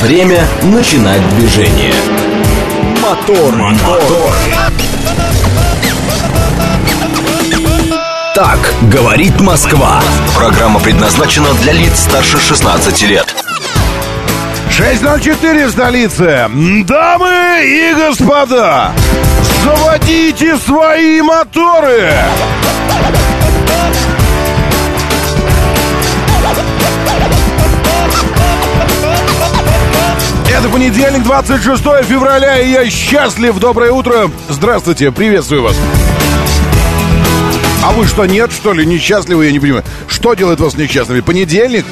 Время 0.00 0.46
начинать 0.62 1.28
движение. 1.36 1.92
Мотор, 3.00 3.54
мотор. 3.54 4.32
Так 8.34 8.58
говорит 8.82 9.40
Москва. 9.40 10.00
Программа 10.34 10.80
предназначена 10.80 11.52
для 11.62 11.72
лиц 11.72 12.00
старше 12.00 12.40
16 12.40 13.02
лет. 13.02 13.34
6.04 14.70 15.66
в 15.66 15.70
столице. 15.70 16.50
Дамы 16.84 17.60
и 17.64 17.94
господа, 17.94 18.92
заводите 19.62 20.56
свои 20.56 21.20
моторы. 21.20 22.12
Это 30.52 30.68
понедельник, 30.68 31.22
26 31.22 31.82
февраля, 32.04 32.60
и 32.60 32.72
я 32.72 32.90
счастлив. 32.90 33.58
Доброе 33.58 33.90
утро. 33.90 34.30
Здравствуйте, 34.50 35.10
приветствую 35.10 35.62
вас. 35.62 35.74
А 37.82 37.90
вы 37.92 38.06
что, 38.06 38.26
нет, 38.26 38.52
что 38.52 38.74
ли, 38.74 38.84
несчастливы? 38.84 39.46
Я 39.46 39.52
не 39.52 39.60
понимаю. 39.60 39.82
Что 40.08 40.34
делает 40.34 40.60
вас 40.60 40.76
несчастными? 40.76 41.20
Понедельник? 41.20 41.86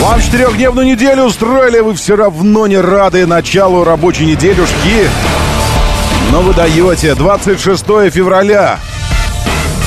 Вам 0.00 0.20
четырехдневную 0.20 0.86
неделю 0.86 1.22
устроили, 1.22 1.80
вы 1.80 1.94
все 1.94 2.16
равно 2.16 2.66
не 2.66 2.76
рады 2.76 3.26
началу 3.26 3.82
рабочей 3.82 4.26
неделюшки. 4.26 5.08
Но 6.30 6.42
вы 6.42 6.52
даете 6.52 7.14
26 7.14 7.82
февраля. 8.12 8.78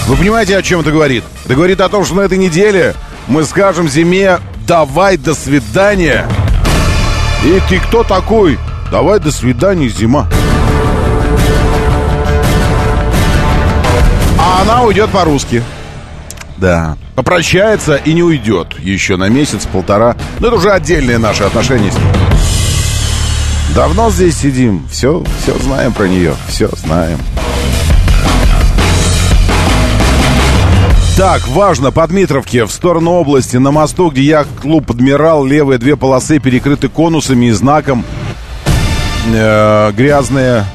Вы 0.08 0.16
понимаете, 0.16 0.58
о 0.58 0.64
чем 0.64 0.80
это 0.80 0.92
говорит? 0.92 1.24
Это 1.46 1.54
говорит 1.54 1.80
о 1.80 1.90
том, 1.90 2.06
что 2.06 2.16
на 2.16 2.22
этой 2.22 2.40
неделе 2.40 2.96
мы 3.28 3.44
скажем 3.44 3.88
зиме 3.88 4.40
«давай, 4.66 5.18
до 5.18 5.36
свидания». 5.36 6.26
И 7.46 7.62
ты 7.70 7.80
кто 7.80 8.04
такой? 8.04 8.58
Давай, 8.92 9.20
до 9.20 9.32
свидания, 9.32 9.88
зима. 9.88 10.28
А 14.40 14.62
она 14.64 14.82
уйдет 14.82 15.12
по-русски. 15.12 15.62
Да. 16.58 16.98
Попрощается 17.14 17.98
и 17.98 18.14
не 18.14 18.24
уйдет 18.24 18.80
еще 18.80 19.16
на 19.16 19.30
месяц-полтора. 19.30 20.16
Но 20.40 20.48
это 20.48 20.56
уже 20.56 20.72
отдельные 20.72 21.20
наши 21.20 21.44
отношения 21.44 21.92
с 21.92 21.96
ней. 21.96 22.14
Давно 23.76 24.10
здесь 24.10 24.38
сидим. 24.38 24.88
Все, 24.90 25.24
все 25.44 25.56
знаем 25.60 25.94
про 25.94 26.08
нее. 26.08 26.34
Все 26.48 26.68
знаем. 26.84 27.20
Так, 31.18 31.48
важно, 31.48 31.94
по 31.94 32.06
Дмитровке, 32.06 32.66
в 32.66 32.72
сторону 32.72 33.12
области, 33.12 33.56
на 33.56 33.72
мосту, 33.72 34.10
где 34.10 34.22
я 34.22 34.46
клуб 34.62 34.92
«Адмирал», 34.92 35.46
левые 35.46 35.78
две 35.78 35.96
полосы 35.96 36.40
перекрыты 36.40 36.90
конусами 36.90 37.46
и 37.46 37.52
знаком. 37.52 38.04
Э, 39.34 39.94
грязные, 39.94 40.66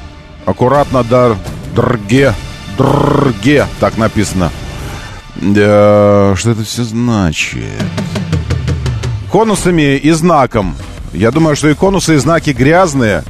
аккуратно, 0.46 1.04
да, 1.04 1.36
дрге, 1.76 2.32
дрге, 2.78 3.66
так 3.80 3.98
написано. 3.98 4.50
Э, 5.42 6.34
что 6.38 6.50
это 6.52 6.64
все 6.64 6.84
значит? 6.84 7.62
Конусами 9.30 9.96
и 9.98 10.10
знаком. 10.12 10.74
Я 11.12 11.32
думаю, 11.32 11.54
что 11.54 11.68
и 11.68 11.74
конусы, 11.74 12.14
и 12.14 12.16
знаки 12.16 12.50
грязные, 12.50 13.24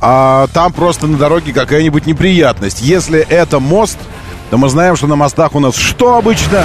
а 0.00 0.46
там 0.52 0.72
просто 0.72 1.08
на 1.08 1.18
дороге 1.18 1.52
какая-нибудь 1.52 2.06
неприятность. 2.06 2.82
Если 2.82 3.18
это 3.18 3.58
мост, 3.58 3.98
то 4.50 4.58
мы 4.58 4.68
знаем, 4.68 4.96
что 4.96 5.06
на 5.06 5.16
мостах 5.16 5.54
у 5.54 5.60
нас 5.60 5.76
что 5.76 6.16
обычно? 6.16 6.64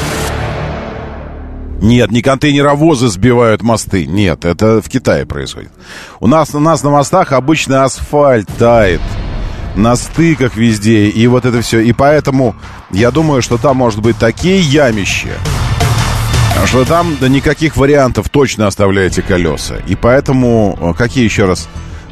Нет, 1.82 2.10
не 2.10 2.24
контейнеровозы 2.24 3.10
сбивают 3.10 3.62
мосты. 3.62 4.08
Нет, 4.08 4.44
это 4.44 4.82
в 4.82 4.90
Китае 4.90 5.26
происходит. 5.26 5.72
У 6.20 6.26
нас, 6.26 6.56
у 6.56 6.60
нас 6.60 6.82
на 6.82 6.90
мостах 6.90 7.32
обычно 7.32 7.84
асфальт 7.84 8.48
тает. 8.58 9.02
На 9.76 9.96
стыках 9.96 10.56
везде. 10.56 11.10
И 11.10 11.28
вот 11.28 11.46
это 11.46 11.62
все. 11.62 11.80
И 11.82 11.94
поэтому 11.94 12.56
я 12.92 13.12
думаю, 13.12 13.44
что 13.44 13.58
там 13.58 13.78
может 13.78 14.02
быть 14.02 14.18
такие 14.18 14.62
ямища, 14.62 15.34
что 16.66 16.86
там 16.86 17.18
да, 17.22 17.28
никаких 17.28 17.78
вариантов 17.78 18.30
точно 18.30 18.66
оставляете 18.66 19.22
колеса. 19.22 19.76
И 19.86 19.96
поэтому, 19.96 20.78
э, 20.82 20.94
какие 20.98 21.26
еще 21.26 21.46
раз? 21.46 21.68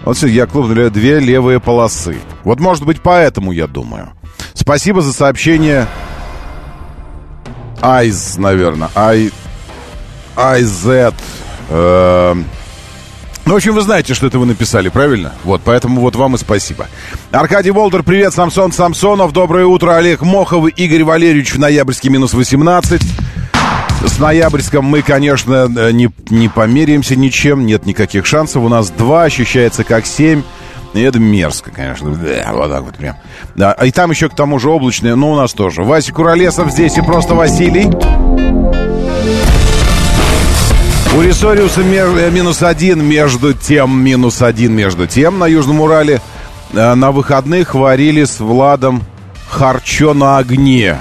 Вот 0.05 0.21
я 0.21 0.45
клуб 0.45 0.67
две 0.67 1.19
левые 1.19 1.59
полосы. 1.59 2.17
Вот 2.43 2.59
может 2.59 2.85
быть 2.85 3.01
поэтому, 3.01 3.51
я 3.51 3.67
думаю. 3.67 4.12
Спасибо 4.63 5.01
за 5.01 5.11
сообщение. 5.11 5.87
Айз, 7.81 8.37
наверное. 8.37 8.89
Ай... 8.95 9.29
Айзет. 10.37 11.13
Э... 11.69 12.33
Ну, 13.45 13.53
в 13.53 13.55
общем, 13.57 13.73
вы 13.73 13.81
знаете, 13.81 14.13
что 14.13 14.27
это 14.27 14.39
вы 14.39 14.45
написали, 14.45 14.87
правильно? 14.87 15.33
Вот, 15.43 15.59
поэтому 15.65 15.99
вот 15.99 16.15
вам 16.15 16.35
и 16.35 16.37
спасибо. 16.37 16.87
Аркадий 17.31 17.71
Волдер, 17.71 18.03
привет, 18.03 18.33
Самсон 18.33 18.71
Самсонов, 18.71 19.33
доброе 19.33 19.65
утро, 19.65 19.97
Олег 19.97 20.21
Мохов, 20.21 20.69
Игорь 20.77 21.03
Валерьевич 21.03 21.53
в 21.53 21.59
ноябрьске 21.59 22.09
минус 22.09 22.33
18. 22.33 23.01
С 24.07 24.17
ноябрьском 24.17 24.85
мы, 24.85 25.01
конечно, 25.01 25.69
э, 25.75 25.91
не, 25.91 26.09
не 26.29 26.47
померяемся 26.47 27.17
ничем, 27.17 27.65
нет 27.65 27.85
никаких 27.85 28.25
шансов. 28.25 28.63
У 28.63 28.69
нас 28.69 28.89
2, 28.91 29.23
ощущается 29.23 29.83
как 29.83 30.05
7. 30.05 30.41
И 30.93 31.01
это 31.01 31.19
мерзко, 31.19 31.71
конечно. 31.71 32.11
Да, 32.11 32.51
вот 32.53 32.69
так 32.69 32.83
вот 32.83 32.95
прям. 32.95 33.15
Да, 33.55 33.73
и 33.73 33.91
там 33.91 34.11
еще 34.11 34.29
к 34.29 34.35
тому 34.35 34.59
же 34.59 34.69
облачное, 34.69 35.15
но 35.15 35.31
у 35.31 35.35
нас 35.35 35.53
тоже. 35.53 35.83
Вася 35.83 36.13
Куролесов 36.13 36.71
здесь 36.71 36.97
и 36.97 37.01
просто 37.01 37.33
Василий. 37.33 37.89
У 41.15 41.21
Рисориуса 41.21 41.81
э, 41.81 42.31
минус 42.31 42.63
один 42.63 43.03
между 43.03 43.53
тем, 43.53 44.03
минус 44.03 44.41
один 44.41 44.73
между 44.73 45.05
тем 45.05 45.37
на 45.37 45.45
Южном 45.45 45.81
Урале. 45.81 46.21
Э, 46.73 46.95
на 46.95 47.11
выходных 47.11 47.75
варили 47.75 48.23
с 48.23 48.39
Владом 48.39 49.03
харчо 49.47 50.13
на 50.13 50.37
огне. 50.37 50.97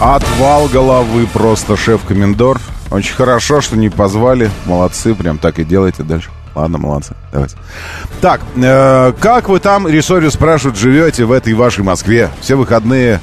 Отвал 0.00 0.68
головы 0.68 1.26
просто, 1.32 1.76
шеф-комендор. 1.76 2.60
Очень 2.90 3.14
хорошо, 3.14 3.60
что 3.60 3.76
не 3.76 3.88
позвали. 3.88 4.50
Молодцы, 4.64 5.14
прям 5.14 5.38
так 5.38 5.58
и 5.58 5.64
делайте 5.64 6.02
дальше. 6.02 6.30
Ладно, 6.56 6.78
молодцы. 6.78 7.14
Давайте. 7.32 7.54
Так, 8.22 8.40
э, 8.56 9.12
как 9.20 9.50
вы 9.50 9.60
там, 9.60 9.86
Ресорию 9.86 10.30
спрашивают, 10.30 10.78
живете 10.78 11.26
в 11.26 11.32
этой 11.32 11.52
вашей 11.52 11.84
Москве? 11.84 12.30
Все 12.40 12.54
выходные 12.56 13.20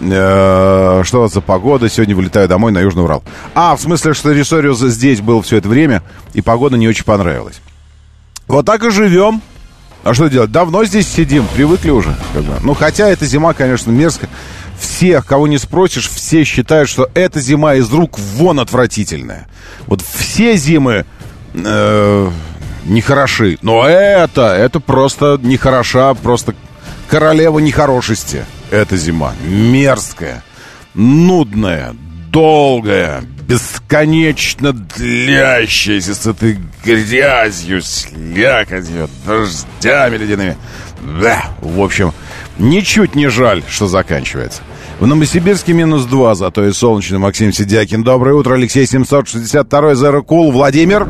э, 0.00 1.02
что 1.04 1.18
у 1.18 1.20
вас 1.20 1.34
за 1.34 1.42
погода? 1.42 1.90
Сегодня 1.90 2.16
вылетаю 2.16 2.48
домой 2.48 2.72
на 2.72 2.78
Южный 2.78 3.04
Урал. 3.04 3.22
А, 3.54 3.76
в 3.76 3.80
смысле, 3.82 4.14
что 4.14 4.32
Ресориус 4.32 4.78
здесь 4.78 5.20
был 5.20 5.42
все 5.42 5.58
это 5.58 5.68
время, 5.68 6.02
и 6.32 6.40
погода 6.40 6.78
не 6.78 6.88
очень 6.88 7.04
понравилась. 7.04 7.60
Вот 8.48 8.64
так 8.64 8.82
и 8.84 8.90
живем. 8.90 9.42
А 10.02 10.14
что 10.14 10.28
делать? 10.28 10.50
Давно 10.50 10.82
здесь 10.86 11.06
сидим, 11.06 11.46
привыкли 11.54 11.90
уже. 11.90 12.16
Как 12.32 12.42
бы. 12.42 12.54
Ну, 12.62 12.72
хотя 12.72 13.06
эта 13.06 13.26
зима, 13.26 13.52
конечно, 13.52 13.90
мерзкая. 13.90 14.30
Всех, 14.80 15.26
кого 15.26 15.46
не 15.46 15.58
спросишь, 15.58 16.08
все 16.08 16.42
считают, 16.44 16.88
что 16.88 17.10
эта 17.12 17.38
зима 17.38 17.74
из 17.74 17.92
рук 17.92 18.18
вон 18.18 18.60
отвратительная. 18.60 19.46
Вот 19.86 20.00
все 20.00 20.56
зимы... 20.56 21.04
Э, 21.52 22.30
нехороши. 22.84 23.58
Но 23.62 23.86
это, 23.86 24.54
это 24.54 24.80
просто 24.80 25.38
нехороша, 25.42 26.14
просто 26.14 26.54
королева 27.08 27.58
нехорошести. 27.58 28.44
Эта 28.70 28.96
зима. 28.96 29.34
Мерзкая, 29.44 30.42
нудная, 30.94 31.94
долгая, 32.30 33.22
бесконечно 33.46 34.72
длящаяся 34.72 36.14
с 36.14 36.26
этой 36.26 36.58
грязью, 36.84 37.82
слякотью, 37.82 39.08
дождями 39.26 40.16
ледяными. 40.16 40.56
Да, 41.20 41.44
в 41.60 41.80
общем, 41.80 42.12
ничуть 42.58 43.14
не 43.14 43.28
жаль, 43.28 43.62
что 43.68 43.88
заканчивается. 43.88 44.62
В 45.00 45.06
Новосибирске 45.06 45.72
минус 45.72 46.04
2, 46.04 46.34
зато 46.36 46.66
и 46.66 46.72
солнечный 46.72 47.18
Максим 47.18 47.52
Сидякин. 47.52 48.04
Доброе 48.04 48.34
утро, 48.34 48.54
Алексей 48.54 48.86
762, 48.86 49.92
Zero 49.92 50.24
Cool, 50.24 50.52
Владимир. 50.52 51.08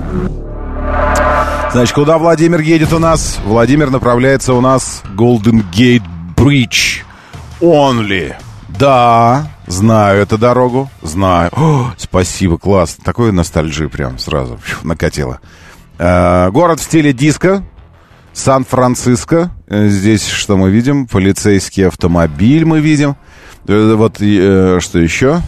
Значит, 1.72 1.94
куда 1.94 2.18
Владимир 2.18 2.60
едет 2.60 2.92
у 2.92 2.98
нас? 2.98 3.40
Владимир 3.46 3.88
направляется 3.88 4.52
у 4.52 4.60
нас 4.60 5.02
Golden 5.16 5.64
Gate 5.72 6.02
Bridge 6.36 7.02
Only. 7.60 8.34
Да, 8.68 9.48
знаю 9.66 10.20
эту 10.20 10.36
дорогу, 10.36 10.90
знаю. 11.00 11.48
О, 11.52 11.92
спасибо, 11.96 12.58
класс. 12.58 12.98
Такой 13.02 13.32
ностальжи 13.32 13.88
прям 13.88 14.18
сразу 14.18 14.60
накатило. 14.82 15.40
Э, 15.96 16.50
город 16.50 16.80
в 16.80 16.82
стиле 16.82 17.14
диско. 17.14 17.64
Сан-Франциско. 18.34 19.50
Э, 19.66 19.88
здесь 19.88 20.28
что 20.28 20.58
мы 20.58 20.70
видим? 20.70 21.06
Полицейский 21.06 21.88
автомобиль 21.88 22.66
мы 22.66 22.80
видим. 22.80 23.16
Э, 23.66 23.94
вот 23.94 24.20
э, 24.20 24.78
что 24.80 24.98
еще? 24.98 25.40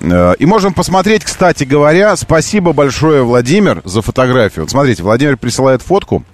Э, 0.00 0.34
и 0.38 0.46
можем 0.46 0.74
посмотреть, 0.74 1.24
кстати 1.24 1.64
говоря, 1.64 2.16
спасибо 2.16 2.72
большое, 2.72 3.22
Владимир, 3.22 3.82
за 3.84 4.02
фотографию. 4.02 4.64
Вот 4.64 4.70
смотрите, 4.70 5.02
Владимир 5.02 5.36
присылает 5.36 5.82
фотку. 5.82 6.24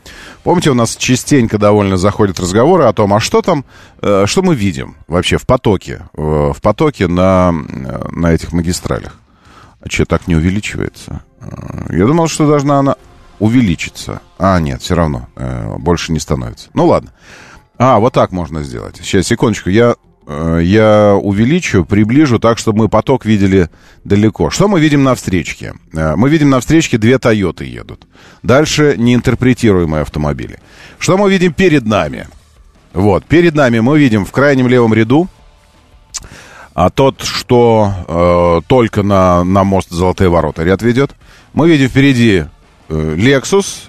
Помните, 0.43 0.71
у 0.71 0.75
нас 0.75 0.97
частенько 0.97 1.59
довольно 1.59 1.97
заходят 1.97 2.39
разговоры 2.39 2.85
о 2.85 2.93
том, 2.93 3.15
а 3.15 3.21
что 3.21 3.43
там, 3.43 3.65
э, 4.03 4.25
что 4.27 4.43
мы 4.43 4.55
видим 4.55 4.97
вообще 5.09 5.39
в 5.39 5.47
потоке, 5.47 6.03
в 6.13 6.57
потоке 6.61 7.07
на, 7.07 7.53
на 7.53 8.33
этих 8.33 8.53
магистралях. 8.53 9.19
А 9.81 9.91
что, 9.91 10.05
так 10.07 10.27
не 10.29 10.37
увеличивается? 10.37 11.23
Я 11.91 12.07
думал, 12.07 12.29
что 12.29 12.47
должна 12.47 12.79
она 12.79 12.97
увеличиться. 13.39 14.21
А, 14.39 14.59
нет, 14.61 14.83
все 14.83 14.95
равно. 14.95 15.29
Э, 15.37 15.77
больше 15.79 16.13
не 16.13 16.21
становится. 16.21 16.71
Ну, 16.75 16.87
ладно. 16.87 17.13
А, 17.77 17.99
вот 17.99 18.13
так 18.13 18.33
можно 18.33 18.63
сделать. 18.63 18.97
Сейчас, 18.97 19.27
секундочку. 19.27 19.71
Я, 19.71 19.91
э, 19.91 19.95
я 20.26 21.15
увеличу, 21.15 21.85
приближу 21.85 22.38
так, 22.38 22.59
чтобы 22.59 22.79
мы 22.79 22.88
поток 22.88 23.26
видели 23.26 23.69
далеко. 24.05 24.50
Что 24.50 24.69
мы 24.69 24.81
видим 24.81 25.03
на 25.03 25.15
встречке? 25.15 25.75
Э, 25.93 26.17
мы 26.17 26.29
видим 26.29 26.50
на 26.50 26.61
встречке 26.61 26.99
две 26.99 27.19
Тойоты 27.19 27.65
едут. 27.65 28.06
Дальше 28.43 28.94
неинтерпретируемые 28.97 30.03
автомобили. 30.03 30.59
Что 30.99 31.19
мы 31.19 31.31
видим 31.31 31.53
перед 31.53 31.87
нами? 31.87 32.29
Вот, 32.93 33.25
перед 33.26 33.55
нами 33.55 33.81
мы 33.81 33.99
видим 33.99 34.25
в 34.25 34.32
крайнем 34.32 34.69
левом 34.69 34.94
ряду 34.94 35.29
а 36.75 36.91
тот, 36.91 37.23
что 37.23 37.93
э, 38.09 38.67
только 38.67 39.03
на, 39.03 39.44
на 39.44 39.62
мост 39.65 39.91
Золотые 39.91 40.29
ворота 40.29 40.65
ряд 40.65 40.82
ведет. 40.82 41.12
Мы 41.53 41.69
видим 41.69 41.88
впереди 41.88 42.47
э, 42.88 43.15
Lexus, 43.17 43.88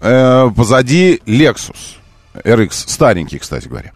э, 0.00 0.50
позади 0.56 1.20
Lexus. 1.26 1.76
RX, 2.34 2.70
старенький, 2.72 3.38
кстати 3.38 3.68
говоря. 3.68 3.92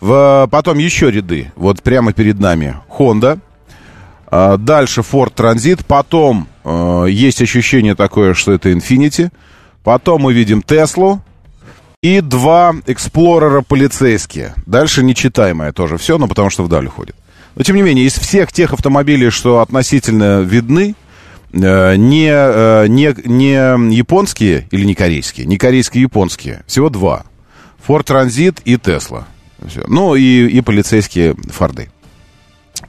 В, 0.00 0.48
потом 0.50 0.78
еще 0.78 1.10
ряды, 1.10 1.52
вот 1.56 1.82
прямо 1.82 2.12
перед 2.12 2.38
нами 2.38 2.76
Honda. 2.88 3.40
Э, 4.30 4.56
дальше 4.58 5.00
Ford 5.00 5.34
Transit. 5.34 5.84
Потом 5.86 6.48
э, 6.64 7.06
есть 7.10 7.42
ощущение 7.42 7.94
такое, 7.94 8.34
что 8.34 8.52
это 8.52 8.70
Infinity. 8.70 9.30
Потом 9.82 10.22
мы 10.22 10.32
видим 10.32 10.62
Теслу. 10.62 11.22
И 12.00 12.20
два 12.20 12.76
Эксплорера 12.86 13.62
полицейские. 13.62 14.54
Дальше 14.66 15.02
нечитаемое 15.02 15.72
тоже 15.72 15.96
все, 15.98 16.16
но 16.16 16.28
потому 16.28 16.48
что 16.48 16.62
вдаль 16.62 16.86
уходит. 16.86 17.16
Но, 17.56 17.64
тем 17.64 17.74
не 17.74 17.82
менее, 17.82 18.06
из 18.06 18.14
всех 18.14 18.52
тех 18.52 18.72
автомобилей, 18.72 19.30
что 19.30 19.60
относительно 19.60 20.42
видны, 20.42 20.94
э, 21.52 21.96
не, 21.96 22.30
э, 22.30 22.86
не, 22.86 23.14
не 23.24 23.96
японские 23.96 24.68
или 24.70 24.84
не 24.84 24.94
корейские, 24.94 25.46
не 25.46 25.58
корейские, 25.58 26.02
японские. 26.02 26.62
Всего 26.68 26.88
два. 26.88 27.24
Ford 27.84 28.04
Transit 28.04 28.60
и 28.64 28.74
Tesla. 28.74 29.24
Ну, 29.86 30.14
и, 30.14 30.46
и 30.48 30.60
полицейские 30.60 31.34
Форды. 31.50 31.90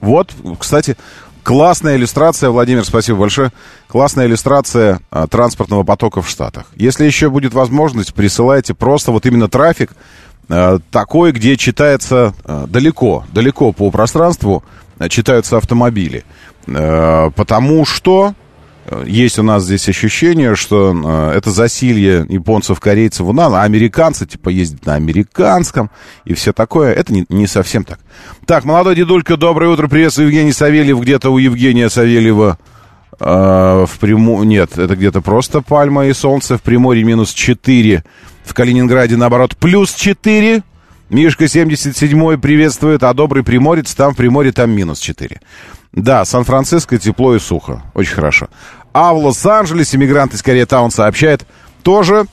Вот, 0.02 0.34
кстати, 0.60 0.98
классная 1.44 1.96
иллюстрация, 1.96 2.50
Владимир, 2.52 2.86
спасибо 2.86 3.20
большое, 3.20 3.52
классная 3.88 4.28
иллюстрация 4.28 5.00
а, 5.10 5.28
транспортного 5.28 5.84
потока 5.84 6.22
в 6.22 6.30
Штатах. 6.30 6.68
Если 6.76 7.06
еще 7.06 7.30
будет 7.30 7.54
возможность, 7.54 8.14
присылайте 8.14 8.74
просто 8.74 9.12
вот 9.12 9.26
именно 9.26 9.50
трафик 9.50 9.92
Э, 10.50 10.80
такой, 10.92 11.32
где 11.32 11.56
читается 11.58 12.34
э, 12.44 12.66
далеко, 12.68 13.24
далеко 13.32 13.72
по 13.72 13.92
пространству 13.92 14.64
э, 14.98 15.08
читаются 15.08 15.58
автомобили. 15.58 16.26
Потому 16.66 17.84
что 17.84 18.36
есть 19.06 19.40
у 19.40 19.44
нас 19.44 19.64
здесь 19.64 19.88
ощущение, 19.90 20.56
что 20.56 21.32
это 21.34 21.52
засилье 21.52 22.26
японцев, 22.30 22.80
корейцев, 22.80 23.28
у 23.28 23.34
нас, 23.34 23.52
а 23.54 23.64
американцы, 23.64 24.26
типа, 24.26 24.50
ездят 24.50 24.86
на 24.86 24.96
американском 24.96 25.90
и 26.26 26.34
все 26.34 26.54
такое. 26.54 26.94
Это 26.94 27.14
не, 27.14 27.26
не 27.30 27.48
совсем 27.48 27.84
так. 27.84 28.00
Так, 28.46 28.66
молодой 28.66 28.96
дедулька, 28.96 29.38
доброе 29.38 29.70
утро, 29.70 29.88
приветствую, 29.88 30.28
Евгений 30.28 30.54
Савельев, 30.54 31.00
где-то 31.00 31.30
у 31.30 31.38
Евгения 31.38 31.90
Савельева 31.90 32.58
э, 33.20 33.26
в 33.88 34.00
Приму... 34.00 34.44
Нет, 34.44 34.78
это 34.78 34.96
где-то 34.96 35.22
просто 35.22 35.62
Пальма 35.62 36.08
и 36.08 36.14
Солнце, 36.14 36.58
в 36.58 36.62
Приморье 36.62 37.04
минус 37.04 37.34
4 37.34 38.04
в 38.50 38.54
Калининграде, 38.54 39.16
наоборот, 39.16 39.56
плюс 39.58 39.94
4. 39.94 40.64
Мишка 41.10 41.46
77-й 41.46 42.38
приветствует, 42.38 43.04
а 43.04 43.14
добрый 43.14 43.44
приморец, 43.44 43.94
там 43.96 44.14
в 44.14 44.18
Приморье, 44.18 44.52
там 44.52 44.72
минус 44.72 45.00
4. 45.00 45.40
Да, 45.92 46.24
Сан-Франциско 46.24 47.00
тепло 47.00 47.36
и 47.36 47.40
сухо. 47.40 47.82
Очень 47.96 48.14
хорошо. 48.14 48.50
А 48.94 49.14
в 49.14 49.18
Лос-Анджелесе 49.18 49.98
мигрант 49.98 50.34
из 50.34 50.42
Koreatown 50.42 50.92
сообщает, 50.92 51.46
тоже, 51.84 52.26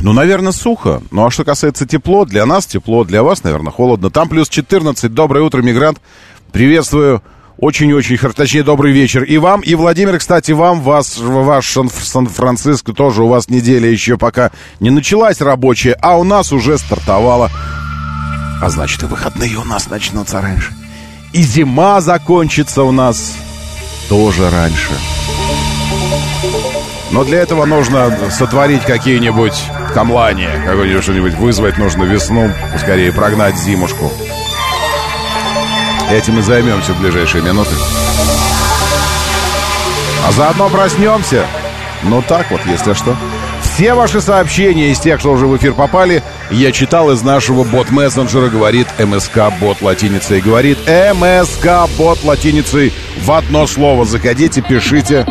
ну, 0.00 0.12
наверное, 0.12 0.52
сухо. 0.52 1.02
Ну, 1.10 1.24
а 1.24 1.30
что 1.30 1.44
касается 1.44 1.86
тепло, 1.86 2.24
для 2.24 2.44
нас 2.46 2.66
тепло, 2.66 3.04
для 3.04 3.22
вас, 3.22 3.44
наверное, 3.44 3.72
холодно. 3.72 4.10
Там 4.10 4.28
плюс 4.28 4.48
14. 4.48 5.12
Доброе 5.12 5.44
утро, 5.44 5.62
мигрант. 5.62 6.00
Приветствую. 6.50 7.22
Очень-очень 7.58 8.18
точнее, 8.18 8.64
добрый 8.64 8.92
вечер 8.92 9.22
и 9.22 9.38
вам, 9.38 9.60
и 9.60 9.76
Владимир, 9.76 10.18
кстати, 10.18 10.50
вам, 10.50 10.80
вас, 10.80 11.18
ваш 11.18 11.76
Сан-Франциско 12.02 12.92
тоже, 12.92 13.22
у 13.22 13.28
вас 13.28 13.48
неделя 13.48 13.88
еще 13.88 14.18
пока 14.18 14.50
не 14.80 14.90
началась 14.90 15.40
рабочая, 15.40 15.92
а 16.00 16.18
у 16.18 16.24
нас 16.24 16.50
уже 16.50 16.76
стартовала. 16.76 17.52
А 18.60 18.68
значит, 18.68 19.04
и 19.04 19.06
выходные 19.06 19.56
у 19.58 19.64
нас 19.64 19.88
начнутся 19.88 20.40
раньше. 20.40 20.72
И 21.32 21.42
зима 21.42 22.00
закончится 22.00 22.82
у 22.82 22.90
нас 22.90 23.32
тоже 24.12 24.50
раньше. 24.50 24.92
Но 27.12 27.24
для 27.24 27.40
этого 27.40 27.64
нужно 27.64 28.30
сотворить 28.30 28.82
какие-нибудь 28.82 29.70
камлания, 29.94 30.62
какое-нибудь 30.66 31.02
что-нибудь 31.02 31.32
вызвать 31.36 31.78
нужно 31.78 32.02
весну, 32.02 32.52
скорее 32.78 33.10
прогнать 33.10 33.56
зимушку. 33.56 34.12
Этим 36.10 36.38
и 36.38 36.42
займемся 36.42 36.92
в 36.92 37.00
ближайшие 37.00 37.42
минуты. 37.42 37.74
А 40.28 40.32
заодно 40.32 40.68
проснемся. 40.68 41.46
Ну 42.02 42.20
так 42.20 42.50
вот, 42.50 42.60
если 42.66 42.92
что. 42.92 43.16
Все 43.74 43.94
ваши 43.94 44.20
сообщения 44.20 44.90
из 44.90 45.00
тех, 45.00 45.18
что 45.18 45.32
уже 45.32 45.46
в 45.46 45.56
эфир 45.56 45.72
попали, 45.72 46.22
я 46.50 46.72
читал 46.72 47.10
из 47.10 47.22
нашего 47.22 47.64
бот-мессенджера, 47.64 48.48
говорит 48.48 48.86
МСК-бот 48.98 49.80
латиницей. 49.80 50.42
Говорит 50.42 50.78
МСК-бот 50.86 52.22
латиницей 52.22 52.92
в 53.22 53.32
одно 53.32 53.66
слово. 53.66 54.04
Заходите, 54.04 54.60
пишите, 54.60 55.24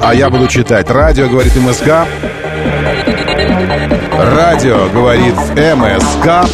а 0.00 0.14
я 0.14 0.28
буду 0.28 0.46
читать. 0.46 0.90
Радио, 0.90 1.28
говорит 1.28 1.56
МСК. 1.56 2.06
Радио, 4.18 4.88
говорит 4.90 5.34
МСК. 5.56 6.46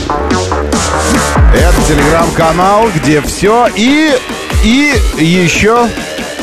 Это 1.54 1.82
телеграм-канал, 1.88 2.88
где 2.94 3.20
все 3.22 3.66
и, 3.74 4.12
и 4.62 5.24
еще 5.24 5.88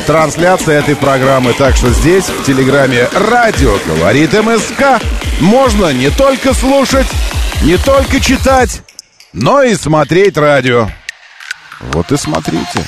трансляция 0.06 0.78
этой 0.78 0.96
программы. 0.96 1.52
Так 1.52 1.76
что 1.76 1.90
здесь, 1.90 2.24
в 2.24 2.44
Телеграме 2.44 3.08
«Радио 3.12 3.76
говорит 3.86 4.32
МСК», 4.32 5.02
можно 5.40 5.92
не 5.92 6.10
только 6.10 6.54
слушать, 6.54 7.06
не 7.62 7.76
только 7.76 8.20
читать, 8.20 8.82
но 9.32 9.62
и 9.62 9.74
смотреть 9.74 10.38
радио. 10.38 10.88
Вот 11.80 12.12
и 12.12 12.16
смотрите. 12.16 12.86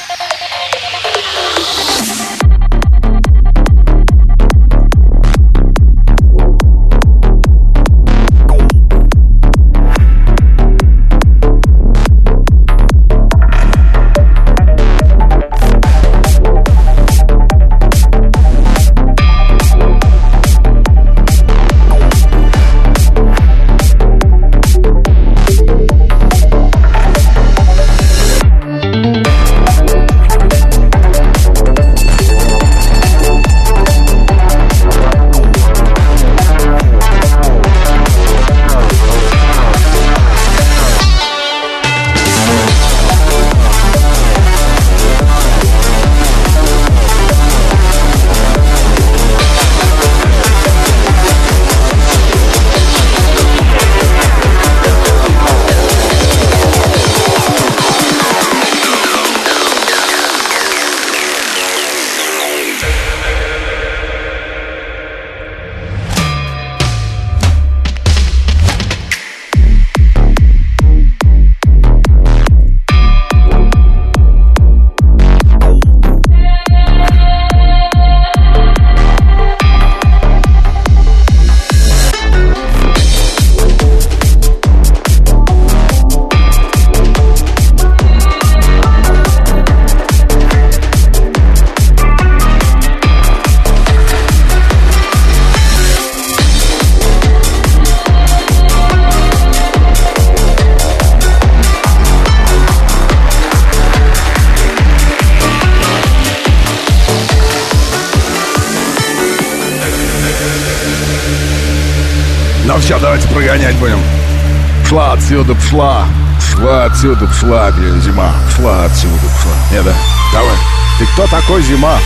Отсюда, 116.98 117.26
пшла, 117.28 117.72
зима. 118.02 118.34
Шла 118.56 118.84
отсюда, 118.84 119.14
пшла. 119.14 119.52
Не, 119.70 119.82
да? 119.82 119.94
Давай. 120.32 120.56
Ты 120.98 121.06
кто 121.06 121.26
такой, 121.28 121.62
зима? 121.62 121.96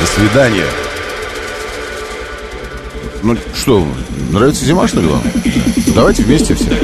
До 0.00 0.06
свидания. 0.06 0.66
Ну 3.22 3.36
что, 3.54 3.86
нравится 4.30 4.64
зима, 4.64 4.88
что 4.88 5.00
ли 5.00 5.06
вам? 5.06 5.22
Давайте 5.94 6.24
вместе 6.24 6.56
все. 6.56 6.76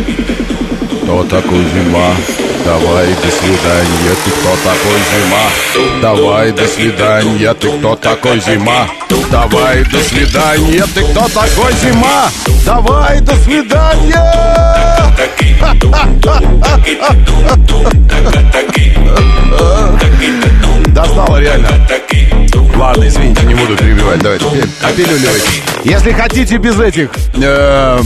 Кто 1.03 1.25
такой 1.25 1.65
зима? 1.75 2.15
Давай, 2.65 3.09
до 3.09 3.31
свидания, 3.31 4.15
ты 4.25 4.31
кто 4.31 4.57
такой 4.63 5.01
зима? 5.11 6.01
Давай, 6.01 6.53
до 6.53 6.67
свидания, 6.69 7.55
ты 7.55 7.69
кто 7.79 7.97
такой 7.97 8.41
зима? 8.41 8.89
Давай, 9.31 9.85
до 9.85 10.01
свидания, 10.03 10.85
ты 10.95 11.03
кто 11.03 11.29
такой 11.29 11.73
зима? 11.83 12.29
Давай, 12.65 13.21
до 13.21 13.35
свидания! 13.37 14.76
Достало 20.89 21.41
реально. 21.41 21.69
Ладно, 22.77 23.09
извините, 23.09 23.47
не 23.47 23.55
буду 23.55 23.77
перебивать. 23.77 24.21
Давайте 24.21 24.45
опилюливайте. 24.83 25.49
Если 25.85 26.13
хотите 26.13 26.57
без 26.59 26.79
этих 26.79 27.11
э, 27.35 28.01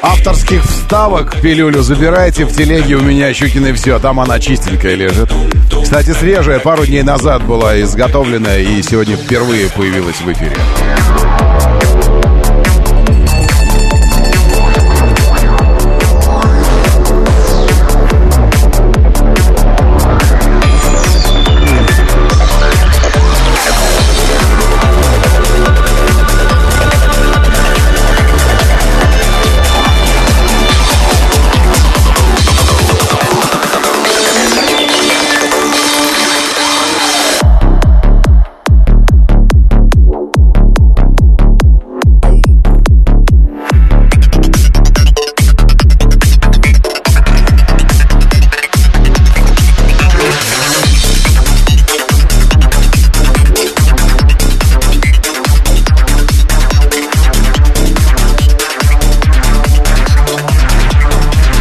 авторских 0.00 0.64
вставок 0.64 1.40
пилюлю, 1.40 1.82
забирайте 1.82 2.44
в 2.44 2.56
телеге 2.56 2.94
у 2.94 3.00
меня 3.00 3.32
Щукины 3.34 3.72
все. 3.74 3.98
Там 3.98 4.20
она 4.20 4.38
чистенькая 4.38 4.94
лежит. 4.94 5.30
Кстати, 5.82 6.10
свежая, 6.10 6.60
пару 6.60 6.86
дней 6.86 7.02
назад 7.02 7.42
была 7.44 7.80
изготовлена 7.80 8.56
и 8.56 8.80
сегодня 8.82 9.16
впервые 9.16 9.68
появилась 9.68 10.20
в 10.20 10.32
эфире. 10.32 10.56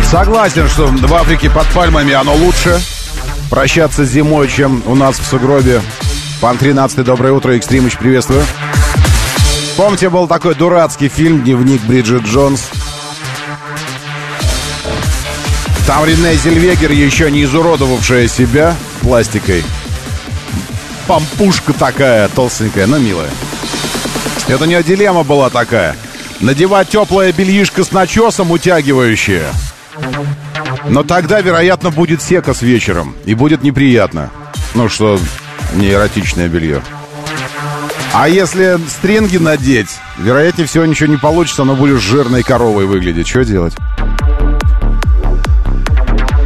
Согласен, 0.09 0.67
что 0.67 0.87
в 0.87 1.13
Африке 1.13 1.51
под 1.51 1.67
пальмами 1.67 2.13
оно 2.13 2.33
лучше. 2.33 2.81
Прощаться 3.51 4.05
зимой, 4.05 4.47
чем 4.47 4.81
у 4.87 4.95
нас 4.95 5.19
в 5.19 5.23
сугробе. 5.23 5.83
Пан 6.41 6.57
13 6.57 7.05
доброе 7.05 7.31
утро, 7.31 7.55
Экстримыч, 7.55 7.95
приветствую. 7.95 8.43
Помните, 9.77 10.09
был 10.09 10.27
такой 10.27 10.55
дурацкий 10.55 11.09
фильм 11.09 11.43
«Дневник 11.43 11.83
Бриджит 11.83 12.23
Джонс»? 12.23 12.69
Там 15.85 16.03
Рене 16.05 16.33
Зельвегер, 16.33 16.91
еще 16.91 17.29
не 17.29 17.43
изуродовавшая 17.43 18.27
себя 18.27 18.75
пластикой. 19.01 19.63
Пампушка 21.05 21.71
такая, 21.73 22.29
толстенькая, 22.29 22.87
но 22.87 22.97
милая. 22.97 23.29
Это 24.47 24.63
у 24.63 24.67
нее 24.67 24.81
дилемма 24.81 25.23
была 25.23 25.51
такая. 25.51 25.95
Надевать 26.39 26.89
теплое 26.89 27.31
бельишко 27.31 27.83
с 27.83 27.91
начесом 27.91 28.49
утягивающее– 28.49 29.45
но 30.87 31.03
тогда, 31.03 31.41
вероятно, 31.41 31.91
будет 31.91 32.21
сека 32.21 32.53
с 32.53 32.61
вечером. 32.61 33.15
И 33.25 33.33
будет 33.33 33.63
неприятно. 33.63 34.29
Ну, 34.73 34.89
что 34.89 35.19
не 35.75 35.91
эротичное 35.91 36.47
белье. 36.47 36.81
А 38.13 38.27
если 38.27 38.79
стринги 38.87 39.37
надеть, 39.37 39.89
вероятнее 40.17 40.67
всего 40.67 40.85
ничего 40.85 41.09
не 41.09 41.17
получится, 41.17 41.61
оно 41.61 41.75
будет 41.75 42.01
жирной 42.01 42.43
коровой 42.43 42.85
выглядеть. 42.85 43.27
Что 43.27 43.45
делать? 43.45 43.75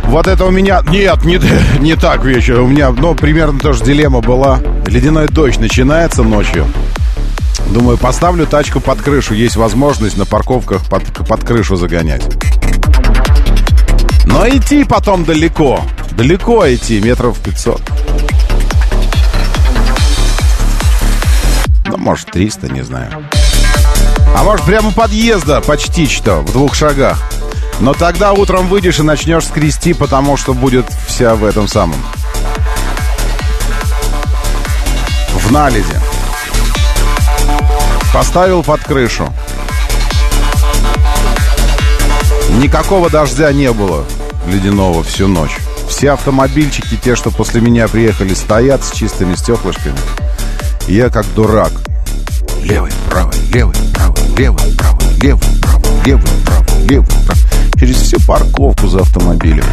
Вот 0.06 0.28
это 0.28 0.46
у 0.46 0.52
меня... 0.52 0.82
Нет, 0.90 1.24
не, 1.24 1.40
не 1.80 1.96
так 1.96 2.24
вечером. 2.26 2.66
У 2.66 2.68
меня, 2.68 2.92
ну, 2.92 3.16
примерно 3.16 3.60
тоже 3.60 3.84
дилемма 3.84 4.22
была. 4.22 4.60
Ледяной 4.86 5.28
дождь 5.28 5.60
начинается 5.60 6.22
ночью. 6.22 6.68
Думаю, 7.72 7.98
поставлю 7.98 8.46
тачку 8.46 8.80
под 8.80 9.02
крышу. 9.02 9.34
Есть 9.34 9.56
возможность 9.56 10.18
на 10.18 10.26
парковках 10.26 10.86
под, 10.88 11.04
под 11.28 11.44
крышу 11.44 11.78
загонять. 11.78 12.24
Но 14.26 14.48
идти 14.48 14.84
потом 14.84 15.26
далеко. 15.26 15.82
Далеко 16.12 16.66
идти, 16.74 17.00
метров 17.02 17.40
500. 17.40 17.82
Ну, 21.88 21.98
может, 21.98 22.32
300, 22.32 22.70
не 22.70 22.84
знаю. 22.84 23.12
А 24.36 24.44
может, 24.44 24.66
прямо 24.66 24.92
подъезда, 24.92 25.62
почти 25.62 26.08
что, 26.08 26.42
в 26.42 26.52
двух 26.52 26.74
шагах. 26.74 27.22
Но 27.80 27.94
тогда 27.94 28.34
утром 28.34 28.68
выйдешь 28.68 29.00
и 29.00 29.04
начнешь 29.04 29.46
скрести, 29.46 29.94
потому 29.94 30.38
что 30.38 30.54
будет 30.54 30.86
вся 31.08 31.36
в 31.36 31.44
этом 31.44 31.68
самом. 31.68 31.98
В 35.36 35.52
налезе. 35.52 36.00
Поставил 38.14 38.64
под 38.64 38.82
крышу. 38.84 39.32
Никакого 42.62 43.10
дождя 43.10 43.52
не 43.52 43.72
было 43.72 44.06
ледяного 44.48 45.04
всю 45.04 45.28
ночь. 45.28 45.58
Все 45.88 46.12
автомобильчики, 46.12 46.98
те, 47.02 47.16
что 47.16 47.32
после 47.32 47.62
меня 47.62 47.88
приехали, 47.88 48.34
стоят 48.34 48.84
с 48.84 48.92
чистыми 48.92 49.36
стеклышками. 49.36 49.98
Я 50.88 51.10
как 51.10 51.26
дурак. 51.36 51.72
Левый, 52.64 52.92
правый, 53.10 53.38
левый, 53.54 53.76
правый, 53.94 54.24
левый, 54.38 54.76
правый, 54.78 55.06
левый, 55.22 55.62
правый, 55.62 56.06
левый, 56.06 56.24
правый, 56.46 56.88
левый, 56.88 57.08
правый. 57.26 57.80
Через 57.80 57.98
всю 57.98 58.20
парковку 58.26 58.88
за 58.88 59.00
автомобилем. 59.00 59.66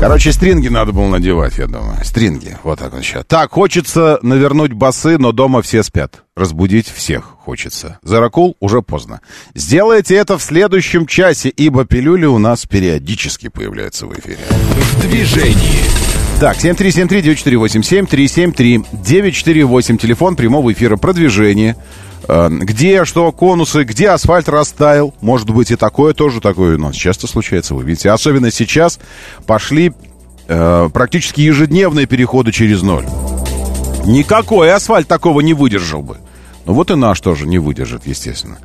Короче, 0.00 0.32
стринги 0.32 0.68
надо 0.68 0.92
было 0.92 1.08
надевать, 1.08 1.58
я 1.58 1.66
думаю. 1.66 2.04
Стринги. 2.04 2.56
Вот 2.62 2.78
так 2.78 2.92
вот 2.92 3.02
сейчас. 3.02 3.24
Так, 3.26 3.50
хочется 3.52 4.20
навернуть 4.22 4.72
басы, 4.72 5.18
но 5.18 5.32
дома 5.32 5.60
все 5.60 5.82
спят. 5.82 6.22
Разбудить 6.38 6.88
всех 6.88 7.36
хочется. 7.40 7.98
Заракул 8.00 8.56
уже 8.60 8.80
поздно. 8.80 9.20
Сделайте 9.56 10.14
это 10.14 10.38
в 10.38 10.42
следующем 10.42 11.04
часе, 11.04 11.48
ибо 11.48 11.84
пилюли 11.84 12.26
у 12.26 12.38
нас 12.38 12.64
периодически 12.64 13.48
появляются 13.48 14.06
в 14.06 14.12
эфире. 14.12 14.38
В 14.48 15.00
движении. 15.00 15.82
Так, 16.38 16.58
7373948, 16.58 18.84
7373948, 18.92 19.98
телефон 19.98 20.36
прямого 20.36 20.72
эфира, 20.72 20.96
продвижение. 20.96 21.74
Э, 22.28 22.48
где 22.50 23.04
что, 23.04 23.32
конусы, 23.32 23.82
где 23.82 24.10
асфальт 24.10 24.48
растаял. 24.48 25.12
Может 25.20 25.50
быть 25.50 25.72
и 25.72 25.76
такое 25.76 26.14
тоже 26.14 26.40
такое 26.40 26.76
у 26.76 26.80
нас 26.80 26.94
часто 26.94 27.26
случается, 27.26 27.74
вы 27.74 27.82
видите. 27.82 28.12
Особенно 28.12 28.52
сейчас 28.52 29.00
пошли 29.44 29.92
э, 30.46 30.88
практически 30.92 31.40
ежедневные 31.40 32.06
переходы 32.06 32.52
через 32.52 32.82
ноль. 32.82 33.06
Никакой 34.04 34.72
асфальт 34.72 35.08
такого 35.08 35.40
не 35.40 35.52
выдержал 35.52 36.02
бы. 36.02 36.18
Ну 36.68 36.74
вот 36.74 36.90
и 36.90 36.94
наш 36.96 37.18
тоже 37.22 37.46
не 37.46 37.58
выдержит, 37.58 38.02
естественно. 38.04 38.58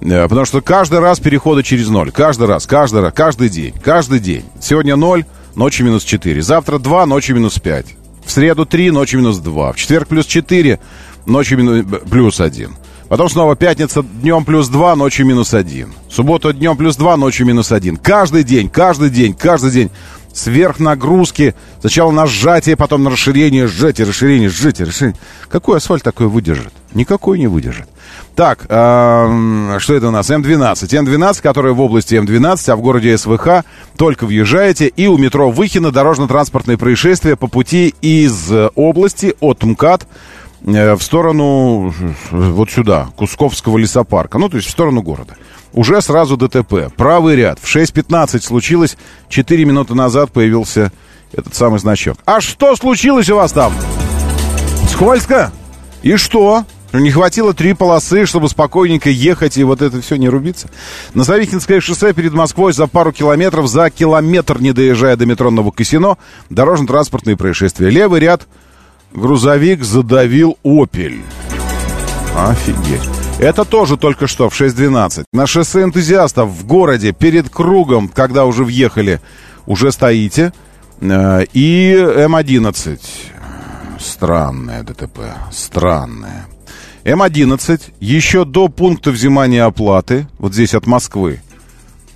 Э, 0.00 0.26
потому 0.28 0.46
что 0.46 0.62
каждый 0.62 0.98
раз 0.98 1.20
переходы 1.20 1.62
через 1.62 1.88
ноль. 1.88 2.10
Каждый 2.10 2.46
раз, 2.46 2.66
каждый 2.66 3.02
раз, 3.02 3.12
каждый 3.12 3.50
день. 3.50 3.74
Каждый 3.84 4.18
день. 4.18 4.44
Сегодня 4.62 4.96
ноль, 4.96 5.26
ночью 5.54 5.84
минус 5.84 6.04
4. 6.04 6.40
Завтра 6.40 6.78
2, 6.78 7.04
ночью 7.04 7.36
минус 7.36 7.58
5. 7.58 7.86
В 8.24 8.30
среду 8.30 8.64
3, 8.64 8.92
ночью 8.92 9.20
минус 9.20 9.36
2. 9.40 9.72
В 9.74 9.76
четверг 9.76 10.08
плюс 10.08 10.24
4, 10.24 10.80
ночью 11.26 11.58
минус, 11.58 11.84
плюс 12.10 12.40
1. 12.40 12.70
Потом 13.10 13.28
снова 13.28 13.56
пятница 13.56 14.02
днем 14.04 14.46
плюс 14.46 14.68
2, 14.68 14.96
ночью 14.96 15.26
минус 15.26 15.52
1. 15.52 15.92
Суббота 16.08 16.54
днем 16.54 16.78
плюс 16.78 16.96
2, 16.96 17.18
ночью 17.18 17.46
минус 17.46 17.72
1. 17.72 17.98
Каждый 17.98 18.42
день, 18.42 18.70
каждый 18.70 19.10
день, 19.10 19.34
каждый 19.34 19.70
день. 19.70 19.90
Сверхнагрузки. 20.32 21.54
Сначала 21.80 22.10
на 22.10 22.26
сжатие, 22.26 22.76
потом 22.76 23.02
на 23.02 23.10
расширение, 23.10 23.66
сжатие, 23.66 24.06
расширение, 24.06 24.48
сжатие, 24.48 24.86
расширение. 24.86 25.18
Какой 25.48 25.78
асфальт 25.78 26.02
такой 26.02 26.28
выдержит? 26.28 26.72
Никакой 26.94 27.38
не 27.38 27.46
выдержит. 27.46 27.88
Так, 28.36 28.66
э, 28.68 29.76
что 29.78 29.94
это 29.94 30.08
у 30.08 30.10
нас? 30.10 30.30
М12. 30.30 30.74
М12, 30.74 31.42
которая 31.42 31.72
в 31.72 31.80
области 31.80 32.14
М12, 32.14 32.70
а 32.70 32.76
в 32.76 32.80
городе 32.80 33.16
СВХ 33.18 33.64
только 33.96 34.26
въезжаете. 34.26 34.86
И 34.86 35.06
у 35.06 35.18
метро 35.18 35.50
Выхино 35.50 35.90
дорожно-транспортное 35.90 36.76
происшествие 36.76 37.36
по 37.36 37.48
пути 37.48 37.94
из 38.00 38.50
области 38.74 39.34
от 39.40 39.62
МКАД 39.62 40.06
э, 40.66 40.94
в 40.94 41.02
сторону, 41.02 41.92
вот 42.30 42.70
сюда, 42.70 43.08
Кусковского 43.16 43.78
лесопарка, 43.78 44.38
ну, 44.38 44.48
то 44.48 44.56
есть 44.56 44.68
в 44.68 44.70
сторону 44.70 45.02
города. 45.02 45.36
Уже 45.72 46.00
сразу 46.02 46.36
ДТП. 46.36 46.92
Правый 46.96 47.36
ряд. 47.36 47.58
В 47.60 47.64
6.15 47.64 48.40
случилось, 48.40 48.96
4 49.28 49.64
минуты 49.64 49.94
назад 49.94 50.32
появился 50.32 50.92
этот 51.32 51.54
самый 51.54 51.78
значок. 51.78 52.18
А 52.24 52.40
что 52.40 52.74
случилось 52.76 53.30
у 53.30 53.36
вас 53.36 53.52
там? 53.52 53.72
Скользко? 54.90 55.52
И 56.02 56.16
что? 56.16 56.64
Не 56.92 57.12
хватило 57.12 57.54
три 57.54 57.72
полосы, 57.72 58.26
чтобы 58.26 58.48
спокойненько 58.48 59.10
ехать 59.10 59.56
и 59.56 59.62
вот 59.62 59.80
это 59.80 60.00
все 60.00 60.16
не 60.16 60.28
рубиться. 60.28 60.68
На 61.14 61.22
Савихинское 61.22 61.80
шоссе 61.80 62.12
перед 62.12 62.32
Москвой 62.32 62.72
за 62.72 62.88
пару 62.88 63.12
километров, 63.12 63.68
за 63.68 63.90
километр 63.90 64.60
не 64.60 64.72
доезжая 64.72 65.16
до 65.16 65.24
метро 65.24 65.50
Новокосино, 65.50 66.18
дорожно-транспортные 66.48 67.36
происшествия. 67.36 67.90
Левый 67.90 68.20
ряд 68.20 68.48
грузовик 69.12 69.84
задавил 69.84 70.58
«Опель». 70.64 71.22
Офигеть. 72.36 73.19
Это 73.40 73.64
тоже 73.64 73.96
только 73.96 74.26
что 74.26 74.50
в 74.50 74.60
6.12. 74.60 75.24
На 75.32 75.46
шоссе 75.46 75.82
энтузиастов 75.82 76.50
в 76.50 76.66
городе 76.66 77.12
перед 77.12 77.48
кругом, 77.48 78.08
когда 78.08 78.44
уже 78.44 78.64
въехали, 78.64 79.18
уже 79.64 79.92
стоите. 79.92 80.52
Э, 81.00 81.44
и 81.54 81.94
М11. 81.94 83.00
Странное 83.98 84.82
ДТП. 84.82 85.20
Странное. 85.50 86.46
М11 87.04 87.80
еще 87.98 88.44
до 88.44 88.68
пункта 88.68 89.10
взимания 89.10 89.64
оплаты, 89.64 90.28
вот 90.38 90.52
здесь 90.52 90.74
от 90.74 90.86
Москвы. 90.86 91.40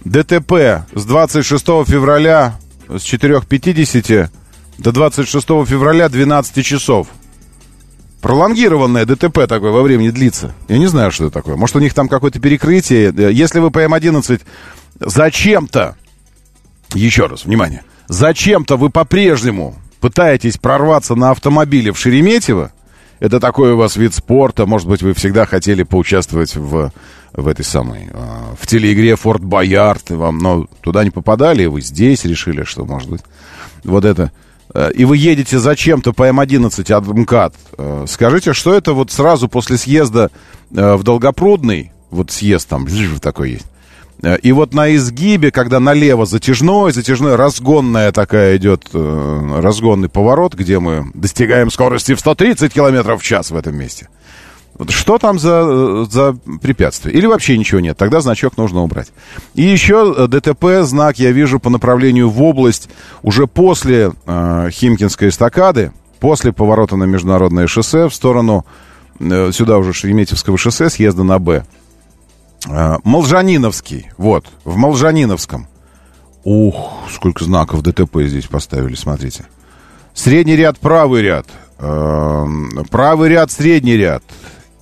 ДТП 0.05 0.85
с 0.95 1.07
26 1.07 1.65
февраля 1.87 2.59
с 2.87 3.03
4.50 3.03 4.29
до 4.77 4.93
26 4.93 5.47
февраля 5.67 6.11
12 6.11 6.67
часов. 6.67 7.09
Пролонгированное 8.25 9.05
ДТП 9.05 9.47
такое 9.47 9.71
во 9.71 9.83
времени 9.83 10.09
длится. 10.09 10.55
Я 10.69 10.79
не 10.79 10.87
знаю, 10.87 11.11
что 11.11 11.25
это 11.27 11.35
такое. 11.35 11.57
Может, 11.57 11.77
у 11.77 11.79
них 11.79 11.93
там 11.93 12.09
какое-то 12.09 12.41
перекрытие. 12.41 13.13
Если 13.31 13.59
вы 13.59 13.71
по 13.71 13.85
М11 13.85 14.41
зачем-то, 14.99 15.95
еще 16.95 17.27
раз, 17.27 17.45
внимание, 17.45 17.83
зачем-то 18.09 18.79
вы 18.79 18.89
по-прежнему 18.89 19.75
пытаетесь 20.01 20.57
прорваться 20.57 21.15
на 21.15 21.33
автомобиле 21.33 21.93
в 21.93 21.99
Шереметьево, 21.99 22.73
это 23.21 23.41
такой 23.41 23.75
у 23.75 23.77
вас 23.77 23.97
вид 23.97 24.15
спорта. 24.15 24.65
Может 24.65 24.89
быть, 24.89 25.03
вы 25.03 25.13
всегда 25.13 25.45
хотели 25.45 25.83
поучаствовать 25.83 26.57
в, 26.57 26.93
в 27.35 27.47
этой 27.47 27.67
самой, 27.67 28.09
э, 28.11 28.55
в 28.59 28.67
телеигре 28.67 29.17
Форт 29.17 29.45
Боярд, 29.45 30.09
вам, 30.09 30.39
но 30.39 30.67
туда 30.81 31.05
не 31.05 31.11
попадали, 31.11 31.65
и 31.65 31.67
вы 31.67 31.83
здесь 31.83 32.25
решили, 32.25 32.65
что, 32.65 32.87
может 32.87 33.11
быть, 33.11 33.21
вот 33.85 34.07
это... 34.07 34.33
Э, 34.73 34.91
и 34.93 35.05
вы 35.05 35.17
едете 35.17 35.59
зачем-то 35.59 36.13
по 36.13 36.29
М11 36.29 36.93
от 36.93 37.07
МКАД. 37.07 37.55
Э, 37.77 38.05
скажите, 38.09 38.53
что 38.53 38.75
это 38.75 38.93
вот 38.93 39.11
сразу 39.11 39.49
после 39.49 39.77
съезда 39.77 40.31
э, 40.75 40.95
в 40.95 41.03
Долгопрудный, 41.03 41.93
вот 42.11 42.31
съезд 42.31 42.69
там 42.69 42.87
такой 43.21 43.53
есть, 43.53 43.67
и 44.43 44.53
вот 44.53 44.73
на 44.73 44.95
изгибе, 44.95 45.51
когда 45.51 45.81
налево 45.81 46.25
затяжной, 46.25 46.93
затяжной, 46.93 47.35
разгонная 47.35 48.11
такая 48.11 48.57
идет, 48.57 48.89
разгонный 48.95 50.09
поворот, 50.09 50.55
где 50.55 50.79
мы 50.79 51.11
достигаем 51.13 51.71
скорости 51.71 52.15
в 52.15 52.21
130 52.21 52.73
километров 52.73 53.21
в 53.21 53.25
час 53.25 53.51
в 53.51 53.57
этом 53.57 53.77
месте. 53.77 54.09
Что 54.89 55.19
там 55.19 55.39
за, 55.39 55.65
э, 55.67 56.07
за 56.11 56.37
препятствие? 56.61 57.15
Или 57.15 57.27
вообще 57.27 57.57
ничего 57.57 57.81
нет? 57.81 57.97
Тогда 57.97 58.21
значок 58.21 58.57
нужно 58.57 58.83
убрать. 58.83 59.13
И 59.55 59.63
еще 59.63 60.27
ДТП, 60.27 60.83
знак 60.83 61.19
я 61.19 61.31
вижу 61.31 61.61
по 61.61 61.71
направлению 61.71 62.29
в 62.29 62.43
область 62.43 62.89
уже 63.23 63.47
после 63.47 64.13
э, 64.27 64.69
Химкинской 64.71 65.29
эстакады, 65.29 65.93
после 66.19 66.53
поворота 66.53 66.97
на 66.97 67.05
международное 67.05 67.67
шоссе 67.67 68.09
в 68.09 68.15
сторону, 68.15 68.65
э, 69.21 69.53
сюда 69.53 69.79
уже 69.79 69.93
Шереметьевского 69.93 70.59
шоссе, 70.59 70.91
съезда 70.91 71.23
на 71.23 71.39
Б. 71.39 71.65
Э, 72.69 72.97
Молжаниновский, 73.05 74.11
вот, 74.17 74.47
в 74.65 74.77
Молжаниновском. 74.77 75.69
Ух, 76.43 76.93
сколько 77.11 77.45
знаков 77.45 77.83
ДТП 77.83 78.23
здесь 78.23 78.47
поставили, 78.47 78.95
смотрите. 78.95 79.47
Средний 80.15 80.57
ряд, 80.57 80.79
правый 80.79 81.23
ряд. 81.23 81.47
Э, 81.79 82.47
правый 82.91 83.29
ряд, 83.29 83.51
средний 83.51 83.97
ряд. 83.97 84.23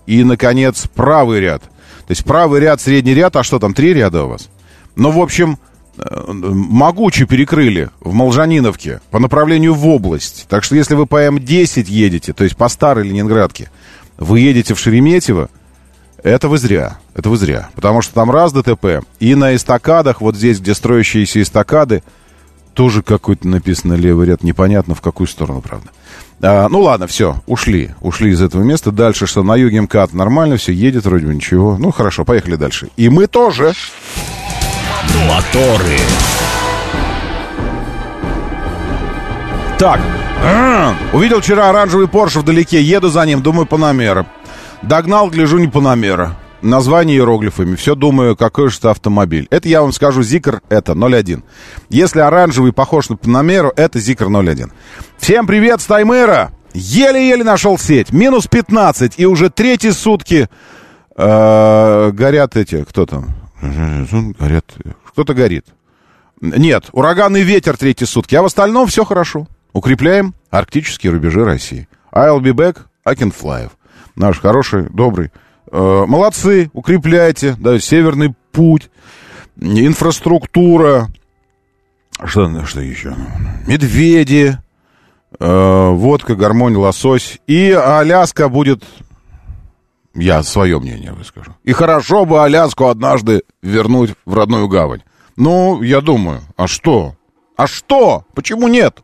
И, 0.07 0.25
наконец, 0.25 0.87
правый 0.95 1.41
ряд. 1.41 1.63
То 1.63 2.11
есть 2.11 2.25
правый 2.25 2.61
ряд, 2.61 2.81
средний 2.81 3.15
ряд, 3.15 3.37
а 3.37 3.43
что 3.43 3.59
там, 3.59 3.75
три 3.75 3.95
ряда 3.95 4.25
у 4.25 4.29
вас? 4.29 4.49
Ну, 4.97 5.11
в 5.11 5.21
общем, 5.21 5.59
э, 5.97 6.03
могуче 6.29 7.27
перекрыли 7.27 7.91
в 8.01 8.13
Молжаниновке 8.13 9.01
по 9.11 9.19
направлению 9.19 9.75
в 9.75 9.87
область. 9.87 10.47
Так 10.49 10.65
что 10.65 10.77
если 10.77 10.95
вы 10.95 11.07
по 11.07 11.25
М10 11.27 11.85
едете, 11.89 12.33
то 12.33 12.45
есть 12.45 12.57
по 12.57 12.69
старой 12.69 13.07
Ленинградке, 13.07 13.71
вы 14.19 14.41
едете 14.41 14.75
в 14.75 14.79
Шереметьево, 14.79 15.49
это 16.23 16.49
вы 16.49 16.59
зря. 16.59 16.99
Это 17.15 17.29
вы 17.31 17.37
зря. 17.37 17.69
Потому 17.75 18.01
что 18.03 18.15
там 18.15 18.31
раз 18.31 18.53
ДТП. 18.53 19.05
И 19.19 19.35
на 19.35 19.55
эстакадах, 19.55 20.21
вот 20.21 20.37
здесь, 20.37 20.61
где 20.61 20.75
строящиеся 20.75 21.43
эстакады, 21.43 22.03
тоже 22.75 23.03
какой-то 23.03 23.49
написано 23.49 23.95
левый 23.95 24.27
ряд. 24.27 24.43
Непонятно, 24.43 24.95
в 24.95 25.01
какую 25.01 25.27
сторону, 25.27 25.61
правда. 25.61 25.89
А, 26.41 26.69
ну 26.69 26.81
ладно, 26.81 27.07
все, 27.07 27.37
ушли. 27.47 27.91
Ушли 28.01 28.33
из 28.33 28.43
этого 28.43 28.63
места. 28.63 28.91
Дальше, 28.91 29.27
что 29.27 29.43
на 29.43 29.57
юге 29.57 29.81
МКАД 29.83 30.13
нормально, 30.13 30.57
все 30.57 30.73
едет, 30.73 31.05
вроде 31.05 31.27
бы 31.27 31.35
ничего. 31.35 31.77
Ну 31.79 31.93
хорошо, 31.93 32.25
поехали 32.25 32.57
дальше. 32.57 32.89
И 32.97 33.09
мы 33.09 33.27
тоже. 33.27 33.73
Моторы. 35.29 35.99
Так, 39.79 40.01
увидел 41.13 41.41
вчера 41.41 41.71
оранжевый 41.71 42.09
Порше 42.09 42.41
вдалеке, 42.41 42.81
еду 42.83 43.09
за 43.09 43.25
ним, 43.27 43.43
думаю, 43.43 43.67
по 43.67 43.79
номеру. 43.79 44.27
Догнал, 44.83 45.31
гляжу, 45.31 45.59
не 45.59 45.69
по 45.69 45.81
номеру. 45.81 46.31
Название 46.63 47.17
иероглифами. 47.17 47.75
Все 47.75 47.97
думаю, 47.97 48.37
какой 48.37 48.71
же 48.71 48.79
это 48.79 48.93
автомобиль. 48.93 49.49
Это 49.51 49.69
я 49.69 49.83
вам 49.83 49.93
скажу, 49.93 50.23
Зикр 50.23 50.63
это 50.69 50.93
01. 50.93 51.43
Если 51.91 52.21
оранжевый 52.21 52.73
похож 52.73 53.09
на 53.09 53.17
Панамеру, 53.17 53.73
это 53.75 53.99
Зикр 53.99 54.27
01. 54.27 54.73
Всем 55.19 55.47
привет 55.47 55.81
с 55.81 55.87
Таймыра! 55.87 56.53
Еле-еле 56.73 57.43
нашел 57.43 57.79
сеть. 57.79 58.13
Минус 58.13 58.47
15. 58.47 59.15
И 59.19 59.27
уже 59.27 59.51
третьи 59.51 59.91
сутки 59.91 60.49
э, 61.17 62.11
горят 62.13 62.57
эти... 62.57 62.85
Кто 62.85 63.07
там? 63.07 63.35
Горят... 63.61 64.73
Кто-то 65.09 65.35
горит. 65.35 65.67
Нет, 66.41 66.87
ураганный 66.93 67.43
ветер 67.43 67.77
третьи 67.77 68.05
сутки. 68.05 68.37
А 68.37 68.43
в 68.43 68.47
остальном 68.47 68.87
все 68.87 69.05
хорошо. 69.05 69.49
Укрепляем 69.73 70.35
арктические 70.51 71.13
рубежи 71.13 71.45
России. 71.45 71.89
I'll 72.15 72.41
be 72.41 72.53
back, 72.53 72.79
fly 73.05 73.71
наш 74.17 74.41
хороший, 74.41 74.89
добрый. 74.91 75.31
Э, 75.73 76.05
молодцы, 76.07 76.71
укрепляйте, 76.75 77.57
да, 77.59 77.79
Северный 77.81 78.35
путь, 78.53 78.91
инфраструктура, 79.57 81.09
что, 82.25 82.67
что 82.67 82.81
еще? 82.81 83.15
Медведи, 83.67 84.59
э, 85.39 85.89
водка, 85.91 86.37
гармонь, 86.37 86.77
лосось. 86.77 87.41
И 87.47 87.73
Аляска 87.73 88.49
будет, 88.49 88.85
я 90.15 90.43
свое 90.43 90.79
мнение 90.79 91.13
выскажу. 91.13 91.57
И 91.65 91.73
хорошо 91.73 92.25
бы 92.25 92.43
Аляску 92.45 92.87
однажды 92.87 93.43
вернуть 93.63 94.13
в 94.25 94.35
родную 94.35 94.69
гавань. 94.69 95.03
Ну, 95.37 95.83
я 95.83 96.01
думаю, 96.01 96.43
а 96.57 96.69
что? 96.69 97.17
А 97.57 97.67
что? 97.67 98.25
Почему 98.35 98.69
нет? 98.69 99.01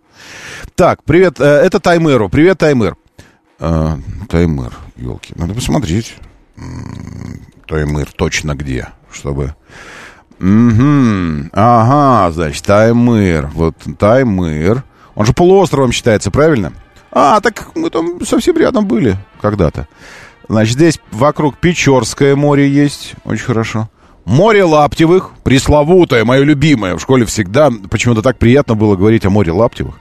Так, 0.74 1.02
привет, 1.02 1.40
э, 1.40 1.44
это 1.44 1.80
Таймыру. 1.80 2.28
Привет, 2.28 2.58
Таймыр. 2.58 2.96
Э, 3.58 3.96
Таймыр 4.28 4.74
елки. 4.96 5.32
Надо 5.34 5.54
посмотреть. 5.54 6.14
Таймыр 7.66 8.08
точно 8.12 8.54
где, 8.54 8.88
чтобы... 9.12 9.54
Угу. 10.40 11.50
Ага, 11.52 12.30
значит, 12.32 12.64
Таймыр. 12.64 13.48
Вот 13.48 13.74
Таймыр. 13.98 14.84
Он 15.14 15.26
же 15.26 15.32
полуостровом 15.32 15.92
считается, 15.92 16.30
правильно? 16.30 16.72
А, 17.10 17.40
так 17.40 17.70
мы 17.74 17.90
там 17.90 18.24
совсем 18.24 18.56
рядом 18.56 18.86
были 18.86 19.16
когда-то. 19.40 19.88
Значит, 20.48 20.74
здесь 20.74 21.00
вокруг 21.10 21.58
Печорское 21.58 22.36
море 22.36 22.68
есть. 22.68 23.14
Очень 23.24 23.44
хорошо. 23.44 23.88
Море 24.24 24.62
Лаптевых, 24.62 25.30
пресловутое, 25.42 26.24
мое 26.24 26.42
любимое. 26.42 26.94
В 26.94 27.00
школе 27.00 27.24
всегда 27.24 27.70
почему-то 27.90 28.22
так 28.22 28.38
приятно 28.38 28.74
было 28.74 28.94
говорить 28.94 29.26
о 29.26 29.30
море 29.30 29.52
Лаптевых. 29.52 29.94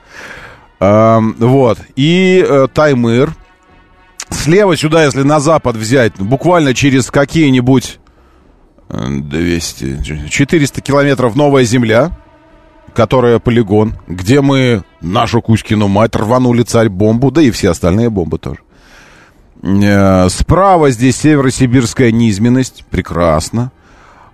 А, 0.80 1.20
вот. 1.38 1.78
И 1.96 2.44
э, 2.46 2.68
Таймыр. 2.72 3.32
Слева 4.30 4.76
сюда, 4.76 5.04
если 5.04 5.22
на 5.22 5.40
запад 5.40 5.76
взять, 5.76 6.14
буквально 6.18 6.74
через 6.74 7.10
какие-нибудь 7.10 7.98
200, 8.88 10.00
э, 10.26 10.28
400 10.28 10.80
километров 10.80 11.36
новая 11.36 11.64
земля, 11.64 12.12
которая 12.94 13.38
полигон, 13.38 13.94
где 14.06 14.40
мы 14.40 14.82
нашу 15.00 15.40
Кузькину 15.42 15.88
мать 15.88 16.16
рванули 16.16 16.62
царь-бомбу, 16.62 17.30
да 17.30 17.42
и 17.42 17.50
все 17.50 17.70
остальные 17.70 18.10
бомбы 18.10 18.38
тоже. 18.38 18.60
Э, 19.62 20.28
справа 20.28 20.90
здесь 20.90 21.16
северо-сибирская 21.16 22.12
низменность, 22.12 22.84
прекрасно. 22.90 23.72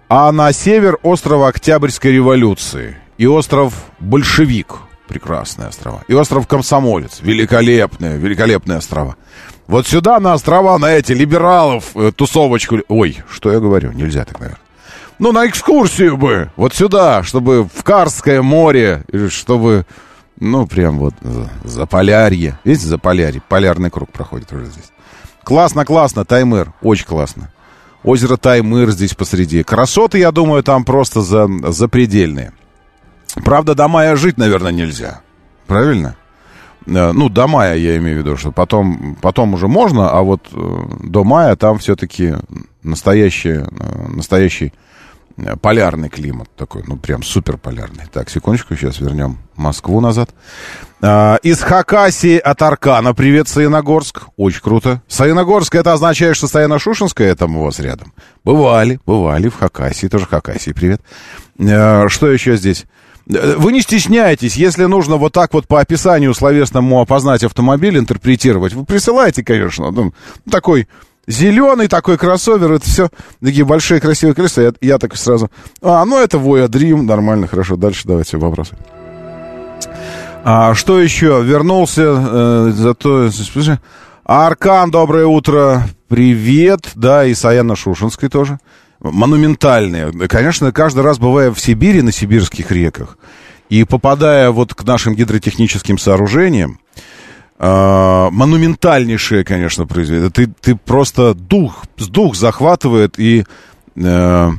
А 0.09 0.31
на 0.33 0.53
север 0.53 0.99
остров 1.03 1.43
Октябрьской 1.43 2.13
революции 2.13 2.99
и 3.17 3.27
остров 3.27 3.75
Большевик, 4.01 4.75
прекрасные 5.09 5.69
острова. 5.69 6.03
И 6.09 6.15
остров 6.15 6.47
Комсомолец, 6.47 7.21
великолепные, 7.23 8.19
великолепные 8.19 8.79
острова. 8.79 9.17
Вот 9.66 9.87
сюда, 9.87 10.20
на 10.20 10.35
острова, 10.35 10.79
на 10.79 10.92
эти 10.92 11.12
либералов, 11.12 11.96
э, 11.96 12.12
тусовочку. 12.14 12.79
Ой, 12.88 13.18
что 13.31 13.50
я 13.50 13.61
говорю? 13.61 13.92
Нельзя 13.92 14.24
так, 14.24 14.38
наверное. 14.38 14.61
Ну, 15.18 15.33
на 15.33 15.46
экскурсию 15.46 16.16
бы. 16.16 16.50
Вот 16.57 16.74
сюда, 16.74 17.22
чтобы 17.22 17.64
в 17.72 17.83
Карское 17.83 18.42
море, 18.42 19.05
чтобы, 19.29 19.87
ну, 20.38 20.66
прям 20.66 20.98
вот 20.98 21.14
за 21.62 21.87
Полярье. 21.87 22.59
Видите, 22.64 22.88
за 22.88 22.98
Полярье. 22.98 23.40
Полярный 23.48 23.90
круг 23.90 24.11
проходит 24.12 24.53
уже 24.53 24.66
здесь. 24.66 24.90
Классно, 25.44 25.85
классно, 25.85 26.24
Таймыр. 26.24 26.72
Очень 26.83 27.07
классно. 27.07 27.53
Озеро 28.03 28.37
Таймыр 28.37 28.90
здесь 28.90 29.14
посреди. 29.14 29.62
Красоты, 29.62 30.18
я 30.18 30.31
думаю, 30.31 30.62
там 30.62 30.85
просто 30.85 31.22
за, 31.22 31.48
запредельные. 31.70 32.53
Правда, 33.44 33.74
до 33.74 33.88
мая 33.88 34.16
жить, 34.16 34.37
наверное, 34.37 34.72
нельзя. 34.72 35.20
Правильно? 35.66 36.16
Э, 36.87 37.12
ну, 37.12 37.29
до 37.29 37.47
мая 37.47 37.77
я 37.77 37.97
имею 37.97 38.16
в 38.16 38.27
виду, 38.27 38.37
что 38.37 38.53
потом, 38.53 39.16
потом 39.20 39.55
уже 39.55 39.68
можно, 39.68 40.11
а 40.11 40.23
вот 40.23 40.49
э, 40.53 40.83
до 41.03 41.25
мая 41.25 41.57
там 41.57 41.79
все-таки 41.79 42.35
настоящий, 42.83 43.62
э, 43.62 44.09
настоящий 44.09 44.73
полярный 45.61 46.09
климат 46.11 46.49
такой, 46.57 46.85
ну, 46.87 46.97
прям 46.97 47.25
супер 47.25 47.59
полярный. 47.59 48.05
Так, 48.12 48.31
секундочку, 48.31 48.77
сейчас 48.77 49.01
вернем 49.01 49.38
Москву 49.57 50.01
назад. 50.01 50.31
Из 51.03 51.61
Хакасии 51.61 52.38
от 52.38 52.62
Аркана. 52.62 53.14
Привет, 53.14 53.49
Саяногорск. 53.49 54.29
Очень 54.37 54.61
круто. 54.61 55.03
Саяногорск, 55.09 55.75
это 55.75 55.92
означает, 55.92 56.37
что 56.37 56.47
Саяно-Шушенская 56.47 57.35
там 57.35 57.57
у 57.57 57.64
вас 57.64 57.81
рядом? 57.81 58.12
Бывали, 58.44 59.01
бывали 59.07 59.49
в 59.49 59.57
Хакасии, 59.57 60.07
тоже 60.07 60.27
Хакасии, 60.27 60.70
привет. 60.70 61.01
Что 61.59 62.31
еще 62.31 62.57
здесь? 62.57 62.87
Вы 63.27 63.73
не 63.73 63.81
стесняйтесь, 63.81 64.57
если 64.57 64.85
нужно 64.85 65.17
вот 65.17 65.33
так 65.33 65.55
вот 65.55 65.67
по 65.67 65.81
описанию 65.81 66.35
словесному 66.35 67.01
опознать 67.01 67.43
автомобиль, 67.43 67.99
интерпретировать, 67.99 68.75
вы 68.75 68.85
присылайте, 68.85 69.43
конечно, 69.43 69.91
ну, 69.91 70.13
такой 70.51 70.89
зеленый 71.27 71.89
такой 71.89 72.19
кроссовер, 72.19 72.73
это 72.73 72.85
все 72.85 73.09
такие 73.41 73.65
большие 73.65 74.01
красивые 74.01 74.35
колеса, 74.35 74.63
я, 74.63 74.73
я 74.83 74.99
так 74.99 75.17
сразу, 75.17 75.51
а, 75.81 76.05
ну 76.05 76.19
это 76.19 76.37
Voya 76.37 76.69
Dream, 76.69 77.01
нормально, 77.01 77.47
хорошо, 77.47 77.77
дальше 77.77 78.03
давайте 78.05 78.37
вопросы. 78.37 78.77
А, 80.47 80.75
что 80.75 81.01
еще? 81.01 81.43
Вернулся, 81.43 82.03
э, 82.03 82.73
зато... 82.75 83.31
Аркан, 84.27 84.91
доброе 84.91 85.25
утро, 85.25 85.89
привет, 86.09 86.91
да, 86.95 87.25
и 87.25 87.33
Саяна 87.33 87.77
Шушинской 87.77 88.29
тоже 88.29 88.59
монументальные. 89.11 90.12
Конечно, 90.29 90.73
каждый 90.73 91.03
раз 91.03 91.19
бывая 91.19 91.51
в 91.51 91.61
Сибири, 91.61 92.03
на 92.03 92.12
сибирских 92.12 92.71
реках, 92.71 93.19
и 93.69 93.85
попадая 93.85 94.51
вот 94.51 94.75
к 94.75 94.85
нашим 94.85 95.14
гидротехническим 95.14 95.99
сооружениям, 95.99 96.81
э, 97.59 98.29
монументальнейшее, 98.31 99.45
конечно, 99.45 99.87
произведение. 99.87 100.31
Ты, 100.31 100.47
ты 100.47 100.75
просто 100.75 101.35
дух, 101.35 101.85
дух 101.97 102.35
захватывает 102.35 103.19
и... 103.19 103.45
Э, 103.97 104.51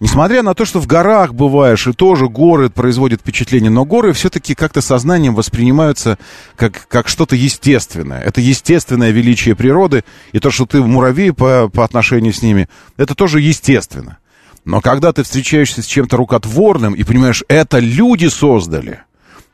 Несмотря 0.00 0.42
на 0.42 0.54
то, 0.54 0.64
что 0.64 0.80
в 0.80 0.86
горах 0.86 1.34
бываешь, 1.34 1.86
и 1.86 1.92
тоже 1.92 2.26
горы 2.26 2.70
производят 2.70 3.20
впечатление, 3.20 3.70
но 3.70 3.84
горы 3.84 4.14
все-таки 4.14 4.54
как-то 4.54 4.80
сознанием 4.80 5.34
воспринимаются 5.34 6.18
как, 6.56 6.88
как 6.88 7.06
что-то 7.06 7.36
естественное. 7.36 8.22
Это 8.22 8.40
естественное 8.40 9.10
величие 9.10 9.54
природы, 9.54 10.04
и 10.32 10.38
то, 10.38 10.50
что 10.50 10.64
ты 10.64 10.80
муравей 10.80 11.34
по, 11.34 11.68
по 11.68 11.84
отношению 11.84 12.32
с 12.32 12.40
ними, 12.40 12.66
это 12.96 13.14
тоже 13.14 13.42
естественно. 13.42 14.16
Но 14.64 14.80
когда 14.80 15.12
ты 15.12 15.22
встречаешься 15.22 15.82
с 15.82 15.86
чем-то 15.86 16.16
рукотворным 16.16 16.94
и 16.94 17.04
понимаешь, 17.04 17.44
это 17.48 17.78
люди 17.78 18.28
создали, 18.28 19.00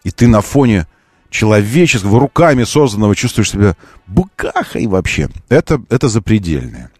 и 0.04 0.12
ты 0.12 0.28
на 0.28 0.42
фоне 0.42 0.86
человеческого, 1.28 2.20
руками 2.20 2.62
созданного 2.62 3.16
чувствуешь 3.16 3.50
себя 3.50 3.74
букахой 4.06 4.86
вообще, 4.86 5.28
это, 5.48 5.82
это 5.90 6.08
запредельное. 6.08 6.92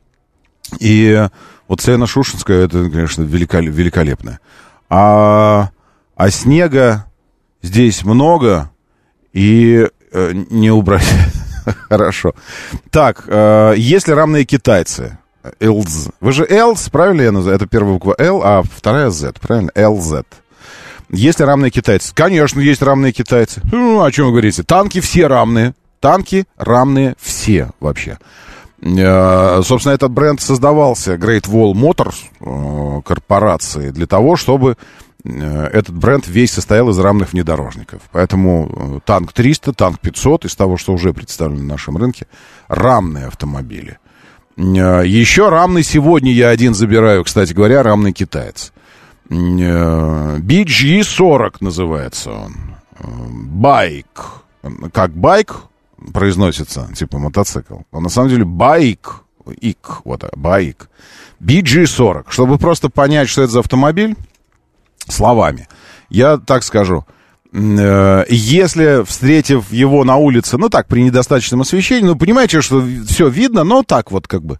И 0.80 1.28
вот 1.68 1.80
Саяна 1.80 2.06
Шушинская, 2.06 2.64
это, 2.64 2.88
конечно, 2.90 3.22
великолепно. 3.22 4.38
А, 4.88 5.70
а 6.16 6.30
снега 6.30 7.06
здесь 7.62 8.04
много, 8.04 8.70
и 9.32 9.88
э, 10.12 10.32
не 10.50 10.70
убрать. 10.70 11.06
Хорошо. 11.88 12.34
Так, 12.90 13.24
э, 13.26 13.74
если 13.76 14.12
равные 14.12 14.44
китайцы, 14.44 15.18
ЛЗ. 15.60 16.08
Вы 16.20 16.32
же 16.32 16.44
ЛЗ, 16.44 16.88
правильно 16.90 17.22
я 17.22 17.32
называю? 17.32 17.56
Это 17.56 17.66
первая 17.66 17.94
буква 17.94 18.14
Л, 18.18 18.42
а 18.42 18.62
вторая 18.62 19.10
Z, 19.10 19.34
правильно? 19.40 19.70
ЛЗ. 19.76 20.24
Есть 21.10 21.38
ли 21.38 21.46
равные 21.46 21.70
китайцы? 21.70 22.12
Конечно, 22.14 22.60
есть 22.60 22.82
равные 22.82 23.12
китайцы. 23.12 23.60
Ну, 23.70 24.02
о 24.02 24.10
чем 24.10 24.26
вы 24.26 24.32
говорите? 24.32 24.62
Танки 24.64 25.00
все 25.00 25.26
равные. 25.28 25.74
Танки 26.00 26.46
равные 26.56 27.14
все 27.20 27.70
вообще. 27.80 28.18
Э, 28.80 29.60
собственно, 29.64 29.94
этот 29.94 30.10
бренд 30.10 30.40
создавался 30.40 31.14
Great 31.14 31.48
Wall 31.48 31.72
Motors 31.72 32.16
э, 32.40 33.00
корпорации 33.02 33.90
для 33.90 34.06
того, 34.06 34.36
чтобы 34.36 34.76
э, 35.24 35.64
этот 35.72 35.96
бренд 35.96 36.28
весь 36.28 36.52
состоял 36.52 36.90
из 36.90 36.98
равных 36.98 37.32
внедорожников. 37.32 38.02
Поэтому 38.12 39.00
танк 39.04 39.32
300, 39.32 39.72
танк 39.72 39.98
500 40.00 40.44
из 40.44 40.54
того, 40.54 40.76
что 40.76 40.92
уже 40.92 41.14
представлено 41.14 41.62
на 41.62 41.68
нашем 41.68 41.96
рынке, 41.96 42.26
рамные 42.68 43.26
автомобили. 43.26 43.98
Еще 44.56 45.48
рамный 45.50 45.82
сегодня 45.82 46.32
я 46.32 46.48
один 46.48 46.74
забираю, 46.74 47.24
кстати 47.24 47.52
говоря, 47.52 47.82
рамный 47.82 48.12
китаец. 48.12 48.72
BG40 49.28 51.56
называется 51.60 52.30
он. 52.30 52.54
Байк. 52.98 54.44
Как 54.92 55.10
байк, 55.10 55.64
произносится, 56.12 56.88
типа 56.94 57.18
мотоцикл. 57.18 57.78
Он 57.90 58.02
на 58.02 58.08
самом 58.08 58.28
деле 58.28 58.44
байк, 58.44 59.24
ик, 59.60 60.02
вот, 60.04 60.24
байк. 60.36 60.88
BG40. 61.40 62.24
Чтобы 62.28 62.58
просто 62.58 62.88
понять, 62.88 63.28
что 63.28 63.42
это 63.42 63.52
за 63.52 63.60
автомобиль, 63.60 64.16
словами. 65.08 65.68
Я 66.08 66.38
так 66.38 66.62
скажу. 66.62 67.04
Э, 67.52 68.24
если, 68.28 69.04
встретив 69.04 69.72
его 69.72 70.04
на 70.04 70.16
улице, 70.16 70.58
ну 70.58 70.68
так, 70.68 70.88
при 70.88 71.02
недостаточном 71.02 71.62
освещении, 71.62 72.06
ну, 72.06 72.16
понимаете, 72.16 72.60
что 72.60 72.84
все 73.06 73.28
видно, 73.28 73.64
но 73.64 73.82
так 73.82 74.10
вот 74.10 74.28
как 74.28 74.44
бы 74.44 74.58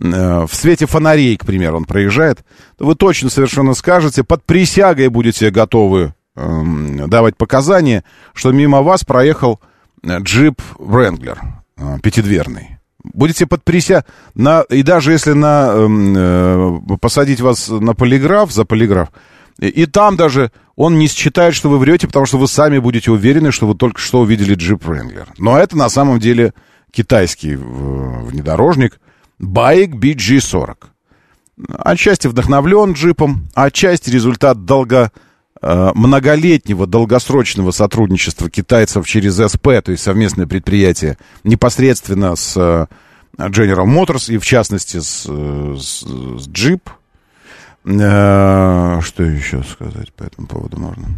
э, 0.00 0.46
в 0.46 0.54
свете 0.54 0.86
фонарей, 0.86 1.36
к 1.36 1.44
примеру, 1.44 1.78
он 1.78 1.84
проезжает, 1.84 2.44
то 2.78 2.86
вы 2.86 2.94
точно 2.94 3.28
совершенно 3.28 3.74
скажете, 3.74 4.24
под 4.24 4.44
присягой 4.44 5.08
будете 5.08 5.50
готовы 5.50 6.14
э, 6.36 7.06
давать 7.06 7.36
показания, 7.36 8.04
что 8.34 8.52
мимо 8.52 8.82
вас 8.82 9.04
проехал 9.04 9.60
джип 10.04 10.60
Wrangler, 10.78 11.38
э, 11.76 11.98
пятидверный. 12.02 12.78
Будете 13.04 13.46
под 13.46 13.64
прися... 13.64 14.04
На... 14.34 14.62
И 14.62 14.82
даже 14.82 15.12
если 15.12 15.32
на... 15.32 15.72
Эм, 15.74 16.14
э, 16.16 16.96
посадить 17.00 17.40
вас 17.40 17.68
на 17.68 17.94
полиграф, 17.94 18.52
за 18.52 18.64
полиграф, 18.64 19.08
и, 19.58 19.68
и 19.68 19.86
там 19.86 20.16
даже 20.16 20.50
он 20.76 20.98
не 20.98 21.08
считает, 21.08 21.54
что 21.54 21.68
вы 21.68 21.78
врете, 21.78 22.06
потому 22.06 22.26
что 22.26 22.38
вы 22.38 22.48
сами 22.48 22.78
будете 22.78 23.10
уверены, 23.10 23.52
что 23.52 23.66
вы 23.66 23.74
только 23.74 24.00
что 24.00 24.20
увидели 24.20 24.54
джип 24.54 24.84
Wrangler. 24.84 25.28
Но 25.38 25.58
это 25.58 25.76
на 25.76 25.88
самом 25.88 26.20
деле 26.20 26.54
китайский 26.90 27.56
внедорожник 27.56 29.00
Байк 29.38 29.94
BG40. 29.94 30.76
Отчасти 31.78 32.28
вдохновлен 32.28 32.92
джипом, 32.92 33.48
отчасти 33.54 34.10
результат 34.10 34.64
долго 34.64 35.10
Э, 35.10 35.31
многолетнего 35.62 36.86
долгосрочного 36.86 37.70
сотрудничества 37.70 38.50
китайцев 38.50 39.06
через 39.06 39.36
СП, 39.36 39.82
то 39.84 39.92
есть 39.92 40.02
совместное 40.02 40.46
предприятие, 40.46 41.18
непосредственно 41.44 42.34
с 42.34 42.56
э, 42.56 42.86
General 43.38 43.86
Motors 43.86 44.32
и, 44.32 44.38
в 44.38 44.44
частности, 44.44 45.00
с, 45.00 45.24
э, 45.28 45.76
с, 45.78 46.02
с 46.02 46.48
Jeep. 46.48 46.82
Что 47.84 49.22
еще 49.24 49.62
сказать 49.64 50.12
по 50.12 50.24
этому 50.24 50.46
поводу 50.46 50.78
можно? 50.78 51.08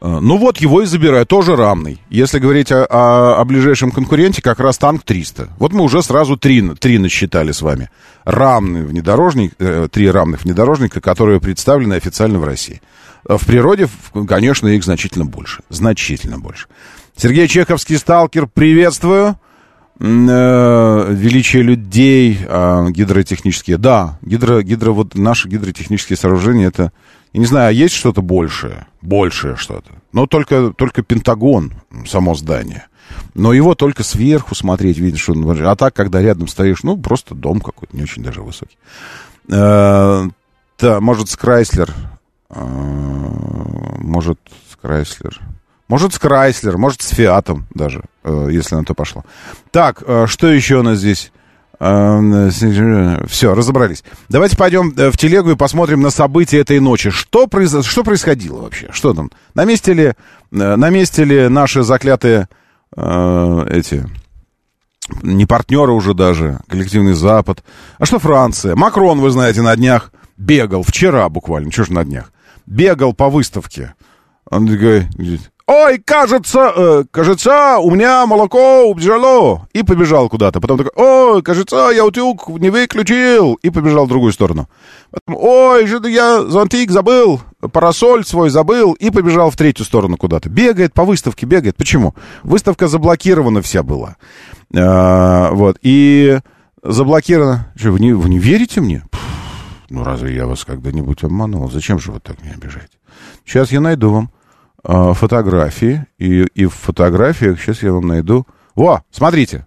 Э, 0.00 0.18
ну 0.20 0.36
вот, 0.36 0.58
его 0.58 0.82
и 0.82 0.86
забирают, 0.86 1.28
тоже 1.28 1.56
рамный. 1.56 2.00
Если 2.10 2.38
говорить 2.38 2.70
о, 2.72 2.84
о, 2.84 3.40
о 3.40 3.44
ближайшем 3.44 3.90
конкуренте, 3.90 4.42
как 4.42 4.60
раз 4.60 4.78
танк 4.78 5.02
300. 5.04 5.50
Вот 5.58 5.72
мы 5.72 5.82
уже 5.82 6.02
сразу 6.02 6.36
три, 6.36 6.62
три 6.76 6.98
насчитали 6.98 7.52
с 7.52 7.62
вами. 7.62 7.90
Рамный 8.24 8.84
внедорожник, 8.84 9.54
э, 9.58 9.88
три 9.90 10.10
рамных 10.10 10.44
внедорожника, 10.44 11.00
которые 11.00 11.40
представлены 11.40 11.94
официально 11.94 12.38
в 12.38 12.44
России. 12.44 12.80
В 13.24 13.44
природе, 13.44 13.88
конечно, 14.28 14.68
их 14.68 14.84
значительно 14.84 15.24
больше. 15.24 15.62
Значительно 15.68 16.38
больше. 16.38 16.68
Сергей 17.16 17.48
Чеховский, 17.48 17.96
сталкер, 17.96 18.46
приветствую. 18.46 19.36
Э, 19.98 21.06
величие 21.10 21.62
людей, 21.62 22.38
э, 22.46 22.86
гидротехнические. 22.90 23.78
Да, 23.78 24.18
гидро, 24.20 24.62
гидро, 24.62 24.92
вот 24.92 25.14
наши 25.14 25.48
гидротехнические 25.48 26.18
сооружения, 26.18 26.68
это 26.68 26.92
я 27.36 27.40
не 27.40 27.46
знаю, 27.46 27.68
а 27.68 27.72
есть 27.72 27.94
что-то 27.94 28.22
большее? 28.22 28.86
Большее 29.02 29.56
что-то. 29.56 29.90
Но 30.10 30.26
только, 30.26 30.70
только 30.70 31.02
Пентагон, 31.02 31.74
само 32.06 32.34
здание. 32.34 32.86
Но 33.34 33.52
его 33.52 33.74
только 33.74 34.04
сверху 34.04 34.54
смотреть, 34.54 34.96
видишь, 34.96 35.28
он... 35.28 35.46
А 35.66 35.76
так, 35.76 35.92
когда 35.92 36.22
рядом 36.22 36.48
стоишь, 36.48 36.82
ну, 36.82 36.96
просто 36.96 37.34
дом 37.34 37.60
какой-то, 37.60 37.94
не 37.94 38.04
очень 38.04 38.22
даже 38.22 38.40
высокий. 38.40 38.78
Э, 39.50 40.24
да, 40.78 41.00
может, 41.02 41.28
с 41.28 41.36
Крайслер. 41.36 41.92
Э, 42.48 42.64
может, 43.98 44.40
с 44.72 44.76
Крайслер. 44.76 45.38
Может, 45.88 46.14
с 46.14 46.18
Крайслер, 46.18 46.78
может, 46.78 47.02
с 47.02 47.08
Фиатом 47.10 47.66
даже, 47.74 48.04
э, 48.24 48.48
если 48.50 48.76
на 48.76 48.84
то 48.86 48.94
пошло. 48.94 49.26
Так, 49.72 50.02
э, 50.06 50.24
что 50.26 50.46
еще 50.46 50.76
у 50.76 50.82
нас 50.82 51.00
здесь? 51.00 51.32
Э, 51.78 52.50
Все, 53.28 53.54
разобрались. 53.54 54.02
Давайте 54.28 54.56
пойдем 54.56 54.92
э, 54.96 55.10
в 55.10 55.18
телегу 55.18 55.50
и 55.50 55.56
посмотрим 55.56 56.00
на 56.00 56.10
события 56.10 56.60
этой 56.60 56.80
ночи. 56.80 57.10
Что, 57.10 57.46
произ... 57.46 57.84
что 57.84 58.02
происходило 58.02 58.62
вообще? 58.62 58.88
Что 58.92 59.12
там? 59.12 59.30
На 59.54 59.64
месте 59.64 59.92
ли, 59.92 60.04
э, 60.04 60.14
на 60.50 60.90
месте 60.90 61.24
ли 61.24 61.48
наши 61.48 61.82
заклятые 61.82 62.48
э, 62.96 63.66
эти 63.70 64.06
не 65.22 65.46
партнеры 65.46 65.92
уже 65.92 66.14
даже, 66.14 66.60
коллективный 66.68 67.14
Запад. 67.14 67.62
А 67.98 68.06
что 68.06 68.18
Франция? 68.18 68.74
Макрон, 68.74 69.20
вы 69.20 69.30
знаете, 69.30 69.62
на 69.62 69.76
днях 69.76 70.12
бегал, 70.36 70.82
вчера 70.82 71.28
буквально, 71.28 71.70
что 71.70 71.84
ж 71.84 71.90
на 71.90 72.04
днях, 72.04 72.32
бегал 72.66 73.12
по 73.12 73.28
выставке. 73.28 73.94
Он 74.50 74.66
говорит, 74.66 75.50
ой, 75.66 75.98
кажется, 75.98 76.72
э, 76.74 77.04
кажется, 77.10 77.78
у 77.78 77.90
меня 77.90 78.26
молоко 78.26 78.84
убежало. 78.84 79.68
И 79.72 79.82
побежал 79.82 80.28
куда-то. 80.28 80.60
Потом 80.60 80.78
такой, 80.78 80.92
ой, 80.94 81.42
кажется, 81.42 81.90
я 81.92 82.04
утюг 82.04 82.48
не 82.48 82.70
выключил. 82.70 83.54
И 83.54 83.70
побежал 83.70 84.06
в 84.06 84.08
другую 84.08 84.32
сторону. 84.32 84.68
Потом, 85.10 85.36
ой, 85.42 85.86
что-то 85.86 86.08
я 86.08 86.42
зонтик 86.42 86.90
забыл, 86.90 87.40
парасоль 87.72 88.24
свой 88.24 88.50
забыл. 88.50 88.92
И 88.94 89.10
побежал 89.10 89.50
в 89.50 89.56
третью 89.56 89.84
сторону 89.84 90.16
куда-то. 90.16 90.48
Бегает 90.48 90.94
по 90.94 91.04
выставке, 91.04 91.46
бегает. 91.46 91.76
Почему? 91.76 92.14
Выставка 92.42 92.88
заблокирована 92.88 93.62
вся 93.62 93.82
была. 93.82 94.16
А, 94.74 95.50
вот, 95.52 95.78
и 95.82 96.40
заблокировано. 96.82 97.72
Что, 97.76 97.90
вы 97.90 98.00
не, 98.00 98.12
вы 98.12 98.28
не 98.28 98.38
верите 98.38 98.80
мне? 98.80 99.02
Ну, 99.88 100.02
разве 100.02 100.34
я 100.34 100.46
вас 100.46 100.64
когда-нибудь 100.64 101.22
обманул? 101.22 101.70
Зачем 101.70 101.98
же 101.98 102.12
вы 102.12 102.20
так 102.20 102.42
меня 102.42 102.54
обижаете? 102.54 102.98
Сейчас 103.44 103.70
я 103.70 103.80
найду 103.80 104.10
вам 104.10 104.30
э, 104.86 105.12
фотографии, 105.14 106.06
и, 106.18 106.42
и 106.54 106.66
в 106.66 106.74
фотографиях 106.74 107.60
сейчас 107.60 107.82
я 107.82 107.92
вам 107.92 108.06
найду... 108.06 108.46
Во, 108.74 109.02
смотрите! 109.10 109.66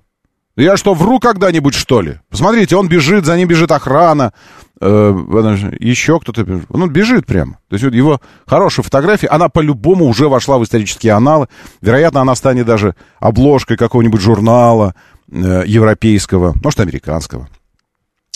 Я 0.55 0.75
что, 0.75 0.93
вру 0.93 1.19
когда-нибудь, 1.19 1.73
что 1.73 2.01
ли? 2.01 2.19
Посмотрите, 2.29 2.75
он 2.75 2.89
бежит, 2.89 3.25
за 3.25 3.37
ним 3.37 3.47
бежит 3.47 3.71
охрана, 3.71 4.33
э, 4.81 5.67
еще 5.79 6.19
кто-то. 6.19 6.45
Ну, 6.69 6.87
бежит 6.87 7.25
прямо. 7.25 7.53
То 7.69 7.75
есть 7.75 7.85
вот 7.85 7.93
его 7.93 8.19
хорошая 8.45 8.83
фотография, 8.83 9.27
она 9.27 9.47
по-любому 9.47 10.05
уже 10.05 10.27
вошла 10.27 10.57
в 10.57 10.63
исторические 10.63 11.13
аналы. 11.13 11.47
Вероятно, 11.81 12.19
она 12.19 12.35
станет 12.35 12.65
даже 12.65 12.95
обложкой 13.19 13.77
какого-нибудь 13.77 14.19
журнала 14.19 14.95
э, 15.31 15.63
европейского, 15.65 16.53
может, 16.61 16.81
американского. 16.81 17.47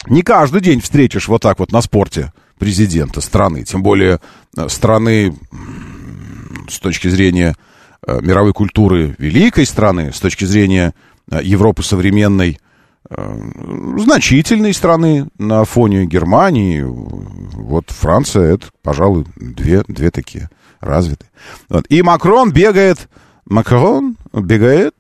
Не 0.08 0.22
каждый 0.22 0.62
день 0.62 0.80
встретишь 0.80 1.28
вот 1.28 1.42
так 1.42 1.60
вот 1.60 1.74
на 1.74 1.82
спорте 1.82 2.32
президента 2.58 3.20
страны, 3.20 3.64
тем 3.64 3.84
более 3.84 4.22
э, 4.56 4.70
страны 4.70 5.36
с 6.70 6.80
точки 6.80 7.08
зрения 7.08 7.56
э, 8.06 8.20
мировой 8.22 8.54
культуры 8.54 9.16
великой 9.18 9.66
страны, 9.66 10.12
с 10.14 10.20
точки 10.20 10.46
зрения 10.46 10.94
э, 11.32 11.40
Европы 11.44 11.84
современной, 11.84 12.60
значительной 13.10 14.74
страны 14.74 15.28
на 15.38 15.66
фоне 15.66 16.06
Германии. 16.06 16.82
Вот 16.82 17.90
Франция, 17.90 18.54
это, 18.54 18.68
пожалуй, 18.82 19.26
две, 19.36 19.84
две 19.88 20.10
такие 20.10 20.50
развитые. 20.80 21.30
Вот. 21.70 21.86
И 21.90 22.02
Макрон 22.02 22.52
бегает, 22.52 23.10
Макрон 23.46 24.18
бегает 24.34 24.96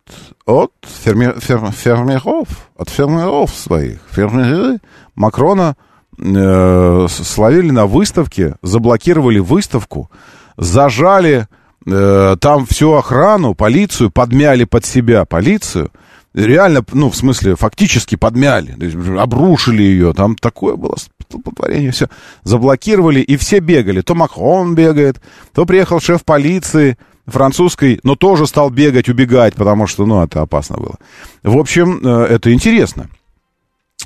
от 0.45 0.71
фермер, 0.84 1.39
фер, 1.39 1.71
фермеров, 1.71 2.69
от 2.78 2.89
фермеров 2.89 3.56
своих. 3.56 3.99
Фермеры 4.12 4.80
Макрона 5.15 5.76
э, 6.17 7.08
словили 7.10 7.71
на 7.71 7.86
выставке, 7.86 8.56
заблокировали 8.62 9.39
выставку, 9.39 10.12
зажали 10.58 11.48
э, 11.86 12.36
там 12.39 12.66
всю 12.66 12.94
охрану, 12.94 13.56
полицию, 13.56 14.12
подмяли 14.12 14.66
под 14.66 14.86
себя 14.86 15.26
полицию. 15.26 15.92
Реально, 16.34 16.84
ну, 16.94 17.12
в 17.12 17.16
смысле, 17.16 17.56
фактически 17.56 18.16
подмяли, 18.16 18.76
обрушили 19.20 19.84
ее, 19.84 20.13
там 20.13 20.36
такое 20.36 20.76
было 20.76 20.96
столпотворение, 21.22 21.92
все. 21.92 22.08
Заблокировали, 22.44 23.20
и 23.20 23.38
все 23.38 23.60
бегали. 23.60 24.02
То 24.02 24.16
Макрон 24.16 24.74
бегает, 24.74 25.22
то 25.54 25.66
приехал 25.66 26.00
шеф 26.00 26.26
полиции 26.26 26.98
французской, 27.28 28.00
но 28.04 28.16
тоже 28.16 28.48
стал 28.48 28.70
бегать, 28.70 29.10
убегать, 29.10 29.56
потому 29.56 29.88
что, 29.88 30.06
ну, 30.06 30.24
это 30.24 30.42
опасно 30.42 30.78
было. 30.78 30.96
В 31.44 31.58
общем, 31.58 32.00
э, 32.04 32.26
это 32.26 32.52
интересно. 32.52 33.10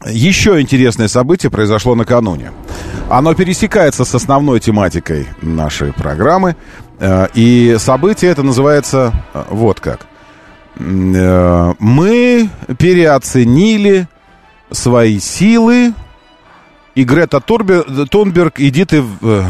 Еще 0.05 0.61
интересное 0.61 1.07
событие 1.07 1.49
произошло 1.49 1.95
накануне. 1.95 2.51
Оно 3.09 3.33
пересекается 3.33 4.05
с 4.05 4.13
основной 4.15 4.59
тематикой 4.59 5.27
нашей 5.41 5.91
программы. 5.91 6.55
Э, 6.99 7.27
и 7.33 7.75
событие 7.79 8.31
это 8.31 8.43
называется 8.43 9.13
э, 9.33 9.43
вот 9.49 9.79
как. 9.79 10.05
Э, 10.77 11.73
мы 11.79 12.49
переоценили 12.77 14.07
свои 14.71 15.19
силы. 15.19 15.93
И 16.95 17.03
Грета 17.03 17.39
Тунберг, 17.39 18.59
иди 18.59 18.83
ты 18.83 19.03
в, 19.03 19.45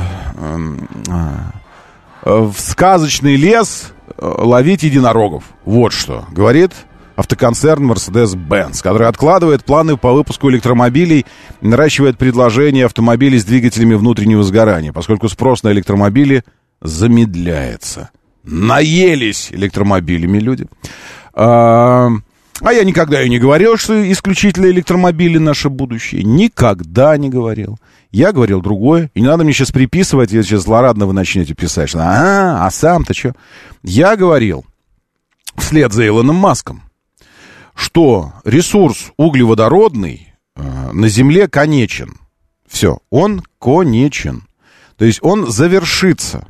в 2.25 2.53
сказочный 2.57 3.37
лес 3.37 3.93
ловить 4.17 4.83
единорогов. 4.83 5.45
Вот 5.63 5.93
что 5.93 6.25
говорит 6.29 6.73
автоконцерн 7.17 7.91
Mercedes-Benz, 7.91 8.81
который 8.81 9.07
откладывает 9.07 9.65
планы 9.65 9.97
по 9.97 10.13
выпуску 10.13 10.49
электромобилей, 10.51 11.25
наращивает 11.61 12.17
предложение 12.17 12.85
автомобилей 12.85 13.39
с 13.39 13.43
двигателями 13.43 13.95
внутреннего 13.95 14.43
сгорания, 14.43 14.93
поскольку 14.93 15.27
спрос 15.27 15.63
на 15.63 15.71
электромобили 15.71 16.43
замедляется. 16.79 18.11
Наелись 18.43 19.49
электромобилями 19.51 20.37
люди. 20.37 20.67
А, 21.33 22.09
а 22.61 22.73
я 22.73 22.83
никогда 22.83 23.23
и 23.23 23.29
не 23.29 23.39
говорил, 23.39 23.77
что 23.77 24.09
исключительно 24.11 24.67
электромобили 24.67 25.39
наше 25.39 25.69
будущее. 25.69 26.23
Никогда 26.23 27.17
не 27.17 27.29
говорил. 27.29 27.79
Я 28.11 28.31
говорил 28.31 28.61
другое. 28.61 29.09
И 29.15 29.21
не 29.21 29.27
надо 29.27 29.43
мне 29.43 29.53
сейчас 29.53 29.71
приписывать, 29.71 30.31
если 30.31 30.49
сейчас 30.49 30.63
злорадно 30.63 31.07
вы 31.07 31.13
начнете 31.13 31.55
писать, 31.55 31.89
что 31.89 31.99
а, 31.99 32.65
а 32.65 32.71
сам-то 32.71 33.15
что? 33.15 33.33
Я 33.83 34.15
говорил 34.15 34.65
вслед 35.57 35.91
за 35.91 36.07
Илоном 36.07 36.35
Маском 36.35 36.86
что 37.77 38.33
ресурс 38.43 39.11
углеводородный 39.17 40.33
э, 40.55 40.91
на 40.91 41.07
Земле 41.09 41.47
конечен. 41.47 42.17
Все, 42.67 42.97
он 43.11 43.43
конечен. 43.59 44.47
То 44.97 45.05
есть 45.05 45.19
он 45.21 45.51
завершится. 45.51 46.47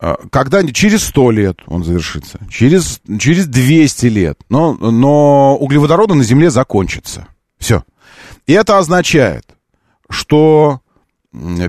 Э, 0.00 0.14
когда 0.30 0.66
через 0.66 1.04
100 1.04 1.30
лет 1.30 1.58
он 1.66 1.84
завершится, 1.84 2.40
через, 2.50 3.02
через 3.20 3.46
200 3.46 4.06
лет. 4.06 4.40
Но, 4.48 4.72
но 4.72 5.58
углеводороды 5.58 6.14
на 6.14 6.24
Земле 6.24 6.50
закончатся. 6.50 7.28
Все. 7.58 7.84
И 8.46 8.54
это 8.54 8.78
означает, 8.78 9.44
что 10.08 10.80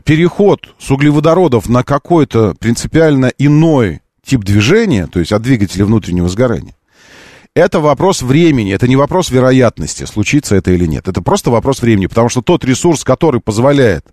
переход 0.06 0.74
с 0.80 0.91
углеводородов 0.91 1.68
на 1.68 1.84
какой-то 1.84 2.56
принципиально 2.58 3.34
иной 3.38 4.02
тип 4.24 4.46
движения, 4.46 5.08
то 5.08 5.20
есть 5.20 5.34
от 5.34 5.41
двигателя 5.41 5.86
внутреннего 5.86 6.30
сгорания, 6.30 6.76
это 7.56 7.80
вопрос 7.80 8.22
времени, 8.22 8.74
это 8.74 8.88
не 8.88 8.98
вопрос 8.98 9.32
вероятности, 9.32 10.04
случится 10.04 10.56
это 10.56 10.72
или 10.72 10.86
нет. 10.86 11.08
Это 11.08 11.22
просто 11.22 11.50
вопрос 11.50 11.82
времени, 11.82 12.08
потому 12.08 12.30
что 12.30 12.41
тот 12.41 12.65
ресурс, 12.65 13.04
который 13.04 13.39
позволяет 13.39 14.06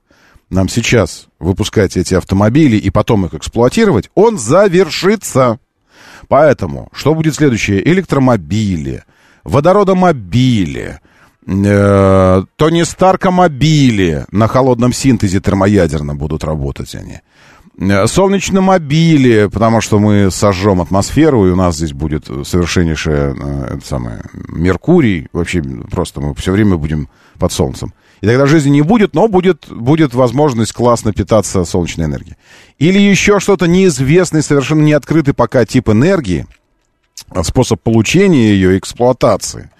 нам 0.49 0.69
сейчас 0.69 1.27
выпускать 1.41 1.97
эти 1.97 2.15
автомобили 2.15 2.77
и 2.77 2.89
потом 2.91 3.27
их 3.27 3.35
эксплуатировать, 3.35 4.11
он 4.15 4.39
завершится. 4.39 5.59
Поэтому, 6.29 6.89
что 6.93 7.15
будет 7.15 7.35
следующее? 7.35 7.87
Электромобили, 7.87 9.03
водородомобили, 9.43 11.01
э, 11.47 12.45
Тони 12.57 12.83
Старка 12.85 13.33
мобили 13.33 14.25
на 14.31 14.47
холодном 14.47 14.93
синтезе 14.93 15.41
термоядерном 15.41 16.17
будут 16.17 16.45
работать 16.45 16.95
они. 16.95 17.21
Э, 17.79 18.07
солнечномобили, 18.07 19.49
потому 19.53 19.81
что 19.81 19.99
мы 19.99 20.31
сожжем 20.31 20.81
атмосферу, 20.81 21.47
и 21.47 21.51
у 21.51 21.57
нас 21.57 21.77
здесь 21.77 21.93
будет 21.93 22.27
совершеннейшее 22.27 23.35
э, 23.39 23.77
это 23.77 23.87
самое, 23.87 24.23
Меркурий. 24.49 25.29
Вообще 25.33 25.63
просто 25.63 26.21
мы 26.21 26.35
все 26.35 26.53
время 26.53 26.77
будем 26.77 27.09
под 27.39 27.53
солнцем. 27.53 27.95
И 28.21 28.27
тогда 28.27 28.47
жизни 28.47 28.71
не 28.71 28.83
будет, 28.83 29.15
но 29.15 29.27
будет, 29.27 29.67
будет 29.69 30.15
возможность 30.15 30.73
классно 30.73 31.13
питаться 31.13 31.65
солнечной 31.65 32.07
энергией. 32.07 32.37
Или 32.79 33.01
еще 33.01 33.41
что-то 33.41 33.67
неизвестный, 33.67 34.43
совершенно 34.43 34.83
не 34.83 34.93
открытый 34.93 35.35
пока 35.35 35.65
тип 35.65 35.89
энергии, 35.89 36.47
а 37.31 37.43
способ 37.43 37.81
получения 37.81 38.53
ее 38.53 38.79
эксплуатации. 38.79 39.71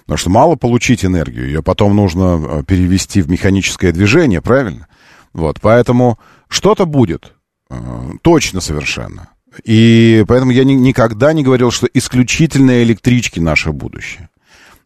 Потому 0.00 0.16
что 0.16 0.30
мало 0.30 0.56
получить 0.56 1.04
энергию, 1.04 1.46
ее 1.46 1.62
потом 1.62 1.94
нужно 1.94 2.42
э, 2.42 2.62
перевести 2.66 3.20
в 3.20 3.30
механическое 3.30 3.92
движение, 3.92 4.40
правильно? 4.40 4.88
Вот, 5.34 5.58
поэтому 5.60 6.18
что-то 6.48 6.86
будет. 6.86 7.34
Э, 7.72 8.12
точно 8.22 8.60
совершенно. 8.60 9.28
И 9.64 10.24
поэтому 10.28 10.50
я 10.50 10.64
ни, 10.64 10.74
никогда 10.74 11.32
не 11.32 11.42
говорил, 11.42 11.70
что 11.70 11.88
исключительно 11.92 12.82
электрички 12.82 13.40
наше 13.40 13.72
будущее. 13.72 14.28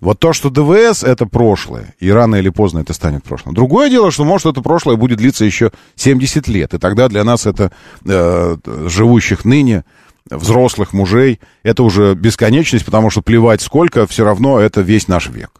Вот 0.00 0.20
то, 0.20 0.32
что 0.32 0.50
ДВС 0.50 1.02
это 1.02 1.26
прошлое, 1.26 1.94
и 1.98 2.10
рано 2.10 2.36
или 2.36 2.50
поздно 2.50 2.80
это 2.80 2.92
станет 2.92 3.24
прошлым. 3.24 3.54
Другое 3.54 3.88
дело, 3.88 4.10
что 4.10 4.24
может 4.24 4.46
это 4.46 4.60
прошлое 4.60 4.96
будет 4.96 5.18
длиться 5.18 5.44
еще 5.44 5.72
70 5.96 6.48
лет, 6.48 6.74
и 6.74 6.78
тогда 6.78 7.08
для 7.08 7.24
нас 7.24 7.46
это 7.46 7.72
э, 8.04 8.56
живущих 8.86 9.44
ныне 9.44 9.84
взрослых 10.28 10.92
мужей, 10.92 11.40
это 11.62 11.82
уже 11.82 12.14
бесконечность, 12.14 12.84
потому 12.84 13.10
что 13.10 13.22
плевать 13.22 13.62
сколько, 13.62 14.06
все 14.06 14.24
равно 14.24 14.60
это 14.60 14.80
весь 14.82 15.08
наш 15.08 15.28
век. 15.28 15.50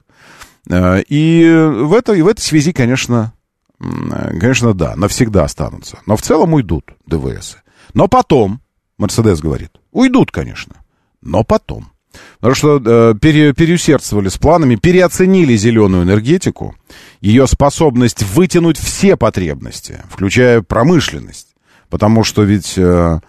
Э, 0.69 1.03
и 1.09 1.49
в 1.49 1.95
этой, 1.95 2.21
в 2.21 2.29
этой 2.29 2.43
связи, 2.43 2.73
конечно, 2.73 3.33
конечно, 3.79 4.75
да, 4.75 4.97
навсегда 4.97 5.45
останутся. 5.45 5.99
Но 6.07 6.17
в 6.17 6.23
целом 6.23 6.55
уйдут 6.55 6.85
ДВС. 7.07 7.57
Но 7.95 8.09
потом, 8.09 8.61
Мерседес 8.99 9.41
говорит, 9.41 9.73
уйдут, 9.93 10.31
конечно, 10.31 10.77
но 11.21 11.45
потом. 11.45 11.91
Потому 12.39 12.55
что 12.55 12.83
э, 12.85 13.15
пере, 13.21 13.53
переусердствовали 13.53 14.29
с 14.29 14.39
планами, 14.39 14.77
переоценили 14.77 15.57
зеленую 15.57 16.05
энергетику, 16.05 16.75
ее 17.21 17.47
способность 17.47 18.23
вытянуть 18.23 18.79
все 18.79 19.17
потребности, 19.17 20.03
включая 20.09 20.63
промышленность. 20.63 21.55
Потому 21.91 22.25
что 22.25 22.43
ведь, 22.43 22.75
э, 22.79 23.21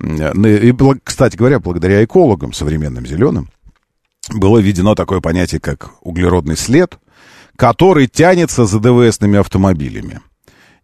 и, 0.00 0.74
кстати 1.02 1.36
говоря, 1.36 1.58
благодаря 1.58 2.04
экологам 2.04 2.52
современным 2.52 3.06
зеленым, 3.06 3.50
было 4.32 4.58
введено 4.58 4.94
такое 4.94 5.20
понятие, 5.20 5.60
как 5.60 5.92
углеродный 6.00 6.56
след, 6.56 6.98
который 7.56 8.06
тянется 8.06 8.66
за 8.66 8.78
ДВСными 8.78 9.38
автомобилями. 9.38 10.20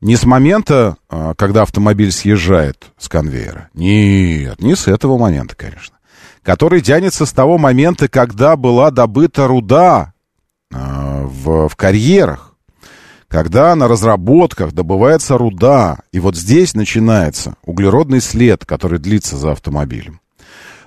Не 0.00 0.16
с 0.16 0.24
момента, 0.24 0.96
а, 1.08 1.35
когда 1.35 1.62
автомобиль 1.62 2.11
съезжает 2.11 2.87
с 2.98 3.08
конвейера. 3.08 3.68
Нет, 3.74 4.61
не 4.61 4.74
с 4.74 4.88
этого 4.88 5.16
момента, 5.16 5.54
конечно. 5.54 5.96
Который 6.42 6.80
тянется 6.80 7.24
с 7.24 7.32
того 7.32 7.56
момента, 7.56 8.08
когда 8.08 8.56
была 8.56 8.90
добыта 8.90 9.46
руда 9.46 10.12
а, 10.74 11.22
в, 11.22 11.68
в 11.68 11.76
карьерах. 11.76 12.56
Когда 13.28 13.74
на 13.76 13.87
разработках 13.87 14.72
добывается 14.72 15.38
руда. 15.38 16.00
И 16.11 16.18
вот 16.18 16.37
здесь 16.37 16.74
начинается 16.74 17.54
углеродный 17.64 18.20
след, 18.20 18.64
который 18.66 18.98
длится 18.98 19.37
за 19.37 19.52
автомобилем. 19.52 20.21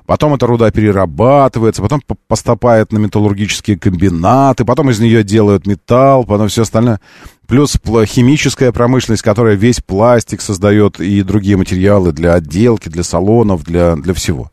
Потом 0.05 0.35
эта 0.35 0.45
руда 0.45 0.69
перерабатывается, 0.69 1.81
потом 1.81 2.01
поступает 2.27 2.91
на 2.91 2.99
металлургические 2.99 3.77
комбинаты, 3.77 4.63
потом 4.63 4.91
из 4.91 4.99
нее 4.99 5.23
делают 5.23 5.65
металл, 5.65 6.25
потом 6.25 6.47
все 6.47 6.61
остальное. 6.61 6.99
Плюс 7.47 7.77
химическая 8.05 8.71
промышленность, 8.71 9.23
которая 9.23 9.55
весь 9.55 9.81
пластик 9.81 10.41
создает 10.41 10.99
и 10.99 11.23
другие 11.23 11.57
материалы 11.57 12.11
для 12.11 12.35
отделки, 12.35 12.89
для 12.89 13.03
салонов, 13.03 13.63
для, 13.63 13.95
для 13.95 14.13
всего. 14.13 14.51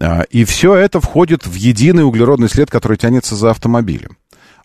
А, 0.00 0.22
и 0.22 0.44
все 0.44 0.74
это 0.74 1.00
входит 1.00 1.46
в 1.46 1.54
единый 1.54 2.04
углеродный 2.04 2.48
след, 2.48 2.70
который 2.70 2.96
тянется 2.96 3.36
за 3.36 3.50
автомобилем. 3.50 4.16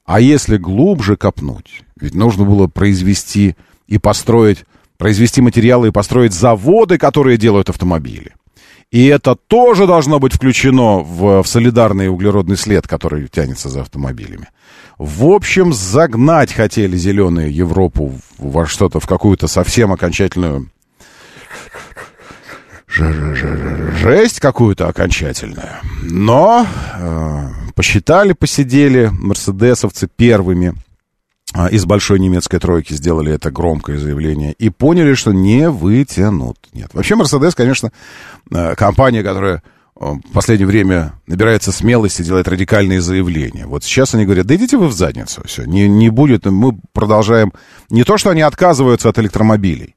А 0.05 0.19
если 0.19 0.57
глубже 0.57 1.17
копнуть, 1.17 1.83
ведь 1.99 2.13
нужно 2.13 2.45
было 2.45 2.67
произвести 2.67 3.55
и 3.87 3.97
построить, 3.97 4.65
произвести 4.97 5.41
материалы 5.41 5.89
и 5.89 5.91
построить 5.91 6.33
заводы, 6.33 6.97
которые 6.97 7.37
делают 7.37 7.69
автомобили. 7.69 8.33
И 8.93 9.07
это 9.07 9.33
тоже 9.33 9.87
должно 9.87 10.19
быть 10.19 10.33
включено 10.33 10.99
в, 10.99 11.41
в 11.41 11.47
солидарный 11.47 12.09
углеродный 12.09 12.55
след, 12.55 12.87
который 12.87 13.27
тянется 13.27 13.67
за 13.67 13.81
автомобилями. 13.81 14.49
В 14.99 15.31
общем, 15.31 15.73
загнать 15.73 16.53
хотели 16.53 16.95
зеленые 16.95 17.49
Европу 17.49 18.13
во 18.37 18.67
что-то, 18.67 18.99
в 18.99 19.07
какую-то 19.07 19.47
совсем 19.47 19.91
окончательную 19.91 20.69
жесть 22.87 24.39
какую-то 24.39 24.87
окончательную. 24.87 25.71
Но 26.03 26.67
э, 26.95 27.47
посчитали, 27.73 28.33
посидели 28.33 29.09
мерседесовцы 29.11 30.07
первыми 30.07 30.75
из 31.71 31.85
большой 31.85 32.19
немецкой 32.19 32.59
тройки 32.59 32.93
сделали 32.93 33.31
это 33.31 33.51
громкое 33.51 33.97
заявление 33.97 34.53
и 34.53 34.69
поняли, 34.69 35.13
что 35.13 35.31
не 35.33 35.69
вытянут. 35.69 36.57
Нет. 36.73 36.89
Вообще, 36.93 37.15
Мерседес, 37.15 37.53
конечно, 37.53 37.91
э, 38.51 38.75
компания, 38.75 39.23
которая 39.23 39.61
э, 39.99 40.05
в 40.05 40.33
последнее 40.33 40.67
время 40.67 41.13
набирается 41.27 41.71
смелости, 41.71 42.23
делает 42.23 42.47
радикальные 42.47 43.01
заявления. 43.01 43.67
Вот 43.67 43.83
сейчас 43.83 44.15
они 44.15 44.25
говорят, 44.25 44.47
да 44.47 44.55
идите 44.55 44.77
вы 44.77 44.87
в 44.87 44.93
задницу, 44.93 45.43
все, 45.45 45.65
не, 45.65 45.87
не 45.87 46.09
будет, 46.09 46.45
мы 46.45 46.77
продолжаем. 46.91 47.53
Не 47.89 48.03
то, 48.03 48.17
что 48.17 48.31
они 48.31 48.41
отказываются 48.41 49.09
от 49.09 49.19
электромобилей. 49.19 49.95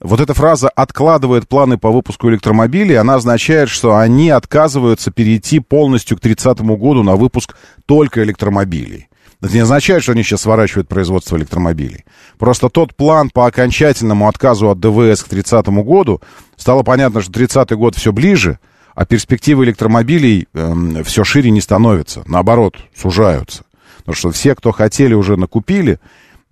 Вот 0.00 0.20
эта 0.20 0.32
фраза 0.32 0.68
«откладывает 0.68 1.48
планы 1.48 1.76
по 1.76 1.90
выпуску 1.90 2.30
электромобилей», 2.30 2.96
она 2.96 3.16
означает, 3.16 3.68
что 3.68 3.96
они 3.96 4.30
отказываются 4.30 5.10
перейти 5.10 5.58
полностью 5.58 6.16
к 6.16 6.20
30 6.20 6.60
году 6.60 7.02
на 7.02 7.16
выпуск 7.16 7.56
только 7.84 8.22
электромобилей. 8.22 9.07
Это 9.40 9.54
не 9.54 9.60
означает, 9.60 10.02
что 10.02 10.12
они 10.12 10.22
сейчас 10.24 10.42
сворачивают 10.42 10.88
производство 10.88 11.36
электромобилей. 11.36 12.04
Просто 12.38 12.68
тот 12.68 12.94
план 12.94 13.30
по 13.30 13.46
окончательному 13.46 14.28
отказу 14.28 14.70
от 14.70 14.80
ДВС 14.80 15.22
к 15.22 15.28
30 15.28 15.66
году, 15.68 16.20
стало 16.56 16.82
понятно, 16.82 17.22
что 17.22 17.32
30 17.32 17.70
год 17.72 17.94
все 17.94 18.12
ближе, 18.12 18.58
а 18.94 19.06
перспективы 19.06 19.64
электромобилей 19.64 20.48
э, 20.52 20.58
эм, 20.58 21.04
все 21.04 21.22
шире 21.22 21.50
не 21.52 21.60
становятся. 21.60 22.24
Наоборот, 22.26 22.76
сужаются. 22.96 23.62
Потому 23.98 24.16
что 24.16 24.30
все, 24.32 24.56
кто 24.56 24.72
хотели, 24.72 25.14
уже 25.14 25.36
накупили, 25.36 25.92
э, 25.92 25.98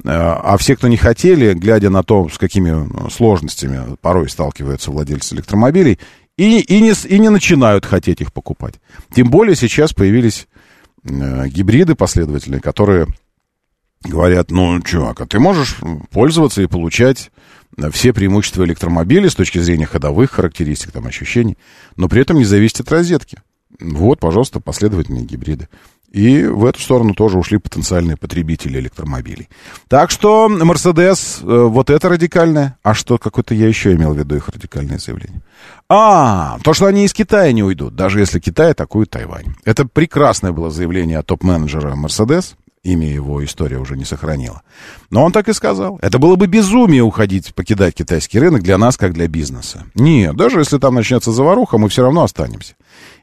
а 0.04 0.56
все, 0.56 0.76
кто 0.76 0.86
не 0.86 0.96
хотели, 0.96 1.54
глядя 1.54 1.90
на 1.90 2.04
то, 2.04 2.28
с 2.28 2.38
какими 2.38 2.70
э, 3.06 3.10
сложностями 3.10 3.96
порой 4.00 4.28
сталкиваются 4.28 4.92
владельцы 4.92 5.34
электромобилей, 5.34 5.98
и, 6.36 6.60
и, 6.60 6.80
не, 6.80 6.92
и 6.92 7.18
не 7.18 7.30
начинают 7.30 7.84
хотеть 7.84 8.20
их 8.20 8.32
покупать. 8.32 8.74
Тем 9.12 9.28
более 9.28 9.56
сейчас 9.56 9.92
появились 9.92 10.46
гибриды 11.06 11.94
последовательные, 11.94 12.60
которые 12.60 13.06
говорят, 14.02 14.50
ну, 14.50 14.80
чувак, 14.82 15.20
а 15.20 15.26
ты 15.26 15.38
можешь 15.38 15.76
пользоваться 16.10 16.62
и 16.62 16.66
получать 16.66 17.30
э, 17.76 17.90
все 17.90 18.12
преимущества 18.12 18.64
электромобиля 18.64 19.30
с 19.30 19.34
точки 19.34 19.58
зрения 19.58 19.86
ходовых 19.86 20.32
характеристик, 20.32 20.92
там, 20.92 21.06
ощущений, 21.06 21.56
но 21.96 22.08
при 22.08 22.22
этом 22.22 22.38
не 22.38 22.44
зависит 22.44 22.80
от 22.80 22.92
розетки. 22.92 23.38
Вот, 23.80 24.20
пожалуйста, 24.20 24.60
последовательные 24.60 25.24
гибриды. 25.24 25.68
И 26.16 26.46
в 26.46 26.64
эту 26.64 26.80
сторону 26.80 27.12
тоже 27.12 27.36
ушли 27.36 27.58
потенциальные 27.58 28.16
потребители 28.16 28.78
электромобилей. 28.78 29.50
Так 29.86 30.10
что 30.10 30.48
Мерседес, 30.48 31.40
э, 31.42 31.44
вот 31.44 31.90
это 31.90 32.08
радикальное. 32.08 32.78
А 32.82 32.94
что 32.94 33.18
какое-то 33.18 33.54
я 33.54 33.68
еще 33.68 33.92
имел 33.92 34.14
в 34.14 34.18
виду 34.18 34.34
их 34.34 34.48
радикальное 34.48 34.98
заявление? 34.98 35.42
А, 35.90 36.58
то, 36.62 36.72
что 36.72 36.86
они 36.86 37.04
из 37.04 37.12
Китая 37.12 37.52
не 37.52 37.62
уйдут, 37.62 37.96
даже 37.96 38.18
если 38.18 38.40
Китай 38.40 38.70
атакует 38.70 39.10
Тайвань. 39.10 39.56
Это 39.66 39.84
прекрасное 39.84 40.52
было 40.52 40.70
заявление 40.70 41.20
топ-менеджера 41.20 41.94
Мерседес 41.94 42.56
имя 42.86 43.12
его 43.12 43.44
история 43.44 43.78
уже 43.78 43.96
не 43.96 44.04
сохранила. 44.04 44.62
Но 45.10 45.24
он 45.24 45.32
так 45.32 45.48
и 45.48 45.52
сказал. 45.52 45.98
Это 46.02 46.18
было 46.18 46.36
бы 46.36 46.46
безумие 46.46 47.02
уходить, 47.02 47.54
покидать 47.54 47.94
китайский 47.94 48.38
рынок 48.38 48.62
для 48.62 48.78
нас, 48.78 48.96
как 48.96 49.12
для 49.12 49.28
бизнеса. 49.28 49.84
Нет, 49.94 50.36
даже 50.36 50.60
если 50.60 50.78
там 50.78 50.94
начнется 50.94 51.32
заваруха, 51.32 51.78
мы 51.78 51.88
все 51.88 52.02
равно 52.02 52.22
останемся. 52.22 52.74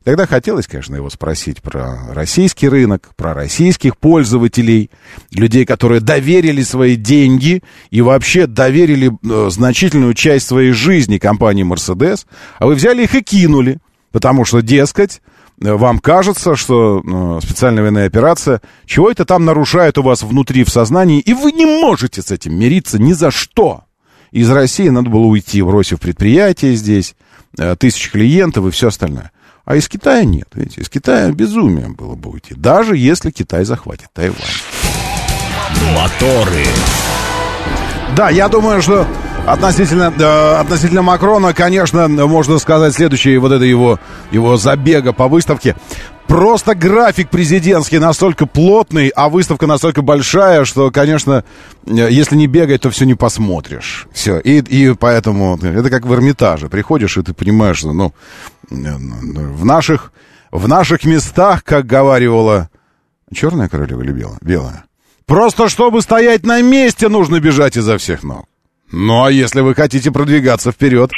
Тогда 0.04 0.28
хотелось, 0.28 0.68
конечно, 0.68 0.96
его 0.96 1.10
спросить 1.10 1.62
про 1.62 2.14
российский 2.14 2.68
рынок, 2.68 3.12
про 3.16 3.34
российских 3.34 3.98
пользователей, 3.98 4.92
людей, 5.32 5.66
которые 5.66 6.02
доверили 6.02 6.62
свои 6.62 6.96
деньги 6.96 7.64
и 7.90 8.02
вообще 8.02 8.46
доверили 8.46 9.12
э, 9.12 9.50
значительную 9.50 10.14
часть 10.14 10.48
своей 10.48 10.72
жизни 10.72 11.20
компании 11.20 11.66
Mercedes, 11.66 12.26
а 12.60 12.66
вы 12.66 12.76
взяли 12.76 13.04
их 13.04 13.16
и 13.16 13.22
кинули, 13.22 13.80
потому 14.12 14.44
что, 14.44 14.62
дескать, 14.62 15.22
вам 15.58 16.00
кажется, 16.00 16.56
что 16.56 17.02
ну, 17.04 17.40
специальная 17.40 17.84
военная 17.84 18.08
операция 18.08 18.62
чего 18.86 19.10
это 19.10 19.24
там 19.24 19.46
нарушает 19.46 19.98
у 19.98 20.04
вас 20.04 20.24
внутри 20.24 20.64
в 20.64 20.70
сознании, 20.70 21.20
и 21.20 21.34
вы 21.34 21.52
не 21.54 21.66
можете 21.66 22.22
с 22.22 22.32
этим 22.32 22.58
мириться 22.60 23.00
ни 23.00 23.14
за 23.14 23.32
что. 23.32 23.84
Из 24.32 24.50
России 24.50 24.90
надо 24.90 25.10
было 25.10 25.26
уйти, 25.26 25.62
бросив 25.62 26.02
предприятие 26.02 26.76
здесь, 26.76 27.16
э, 27.58 27.76
тысячи 27.78 28.12
клиентов 28.12 28.66
и 28.66 28.72
все 28.72 28.88
остальное. 28.90 29.32
А 29.66 29.76
из 29.76 29.88
Китая 29.88 30.26
нет, 30.26 30.48
видите, 30.54 30.82
из 30.82 30.90
Китая 30.90 31.32
безумие 31.32 31.88
было 31.88 32.16
бы 32.16 32.32
уйти, 32.32 32.54
даже 32.54 32.98
если 32.98 33.32
Китай 33.32 33.64
захватит 33.64 34.08
Тайвань. 34.14 34.38
Моторы. 35.96 36.66
Да, 38.16 38.30
я 38.30 38.50
думаю, 38.50 38.82
что 38.82 39.08
Относительно, 39.46 40.14
э, 40.18 40.56
относительно 40.62 41.02
Макрона, 41.02 41.54
конечно, 41.54 42.08
можно 42.08 42.58
сказать 42.60 42.94
следующее, 42.94 43.40
вот 43.40 43.52
это 43.52 43.66
его, 43.66 44.00
его 44.32 44.56
забега 44.56 45.12
по 45.12 45.28
выставке. 45.28 45.76
Просто 46.28 46.76
график 46.76 47.30
президентский 47.30 48.00
настолько 48.00 48.46
плотный, 48.46 49.10
а 49.10 49.28
выставка 49.28 49.68
настолько 49.68 50.02
большая, 50.02 50.64
что, 50.64 50.92
конечно, 50.92 51.44
э, 51.86 52.08
если 52.10 52.38
не 52.38 52.48
бегать, 52.48 52.82
то 52.82 52.90
все 52.90 53.06
не 53.06 53.16
посмотришь. 53.16 54.08
Все. 54.14 54.40
И, 54.40 54.60
и 54.60 54.94
поэтому 54.94 55.58
это 55.58 55.90
как 55.90 56.06
в 56.06 56.14
Эрмитаже. 56.14 56.70
Приходишь, 56.70 57.18
и 57.18 57.22
ты 57.22 57.34
понимаешь, 57.34 57.80
что, 57.80 57.92
ну, 57.92 58.14
э, 58.63 58.63
в 58.74 59.66
наших, 59.66 60.12
в 60.52 60.68
наших 60.68 61.06
местах, 61.06 61.64
как 61.64 61.86
говаривала... 61.86 62.70
Черная 63.34 63.68
королева 63.68 64.02
или 64.04 64.12
белая? 64.12 64.38
Белая. 64.42 64.86
Просто 65.26 65.70
чтобы 65.70 66.02
стоять 66.02 66.46
на 66.46 66.62
месте, 66.62 67.10
нужно 67.10 67.40
бежать 67.40 67.78
изо 67.78 67.98
всех 67.98 68.24
ног. 68.24 68.46
Ну, 68.92 69.24
а 69.24 69.32
если 69.32 69.62
вы 69.62 69.74
хотите 69.74 70.12
продвигаться 70.12 70.72
вперед, 70.72 71.10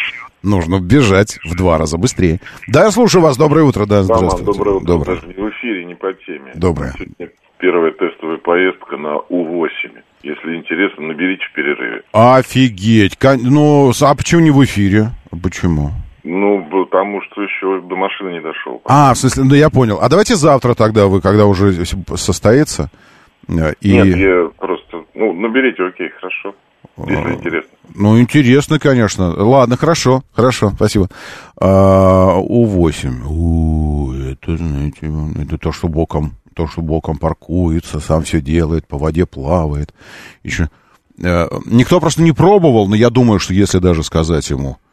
нужно 0.44 0.80
бежать 0.80 1.40
в 1.44 1.56
два 1.56 1.78
раза 1.78 1.98
быстрее. 1.98 2.40
Да, 2.68 2.86
я 2.86 2.92
слушаю 2.92 3.22
вас. 3.22 3.36
Доброе 3.36 3.66
утро. 3.66 3.86
Да, 3.86 4.04
здравствуйте. 4.04 4.46
доброе 4.46 4.76
утро. 4.76 4.86
Доброе. 4.86 5.16
Даже 5.16 5.28
не 5.28 5.34
в 5.34 5.50
эфире, 5.50 5.86
не 5.86 5.96
по 5.96 6.14
теме. 6.14 6.52
Доброе. 6.56 6.94
Сегодня 6.94 7.30
первая 7.58 7.92
тестовая 7.92 8.38
поездка 8.38 8.96
на 8.96 9.18
У-8. 9.18 9.68
Если 10.24 10.56
интересно, 10.56 11.08
наберите 11.08 11.44
в 11.52 11.54
перерыве. 11.54 12.04
Офигеть. 12.14 13.18
Ну, 13.42 13.92
а 14.02 14.16
почему 14.16 14.42
не 14.42 14.52
в 14.52 14.64
эфире? 14.64 15.10
Почему? 15.44 15.92
Ну, 16.28 16.66
потому 16.72 17.22
что 17.22 17.44
еще 17.44 17.82
до 17.88 17.96
машины 17.96 18.32
не 18.32 18.42
дошел. 18.42 18.82
А, 18.86 19.14
в 19.14 19.18
смысле, 19.18 19.44
ну 19.44 19.54
я 19.54 19.70
понял. 19.70 20.00
А 20.02 20.10
давайте 20.10 20.36
завтра 20.36 20.74
тогда 20.74 21.06
вы, 21.06 21.22
когда 21.22 21.46
уже 21.46 21.86
состоится. 22.16 22.90
э, 23.48 23.74
И... 23.80 23.92
Нет, 23.92 24.18
я 24.18 24.50
просто... 24.58 25.04
Ну, 25.14 25.34
наберите, 25.34 25.84
окей, 25.86 26.10
хорошо. 26.20 26.56
Если 26.98 27.34
интересно. 27.36 27.70
Ну, 27.94 28.20
интересно, 28.20 28.80
конечно. 28.80 29.36
Ладно, 29.38 29.78
хорошо, 29.78 30.24
хорошо, 30.34 30.72
спасибо. 30.76 31.10
А, 31.62 32.38
У8. 32.40 33.28
У, 33.30 34.12
это, 34.14 34.58
знаете, 34.58 35.12
это 35.44 35.60
то, 35.60 35.72
что 35.72 35.90
боком, 35.90 36.32
то, 36.56 36.68
что 36.68 36.82
боком 36.82 37.18
паркуется, 37.18 38.00
сам 38.00 38.24
все 38.24 38.42
делает, 38.42 38.88
по 38.88 38.98
воде 38.98 39.28
плавает. 39.28 39.94
Еще... 40.44 40.70
Э, 41.24 41.48
никто 41.68 42.00
просто 42.00 42.24
не 42.24 42.32
пробовал, 42.32 42.88
но 42.88 42.96
я 42.96 43.12
думаю, 43.12 43.40
что 43.40 43.54
если 43.54 43.78
даже 43.78 44.02
сказать 44.02 44.50
ему, 44.50 44.78
«А, 44.78 44.85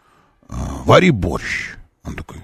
вари 0.84 1.10
борщ, 1.10 1.74
он 2.04 2.14
такой, 2.14 2.38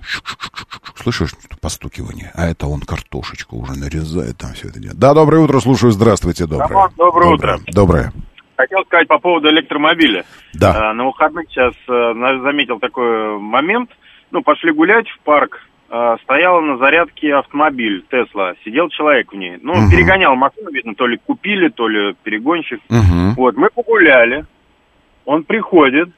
слышишь, 0.97 1.31
постукивание, 1.61 2.31
а 2.35 2.47
это 2.47 2.67
он 2.67 2.81
картошечку 2.81 3.57
уже 3.57 3.79
нарезает, 3.79 4.39
там 4.39 4.53
все 4.53 4.69
это 4.69 4.79
делает. 4.79 4.99
Да, 4.99 5.15
доброе 5.15 5.43
утро, 5.43 5.61
слушаю, 5.61 5.93
здравствуйте, 5.93 6.47
доброе. 6.47 6.69
Доброе, 6.69 6.91
доброе 6.97 7.35
утро. 7.35 7.59
Доброе. 7.69 8.13
Хотел 8.57 8.85
сказать 8.87 9.07
по 9.07 9.19
поводу 9.19 9.51
электромобиля. 9.51 10.25
Да. 10.53 10.91
А, 10.91 10.93
на 10.93 11.05
выходных 11.07 11.49
сейчас 11.49 11.75
а, 11.89 12.13
заметил 12.43 12.81
такой 12.81 13.39
момент. 13.39 13.91
Ну, 14.33 14.43
пошли 14.43 14.73
гулять 14.73 15.09
в 15.09 15.21
парк. 15.21 15.61
А, 15.91 16.17
стояла 16.19 16.61
на 16.61 16.77
зарядке 16.77 17.35
автомобиль 17.35 18.05
Тесла. 18.11 18.55
Сидел 18.65 18.89
человек 18.89 19.33
в 19.33 19.37
ней. 19.37 19.59
Ну, 19.63 19.73
угу. 19.73 19.91
перегонял 19.91 20.35
машину, 20.35 20.71
видно, 20.71 20.97
то 20.97 21.07
ли 21.07 21.21
купили, 21.25 21.69
то 21.69 21.87
ли 21.87 22.17
перегонщик. 22.25 22.81
Угу. 22.91 23.35
Вот, 23.37 23.57
мы 23.57 23.71
погуляли. 23.71 24.45
Он 25.25 25.45
приходит. 25.45 26.11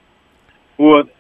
Вот. 0.79 1.11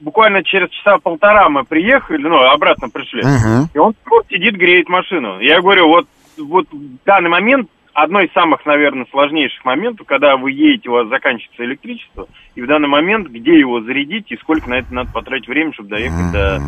Буквально 0.00 0.42
через 0.44 0.70
часа 0.70 0.98
полтора 0.98 1.48
мы 1.48 1.64
приехали, 1.64 2.22
ну, 2.22 2.38
обратно 2.38 2.88
пришли. 2.88 3.22
Угу. 3.22 3.70
И 3.74 3.78
он 3.78 3.94
сидит, 4.28 4.54
греет 4.54 4.88
машину. 4.88 5.40
Я 5.40 5.60
говорю, 5.60 5.88
вот, 5.88 6.06
вот 6.36 6.66
в 6.70 7.04
данный 7.04 7.30
момент 7.30 7.70
одно 7.94 8.20
из 8.20 8.32
самых, 8.32 8.64
наверное, 8.64 9.06
сложнейших 9.10 9.64
моментов, 9.64 10.06
когда 10.06 10.36
вы 10.36 10.52
едете, 10.52 10.88
у 10.88 10.92
вас 10.92 11.08
заканчивается 11.08 11.64
электричество, 11.64 12.28
и 12.54 12.62
в 12.62 12.66
данный 12.66 12.88
момент, 12.88 13.28
где 13.28 13.58
его 13.58 13.80
зарядить 13.80 14.30
и 14.30 14.36
сколько 14.36 14.70
на 14.70 14.74
это 14.78 14.94
надо 14.94 15.10
потратить 15.12 15.48
время, 15.48 15.72
чтобы 15.72 15.88
доехать 15.88 16.32
до 16.32 16.60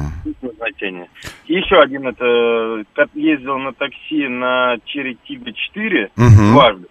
назначения. 0.42 1.08
И 1.46 1.54
еще 1.54 1.80
один, 1.80 2.08
это 2.08 2.84
ездил 3.14 3.58
на 3.58 3.72
такси 3.72 4.26
на 4.26 4.76
Черри 4.84 5.16
Тига 5.24 5.52
4 5.52 6.10
дважды, 6.16 6.86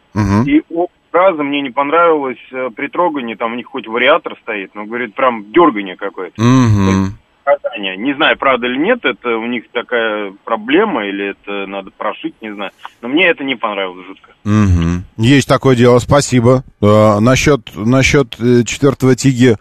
и 0.46 0.64
раза 1.12 1.44
мне 1.44 1.62
не 1.62 1.70
понравилось 1.70 2.38
э, 2.52 2.70
при 2.76 2.88
трогании, 2.88 3.36
там 3.36 3.54
у 3.54 3.56
них 3.56 3.68
хоть 3.68 3.88
вариатор 3.88 4.38
стоит, 4.42 4.76
но, 4.76 4.86
говорит, 4.86 5.16
прям 5.16 5.52
дергание 5.52 5.96
какое-то. 5.96 6.42
Угу 6.42 7.14
наказания. 7.50 7.98
Не 7.98 8.14
знаю, 8.16 8.38
правда 8.38 8.68
или 8.68 8.78
нет, 8.78 9.00
это 9.04 9.38
у 9.38 9.46
них 9.46 9.64
такая 9.72 10.34
проблема, 10.44 11.06
или 11.06 11.32
это 11.32 11.66
надо 11.68 11.92
прошить, 11.92 12.36
не 12.42 12.54
знаю. 12.54 12.72
Но 13.02 13.08
мне 13.08 13.28
это 13.28 13.44
не 13.44 13.56
понравилось 13.56 14.06
жутко. 14.08 14.32
Угу. 14.46 15.24
Есть 15.26 15.48
такое 15.48 15.76
дело, 15.76 16.00
спасибо. 16.00 16.64
Э, 16.82 17.20
насчет, 17.20 17.72
насчет 17.76 18.40
э, 18.40 18.64
четвертого 18.64 19.16
Тиги 19.16 19.56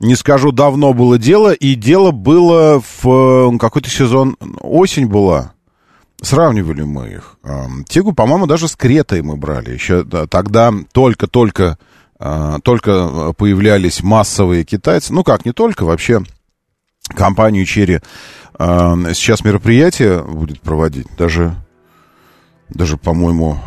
не 0.00 0.16
скажу, 0.16 0.52
давно 0.52 0.92
было 0.92 1.18
дело, 1.18 1.52
и 1.52 1.74
дело 1.74 2.10
было 2.10 2.80
в 2.80 3.06
э, 3.06 3.58
какой-то 3.58 3.88
сезон, 3.88 4.36
осень 4.60 5.06
была. 5.06 5.53
Сравнивали 6.20 6.82
мы 6.82 7.08
их. 7.08 7.36
Тигу, 7.88 8.12
по-моему, 8.12 8.46
даже 8.46 8.68
с 8.68 8.76
Кретой 8.76 9.22
мы 9.22 9.36
брали. 9.36 9.72
Еще 9.72 10.04
тогда 10.04 10.72
только-только 10.92 11.78
только 12.62 13.32
появлялись 13.36 14.02
массовые 14.02 14.64
китайцы. 14.64 15.12
Ну 15.12 15.24
как, 15.24 15.44
не 15.44 15.52
только, 15.52 15.84
вообще 15.84 16.22
компанию 17.08 17.66
Черри 17.66 18.00
э, 18.58 18.94
сейчас 19.14 19.44
мероприятие 19.44 20.22
будет 20.22 20.60
проводить. 20.60 21.06
Даже, 21.18 21.54
даже 22.68 22.96
по-моему, 22.96 23.58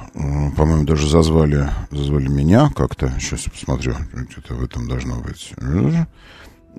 по-моему, 0.55 0.85
даже 0.85 1.07
зазвали, 1.07 1.69
зазвали 1.91 2.29
меня 2.29 2.71
как-то. 2.75 3.13
Сейчас 3.19 3.41
посмотрю, 3.43 3.95
что-то 4.31 4.55
в 4.55 4.63
этом 4.63 4.87
должно 4.87 5.15
быть. 5.19 5.53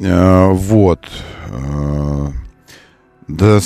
Э, 0.00 0.48
вот. 0.50 1.06
Э, 3.28 3.32
да, 3.32 3.60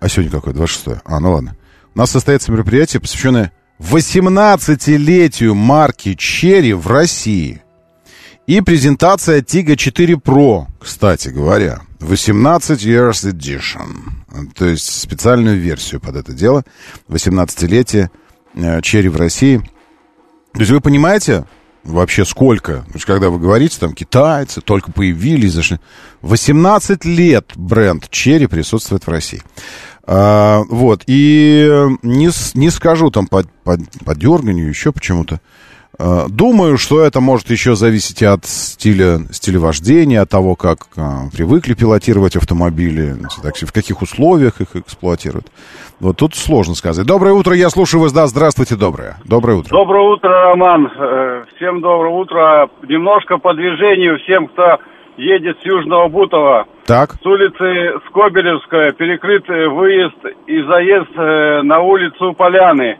а 0.00 0.08
сегодня 0.08 0.30
какое? 0.30 0.54
26 0.54 1.00
А, 1.04 1.20
ну 1.20 1.32
ладно. 1.32 1.56
У 1.94 1.98
нас 1.98 2.10
состоится 2.10 2.50
мероприятие, 2.50 3.00
посвященное 3.00 3.52
18-летию 3.78 5.54
марки 5.54 6.14
Черри 6.14 6.72
в 6.72 6.86
России. 6.86 7.62
И 8.46 8.60
презентация 8.60 9.40
Tiga 9.40 9.76
4 9.76 10.14
Pro, 10.14 10.66
кстати 10.80 11.28
говоря. 11.28 11.80
18 12.00 12.84
Years 12.84 13.30
Edition. 13.30 14.50
То 14.54 14.66
есть 14.66 15.00
специальную 15.00 15.58
версию 15.60 16.00
под 16.00 16.16
это 16.16 16.32
дело. 16.32 16.64
18-летие 17.08 18.10
э, 18.54 18.80
Черри 18.82 19.08
в 19.08 19.16
России. 19.16 19.58
То 20.54 20.60
есть 20.60 20.72
вы 20.72 20.80
понимаете 20.80 21.44
вообще 21.84 22.24
сколько? 22.24 22.82
То 22.82 22.94
есть 22.94 23.04
когда 23.04 23.30
вы 23.30 23.38
говорите, 23.38 23.78
там, 23.78 23.92
китайцы 23.92 24.60
только 24.60 24.92
появились. 24.92 25.52
Зашли. 25.52 25.80
18 26.22 27.04
лет 27.04 27.52
бренд 27.56 28.08
Черри 28.10 28.46
присутствует 28.46 29.06
в 29.06 29.10
России. 29.10 29.42
А, 30.04 30.62
вот. 30.68 31.04
И 31.06 31.88
не, 32.02 32.30
не 32.58 32.70
скажу 32.70 33.10
там 33.10 33.26
по, 33.26 33.44
по, 33.64 33.78
по 34.04 34.14
дерганию 34.14 34.68
еще 34.68 34.92
почему-то. 34.92 35.40
Э, 35.98 36.24
думаю, 36.28 36.78
что 36.78 37.04
это 37.04 37.20
может 37.20 37.50
еще 37.50 37.74
зависеть 37.74 38.22
от 38.22 38.44
стиля, 38.46 39.18
стиля 39.30 39.60
вождения, 39.60 40.22
от 40.22 40.30
того, 40.30 40.56
как 40.56 40.78
а, 40.96 41.28
привыкли 41.34 41.74
пилотировать 41.74 42.36
автомобили, 42.36 43.14
так, 43.42 43.56
в 43.56 43.72
каких 43.72 44.00
условиях 44.00 44.60
их 44.60 44.74
эксплуатируют. 44.74 45.46
Вот 46.00 46.16
тут 46.16 46.34
сложно 46.34 46.74
сказать. 46.74 47.06
Доброе 47.06 47.34
утро, 47.34 47.54
я 47.54 47.68
слушаю 47.68 48.00
вас. 48.02 48.12
Да, 48.12 48.26
здравствуйте, 48.26 48.76
доброе. 48.76 49.16
Доброе 49.24 49.58
утро. 49.58 49.70
Доброе 49.70 50.14
утро, 50.14 50.30
Роман. 50.30 50.86
Э, 50.86 51.44
всем 51.56 51.82
доброе 51.82 52.14
утро. 52.14 52.70
Немножко 52.88 53.36
по 53.36 53.52
движению 53.52 54.18
всем, 54.20 54.48
кто 54.48 54.78
едет 55.18 55.58
с 55.62 55.66
Южного 55.66 56.08
Бутова. 56.08 56.64
Так. 56.86 57.16
С 57.22 57.26
улицы 57.26 58.00
Скобелевская 58.08 58.92
перекрыт 58.92 59.46
выезд 59.46 60.16
и 60.46 60.62
заезд 60.62 61.14
на 61.66 61.80
улицу 61.80 62.32
Поляны. 62.32 62.96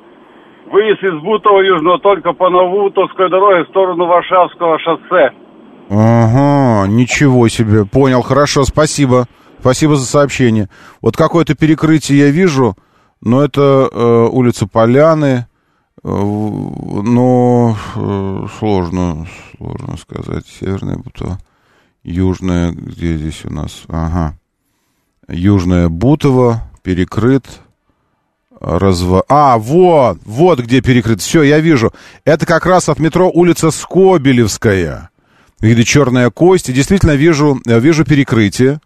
Выезд 0.70 1.02
из 1.02 1.22
Бутова 1.22 1.60
Южного 1.60 1.98
только 1.98 2.32
по 2.32 2.48
Новоутовской 2.48 3.28
дороге 3.30 3.64
в 3.64 3.68
сторону 3.68 4.06
Варшавского 4.06 4.78
шоссе. 4.78 5.30
Ага, 5.90 6.88
ничего 6.88 7.48
себе. 7.48 7.84
Понял, 7.84 8.22
хорошо, 8.22 8.64
спасибо. 8.64 9.26
Спасибо 9.60 9.96
за 9.96 10.06
сообщение. 10.06 10.68
Вот 11.00 11.16
какое-то 11.16 11.54
перекрытие 11.54 12.18
я 12.18 12.30
вижу, 12.30 12.76
но 13.20 13.44
это 13.44 13.88
э, 13.92 14.28
улица 14.32 14.66
Поляны. 14.66 15.46
Э, 16.02 16.08
но 16.08 17.76
э, 17.94 18.46
сложно, 18.58 19.26
сложно 19.56 19.96
сказать. 19.98 20.46
Северная 20.46 20.96
Бутова. 20.96 21.38
Южная, 22.02 22.72
где 22.72 23.14
здесь 23.14 23.44
у 23.44 23.52
нас? 23.52 23.84
Ага. 23.88 24.34
Южная 25.28 25.88
Бутова, 25.88 26.62
перекрыт 26.82 27.61
разва... 28.62 29.24
А, 29.28 29.58
вот, 29.58 30.18
вот 30.24 30.60
где 30.60 30.80
перекрыт. 30.80 31.20
Все, 31.20 31.42
я 31.42 31.58
вижу. 31.58 31.92
Это 32.24 32.46
как 32.46 32.64
раз 32.64 32.88
от 32.88 32.98
метро 32.98 33.28
улица 33.28 33.70
Скобелевская. 33.70 35.10
Виды 35.60 35.82
черная 35.82 36.30
кость. 36.30 36.68
И 36.68 36.72
действительно 36.72 37.12
вижу, 37.12 37.60
вижу 37.66 38.04
перекрытие. 38.04 38.80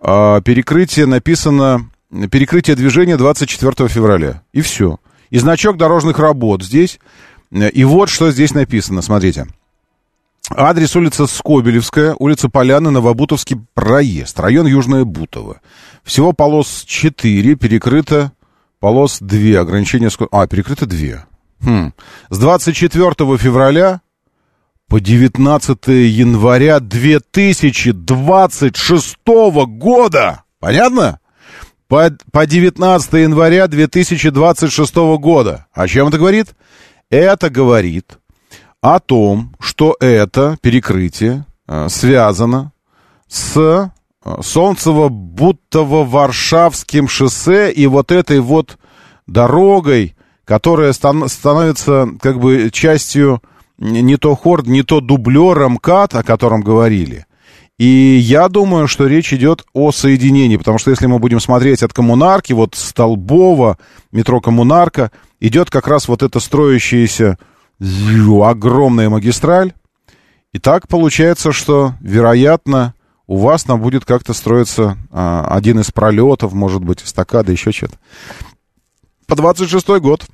А, 0.00 0.40
перекрытие 0.40 1.06
написано... 1.06 1.90
Перекрытие 2.30 2.74
движения 2.74 3.18
24 3.18 3.86
февраля. 3.88 4.42
И 4.52 4.62
все. 4.62 4.98
И 5.28 5.38
значок 5.38 5.76
дорожных 5.76 6.18
работ 6.18 6.62
здесь. 6.62 7.00
И 7.50 7.84
вот 7.84 8.08
что 8.08 8.30
здесь 8.30 8.54
написано. 8.54 9.02
Смотрите. 9.02 9.46
Адрес 10.50 10.96
улица 10.96 11.26
Скобелевская, 11.26 12.14
улица 12.18 12.48
Поляны, 12.48 12.90
Новобутовский 12.90 13.58
проезд, 13.74 14.40
район 14.40 14.66
Южное 14.66 15.04
Бутово. 15.04 15.60
Всего 16.02 16.32
полос 16.32 16.84
4, 16.86 17.54
перекрыто 17.56 18.32
Полос 18.80 19.18
2, 19.20 19.60
ограничение 19.60 20.10
скорости... 20.10 20.34
А, 20.34 20.46
перекрыто 20.46 20.86
2. 20.86 21.26
Хм. 21.60 21.92
С 22.30 22.38
24 22.38 23.10
февраля 23.36 24.00
по 24.88 25.00
19 25.00 25.88
января 25.88 26.80
2026 26.80 29.16
года. 29.26 30.44
Понятно? 30.60 31.18
По, 31.88 32.10
по 32.32 32.46
19 32.46 33.12
января 33.14 33.66
2026 33.66 34.94
года. 35.18 35.66
О 35.72 35.88
чем 35.88 36.08
это 36.08 36.18
говорит? 36.18 36.54
Это 37.10 37.50
говорит 37.50 38.18
о 38.80 39.00
том, 39.00 39.56
что 39.60 39.96
это 39.98 40.56
перекрытие 40.60 41.44
э, 41.66 41.88
связано 41.88 42.72
с 43.26 43.90
Солнцево-Бутово-Варшавским 44.24 47.08
шоссе 47.08 47.72
и 47.72 47.86
вот 47.86 48.12
этой 48.12 48.40
вот 48.40 48.78
дорогой, 49.26 50.14
которая 50.44 50.92
стан- 50.92 51.28
становится 51.28 52.08
как 52.20 52.38
бы 52.40 52.70
частью 52.72 53.42
не 53.78 54.16
то 54.16 54.34
хорд, 54.34 54.66
не 54.66 54.82
то 54.82 55.00
дублера 55.00 55.68
МКАД, 55.68 56.16
о 56.16 56.24
котором 56.24 56.62
говорили. 56.62 57.26
И 57.78 57.86
я 57.86 58.48
думаю, 58.48 58.88
что 58.88 59.06
речь 59.06 59.32
идет 59.32 59.64
о 59.72 59.92
соединении, 59.92 60.56
потому 60.56 60.78
что 60.78 60.90
если 60.90 61.06
мы 61.06 61.20
будем 61.20 61.38
смотреть 61.38 61.84
от 61.84 61.92
коммунарки, 61.92 62.52
вот 62.52 62.74
Столбова, 62.74 63.78
метро 64.10 64.40
Коммунарка, 64.40 65.12
идет 65.38 65.70
как 65.70 65.86
раз 65.86 66.08
вот 66.08 66.24
эта 66.24 66.40
строящаяся 66.40 67.38
огромная 67.80 69.08
магистраль. 69.08 69.74
И 70.52 70.58
так 70.58 70.88
получается, 70.88 71.52
что, 71.52 71.94
вероятно, 72.00 72.94
у 73.28 73.36
вас 73.36 73.62
там 73.62 73.80
будет 73.80 74.04
как-то 74.04 74.32
строиться 74.32 74.96
а, 75.12 75.46
один 75.50 75.78
из 75.78 75.92
пролетов, 75.92 76.54
может 76.54 76.82
быть, 76.82 77.04
эстакада, 77.04 77.52
еще 77.52 77.70
что-то. 77.70 77.96
По 79.26 79.36
26 79.36 79.86
год. 80.00 80.26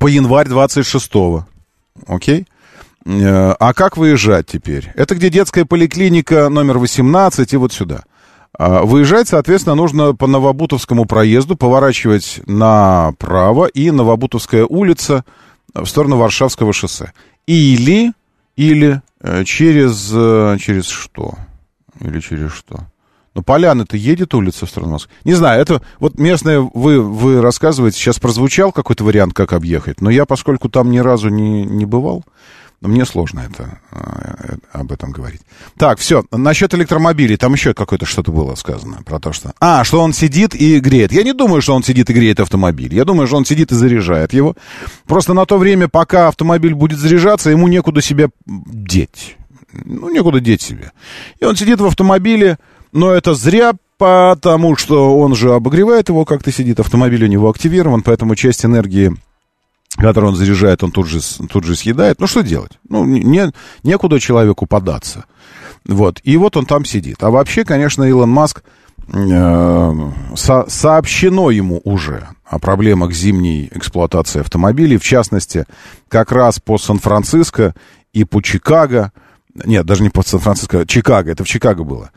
По 0.00 0.08
январь 0.08 0.48
26-го. 0.48 1.46
Окей? 2.08 2.46
Э, 3.06 3.54
а 3.60 3.72
как 3.72 3.96
выезжать 3.96 4.48
теперь? 4.48 4.90
Это 4.96 5.14
где 5.14 5.30
детская 5.30 5.64
поликлиника 5.64 6.48
номер 6.48 6.78
18 6.78 7.52
и 7.52 7.56
вот 7.56 7.72
сюда. 7.72 8.02
А, 8.58 8.82
выезжать, 8.82 9.28
соответственно, 9.28 9.76
нужно 9.76 10.12
по 10.12 10.26
Новобутовскому 10.26 11.04
проезду, 11.04 11.54
поворачивать 11.56 12.40
направо 12.46 13.66
и 13.66 13.92
Новобутовская 13.92 14.66
улица 14.66 15.24
в 15.72 15.86
сторону 15.86 16.16
Варшавского 16.16 16.72
шоссе. 16.72 17.12
Или, 17.46 18.12
или 18.56 19.02
э, 19.20 19.44
через, 19.44 20.10
э, 20.12 20.56
через 20.58 20.88
что? 20.88 21.34
Или 22.00 22.20
через 22.20 22.52
что? 22.52 22.86
Ну, 23.34 23.42
Поляны-то 23.42 23.98
едет 23.98 24.32
улица 24.34 24.64
в 24.64 24.70
сторону 24.70 24.92
Москвы. 24.92 25.12
Не 25.24 25.34
знаю, 25.34 25.60
это 25.60 25.82
вот 25.98 26.18
местное, 26.18 26.60
вы, 26.60 27.02
вы 27.02 27.42
рассказываете, 27.42 27.98
сейчас 27.98 28.18
прозвучал 28.18 28.72
какой-то 28.72 29.04
вариант, 29.04 29.34
как 29.34 29.52
объехать, 29.52 30.00
но 30.00 30.08
я, 30.08 30.24
поскольку 30.24 30.70
там 30.70 30.90
ни 30.90 30.98
разу 30.98 31.28
не, 31.28 31.66
не 31.66 31.84
бывал, 31.84 32.24
мне 32.80 33.04
сложно 33.04 33.40
это, 33.40 33.78
э, 33.90 34.56
об 34.72 34.92
этом 34.92 35.10
говорить. 35.10 35.40
Так, 35.78 35.98
все. 35.98 36.24
Насчет 36.30 36.74
электромобилей. 36.74 37.36
Там 37.36 37.54
еще 37.54 37.74
какое-то 37.74 38.04
что-то 38.04 38.32
было 38.32 38.54
сказано 38.54 39.02
про 39.04 39.18
то, 39.18 39.32
что... 39.32 39.52
А, 39.60 39.82
что 39.84 40.00
он 40.00 40.12
сидит 40.12 40.54
и 40.54 40.78
греет. 40.78 41.10
Я 41.10 41.22
не 41.22 41.32
думаю, 41.32 41.62
что 41.62 41.74
он 41.74 41.82
сидит 41.82 42.10
и 42.10 42.12
греет 42.12 42.38
автомобиль. 42.38 42.94
Я 42.94 43.04
думаю, 43.04 43.26
что 43.26 43.36
он 43.36 43.44
сидит 43.44 43.72
и 43.72 43.74
заряжает 43.74 44.32
его. 44.32 44.56
Просто 45.06 45.32
на 45.32 45.46
то 45.46 45.58
время, 45.58 45.88
пока 45.88 46.28
автомобиль 46.28 46.74
будет 46.74 46.98
заряжаться, 46.98 47.50
ему 47.50 47.66
некуда 47.68 48.02
себя 48.02 48.28
деть. 48.46 49.36
Ну, 49.84 50.10
некуда 50.10 50.40
деть 50.40 50.62
себе. 50.62 50.92
И 51.40 51.44
он 51.44 51.56
сидит 51.56 51.80
в 51.80 51.86
автомобиле, 51.86 52.58
но 52.92 53.12
это 53.12 53.34
зря, 53.34 53.72
потому 53.98 54.76
что 54.76 55.18
он 55.18 55.34
же 55.34 55.52
обогревает 55.54 56.08
его, 56.08 56.24
как-то 56.24 56.52
сидит. 56.52 56.80
Автомобиль 56.80 57.24
у 57.24 57.28
него 57.28 57.50
активирован, 57.50 58.02
поэтому 58.02 58.34
часть 58.34 58.64
энергии 58.64 59.12
который 59.96 60.26
он 60.26 60.36
заряжает, 60.36 60.82
он 60.82 60.90
тут 60.90 61.06
же, 61.06 61.20
тут 61.48 61.64
же 61.64 61.74
съедает. 61.74 62.20
Ну, 62.20 62.26
что 62.26 62.42
делать? 62.42 62.72
Ну, 62.88 63.04
не, 63.04 63.50
некуда 63.82 64.20
человеку 64.20 64.66
податься. 64.66 65.24
Вот. 65.86 66.20
И 66.22 66.36
вот 66.36 66.56
он 66.56 66.66
там 66.66 66.84
сидит. 66.84 67.22
А 67.22 67.30
вообще, 67.30 67.64
конечно, 67.64 68.04
Илон 68.04 68.30
Маск, 68.30 68.62
э, 69.12 70.10
со, 70.34 70.64
сообщено 70.68 71.50
ему 71.50 71.80
уже 71.84 72.28
о 72.44 72.58
проблемах 72.58 73.12
зимней 73.12 73.70
эксплуатации 73.72 74.40
автомобилей, 74.40 74.98
в 74.98 75.04
частности, 75.04 75.64
как 76.08 76.32
раз 76.32 76.60
по 76.60 76.78
Сан-Франциско 76.78 77.74
и 78.12 78.24
по 78.24 78.40
Чикаго. 78.42 79.12
Нет, 79.64 79.86
даже 79.86 80.02
не 80.02 80.10
по 80.10 80.22
Сан-Франциско, 80.22 80.86
Чикаго, 80.86 81.30
это 81.30 81.44
в 81.44 81.48
Чикаго 81.48 81.84
было. 81.84 82.10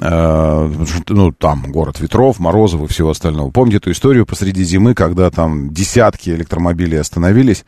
Э, 0.00 0.72
ну, 1.08 1.32
там 1.32 1.70
город 1.70 2.00
ветров, 2.00 2.38
морозов 2.38 2.82
и 2.82 2.86
всего 2.86 3.10
остального. 3.10 3.50
Помните 3.50 3.78
эту 3.78 3.92
историю 3.92 4.26
посреди 4.26 4.64
зимы, 4.64 4.94
когда 4.94 5.30
там 5.30 5.72
десятки 5.72 6.30
электромобилей 6.30 7.00
остановились? 7.00 7.64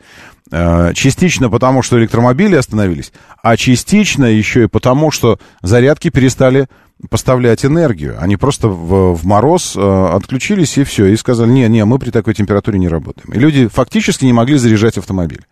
Э, 0.51 0.93
частично 0.93 1.49
потому, 1.49 1.81
что 1.81 1.99
электромобили 1.99 2.55
остановились, 2.55 3.11
а 3.41 3.57
частично 3.57 4.25
еще 4.25 4.63
и 4.63 4.67
потому, 4.67 5.11
что 5.11 5.39
зарядки 5.61 6.09
перестали 6.09 6.67
поставлять 7.09 7.63
энергию. 7.63 8.17
Они 8.19 8.37
просто 8.37 8.69
в, 8.69 9.13
в 9.15 9.25
мороз 9.25 9.75
э, 9.75 10.09
отключились 10.13 10.77
и 10.77 10.83
все, 10.83 11.05
и 11.05 11.15
сказали, 11.15 11.49
не, 11.49 11.67
не, 11.67 11.85
мы 11.85 11.99
при 11.99 12.09
такой 12.09 12.33
температуре 12.33 12.79
не 12.79 12.87
работаем. 12.87 13.31
И 13.33 13.39
люди 13.39 13.67
фактически 13.67 14.25
не 14.25 14.33
могли 14.33 14.57
заряжать 14.57 14.97
автомобиль. 14.97 15.45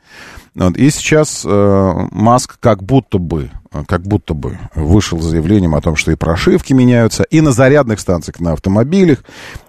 Вот. 0.56 0.78
И 0.78 0.90
сейчас 0.90 1.44
э, 1.46 1.94
Маск 2.12 2.58
как 2.60 2.84
будто 2.84 3.18
бы, 3.18 3.52
как 3.88 4.02
будто 4.02 4.34
бы 4.34 4.58
вышел 4.76 5.20
с 5.20 5.24
заявлением 5.24 5.76
о 5.76 5.82
том, 5.82 5.96
что 5.96 6.12
и 6.12 6.16
прошивки 6.16 6.74
меняются, 6.74 7.24
и 7.24 7.42
на 7.42 7.52
зарядных 7.52 8.00
станциях 8.00 8.40
на 8.40 8.54
автомобилях, 8.54 9.20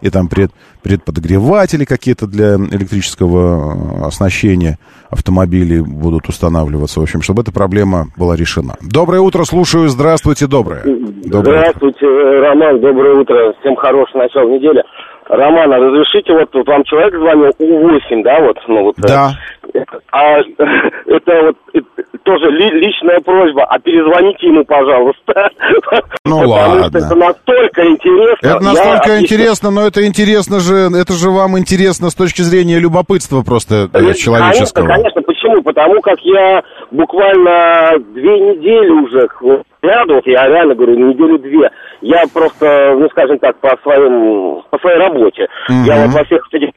и 0.01 0.11
там 0.11 0.29
пред, 0.29 0.51
предподогреватели 0.83 1.85
какие-то 1.85 2.27
для 2.27 2.55
электрического 2.57 4.03
э, 4.03 4.07
оснащения 4.07 4.79
автомобилей 5.11 5.81
будут 5.81 6.29
устанавливаться. 6.29 7.01
В 7.01 7.03
общем, 7.03 7.23
чтобы 7.23 7.43
эта 7.43 7.53
проблема 7.53 8.07
была 8.17 8.37
решена. 8.37 8.75
Доброе 8.81 9.21
утро, 9.21 9.45
слушаю. 9.45 9.89
Здравствуйте, 9.89 10.47
доброе. 10.47 10.83
доброе 10.85 11.61
Здравствуйте, 11.61 12.07
утро. 12.07 12.41
Роман. 12.41 12.81
Доброе 12.81 13.21
утро. 13.21 13.55
Всем 13.61 13.77
хорошего 13.77 14.23
начала 14.23 14.49
недели. 14.49 14.83
Роман, 15.29 15.73
а 15.73 15.79
разрешите, 15.79 16.33
вот, 16.33 16.49
вот 16.55 16.69
вам 16.69 16.85
человек 16.85 17.15
звонил 17.15 17.51
У8, 17.59 18.23
да, 18.23 18.41
вот, 18.41 18.59
ну 18.69 18.83
вот. 18.85 18.99
Э, 18.99 19.31
А 20.13 20.39
это 21.07 21.53
вот 21.53 21.57
это, 21.73 21.85
тоже 22.23 22.51
ли, 22.51 22.71
личная 22.71 23.21
просьба, 23.21 23.65
а 23.65 23.79
перезвоните 23.79 24.47
ему, 24.47 24.65
пожалуйста. 24.65 25.51
Ну 26.25 26.41
Потому 26.41 26.51
ладно. 26.51 26.89
Что 26.89 26.99
это 26.99 27.15
настолько 27.15 27.87
интересно. 27.87 28.47
Это 28.47 28.61
настолько 28.61 29.11
я 29.11 29.21
интересно, 29.21 29.71
но 29.71 29.87
это 29.87 30.07
интересно 30.07 30.61
же, 30.61 30.91
это 30.95 31.13
же 31.13 31.31
вам 31.31 31.59
интересно 31.59 32.11
с 32.11 32.15
точки 32.15 32.43
зрения 32.43 32.79
любопытства 32.79 33.43
просто 33.43 33.89
э, 33.93 34.15
человеческого. 34.15 34.87
Конечно, 34.87 35.23
конечно. 35.23 35.23
Почему? 35.23 35.63
Потому 35.63 36.01
как 36.01 36.19
я 36.23 36.63
буквально 36.91 37.99
две 38.15 38.41
недели 38.41 38.91
уже 38.91 39.29
ряду, 39.87 40.21
я 40.25 40.47
реально 40.47 40.75
говорю, 40.75 40.97
неделю-две, 40.97 41.71
я 42.01 42.25
просто, 42.33 42.95
ну, 42.99 43.09
скажем 43.11 43.39
так, 43.39 43.57
по 43.59 43.77
своим, 43.83 44.63
по 44.71 44.79
своей 44.79 44.99
работе. 44.99 45.47
Mm-hmm. 45.71 45.85
Я 45.87 46.07
вот 46.07 46.15
во 46.15 46.25
всех 46.25 46.49
этих 46.53 46.71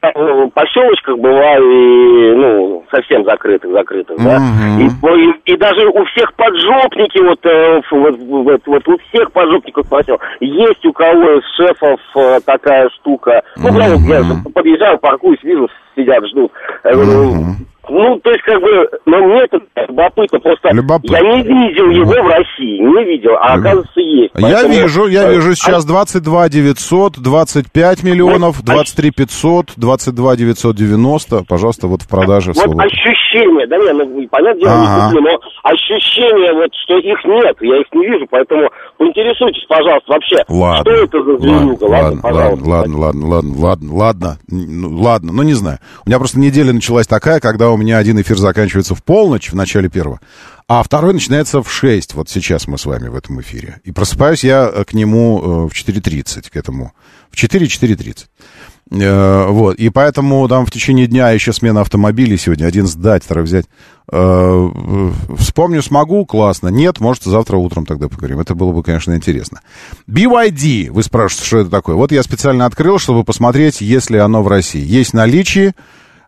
поселочках 0.54 1.18
бываю 1.18 1.70
и, 1.70 2.34
ну, 2.36 2.84
совсем 2.90 3.24
закрытых, 3.24 3.70
закрытых, 3.72 4.18
mm-hmm. 4.18 5.00
да. 5.02 5.12
И, 5.12 5.20
и, 5.20 5.52
и 5.52 5.56
даже 5.56 5.86
у 5.88 6.04
всех 6.06 6.32
поджопники, 6.34 7.22
вот, 7.22 7.44
э, 7.44 7.80
вот, 7.90 8.16
вот, 8.18 8.60
вот 8.66 8.88
у 8.88 8.98
всех 9.08 9.30
поджопников 9.32 9.86
спросил, 9.86 10.18
есть 10.40 10.84
у 10.86 10.92
кого 10.92 11.38
из 11.38 11.44
шефов 11.56 12.00
э, 12.16 12.40
такая 12.44 12.88
штука. 13.00 13.42
Ну, 13.56 13.68
mm-hmm. 13.68 14.44
я 14.44 14.50
подъезжаю, 14.52 14.98
паркуюсь, 14.98 15.42
вижу, 15.42 15.68
сидят, 15.94 16.24
ждут. 16.26 16.52
Я 16.84 16.92
говорю, 16.92 17.10
mm-hmm. 17.10 17.69
Ну, 17.88 18.20
то 18.20 18.30
есть, 18.30 18.42
как 18.42 18.60
бы, 18.60 18.88
но 19.06 19.18
мне 19.18 19.42
это 19.42 19.58
любопытно, 19.88 20.38
просто 20.38 20.70
любопытно. 20.72 21.16
я 21.16 21.22
не 21.22 21.42
видел 21.42 21.90
его 21.90 22.14
ну. 22.14 22.22
в 22.22 22.28
России, 22.28 22.78
не 22.78 23.04
видел, 23.04 23.32
а 23.40 23.54
оказывается 23.54 24.00
есть. 24.00 24.32
Поэтому... 24.34 24.52
Я 24.52 24.82
вижу, 24.82 25.06
я 25.06 25.26
а 25.26 25.32
вижу 25.32 25.54
сейчас 25.54 25.84
22 25.84 26.48
900, 26.48 27.18
25 27.18 28.02
миллионов, 28.02 28.62
23 28.62 29.10
500, 29.10 29.66
22 29.76 30.36
990, 30.36 31.44
пожалуйста, 31.48 31.86
вот 31.86 32.02
в 32.02 32.08
продаже. 32.08 32.52
Вот 32.54 32.58
свободу. 32.58 32.80
ощущение, 32.80 33.66
да 33.66 33.76
нет, 33.78 33.94
ну, 33.94 34.28
понятно, 34.30 34.60
я 34.60 34.72
ага. 34.72 34.82
не 34.82 35.10
куплю, 35.10 35.30
но 35.30 35.40
ощущение, 35.62 36.52
вот, 36.54 36.70
что 36.84 36.98
их 36.98 37.24
нет, 37.24 37.56
я 37.60 37.80
их 37.80 37.86
не 37.92 38.06
вижу, 38.06 38.26
поэтому 38.30 38.68
поинтересуйтесь, 38.98 39.64
пожалуйста, 39.68 40.12
вообще, 40.12 40.36
ладно, 40.48 40.80
что 40.82 41.04
это 41.04 41.22
за 41.22 41.38
зверюга, 41.38 41.84
ладно, 41.84 42.10
ладно, 42.10 42.20
пожалуйста. 42.22 42.68
Ладно, 42.68 42.98
ладно, 42.98 43.26
ладно, 43.26 43.54
ладно, 43.56 43.94
ладно, 43.94 44.38
ну, 44.48 45.00
ладно, 45.00 45.32
ну, 45.32 45.42
не 45.42 45.54
знаю. 45.54 45.78
У 46.04 46.08
меня 46.08 46.18
просто 46.18 46.38
неделя 46.38 46.72
началась 46.72 47.06
такая, 47.06 47.40
когда 47.40 47.69
у 47.70 47.76
меня 47.76 47.98
один 47.98 48.20
эфир 48.20 48.38
заканчивается 48.38 48.94
в 48.94 49.02
полночь, 49.02 49.50
в 49.50 49.54
начале 49.54 49.88
первого, 49.88 50.20
а 50.72 50.84
второй 50.84 51.14
начинается 51.14 51.64
в 51.64 51.72
6, 51.72 52.14
вот 52.14 52.28
сейчас 52.28 52.68
мы 52.68 52.78
с 52.78 52.86
вами 52.86 53.08
в 53.08 53.16
этом 53.16 53.40
эфире. 53.40 53.80
И 53.82 53.90
просыпаюсь 53.90 54.44
я 54.44 54.70
э, 54.72 54.84
к 54.84 54.92
нему 54.92 55.40
э, 55.40 55.68
в 55.68 55.72
4.30, 55.72 56.48
к 56.48 56.54
этому, 56.54 56.92
в 57.28 57.34
4-4.30. 57.34 58.26
Э, 58.92 59.46
вот, 59.48 59.74
и 59.74 59.88
поэтому 59.88 60.46
там 60.46 60.64
в 60.64 60.70
течение 60.70 61.08
дня 61.08 61.30
еще 61.30 61.52
смена 61.52 61.80
автомобилей 61.80 62.36
сегодня. 62.36 62.66
Один 62.66 62.86
сдать, 62.86 63.24
второй 63.24 63.46
взять. 63.46 63.66
Вспомню, 64.06 65.82
смогу, 65.82 66.24
классно. 66.24 66.68
Нет, 66.68 67.00
может, 67.00 67.24
завтра 67.24 67.56
утром 67.56 67.84
тогда 67.84 68.08
поговорим. 68.08 68.38
Это 68.38 68.54
было 68.54 68.70
бы, 68.70 68.84
конечно, 68.84 69.16
интересно. 69.16 69.62
BYD, 70.08 70.92
вы 70.92 71.02
спрашиваете, 71.02 71.46
что 71.46 71.58
это 71.58 71.70
такое? 71.70 71.96
Вот 71.96 72.12
я 72.12 72.22
специально 72.22 72.64
открыл, 72.64 73.00
чтобы 73.00 73.24
посмотреть, 73.24 73.80
есть 73.80 74.10
ли 74.10 74.18
оно 74.18 74.42
в 74.44 74.46
России. 74.46 74.84
Есть 74.84 75.14
наличие 75.14 75.74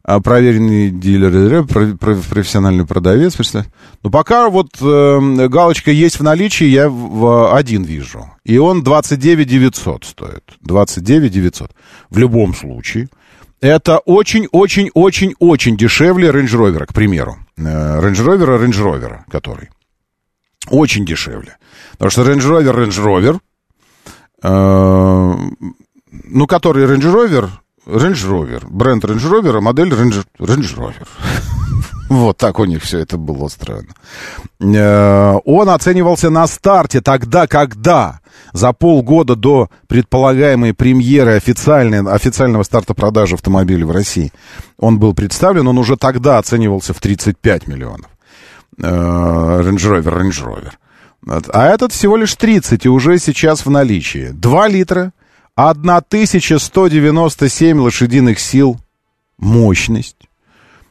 проверенный 0.04 0.90
дилер, 0.90 1.64
профессиональный 1.64 2.86
продавец. 2.86 3.38
Но 4.02 4.10
пока 4.10 4.48
вот 4.48 4.70
э, 4.80 5.48
галочка 5.48 5.90
есть 5.90 6.18
в 6.18 6.22
наличии, 6.22 6.64
я 6.64 6.88
в 6.88 7.54
один 7.56 7.84
вижу. 7.84 8.30
И 8.44 8.58
он 8.58 8.82
29 8.82 9.46
900 9.46 10.04
стоит. 10.04 10.42
29 10.60 11.32
900. 11.32 11.70
В 12.10 12.18
любом 12.18 12.54
случае. 12.54 13.08
Это 13.60 13.98
очень-очень-очень-очень 13.98 15.76
дешевле 15.76 16.30
Range 16.30 16.48
Rover, 16.48 16.86
к 16.86 16.92
примеру. 16.92 17.36
Э, 17.56 18.00
Range 18.00 18.24
Rover, 18.24 18.58
Range 18.58 18.72
Rover, 18.72 19.18
который. 19.30 19.70
Очень 20.68 21.06
дешевле. 21.06 21.56
Потому 21.92 22.10
что 22.10 22.22
Range 22.22 22.40
Rover, 22.40 22.74
Range 22.74 23.04
Rover, 23.04 23.38
э, 24.42 25.34
ну, 26.24 26.46
который 26.48 26.86
Range 26.86 27.14
Rover, 27.14 27.50
Range 27.86 28.12
Rover. 28.12 28.66
Бренд 28.68 29.04
Range 29.04 29.30
Rover, 29.30 29.58
а 29.58 29.60
модель 29.60 29.92
Range, 29.92 30.24
Range 30.38 30.76
Rover. 30.76 31.06
Вот 32.08 32.36
так 32.36 32.58
у 32.58 32.66
них 32.66 32.82
все 32.82 32.98
это 32.98 33.16
было 33.16 33.44
устроено. 33.44 33.94
Э, 34.60 35.38
он 35.46 35.70
оценивался 35.70 36.28
на 36.28 36.46
старте 36.46 37.00
тогда, 37.00 37.46
когда 37.46 38.20
за 38.52 38.74
полгода 38.74 39.34
до 39.34 39.70
предполагаемой 39.86 40.74
премьеры 40.74 41.36
официальной, 41.36 42.02
официального 42.02 42.64
старта 42.64 42.92
продажи 42.92 43.36
автомобилей 43.36 43.84
в 43.84 43.92
России 43.92 44.30
он 44.78 44.98
был 44.98 45.14
представлен, 45.14 45.66
он 45.68 45.78
уже 45.78 45.96
тогда 45.96 46.36
оценивался 46.36 46.92
в 46.92 47.00
35 47.00 47.66
миллионов. 47.66 48.10
Э, 48.78 48.82
Range 48.84 49.76
Rover, 49.76 50.20
Range 50.20 50.44
Rover. 50.44 50.72
А 51.26 51.68
этот 51.68 51.92
всего 51.92 52.16
лишь 52.16 52.34
30 52.34 52.84
и 52.84 52.88
уже 52.88 53.18
сейчас 53.18 53.64
в 53.64 53.70
наличии. 53.70 54.30
2 54.32 54.68
литра, 54.68 55.12
1197 55.54 57.78
лошадиных 57.78 58.38
сил, 58.38 58.80
мощность, 59.38 60.28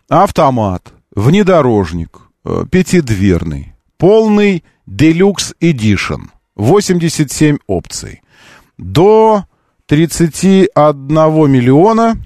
автомат, 0.07 0.93
внедорожник, 1.15 2.19
э, 2.45 2.65
пятидверный, 2.69 3.73
полный 3.97 4.63
Deluxe 4.87 5.55
Edition, 5.61 6.29
87 6.55 7.57
опций. 7.67 8.21
До 8.77 9.45
31 9.87 11.47
миллиона 11.47 12.17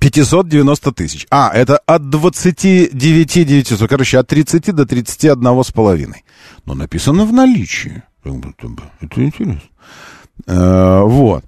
590 0.00 0.92
тысяч. 0.92 1.26
А, 1.30 1.50
это 1.52 1.78
от 1.78 2.10
29 2.10 3.44
900, 3.44 3.88
короче, 3.88 4.18
от 4.18 4.28
30 4.28 4.72
до 4.72 4.86
31 4.86 5.64
с 5.64 5.72
половиной. 5.72 6.24
Но 6.64 6.74
написано 6.74 7.24
в 7.24 7.32
наличии. 7.32 8.02
Это 9.00 9.24
интересно. 9.24 9.60
Э, 10.46 11.02
вот. 11.02 11.44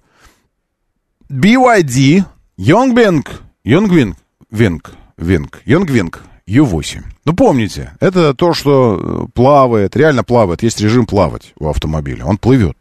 BYD 1.30 2.24
Yongbing, 2.58 3.26
Yongwing, 3.64 4.14
Wing, 4.52 4.80
Wing, 5.18 5.50
Yongwing 5.66 6.14
U8. 6.48 7.02
Ну, 7.24 7.32
помните, 7.34 7.92
это 8.00 8.32
то, 8.34 8.54
что 8.54 9.28
плавает, 9.34 9.96
реально 9.96 10.22
плавает. 10.24 10.62
Есть 10.62 10.80
режим 10.80 11.06
плавать 11.06 11.52
у 11.58 11.68
автомобиля. 11.68 12.24
Он 12.24 12.38
плывет. 12.38 12.76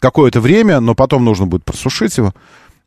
Какое-то 0.00 0.40
время, 0.40 0.80
но 0.80 0.94
потом 0.94 1.24
нужно 1.24 1.46
будет 1.46 1.64
просушить 1.64 2.18
его. 2.18 2.34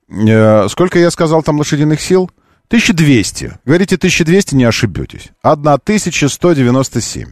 Э, 0.10 0.68
сколько 0.70 1.00
я 1.00 1.10
сказал 1.12 1.42
там 1.44 1.58
лошадиных 1.58 2.02
сил? 2.02 2.30
1200. 2.68 3.60
Говорите 3.66 3.96
1200, 3.96 4.56
не 4.56 4.66
ошибетесь. 4.66 5.30
1197. 5.42 7.32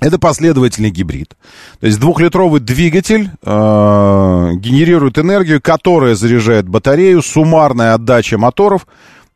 Это 0.00 0.18
последовательный 0.18 0.90
гибрид. 0.90 1.36
То 1.80 1.86
есть 1.86 2.00
двухлитровый 2.00 2.60
двигатель 2.60 3.30
э, 3.42 4.50
генерирует 4.56 5.18
энергию, 5.18 5.60
которая 5.60 6.14
заряжает 6.14 6.68
батарею. 6.68 7.22
Суммарная 7.22 7.94
отдача 7.94 8.38
моторов, 8.38 8.86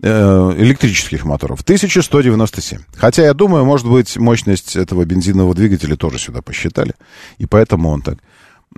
э, 0.03 0.55
электрических 0.59 1.25
моторов, 1.25 1.61
1197. 1.63 2.81
Хотя, 2.97 3.25
я 3.25 3.35
думаю, 3.35 3.65
может 3.65 3.89
быть, 3.89 4.17
мощность 4.17 4.77
этого 4.77 5.05
бензинового 5.05 5.55
двигателя 5.55 5.97
тоже 5.97 6.19
сюда 6.19 6.43
посчитали. 6.43 6.95
И 7.39 7.47
поэтому 7.47 7.91
он 7.91 8.03
так, 8.03 8.19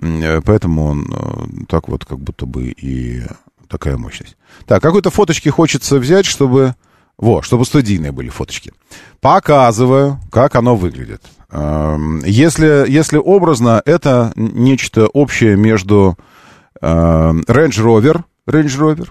э, 0.01 0.41
поэтому 0.41 0.85
он 0.85 1.07
э, 1.11 1.65
так 1.67 1.87
вот 1.87 2.05
как 2.05 2.19
будто 2.19 2.45
бы 2.45 2.67
и 2.67 3.23
такая 3.67 3.97
мощность. 3.97 4.37
Так, 4.65 4.81
какой-то 4.81 5.09
фоточки 5.09 5.49
хочется 5.49 5.97
взять, 5.97 6.25
чтобы... 6.25 6.75
Во, 7.17 7.43
чтобы 7.43 7.65
студийные 7.65 8.11
были 8.11 8.29
фоточки. 8.29 8.73
Показываю, 9.19 10.19
как 10.31 10.55
оно 10.55 10.75
выглядит. 10.75 11.21
Эм, 11.51 12.21
если, 12.23 12.89
если 12.89 13.17
образно, 13.17 13.81
это 13.85 14.31
нечто 14.35 15.07
общее 15.07 15.57
между 15.57 16.17
эм, 16.81 17.41
Range 17.41 17.69
Rover, 17.69 18.23
Range 18.47 18.79
Rover, 18.79 19.09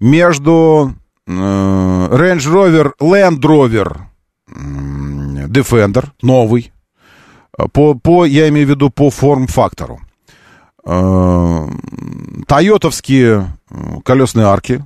между 0.00 0.94
э, 1.26 1.30
Range 1.30 2.38
Rover 2.38 2.92
Land 3.00 3.40
Rover 3.40 3.96
Defender, 5.48 6.08
новый, 6.22 6.72
по, 7.72 7.94
по, 7.94 8.24
я 8.24 8.48
имею 8.48 8.66
в 8.66 8.70
виду 8.70 8.90
по 8.90 9.10
форм-фактору. 9.10 10.00
Эм, 10.84 12.44
тойотовские 12.46 13.52
колесные 14.04 14.46
арки, 14.46 14.82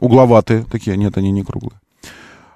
угловатые 0.00 0.64
такие, 0.64 0.96
нет, 0.96 1.16
они 1.16 1.30
не 1.30 1.44
круглые. 1.44 1.81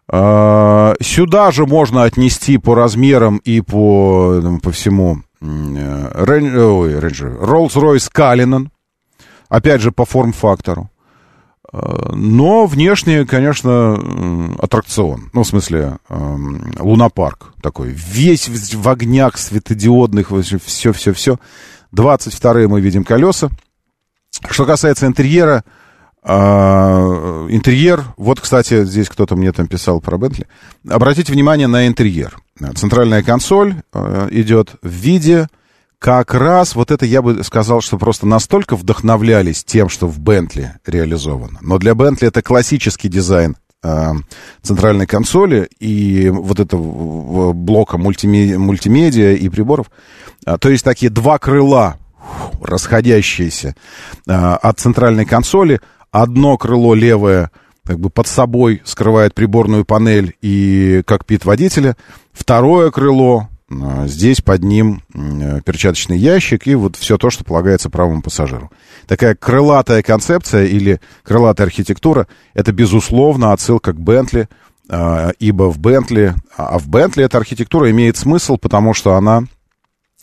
А, 0.08 0.94
сюда 1.00 1.50
же 1.50 1.66
можно 1.66 2.04
отнести 2.04 2.58
по 2.58 2.74
размерам 2.74 3.38
и 3.38 3.60
по, 3.60 4.40
по 4.62 4.70
всему 4.70 5.22
Rolls-Royce 7.40 8.10
Cullinan, 8.14 8.68
опять 9.48 9.80
же, 9.80 9.90
по 9.90 10.04
форм-фактору. 10.04 10.90
А, 11.72 12.12
но 12.14 12.66
внешне, 12.66 13.24
конечно, 13.26 14.54
аттракцион. 14.58 15.30
Ну, 15.32 15.42
в 15.42 15.46
смысле, 15.48 15.98
лунопарк 16.08 17.54
такой. 17.60 17.90
Весь 17.90 18.48
в 18.48 18.88
огнях 18.88 19.38
светодиодных, 19.38 20.30
все-все-все. 20.64 21.38
22 21.92 22.68
мы 22.68 22.80
видим 22.80 23.02
колеса. 23.04 23.50
Что 24.48 24.66
касается 24.66 25.06
интерьера, 25.06 25.64
а, 26.28 27.46
интерьер, 27.50 28.04
вот, 28.16 28.40
кстати, 28.40 28.84
здесь 28.84 29.08
кто-то 29.08 29.36
мне 29.36 29.52
там 29.52 29.68
писал 29.68 30.00
про 30.00 30.18
Бентли. 30.18 30.48
Обратите 30.88 31.32
внимание 31.32 31.68
на 31.68 31.86
интерьер. 31.86 32.36
Центральная 32.74 33.22
консоль 33.22 33.76
а, 33.92 34.26
идет 34.32 34.74
в 34.82 34.88
виде 34.88 35.46
как 36.00 36.34
раз, 36.34 36.74
вот 36.74 36.90
это 36.90 37.06
я 37.06 37.22
бы 37.22 37.44
сказал, 37.44 37.80
что 37.80 37.96
просто 37.96 38.26
настолько 38.26 38.74
вдохновлялись 38.74 39.62
тем, 39.62 39.88
что 39.88 40.08
в 40.08 40.18
Бентли 40.18 40.74
реализовано. 40.84 41.60
Но 41.62 41.78
для 41.78 41.94
Бентли 41.94 42.26
это 42.26 42.42
классический 42.42 43.08
дизайн 43.08 43.56
а, 43.84 44.14
центральной 44.62 45.06
консоли 45.06 45.68
и 45.78 46.28
вот 46.28 46.58
этого 46.58 47.52
блока 47.52 47.98
мультимедиа, 47.98 48.58
мультимедиа 48.58 49.34
и 49.34 49.48
приборов. 49.48 49.92
То 50.44 50.68
есть 50.70 50.82
такие 50.82 51.10
два 51.10 51.38
крыла 51.38 51.98
расходящиеся 52.60 53.76
от 54.26 54.80
центральной 54.80 55.24
консоли– 55.24 55.80
Одно 56.16 56.56
крыло 56.56 56.94
левое 56.94 57.50
как 57.84 58.00
бы 58.00 58.08
под 58.08 58.26
собой 58.26 58.80
скрывает 58.86 59.34
приборную 59.34 59.84
панель 59.84 60.34
и 60.40 61.02
кокпит 61.04 61.44
водителя. 61.44 61.94
Второе 62.32 62.90
крыло, 62.90 63.50
а, 63.70 64.06
здесь 64.06 64.40
под 64.40 64.62
ним 64.64 65.02
перчаточный 65.12 66.16
ящик 66.16 66.66
и 66.66 66.74
вот 66.74 66.96
все 66.96 67.18
то, 67.18 67.28
что 67.28 67.44
полагается 67.44 67.90
правому 67.90 68.22
пассажиру. 68.22 68.70
Такая 69.06 69.34
крылатая 69.34 70.02
концепция 70.02 70.64
или 70.64 71.02
крылатая 71.22 71.66
архитектура, 71.66 72.26
это, 72.54 72.72
безусловно, 72.72 73.52
отсылка 73.52 73.92
к 73.92 74.00
Бентли, 74.00 74.48
а, 74.88 75.32
ибо 75.38 75.70
в 75.70 75.78
Бентли, 75.78 76.34
а 76.56 76.78
в 76.78 76.88
Бентли 76.88 77.24
эта 77.24 77.36
архитектура 77.36 77.90
имеет 77.90 78.16
смысл, 78.16 78.56
потому 78.56 78.94
что 78.94 79.16
она 79.16 79.44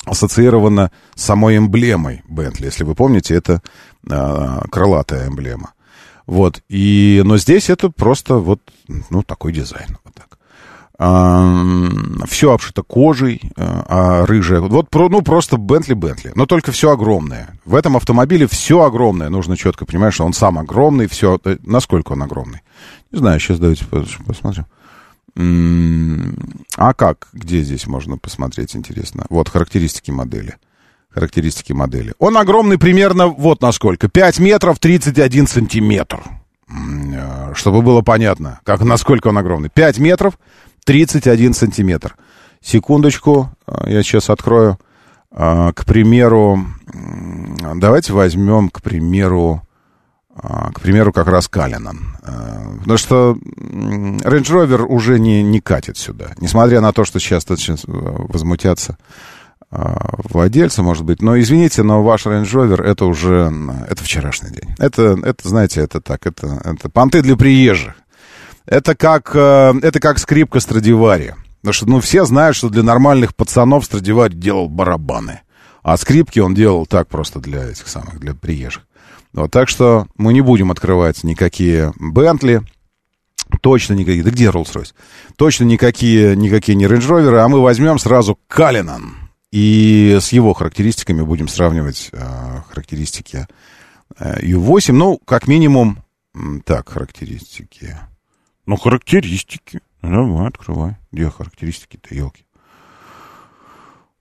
ассоциирована 0.08 0.90
с 1.14 1.24
самой 1.24 1.58
эмблемой 1.58 2.24
Бентли. 2.28 2.66
Если 2.66 2.84
вы 2.84 2.96
помните, 2.96 3.36
это 3.36 3.62
крылатая 4.72 5.28
эмблема. 5.28 5.74
Вот. 6.26 6.62
И, 6.70 7.22
но 7.26 7.38
здесь 7.38 7.70
это 7.70 7.90
просто 7.90 8.36
вот, 8.36 8.62
ну, 9.10 9.24
такой 9.24 9.54
дизайн. 9.54 9.98
Вот 10.04 10.14
так. 10.14 10.38
А, 10.98 11.66
все 12.28 12.54
обшито 12.54 12.84
кожей, 12.84 13.42
а, 13.58 14.22
а 14.22 14.26
рыжая. 14.26 14.62
Вот, 14.62 14.88
ну, 14.94 15.22
просто 15.22 15.58
Бентли-Бентли. 15.58 16.32
Но 16.36 16.46
только 16.46 16.72
все 16.72 16.92
огромное. 16.92 17.60
В 17.66 17.76
этом 17.76 17.98
автомобиле 17.98 18.48
все 18.48 18.84
огромное. 18.84 19.30
Нужно 19.30 19.58
четко 19.58 19.86
понимать, 19.86 20.14
что 20.14 20.26
он 20.26 20.34
сам 20.34 20.60
огромный. 20.60 21.08
Все. 21.08 21.40
Э, 21.44 21.58
насколько 21.64 22.14
он 22.14 22.24
огромный? 22.24 22.62
Не 23.12 23.20
знаю, 23.20 23.40
сейчас 23.40 23.60
давайте 23.60 23.86
посмотрим. 23.86 24.66
А 26.78 26.94
как? 26.94 27.28
Где 27.34 27.62
здесь 27.62 27.88
можно 27.88 28.18
посмотреть, 28.18 28.76
интересно? 28.76 29.26
Вот 29.30 29.50
характеристики 29.50 30.12
модели 30.12 30.58
характеристики 31.14 31.74
модели. 31.74 32.14
Он 32.20 32.38
огромный 32.38 32.78
примерно 32.78 33.28
вот 33.28 33.62
насколько. 33.62 34.10
5 34.10 34.40
метров 34.40 34.80
31 34.80 35.48
сантиметр. 35.48 36.22
Э, 36.70 37.54
чтобы 37.56 37.82
было 37.82 38.02
понятно, 38.02 38.60
как, 38.64 38.82
насколько 38.82 39.28
он 39.28 39.38
огромный. 39.38 39.70
5 39.70 40.00
метров 40.00 40.40
31 40.86 41.54
сантиметр. 41.54 42.16
Секундочку, 42.62 43.52
э, 43.68 43.92
я 43.92 44.04
сейчас 44.04 44.30
открою. 44.30 44.80
Э, 45.32 45.72
к 45.74 45.86
примеру, 45.86 46.66
давайте 47.76 48.14
возьмем, 48.14 48.70
к 48.70 48.82
примеру, 48.82 49.62
к 50.36 50.82
примеру, 50.82 51.14
как 51.14 51.28
раз 51.28 51.48
Калинан. 51.48 52.18
Потому 52.80 52.98
что 52.98 53.38
Range 53.44 54.24
Rover 54.24 54.82
уже 54.82 55.20
не, 55.20 55.44
не 55.44 55.60
катит 55.60 55.96
сюда. 55.96 56.32
Несмотря 56.40 56.82
на 56.82 56.92
то, 56.92 57.06
что 57.06 57.20
сейчас 57.20 57.44
сейчас 57.46 57.84
возмутятся 57.86 58.98
владельца, 60.30 60.84
может 60.84 61.04
быть. 61.04 61.22
Но 61.22 61.40
извините, 61.40 61.84
но 61.84 62.04
ваш 62.04 62.26
Range 62.26 62.44
Rover 62.44 62.82
это 62.82 63.06
уже 63.06 63.52
это 63.90 64.04
вчерашний 64.04 64.52
день. 64.52 64.76
Это, 64.78 65.18
это 65.24 65.48
знаете, 65.48 65.82
это 65.82 66.02
так, 66.02 66.26
это, 66.28 66.62
это 66.64 66.90
понты 66.90 67.22
для 67.22 67.36
приезжих. 67.36 67.96
Это 68.66 68.96
как, 68.96 69.32
э, 69.36 69.74
это 69.82 70.00
как 70.00 70.20
скрипка 70.20 70.60
Страдивари. 70.60 71.36
Потому 71.62 71.74
что, 71.74 71.90
ну, 71.90 72.00
все 72.00 72.26
знают, 72.26 72.56
что 72.56 72.70
для 72.70 72.84
нормальных 72.84 73.36
пацанов 73.36 73.86
Страдивари 73.86 74.34
делал 74.34 74.70
барабаны. 74.70 75.42
А 75.82 75.98
скрипки 75.98 76.40
он 76.40 76.54
делал 76.54 76.86
так 76.86 77.08
просто 77.10 77.40
для 77.40 77.66
этих 77.66 77.88
самых, 77.88 78.20
для 78.20 78.34
приезжих. 78.34 78.84
Вот, 79.34 79.52
так 79.52 79.68
что 79.68 80.08
мы 80.16 80.34
не 80.34 80.42
будем 80.42 80.72
открывать 80.72 81.24
никакие 81.24 81.94
Бентли. 82.00 82.62
Точно 83.62 83.94
никакие. 83.94 84.24
Да 84.24 84.32
где 84.32 84.46
Rolls-Royce? 84.46 84.94
Точно 85.36 85.64
никакие, 85.66 86.36
никакие 86.36 86.76
не 86.76 86.86
Range 86.86 87.00
Rover, 87.00 87.38
а 87.38 87.48
мы 87.48 87.62
возьмем 87.62 88.00
сразу 88.00 88.40
Калинан. 88.48 89.23
И 89.54 90.18
с 90.20 90.32
его 90.32 90.56
характеристиками 90.56 91.22
будем 91.22 91.48
сравнивать 91.48 92.10
э, 92.12 92.62
характеристики 92.70 93.46
э, 94.18 94.40
U8. 94.42 94.94
Ну, 94.94 95.20
как 95.26 95.48
минимум, 95.48 96.00
так, 96.66 96.90
характеристики. 96.90 97.96
Ну, 98.66 98.78
характеристики. 98.78 99.82
Давай, 100.02 100.48
открывай. 100.48 100.98
Где 101.12 101.30
характеристики-то, 101.30 102.16
елки? 102.16 102.46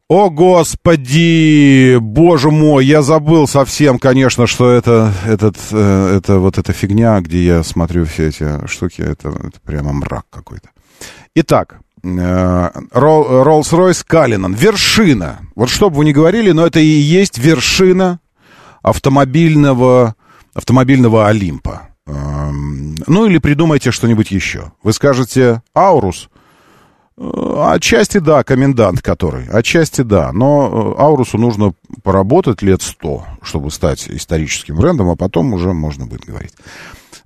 О, 0.07 0.29
Господи! 0.29 1.97
Боже 1.97 2.51
мой, 2.51 2.85
я 2.85 3.01
забыл 3.01 3.49
совсем, 3.49 3.99
конечно, 3.99 4.47
что 4.47 4.71
это, 4.71 5.15
этот, 5.25 5.57
э, 5.71 6.15
это 6.15 6.41
вот 6.41 6.59
эта 6.59 6.75
фигня, 6.75 7.19
где 7.23 7.43
я 7.43 7.63
смотрю 7.63 8.05
все 8.05 8.29
эти 8.29 8.67
штуки, 8.67 9.01
это, 9.01 9.31
это 9.31 9.59
прямо 9.65 9.95
мрак 9.95 10.27
какой-то. 10.29 10.69
Итак, 11.35 11.79
э, 11.81 11.82
Rolls-Royce 12.05 14.05
Калинан. 14.07 14.55
Вершина. 14.55 15.41
Вот 15.55 15.71
что 15.71 15.91
бы 15.91 15.99
вы 15.99 16.05
ни 16.05 16.13
говорили, 16.13 16.53
но 16.53 16.67
это 16.67 16.81
и 16.81 16.85
есть 16.85 17.39
вершина 17.39 18.21
автомобильного, 18.83 20.15
автомобильного 20.55 21.29
Олимпа. 21.29 21.89
Эм, 22.07 22.97
ну 23.07 23.27
или 23.27 23.39
придумайте 23.39 23.93
что-нибудь 23.93 24.31
еще. 24.31 24.73
Вы 24.83 24.93
скажете 24.93 25.63
Аурус. 25.75 26.29
Э, 27.17 27.73
отчасти 27.75 28.19
да, 28.19 28.43
комендант 28.43 29.01
который. 29.01 29.47
Отчасти 29.47 30.03
да. 30.03 30.33
Но 30.33 30.97
э, 30.99 31.01
Аурусу 31.01 31.39
нужно 31.39 31.75
поработать 32.03 32.63
лет 32.63 32.83
сто, 32.83 33.25
чтобы 33.43 33.71
стать 33.71 34.09
историческим 34.09 34.77
брендом, 34.77 35.11
а 35.11 35.17
потом 35.17 35.55
уже 35.55 35.73
можно 35.73 36.07
будет 36.07 36.25
говорить. 36.25 36.55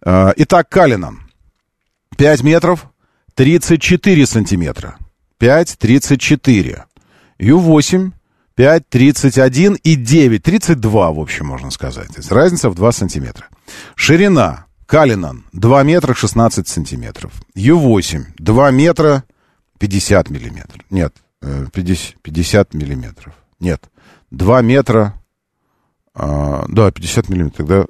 Э, 0.05 0.33
итак, 0.37 0.69
Калинан. 0.69 1.21
5 2.19 2.43
метров 2.43 2.87
34 3.37 4.27
сантиметра. 4.27 4.99
5,34. 5.39 6.83
Ю-8 7.39 8.13
5, 8.57 8.89
31 8.89 9.75
и 9.85 9.95
9. 9.95 10.43
32, 10.43 11.13
в 11.13 11.21
общем, 11.21 11.47
можно 11.47 11.71
сказать. 11.71 12.09
Есть 12.17 12.33
разница 12.33 12.71
в 12.71 12.75
2 12.75 12.93
сантиметра. 12.93 13.49
Ширина. 13.95 14.65
Калинан 14.87 15.45
2 15.53 15.83
метра 15.83 16.15
16 16.15 16.67
сантиметров. 16.67 17.33
Ю-8 17.55 18.25
2 18.39 18.71
метра 18.71 19.25
50 19.79 20.31
миллиметров. 20.31 20.81
Нет, 20.91 21.13
50, 21.41 22.15
э, 22.15 22.19
50 22.23 22.75
миллиметров. 22.75 23.35
Нет, 23.61 23.91
2 24.31 24.63
метра... 24.63 25.21
А, 26.15 26.65
да, 26.69 26.91
50 26.91 27.29
миллиметров. 27.29 27.57
Тогда... 27.57 27.87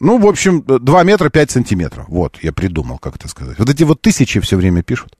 Ну, 0.00 0.18
в 0.18 0.26
общем, 0.26 0.62
2 0.62 1.02
метра 1.04 1.28
5 1.28 1.50
сантиметров. 1.50 2.06
Вот, 2.08 2.38
я 2.42 2.52
придумал, 2.52 2.98
как 2.98 3.16
это 3.16 3.28
сказать. 3.28 3.58
Вот 3.58 3.70
эти 3.70 3.84
вот 3.84 4.00
тысячи 4.00 4.40
все 4.40 4.56
время 4.56 4.82
пишут. 4.82 5.16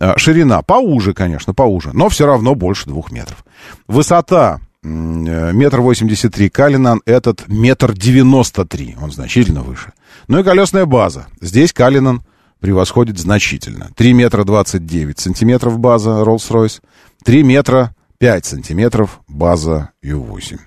А, 0.00 0.16
ширина 0.16 0.62
поуже, 0.62 1.12
конечно, 1.12 1.52
поуже, 1.54 1.90
но 1.92 2.08
все 2.08 2.26
равно 2.26 2.54
больше 2.54 2.86
двух 2.86 3.12
метров. 3.12 3.44
Высота 3.86 4.60
метр 4.82 5.80
восемьдесят 5.80 6.34
три. 6.34 6.48
Калинан 6.48 7.02
этот 7.04 7.48
метр 7.48 7.92
девяносто 7.92 8.64
три. 8.64 8.96
Он 9.00 9.10
значительно 9.10 9.62
выше. 9.62 9.92
Ну 10.28 10.38
и 10.38 10.44
колесная 10.44 10.86
база. 10.86 11.26
Здесь 11.40 11.72
Калинан 11.72 12.22
превосходит 12.60 13.18
значительно. 13.18 13.90
3 13.96 14.12
метра 14.12 14.44
29 14.44 15.18
сантиметров 15.18 15.78
база 15.78 16.10
Rolls-Royce, 16.10 16.80
3 17.24 17.42
метра 17.42 17.94
5 18.18 18.46
сантиметров 18.46 19.20
база 19.28 19.90
U8. 20.04 20.58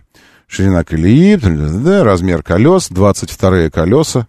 Ширина 0.51 0.83
колеи, 0.83 1.35
размер 1.37 2.43
колес, 2.43 2.89
22 2.89 3.69
колеса. 3.69 4.27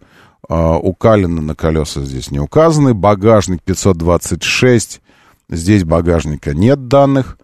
Uh, 0.48 0.78
у 0.80 0.94
Калина 0.94 1.40
на 1.40 1.56
колеса 1.56 2.04
здесь 2.04 2.30
не 2.30 2.38
указаны. 2.38 2.94
Багажник 2.94 3.60
526. 3.62 5.00
Здесь 5.48 5.82
багажника 5.82 6.54
нет 6.54 6.86
данных. 6.86 7.38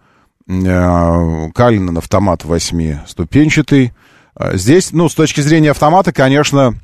Uh, 0.47 1.51
Калинан 1.51 1.97
автомат 1.97 2.45
8-ступенчатый. 2.45 3.91
Uh, 4.37 4.55
здесь, 4.55 4.93
ну, 4.93 5.09
с 5.09 5.13
точки 5.13 5.41
зрения 5.41 5.71
автомата, 5.71 6.13
конечно, 6.13 6.75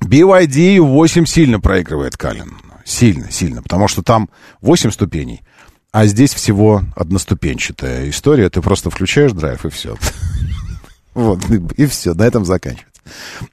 BYD 0.00 0.80
8 0.80 1.24
сильно 1.26 1.60
проигрывает 1.60 2.16
Калин. 2.16 2.56
Сильно, 2.84 3.30
сильно. 3.30 3.62
Потому 3.62 3.86
что 3.86 4.02
там 4.02 4.28
8 4.60 4.90
ступеней. 4.90 5.42
А 5.92 6.06
здесь 6.06 6.34
всего 6.34 6.82
одноступенчатая 6.96 8.10
история. 8.10 8.50
Ты 8.50 8.60
просто 8.60 8.90
включаешь 8.90 9.30
драйв 9.30 9.64
и 9.64 9.68
все. 9.68 9.96
Вот, 11.14 11.40
и 11.76 11.86
все, 11.86 12.14
на 12.14 12.22
этом 12.22 12.44
заканчивается. 12.44 12.92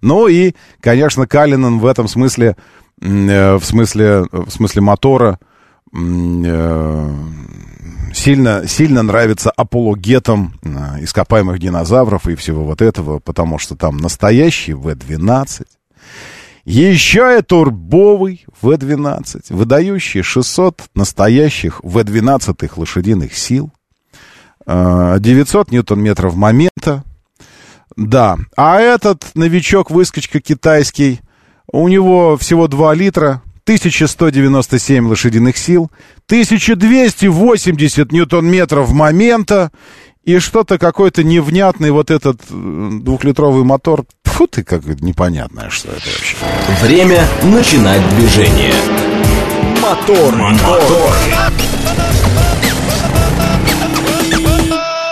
Ну 0.02 0.28
и, 0.28 0.54
конечно, 0.80 1.28
Калинан 1.28 1.80
в 1.80 1.86
этом 1.86 2.08
смысле, 2.08 2.56
э, 3.02 3.56
в 3.56 3.64
смысле, 3.64 4.26
в 4.32 4.50
смысле 4.50 4.82
мотора, 4.82 5.40
э, 5.92 7.14
сильно, 8.14 8.68
сильно 8.68 9.04
нравится 9.04 9.52
апологетам 9.52 10.54
э, 10.62 11.04
ископаемых 11.04 11.60
динозавров 11.60 12.28
и 12.28 12.36
всего 12.36 12.64
вот 12.64 12.82
этого, 12.82 13.20
потому 13.20 13.58
что 13.58 13.76
там 13.76 13.98
настоящий 13.98 14.74
V12, 14.74 15.66
еще 16.66 17.38
и 17.40 17.42
турбовый 17.42 18.46
В-12, 18.62 19.46
выдающий 19.50 20.22
600 20.22 20.84
настоящих 20.94 21.84
В-12 21.84 22.72
лошадиных 22.76 23.36
сил, 23.36 23.72
900 24.68 24.68
а, 24.68 25.72
ньютон-метров 25.72 26.36
момента. 26.36 27.04
Да, 28.00 28.38
а 28.56 28.80
этот 28.80 29.26
новичок-выскочка 29.36 30.40
китайский, 30.40 31.20
у 31.70 31.90
него 31.90 32.38
всего 32.38 32.70
2 32.70 32.94
литра, 32.94 33.42
1197 33.66 35.06
лошадиных 35.06 35.58
сил, 35.58 35.92
1280 36.28 38.12
ньютон-метров 38.14 38.94
момента 38.94 39.72
и 40.24 40.40
что-то 40.40 40.78
какой-то 40.78 41.26
невнятный 41.26 41.92
вот 41.92 42.10
этот 42.10 42.40
э, 42.50 42.90
двухлитровый 43.02 43.66
мотор. 43.66 44.06
Фу 44.24 44.48
ты, 44.48 44.64
как 44.64 44.86
непонятное, 45.02 45.70
что 45.70 45.90
это 45.90 46.00
вообще. 46.00 46.38
Время 46.82 47.28
начинать 47.44 48.02
движение. 48.16 48.74
Мотор, 49.82 50.34
мотор. 50.36 51.14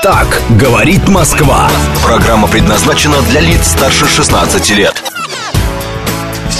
Так 0.03 0.41
говорит 0.59 1.07
Москва. 1.09 1.69
Программа 2.03 2.47
предназначена 2.47 3.21
для 3.23 3.41
лиц 3.41 3.67
старше 3.67 4.07
16 4.07 4.69
лет. 4.71 5.03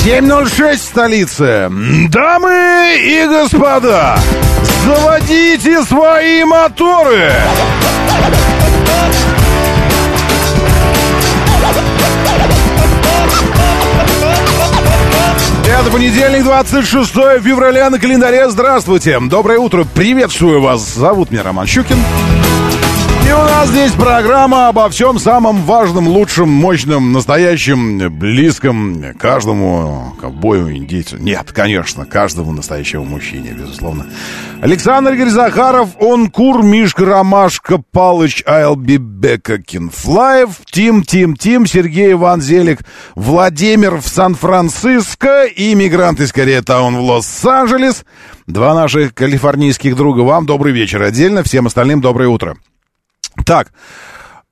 7.06 0.03 0.77
столице. 0.77 1.69
Дамы 2.09 2.97
и 2.99 3.25
господа, 3.27 4.17
заводите 4.85 5.83
свои 5.83 6.43
моторы. 6.43 7.31
Это 15.65 15.91
понедельник, 15.91 16.43
26 16.43 17.13
февраля 17.43 17.89
на 17.89 17.99
календаре. 17.99 18.49
Здравствуйте. 18.49 19.19
Доброе 19.19 19.59
утро. 19.59 19.83
Приветствую 19.83 20.61
вас. 20.61 20.81
Зовут 20.95 21.29
меня 21.29 21.43
Роман 21.43 21.67
Щукин. 21.67 21.97
И 23.27 23.29
у 23.29 23.43
нас 23.43 23.67
здесь 23.69 23.91
программа 23.91 24.69
обо 24.69 24.87
всем 24.87 25.19
самом 25.19 25.63
важном, 25.63 26.07
лучшем, 26.07 26.47
мощном, 26.47 27.11
настоящем, 27.11 28.17
близком 28.17 29.03
каждому 29.19 30.13
ковбою, 30.21 30.77
индейцу. 30.77 31.17
Нет, 31.17 31.51
конечно, 31.51 32.05
каждому 32.05 32.53
настоящему 32.53 33.03
мужчине, 33.03 33.51
безусловно. 33.51 34.05
Александр 34.61 35.15
Игорь 35.15 35.29
он 35.99 36.29
Кур, 36.29 36.63
Мишка, 36.63 37.03
Ромашка, 37.03 37.79
Палыч, 37.91 38.43
Айлби, 38.45 38.95
Бека, 38.95 39.57
Кинфлаев, 39.57 40.61
Тим, 40.71 41.03
Тим, 41.03 41.35
Тим, 41.35 41.65
Сергей 41.65 42.13
Иван 42.13 42.39
Зелик, 42.39 42.79
Владимир 43.15 43.97
в 43.97 44.07
Сан-Франциско, 44.07 45.47
иммигрант 45.53 46.21
из 46.21 46.31
Корея-таун 46.31 46.95
в 46.95 47.01
Лос-Анджелес. 47.01 48.05
Два 48.45 48.73
наших 48.73 49.13
калифорнийских 49.13 49.97
друга. 49.97 50.21
Вам 50.21 50.45
добрый 50.45 50.71
вечер 50.71 51.01
отдельно, 51.03 51.43
всем 51.43 51.67
остальным 51.67 51.99
доброе 51.99 52.29
утро. 52.29 52.55
Так, 53.45 53.71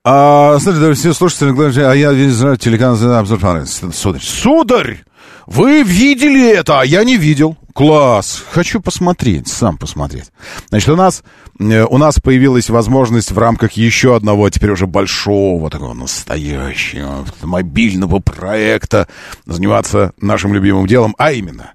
а, 0.03 0.59
смотрите, 0.59 0.93
все 0.93 1.13
слушатели, 1.13 1.81
а 1.81 1.93
я 1.93 2.13
знаю 2.31 2.57
телеканал 2.57 3.17
обзор 3.17 3.65
Сударь, 3.65 4.21
сударь, 4.21 5.03
вы 5.47 5.83
видели 5.83 6.51
это, 6.51 6.81
а 6.81 6.85
я 6.85 7.03
не 7.03 7.17
видел. 7.17 7.57
Класс. 7.73 8.43
Хочу 8.51 8.79
посмотреть, 8.79 9.47
сам 9.47 9.77
посмотреть. 9.77 10.31
Значит, 10.69 10.89
у 10.89 10.95
нас, 10.95 11.23
э, 11.59 11.83
у 11.83 11.97
нас 11.97 12.19
появилась 12.19 12.69
возможность 12.69 13.31
в 13.31 13.37
рамках 13.37 13.73
еще 13.73 14.15
одного, 14.15 14.49
теперь 14.49 14.71
уже 14.71 14.87
большого, 14.87 15.69
такого 15.69 15.93
настоящего 15.93 17.25
мобильного 17.41 18.19
проекта 18.19 19.07
заниматься 19.45 20.13
нашим 20.21 20.53
любимым 20.53 20.87
делом, 20.87 21.15
а 21.17 21.31
именно 21.31 21.73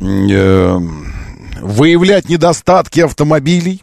э, 0.00 0.78
выявлять 1.60 2.28
недостатки 2.28 3.00
автомобилей, 3.00 3.82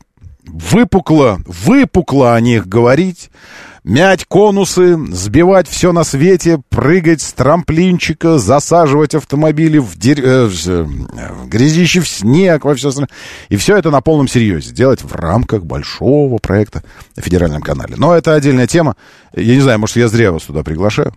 выпукло, 0.54 1.40
выпукло 1.46 2.36
о 2.36 2.42
них 2.42 2.68
говорить, 2.68 3.30
мять 3.84 4.26
конусы, 4.26 4.98
сбивать 5.12 5.68
все 5.68 5.92
на 5.92 6.04
свете, 6.04 6.62
прыгать 6.70 7.22
с 7.22 7.34
трамплинчика, 7.34 8.38
засаживать 8.38 9.16
автомобили 9.16 9.78
в, 9.78 9.98
дер... 9.98 10.20
э, 10.24 10.46
в 10.48 11.48
грязище, 11.48 12.02
в 12.02 12.08
снег, 12.08 12.66
во 12.66 12.76
все 12.76 12.90
остальное. 12.90 13.10
И 13.50 13.56
все 13.58 13.78
это 13.78 13.92
на 13.92 14.02
полном 14.02 14.28
серьезе. 14.28 14.74
Делать 14.74 15.04
в 15.04 15.16
рамках 15.16 15.64
большого 15.64 16.38
проекта 16.38 16.84
на 17.16 17.24
федеральном 17.24 17.62
канале. 17.62 17.96
Но 17.98 18.16
это 18.16 18.34
отдельная 18.36 18.68
тема. 18.68 18.96
Я 19.36 19.56
не 19.56 19.62
знаю, 19.62 19.80
может, 19.80 19.96
я 19.96 20.08
зря 20.08 20.32
вас 20.32 20.44
туда 20.44 20.64
приглашаю. 20.64 21.14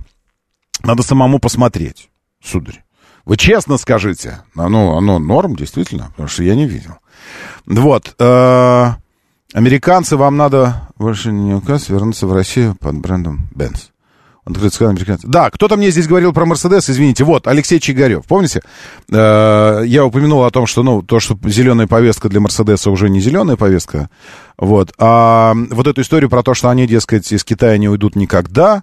Надо 0.83 1.03
самому 1.03 1.39
посмотреть, 1.39 2.09
сударь. 2.43 2.83
Вы 3.25 3.37
честно 3.37 3.77
скажите, 3.77 4.43
оно, 4.57 4.97
оно 4.97 5.21
норм, 5.21 5.55
действительно, 5.55 6.09
потому 6.11 6.29
что 6.29 6.43
я 6.43 6.57
не 6.57 6.67
видел. 6.67 6.97
Вот. 7.67 8.17
Э, 8.19 8.95
американцы, 9.53 10.17
вам 10.17 10.37
надо 10.37 10.89
больше 10.97 11.33
не 11.33 11.55
указ 11.55 11.89
вернуться 11.89 12.27
в 12.27 12.33
Россию 12.33 12.77
под 12.79 12.97
брендом 12.99 13.49
Benz. 13.55 13.93
Он 14.45 14.55
говорит, 14.55 14.75
сказал 14.75 14.91
американцы. 14.91 15.29
Да, 15.29 15.51
кто-то 15.51 15.77
мне 15.77 15.93
здесь 15.93 16.09
говорил 16.09 16.33
про 16.33 16.45
Мерседес, 16.45 16.91
извините. 16.91 17.23
Вот, 17.23 17.47
Алексей 17.47 17.79
Чигарев. 17.79 18.25
Помните? 18.27 18.61
Э, 19.09 19.83
я 19.87 20.05
упомянул 20.05 20.43
о 20.43 20.51
том, 20.51 20.67
что, 20.67 20.83
ну, 20.83 21.01
то, 21.01 21.21
что 21.21 21.39
зеленая 21.45 21.87
повестка 21.87 22.29
для 22.29 22.41
Мерседеса 22.41 22.91
уже 22.91 23.09
не 23.09 23.21
зеленая 23.21 23.57
повестка. 23.57 24.11
Вот. 24.59 24.93
А 24.99 25.55
вот 25.71 25.87
эту 25.87 26.01
историю 26.01 26.29
про 26.29 26.43
то, 26.43 26.55
что 26.55 26.71
они, 26.71 26.89
дескать, 26.89 27.31
из 27.31 27.45
Китая 27.45 27.79
не 27.79 27.89
уйдут 27.89 28.17
никогда, 28.17 28.83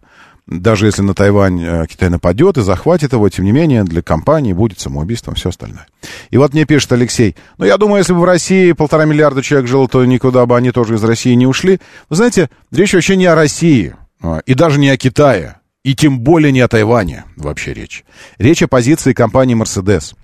даже 0.50 0.88
если 0.88 1.04
на 1.04 1.14
Тайвань 1.14 1.64
э, 1.64 1.86
Китай 1.88 2.10
нападет 2.10 2.58
и 2.58 2.64
захватит 2.64 3.14
его, 3.14 3.30
тем 3.30 3.46
не 3.46 3.52
менее, 3.52 3.84
для 3.84 4.02
компании 4.02 4.54
будет 4.54 4.80
самоубийством 4.80 5.36
все 5.36 5.50
остальное. 5.50 5.88
И 6.32 6.38
вот 6.38 6.54
мне 6.54 6.66
пишет 6.66 6.92
Алексей, 6.92 7.36
ну, 7.58 7.66
я 7.66 7.78
думаю, 7.78 8.00
если 8.00 8.14
бы 8.14 8.22
в 8.22 8.26
России 8.26 8.72
полтора 8.72 9.06
миллиарда 9.06 9.44
человек 9.44 9.70
жило, 9.70 9.88
то 9.88 10.04
никуда 10.04 10.46
бы 10.46 10.58
они 10.58 10.72
тоже 10.72 10.96
из 10.96 11.04
России 11.04 11.34
не 11.36 11.46
ушли. 11.46 11.80
Вы 12.10 12.16
знаете, 12.16 12.50
речь 12.72 12.94
вообще 12.94 13.16
не 13.16 13.28
о 13.28 13.36
России, 13.36 13.96
а, 14.22 14.40
и 14.46 14.56
даже 14.56 14.80
не 14.80 14.90
о 14.90 14.98
Китае, 14.98 15.60
и 15.84 15.96
тем 15.96 16.20
более 16.20 16.52
не 16.52 16.62
о 16.62 16.68
Тайване 16.68 17.26
вообще 17.36 17.74
речь. 17.74 18.04
Речь 18.40 18.64
о 18.64 18.68
позиции 18.68 19.14
компании 19.14 19.56
Mercedes. 19.56 20.16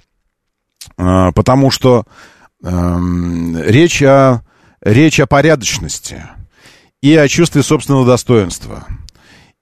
А, 0.98 1.32
потому 1.34 1.70
что 1.70 2.06
эм, 2.64 3.62
речь, 3.62 4.02
о, 4.02 4.42
речь 4.82 5.20
о 5.20 5.28
порядочности 5.28 6.24
и 7.02 7.16
о 7.16 7.28
чувстве 7.28 7.62
собственного 7.62 8.08
достоинства– 8.08 8.88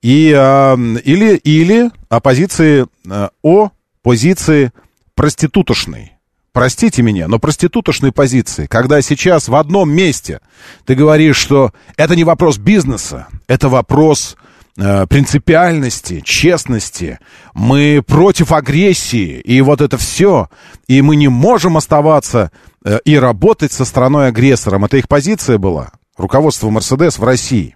и, 0.03 0.33
э, 0.35 0.75
или, 1.05 1.37
или 1.37 1.89
о 2.09 2.19
позиции, 2.19 2.85
э, 3.09 3.29
о 3.41 3.69
позиции 4.03 4.71
проститутошной. 5.15 6.11
Простите 6.51 7.01
меня, 7.01 7.27
но 7.27 7.39
проститутошной 7.39 8.11
позиции, 8.11 8.67
когда 8.67 9.01
сейчас 9.01 9.47
в 9.47 9.55
одном 9.55 9.89
месте 9.89 10.39
ты 10.85 10.93
говоришь, 10.93 11.37
что 11.37 11.71
это 11.97 12.15
не 12.15 12.23
вопрос 12.23 12.59
бизнеса, 12.59 13.27
это 13.47 13.69
вопрос 13.69 14.35
э, 14.77 15.07
принципиальности, 15.07 16.19
честности, 16.19 17.17
мы 17.55 18.03
против 18.05 18.51
агрессии, 18.51 19.39
и 19.39 19.61
вот 19.61 19.81
это 19.81 19.97
все, 19.97 20.49
и 20.87 21.01
мы 21.01 21.15
не 21.15 21.29
можем 21.29 21.77
оставаться 21.77 22.51
э, 22.83 22.99
и 23.05 23.17
работать 23.17 23.71
со 23.71 23.85
страной-агрессором. 23.85 24.85
Это 24.85 24.97
их 24.97 25.07
позиция 25.07 25.57
была, 25.57 25.91
руководство 26.17 26.69
Мерседес 26.69 27.17
в 27.17 27.23
России. 27.23 27.75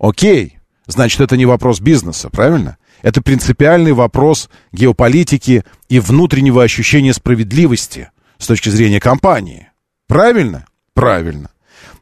Окей, 0.00 0.57
значит, 0.88 1.20
это 1.20 1.36
не 1.36 1.46
вопрос 1.46 1.80
бизнеса, 1.80 2.30
правильно? 2.30 2.76
Это 3.02 3.22
принципиальный 3.22 3.92
вопрос 3.92 4.50
геополитики 4.72 5.64
и 5.88 6.00
внутреннего 6.00 6.64
ощущения 6.64 7.12
справедливости 7.12 8.10
с 8.38 8.46
точки 8.46 8.70
зрения 8.70 8.98
компании. 8.98 9.68
Правильно? 10.08 10.66
Правильно. 10.94 11.50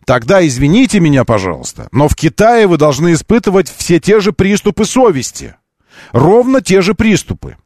Тогда 0.07 0.47
извините 0.47 1.01
меня, 1.01 1.25
пожалуйста, 1.25 1.89
но 1.91 2.09
в 2.09 2.15
Китае 2.15 2.67
вы 2.67 2.79
должны 2.79 3.13
испытывать 3.13 3.69
все 3.69 3.99
те 3.99 4.21
же 4.21 4.33
приступы 4.33 4.85
совести. 4.85 5.57
Ровно 6.13 6.63
те 6.63 6.81
же 6.81 6.95
приступы. 6.95 7.57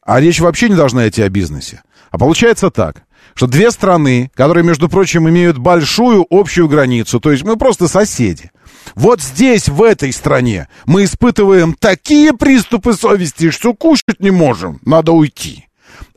А 0.00 0.20
речь 0.20 0.40
вообще 0.40 0.68
не 0.68 0.74
должна 0.74 1.08
идти 1.08 1.22
о 1.22 1.28
бизнесе. 1.28 1.82
А 2.10 2.18
получается 2.18 2.70
так, 2.70 3.04
что 3.34 3.46
две 3.46 3.70
страны, 3.70 4.30
которые, 4.34 4.64
между 4.64 4.88
прочим, 4.88 5.28
имеют 5.28 5.58
большую 5.58 6.26
общую 6.30 6.68
границу, 6.68 7.20
то 7.20 7.30
есть 7.30 7.44
мы 7.44 7.56
просто 7.56 7.88
соседи, 7.88 8.50
вот 8.94 9.20
здесь, 9.20 9.68
в 9.68 9.82
этой 9.82 10.12
стране, 10.12 10.68
мы 10.86 11.04
испытываем 11.04 11.74
такие 11.74 12.32
приступы 12.32 12.94
совести, 12.94 13.50
что 13.50 13.74
кушать 13.74 14.20
не 14.20 14.30
можем, 14.30 14.80
надо 14.84 15.12
уйти. 15.12 15.68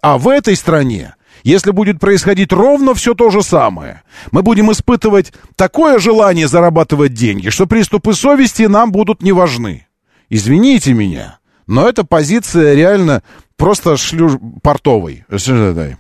А 0.02 0.18
в 0.18 0.28
этой 0.28 0.56
стране, 0.56 1.16
если 1.44 1.72
будет 1.72 2.00
происходить 2.00 2.52
ровно 2.52 2.94
все 2.94 3.14
то 3.14 3.30
же 3.30 3.44
самое, 3.44 4.02
мы 4.32 4.42
будем 4.42 4.72
испытывать 4.72 5.34
такое 5.56 6.00
желание 6.00 6.48
зарабатывать 6.48 7.14
деньги, 7.14 7.50
что 7.50 7.66
приступы 7.68 8.14
совести 8.14 8.64
нам 8.64 8.92
будут 8.92 9.22
не 9.22 9.32
важны. 9.32 9.88
Извините 10.30 10.94
меня, 10.94 11.40
но 11.68 11.88
эта 11.88 12.04
позиция 12.04 12.74
реально 12.74 13.24
просто 13.58 13.98
шлю 13.98 14.40
портовой. 14.62 15.26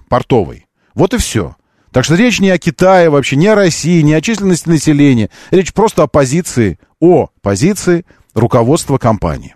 Портовой. 0.09 0.65
Вот 0.93 1.13
и 1.13 1.17
все. 1.17 1.55
Так 1.95 2.03
что 2.03 2.15
речь 2.15 2.41
не 2.41 2.49
о 2.49 2.57
Китае 2.57 3.09
вообще, 3.09 3.37
не 3.37 3.47
о 3.47 3.55
России, 3.55 4.01
не 4.01 4.13
о 4.15 4.19
численности 4.19 4.67
населения. 4.67 5.29
Речь 5.49 5.71
просто 5.71 6.03
о 6.03 6.07
позиции, 6.07 6.77
о 6.99 7.29
позиции 7.41 8.05
руководства 8.33 8.97
компании. 8.97 9.55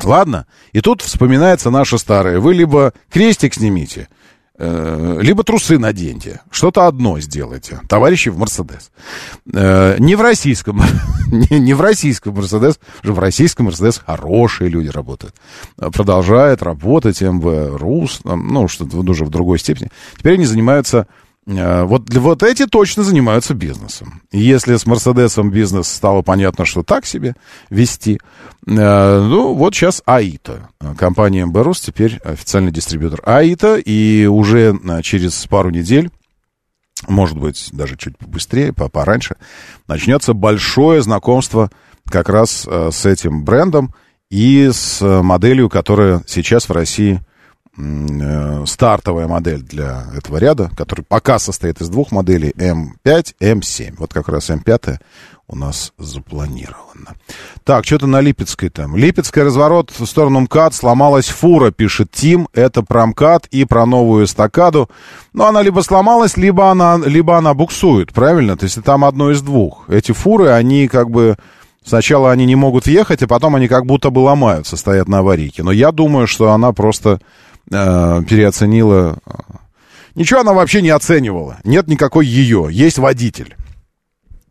Ладно? 0.00 0.46
И 0.70 0.80
тут 0.80 1.02
вспоминается 1.02 1.70
наше 1.70 1.98
старое. 1.98 2.38
Вы 2.38 2.54
либо 2.54 2.92
крестик 3.10 3.54
снимите, 3.54 4.08
э, 4.56 5.18
либо 5.20 5.42
трусы 5.42 5.80
наденьте. 5.80 6.42
Что-то 6.52 6.86
одно 6.86 7.18
сделайте. 7.18 7.80
Товарищи 7.88 8.28
в 8.28 8.38
Мерседес. 8.38 8.92
Э, 9.52 9.96
не 9.98 10.14
в 10.14 10.20
российском, 10.20 10.80
не, 11.26 11.58
не 11.58 11.74
в 11.74 11.80
российском 11.80 12.36
Мерседес, 12.36 12.78
в 13.02 13.18
российском 13.18 13.66
Мерседес 13.66 14.00
хорошие 14.06 14.70
люди 14.70 14.90
работают. 14.90 15.34
Продолжает 15.76 16.62
работать 16.62 17.20
МВ 17.20 17.80
РУС, 17.80 18.20
ну, 18.22 18.68
что-то 18.68 18.98
уже 18.98 19.24
в 19.24 19.30
другой 19.30 19.58
степени. 19.58 19.88
Теперь 20.16 20.34
они 20.34 20.44
занимаются 20.44 21.08
вот, 21.48 22.14
вот 22.14 22.42
эти 22.42 22.66
точно 22.66 23.02
занимаются 23.02 23.54
бизнесом. 23.54 24.20
если 24.32 24.76
с 24.76 24.84
Мерседесом 24.84 25.50
бизнес 25.50 25.88
стало 25.88 26.20
понятно, 26.20 26.66
что 26.66 26.82
так 26.82 27.06
себе 27.06 27.36
вести, 27.70 28.20
э, 28.66 29.20
ну 29.20 29.54
вот 29.54 29.74
сейчас 29.74 30.02
АИТа. 30.04 30.68
Компания 30.98 31.46
МБРУС 31.46 31.80
теперь 31.80 32.18
официальный 32.18 32.70
дистрибьютор 32.70 33.22
АИТа. 33.24 33.76
И 33.76 34.26
уже 34.26 34.78
э, 34.78 35.02
через 35.02 35.46
пару 35.46 35.70
недель 35.70 36.10
может 37.06 37.38
быть, 37.38 37.68
даже 37.70 37.96
чуть 37.96 38.18
побыстрее, 38.18 38.72
пораньше, 38.72 39.36
начнется 39.86 40.34
большое 40.34 41.00
знакомство 41.00 41.70
как 42.10 42.28
раз 42.28 42.66
с 42.66 43.06
этим 43.06 43.44
брендом 43.44 43.94
и 44.30 44.68
с 44.72 45.00
моделью, 45.22 45.68
которая 45.68 46.24
сейчас 46.26 46.68
в 46.68 46.72
России 46.72 47.20
Э, 47.20 47.27
стартовая 48.66 49.28
модель 49.28 49.62
для 49.62 50.06
этого 50.16 50.38
ряда, 50.38 50.70
который 50.76 51.04
пока 51.04 51.38
состоит 51.38 51.80
из 51.80 51.88
двух 51.88 52.10
моделей 52.10 52.50
М5, 52.56 53.34
М7. 53.40 53.94
Вот 53.98 54.12
как 54.12 54.28
раз 54.28 54.50
М5 54.50 54.98
у 55.50 55.56
нас 55.56 55.92
запланировано. 55.96 57.14
Так, 57.64 57.86
что-то 57.86 58.06
на 58.06 58.20
Липецкой 58.20 58.68
там. 58.68 58.96
Липецкая 58.96 59.44
разворот 59.44 59.90
в 59.96 60.04
сторону 60.04 60.40
МКАД, 60.40 60.74
сломалась 60.74 61.28
фура, 61.28 61.70
пишет 61.70 62.10
Тим. 62.12 62.48
Это 62.52 62.82
про 62.82 63.06
МКАД 63.06 63.46
и 63.46 63.64
про 63.64 63.86
новую 63.86 64.26
эстакаду. 64.26 64.90
Но 65.32 65.46
она 65.46 65.62
либо 65.62 65.80
сломалась, 65.80 66.36
либо 66.36 66.70
она, 66.70 66.98
либо 66.98 67.38
она 67.38 67.54
буксует, 67.54 68.12
правильно? 68.12 68.56
То 68.58 68.64
есть 68.64 68.82
там 68.82 69.04
одно 69.04 69.30
из 69.30 69.40
двух. 69.40 69.88
Эти 69.88 70.12
фуры, 70.12 70.48
они 70.50 70.88
как 70.88 71.10
бы... 71.10 71.36
Сначала 71.82 72.30
они 72.30 72.44
не 72.44 72.56
могут 72.56 72.84
въехать, 72.84 73.22
а 73.22 73.26
потом 73.26 73.54
они 73.54 73.66
как 73.66 73.86
будто 73.86 74.10
бы 74.10 74.18
ломаются, 74.18 74.76
стоят 74.76 75.08
на 75.08 75.20
аварийке. 75.20 75.62
Но 75.62 75.72
я 75.72 75.90
думаю, 75.90 76.26
что 76.26 76.52
она 76.52 76.72
просто 76.72 77.20
э, 77.70 78.22
переоценила. 78.28 79.18
Ничего 80.14 80.40
она 80.40 80.52
вообще 80.52 80.82
не 80.82 80.90
оценивала. 80.90 81.58
Нет 81.64 81.88
никакой 81.88 82.26
ее. 82.26 82.68
Есть 82.70 82.98
водитель. 82.98 83.56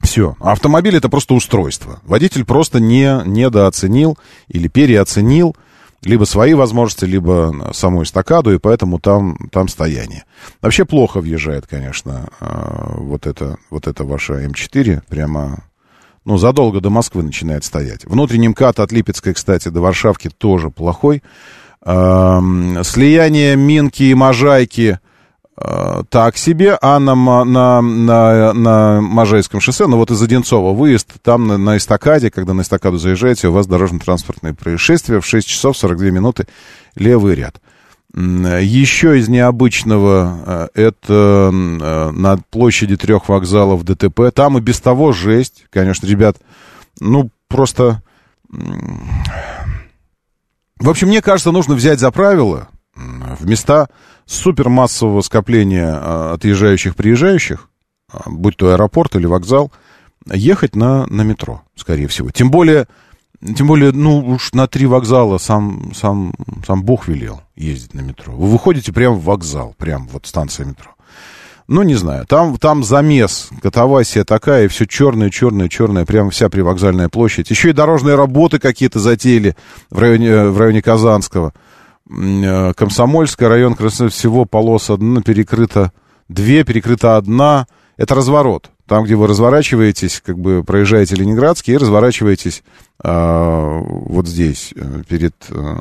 Все. 0.01 0.36
Автомобиль 0.39 0.95
это 0.95 1.09
просто 1.09 1.34
устройство. 1.34 1.99
Водитель 2.03 2.45
просто 2.45 2.80
не 2.80 3.22
недооценил 3.26 4.18
или 4.47 4.68
переоценил 4.68 5.55
либо 6.03 6.26
свои 6.26 6.53
возможности, 6.53 7.05
либо 7.05 7.72
саму 7.74 8.03
эстакаду, 8.03 8.53
и 8.53 8.59
поэтому 8.59 8.99
там, 8.99 9.38
там 9.51 9.68
стояние. 9.68 10.24
Вообще 10.61 10.86
плохо 10.86 11.20
въезжает, 11.22 11.68
конечно, 11.68 12.30
э, 12.39 12.93
вот 12.97 13.26
это, 13.26 13.57
вот 13.70 13.88
это 13.88 14.03
ваша 14.03 14.45
М4, 14.45 15.01
прямо, 15.09 15.63
ну, 16.24 16.38
задолго 16.38 16.82
до 16.82 16.89
Москвы 16.89 17.24
начинает 17.24 17.63
стоять. 17.63 18.05
Внутренний 18.05 18.47
МКАД 18.49 18.80
от 18.80 18.91
Липецкой, 18.91 19.34
кстати, 19.34 19.70
до 19.70 19.82
Варшавки 19.82 20.30
тоже 20.30 20.70
плохой. 20.70 21.24
Слияние 21.88 23.56
Минки 23.56 24.04
и 24.04 24.14
Можайки 24.14 25.00
э, 25.58 26.04
так 26.10 26.36
себе, 26.36 26.78
а 26.82 27.00
на, 27.00 27.16
на, 27.16 27.82
на, 27.82 28.54
на 28.54 29.02
Можайском 29.02 29.62
шоссе, 29.62 29.88
ну 29.88 29.96
вот 29.96 30.12
из 30.12 30.22
Одинцова 30.22 30.74
выезд, 30.74 31.14
там 31.22 31.48
на, 31.48 31.58
на 31.58 31.78
эстакаде, 31.78 32.30
когда 32.30 32.54
на 32.54 32.62
эстакаду 32.62 32.98
заезжаете, 32.98 33.48
у 33.48 33.54
вас 33.54 33.68
дорожно-транспортное 33.68 34.54
происшествие 34.54 35.22
в 35.22 35.26
6 35.26 35.48
часов 35.48 35.78
42 35.78 36.10
минуты, 36.10 36.46
левый 36.96 37.36
ряд. 37.36 37.62
Еще 38.14 39.20
из 39.20 39.30
необычного, 39.30 40.70
э, 40.74 40.88
это 40.90 41.52
э, 41.54 42.12
на 42.12 42.38
площади 42.50 42.98
трех 42.98 43.30
вокзалов 43.30 43.86
ДТП, 43.86 44.34
там 44.34 44.58
и 44.58 44.62
без 44.62 44.82
того 44.82 45.14
жесть, 45.14 45.64
конечно, 45.70 46.06
ребят, 46.06 46.36
ну 47.00 47.30
просто 47.48 48.02
В 50.80 50.90
общем, 50.90 51.08
мне 51.08 51.22
кажется, 51.22 51.52
нужно 51.52 51.76
взять 51.76 52.00
за 52.00 52.12
правило 52.12 52.70
в 52.96 53.46
места 53.48 53.90
супермассового 54.26 55.22
скопления 55.22 55.92
а, 55.94 56.34
отъезжающих, 56.34 56.96
приезжающих, 56.96 57.70
а, 58.12 58.30
будь 58.30 58.58
то 58.58 58.72
аэропорт 58.72 59.16
или 59.16 59.26
вокзал, 59.26 59.72
ехать 60.26 60.76
на, 60.76 61.06
на 61.08 61.22
метро, 61.22 61.62
скорее 61.76 62.08
всего. 62.08 62.32
Тем 62.32 62.52
более, 62.52 62.88
тем 63.56 63.68
более, 63.68 63.92
ну, 63.92 64.20
уж 64.20 64.54
на 64.54 64.68
три 64.68 64.86
вокзала 64.86 65.38
сам, 65.38 65.94
сам, 65.96 66.34
сам 66.66 66.84
Бог 66.84 67.08
велел 67.08 67.42
ездить 67.56 67.94
на 67.94 68.02
метро. 68.02 68.34
Вы 68.34 68.48
выходите 68.50 68.92
прямо 68.92 69.16
в 69.16 69.24
вокзал, 69.24 69.76
прямо 69.78 70.08
вот 70.12 70.26
станция 70.26 70.66
метро. 70.66 70.92
Ну, 71.68 71.84
не 71.84 71.95
знаю, 71.95 72.26
там, 72.26 72.57
там 72.57 72.82
замес, 72.82 73.49
катавасия 73.61 74.24
такая, 74.24 74.65
и 74.65 74.68
все 74.70 74.86
черное, 74.86 75.30
черное, 75.30 75.68
черное, 75.68 76.05
прямо 76.05 76.30
вся 76.30 76.47
привокзальная 76.47 77.09
площадь. 77.09 77.49
Еще 77.49 77.72
и 77.72 77.74
дорожные 77.74 78.15
работы 78.15 78.57
какие-то 78.57 78.99
затеяли 78.99 79.55
в 79.89 79.99
районе, 79.99 80.45
в 80.45 80.57
районе 80.57 80.82
Казанского. 80.82 81.53
Э, 82.09 82.74
Комсомольская, 82.74 83.49
район 83.49 83.76
всего 83.76 84.45
полос 84.45 84.89
одна 84.89 85.22
перекрыта, 85.22 85.91
две, 86.30 86.63
перекрыта 86.63 87.18
одна. 87.18 87.68
Это 87.97 88.15
разворот. 88.15 88.72
Там, 88.86 89.03
где 89.03 89.15
вы 89.15 89.28
разворачиваетесь, 89.28 90.22
как 90.26 90.39
бы 90.39 90.63
проезжаете 90.63 91.15
Ленинградский 91.15 91.74
и 91.74 91.78
разворачиваетесь 91.78 92.63
э, 93.03 93.82
вот 93.84 94.26
здесь, 94.26 94.74
э, 94.74 95.03
перед, 95.09 95.36
э, 95.49 95.76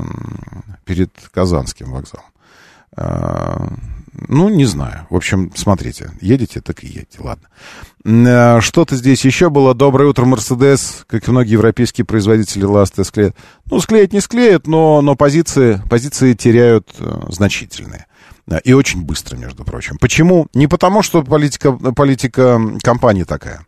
перед 0.85 1.13
Казанским 1.33 1.93
вокзалом. 1.93 2.25
Ну, 4.29 4.49
не 4.49 4.65
знаю. 4.65 5.07
В 5.11 5.17
общем, 5.17 5.53
смотрите, 5.55 6.11
едете, 6.21 6.61
так 6.61 6.83
и 6.83 6.87
едете, 6.87 7.19
ладно. 7.21 7.49
Э, 8.05 8.61
что-то 8.61 8.97
здесь 8.97 9.25
еще 9.25 9.51
было. 9.51 9.75
Доброе 9.75 10.09
утро, 10.09 10.25
Мерседес. 10.25 11.05
Как 11.07 11.29
и 11.29 11.31
многие 11.31 11.53
европейские 11.53 12.05
производители 12.05 12.65
ласты 12.65 13.05
склеят. 13.05 13.37
Ну, 13.71 13.81
склеят 13.81 14.13
не 14.13 14.21
склеят, 14.21 14.67
но, 14.67 15.03
но 15.03 15.17
позиции, 15.17 15.83
позиции 15.91 16.33
теряют 16.33 16.89
э, 16.99 17.23
значительные. 17.29 18.07
Э, 18.51 18.59
и 18.65 18.73
очень 18.73 19.03
быстро, 19.03 19.37
между 19.37 19.65
прочим. 19.65 19.99
Почему? 19.99 20.47
Не 20.55 20.67
потому, 20.67 21.03
что 21.03 21.23
политика, 21.23 21.73
политика 21.73 22.61
компании 22.83 23.25
такая. 23.25 23.67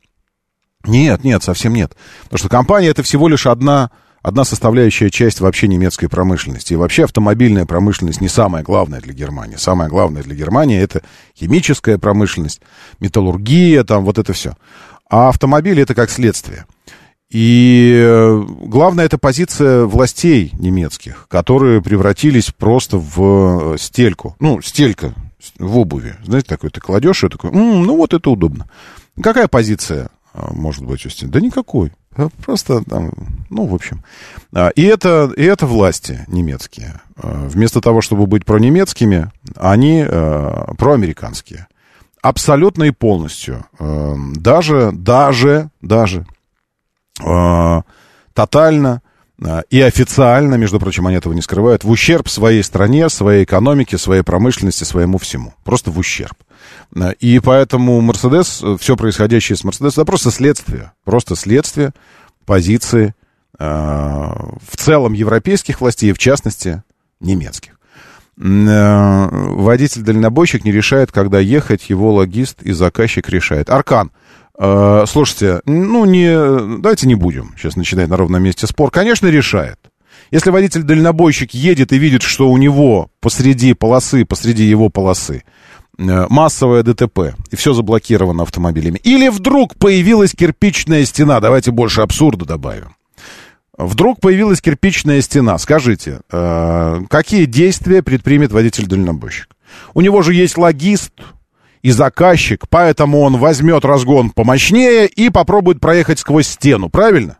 Нет, 0.84 1.24
нет, 1.24 1.42
совсем 1.42 1.74
нет. 1.74 1.96
Потому 2.24 2.38
что 2.38 2.49
компания 2.49 2.88
это 2.88 3.03
всего 3.03 3.28
лишь 3.28 3.46
одна 3.46 3.90
одна 4.22 4.44
составляющая 4.44 5.10
часть 5.10 5.40
вообще 5.40 5.68
немецкой 5.68 6.08
промышленности. 6.08 6.72
И 6.72 6.76
вообще 6.76 7.04
автомобильная 7.04 7.66
промышленность 7.66 8.20
не 8.20 8.28
самая 8.28 8.62
главная 8.62 9.00
для 9.00 9.12
Германии. 9.12 9.56
Самое 9.56 9.90
главное 9.90 10.22
для 10.22 10.34
Германии 10.34 10.80
это 10.80 11.02
химическая 11.36 11.98
промышленность, 11.98 12.60
металлургия, 13.00 13.84
там 13.84 14.04
вот 14.04 14.18
это 14.18 14.32
все. 14.32 14.54
А 15.10 15.28
автомобили 15.28 15.82
это 15.82 15.94
как 15.94 16.10
следствие. 16.10 16.66
И 17.30 17.92
э, 17.94 18.44
главное, 18.62 19.04
это 19.04 19.18
позиция 19.18 19.84
властей 19.84 20.50
немецких, 20.58 21.26
которые 21.28 21.82
превратились 21.82 22.50
просто 22.56 22.96
в 22.96 23.74
э, 23.74 23.78
стельку. 23.78 24.34
Ну, 24.40 24.62
стелька 24.62 25.12
в 25.58 25.76
обуви. 25.78 26.16
Знаете, 26.24 26.48
такой 26.48 26.70
ты 26.70 26.80
кладешь 26.80 27.22
и 27.24 27.28
такой, 27.28 27.50
м-м, 27.50 27.82
ну 27.82 27.96
вот 27.96 28.14
это 28.14 28.30
удобно. 28.30 28.68
Какая 29.22 29.46
позиция 29.46 30.08
э, 30.32 30.46
может 30.52 30.84
быть 30.84 31.04
у 31.04 31.10
стен? 31.10 31.30
Да 31.30 31.40
никакой. 31.40 31.92
Просто 32.44 32.82
там, 32.84 33.12
ну, 33.48 33.66
в 33.66 33.74
общем. 33.74 34.02
А, 34.52 34.68
и 34.70 34.82
это, 34.82 35.32
и 35.36 35.44
это 35.44 35.66
власти 35.66 36.24
немецкие. 36.26 37.00
А, 37.16 37.46
вместо 37.48 37.80
того, 37.80 38.00
чтобы 38.00 38.26
быть 38.26 38.44
пронемецкими, 38.44 39.30
они 39.56 40.04
э, 40.06 40.64
проамериканские. 40.76 41.68
Абсолютно 42.20 42.84
и 42.84 42.90
полностью. 42.90 43.64
Э, 43.78 44.14
даже, 44.34 44.90
даже, 44.92 45.70
даже 45.80 46.26
э, 47.24 47.82
тотально 48.34 49.02
и 49.70 49.80
официально, 49.80 50.57
между 50.57 50.80
прочим, 50.80 51.07
они 51.07 51.16
этого 51.16 51.32
не 51.32 51.43
скрывают, 51.43 51.84
в 51.84 51.91
ущерб 51.91 52.28
своей 52.28 52.62
стране, 52.62 53.09
своей 53.09 53.45
экономике, 53.45 53.97
своей 53.97 54.22
промышленности, 54.22 54.84
своему 54.84 55.18
всему. 55.18 55.55
Просто 55.64 55.91
в 55.91 55.99
ущерб. 55.99 56.36
И 57.20 57.41
поэтому 57.41 58.01
Мерседес, 58.01 58.62
все 58.80 58.97
происходящее 58.97 59.57
с 59.57 59.62
Мерседес, 59.62 59.93
это 59.93 60.05
просто 60.05 60.30
следствие. 60.30 60.93
Просто 61.05 61.36
следствие 61.36 61.93
позиции 62.47 63.14
э, 63.59 63.64
в 63.64 64.76
целом 64.76 65.12
европейских 65.12 65.80
властей, 65.80 66.12
в 66.12 66.18
частности, 66.18 66.82
немецких. 67.20 67.78
Э, 68.41 69.28
водитель-дальнобойщик 69.30 70.64
не 70.64 70.72
решает, 70.72 71.12
когда 71.12 71.39
ехать, 71.39 71.91
его 71.91 72.14
логист 72.14 72.62
и 72.62 72.72
заказчик 72.72 73.28
решает. 73.28 73.68
Аркан, 73.70 74.11
э, 74.11 74.28
слушайте, 74.59 75.61
ну, 75.66 76.04
не, 76.04 76.80
давайте 76.80 77.06
не 77.06 77.14
будем 77.14 77.54
сейчас 77.56 77.76
начинать 77.76 78.09
на 78.09 78.16
ровном 78.16 78.42
месте 78.42 78.66
спор. 78.66 78.90
Конечно, 78.90 79.26
решает. 79.28 79.78
Если 80.30 80.50
водитель-дальнобойщик 80.50 81.54
едет 81.54 81.92
и 81.92 81.98
видит, 81.98 82.22
что 82.22 82.50
у 82.50 82.56
него 82.59 83.11
посреди 83.20 83.72
полосы, 83.74 84.24
посреди 84.24 84.64
его 84.64 84.88
полосы 84.88 85.44
Э, 85.98 86.26
массовое 86.30 86.84
ДТП, 86.84 87.34
и 87.50 87.56
все 87.56 87.72
заблокировано 87.72 88.44
автомобилями. 88.44 89.00
Или 89.02 89.28
вдруг 89.28 89.74
появилась 89.74 90.32
кирпичная 90.32 91.04
стена, 91.04 91.40
давайте 91.40 91.72
больше 91.72 92.02
абсурда 92.02 92.44
добавим. 92.44 92.94
Вдруг 93.76 94.20
появилась 94.20 94.61
кирпичная 94.61 95.20
стена. 95.22 95.59
Скажите, 95.59 96.20
э, 96.30 97.00
какие 97.11 97.46
действия 97.46 98.02
предпримет 98.02 98.52
водитель-дальнобойщик? 98.52 99.48
У 99.92 100.00
него 100.00 100.22
же 100.22 100.34
есть 100.34 100.56
логист 100.56 101.12
и 101.83 101.91
заказчик, 101.91 102.68
поэтому 102.68 103.20
он 103.20 103.37
возьмет 103.37 103.85
разгон 103.85 104.31
помощнее 104.31 105.07
и 105.07 105.31
попробует 105.31 105.81
проехать 105.81 106.18
сквозь 106.18 106.49
стену, 106.49 106.89
правильно? 106.89 107.39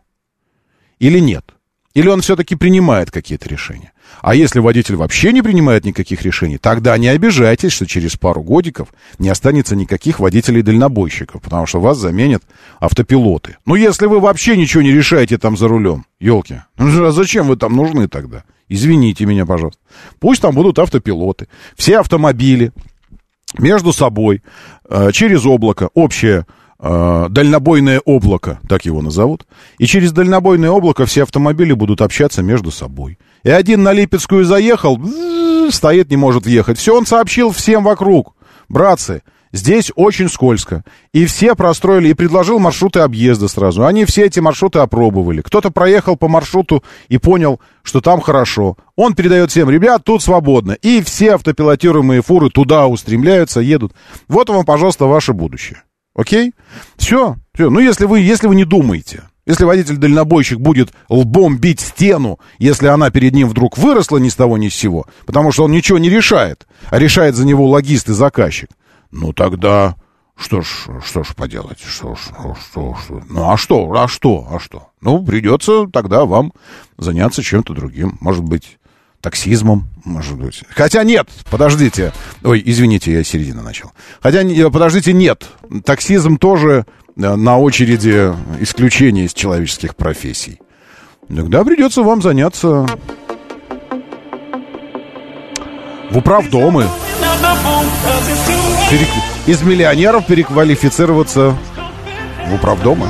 Или 0.99 1.19
нет? 1.19 1.45
Или 1.93 2.07
он 2.07 2.21
все-таки 2.21 2.55
принимает 2.55 3.11
какие-то 3.11 3.49
решения? 3.49 3.91
А 4.21 4.35
если 4.35 4.59
водитель 4.59 4.95
вообще 4.95 5.31
не 5.31 5.41
принимает 5.41 5.85
никаких 5.85 6.23
решений, 6.23 6.57
тогда 6.57 6.97
не 6.97 7.07
обижайтесь, 7.07 7.71
что 7.71 7.85
через 7.85 8.15
пару 8.15 8.41
годиков 8.41 8.89
не 9.17 9.29
останется 9.29 9.75
никаких 9.75 10.19
водителей-дальнобойщиков, 10.19 11.41
потому 11.41 11.65
что 11.65 11.79
вас 11.79 11.97
заменят 11.97 12.43
автопилоты. 12.79 13.57
Ну, 13.65 13.75
если 13.75 14.07
вы 14.07 14.19
вообще 14.19 14.57
ничего 14.57 14.81
не 14.81 14.91
решаете 14.91 15.37
там 15.37 15.57
за 15.57 15.67
рулем, 15.67 16.05
елки, 16.19 16.61
ну, 16.77 17.05
а 17.05 17.11
зачем 17.11 17.47
вы 17.47 17.55
там 17.55 17.75
нужны 17.75 18.07
тогда? 18.07 18.43
Извините 18.67 19.25
меня, 19.25 19.45
пожалуйста. 19.45 19.81
Пусть 20.19 20.41
там 20.41 20.53
будут 20.53 20.77
автопилоты. 20.77 21.47
Все 21.75 21.99
автомобили 21.99 22.71
между 23.57 23.93
собой 23.93 24.41
э, 24.89 25.11
через 25.11 25.45
облако, 25.45 25.89
общее 25.93 26.45
э, 26.79 27.27
дальнобойное 27.29 28.01
облако, 28.05 28.59
так 28.67 28.85
его 28.85 29.01
назовут. 29.01 29.45
И 29.77 29.85
через 29.85 30.11
дальнобойное 30.11 30.69
облако 30.69 31.05
все 31.05 31.23
автомобили 31.23 31.73
будут 31.73 32.01
общаться 32.01 32.43
между 32.43 32.71
собой. 32.71 33.17
И 33.43 33.49
один 33.49 33.83
на 33.83 33.93
Липецкую 33.93 34.45
заехал, 34.45 34.99
стоит, 35.71 36.09
не 36.09 36.17
может 36.17 36.45
въехать. 36.45 36.77
Все 36.77 36.95
он 36.95 37.05
сообщил 37.05 37.51
всем 37.51 37.83
вокруг. 37.83 38.35
Братцы, 38.67 39.23
здесь 39.51 39.91
очень 39.95 40.29
скользко. 40.29 40.83
И 41.13 41.25
все 41.25 41.55
простроили, 41.55 42.09
и 42.09 42.13
предложил 42.13 42.59
маршруты 42.59 42.99
объезда 42.99 43.47
сразу. 43.47 43.85
Они 43.85 44.05
все 44.05 44.25
эти 44.25 44.39
маршруты 44.39 44.79
опробовали. 44.79 45.41
Кто-то 45.41 45.71
проехал 45.71 46.15
по 46.15 46.27
маршруту 46.27 46.83
и 47.07 47.17
понял, 47.17 47.59
что 47.83 48.01
там 48.01 48.21
хорошо. 48.21 48.77
Он 48.95 49.15
передает 49.15 49.51
всем, 49.51 49.69
ребят, 49.69 50.03
тут 50.03 50.23
свободно. 50.23 50.73
И 50.73 51.01
все 51.01 51.35
автопилотируемые 51.35 52.21
фуры 52.21 52.49
туда 52.49 52.87
устремляются, 52.87 53.59
едут. 53.59 53.93
Вот 54.27 54.49
вам, 54.49 54.65
пожалуйста, 54.65 55.05
ваше 55.05 55.33
будущее. 55.33 55.83
Окей? 56.15 56.53
Все. 56.97 57.35
все. 57.53 57.69
Ну, 57.69 57.79
если 57.79 58.05
вы, 58.05 58.19
если 58.19 58.47
вы 58.47 58.55
не 58.55 58.65
думаете. 58.65 59.23
Если 59.49 59.63
водитель-дальнобойщик 59.63 60.59
будет 60.59 60.89
лбом 61.09 61.57
бить 61.57 61.79
стену, 61.79 62.39
если 62.59 62.85
она 62.85 63.09
перед 63.09 63.33
ним 63.33 63.49
вдруг 63.49 63.79
выросла 63.79 64.19
ни 64.19 64.29
с 64.29 64.35
того 64.35 64.59
ни 64.59 64.69
с 64.69 64.75
сего, 64.75 65.07
потому 65.25 65.51
что 65.51 65.63
он 65.63 65.71
ничего 65.71 65.97
не 65.97 66.07
решает, 66.07 66.67
а 66.91 66.99
решает 66.99 67.33
за 67.33 67.47
него 67.47 67.67
логист 67.67 68.09
и 68.09 68.13
заказчик, 68.13 68.69
ну 69.11 69.33
тогда 69.33 69.95
что 70.37 70.61
ж, 70.61 70.67
что 71.05 71.23
ж 71.23 71.35
поделать, 71.35 71.79
что 71.81 72.15
ж, 72.15 72.19
что, 72.19 72.95
что, 73.03 73.21
ну 73.29 73.49
а 73.49 73.57
что, 73.57 73.91
а 73.93 74.07
что, 74.07 74.47
а 74.49 74.59
что? 74.59 74.89
Ну, 75.01 75.23
придется 75.23 75.87
тогда 75.91 76.25
вам 76.25 76.53
заняться 76.97 77.43
чем-то 77.43 77.73
другим, 77.73 78.17
может 78.21 78.43
быть, 78.43 78.77
таксизмом, 79.19 79.89
может 80.05 80.37
быть. 80.37 80.63
Хотя 80.69 81.03
нет, 81.03 81.27
подождите. 81.51 82.13
Ой, 82.43 82.61
извините, 82.65 83.11
я 83.11 83.23
середина 83.25 83.61
начал. 83.61 83.91
Хотя, 84.21 84.43
подождите, 84.69 85.11
нет. 85.11 85.45
Таксизм 85.83 86.37
тоже 86.37 86.85
Э, 87.19 87.35
на 87.35 87.57
очереди 87.59 88.33
исключения 88.61 89.25
из 89.25 89.33
человеческих 89.33 89.95
профессий. 89.95 90.59
Тогда 91.27 91.63
придется 91.63 92.01
вам 92.01 92.21
заняться 92.21 92.87
в 96.09 96.17
управдомы. 96.17 96.87
Перек... 98.89 99.07
Из 99.45 99.61
миллионеров 99.61 100.25
переквалифицироваться 100.25 101.55
в 102.47 102.53
управдомы. 102.55 103.07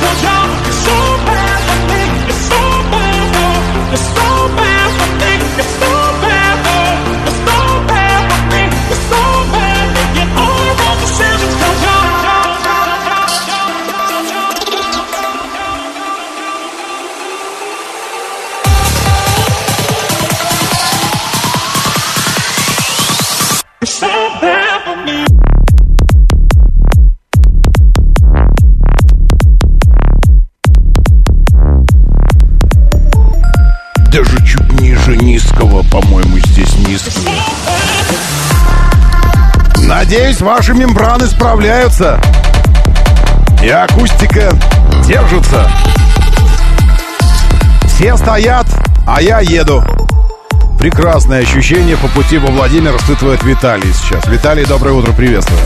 даже 0.00 0.31
Надеюсь, 40.12 40.42
ваши 40.42 40.74
мембраны 40.74 41.26
справляются. 41.26 42.20
И 43.62 43.68
акустика 43.70 44.52
держится. 45.06 45.70
Все 47.86 48.14
стоят, 48.18 48.66
а 49.06 49.22
я 49.22 49.40
еду. 49.40 49.82
Прекрасное 50.78 51.40
ощущение 51.40 51.96
по 51.96 52.08
пути 52.08 52.36
во 52.36 52.48
Владимир 52.48 52.94
испытывает 52.94 53.42
Виталий 53.42 53.90
сейчас. 53.94 54.26
Виталий, 54.26 54.66
доброе 54.66 54.92
утро, 54.92 55.12
приветствую. 55.12 55.58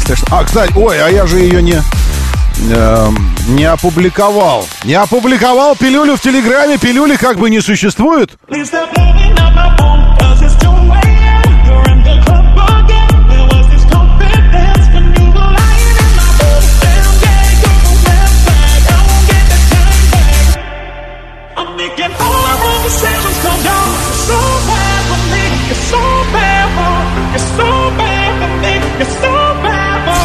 Что. 0.00 0.26
А, 0.30 0.44
кстати, 0.44 0.72
ой, 0.76 1.00
а 1.02 1.08
я 1.08 1.26
же 1.26 1.38
ее 1.38 1.62
не... 1.62 1.82
эм, 2.70 3.34
не 3.48 3.64
опубликовал. 3.64 4.66
Не 4.84 4.94
опубликовал 4.94 5.76
пилюлю 5.76 6.16
в 6.16 6.20
Телеграме. 6.20 6.78
Пилюли 6.78 7.16
как 7.16 7.38
бы 7.38 7.50
не 7.50 7.60
существует. 7.60 8.30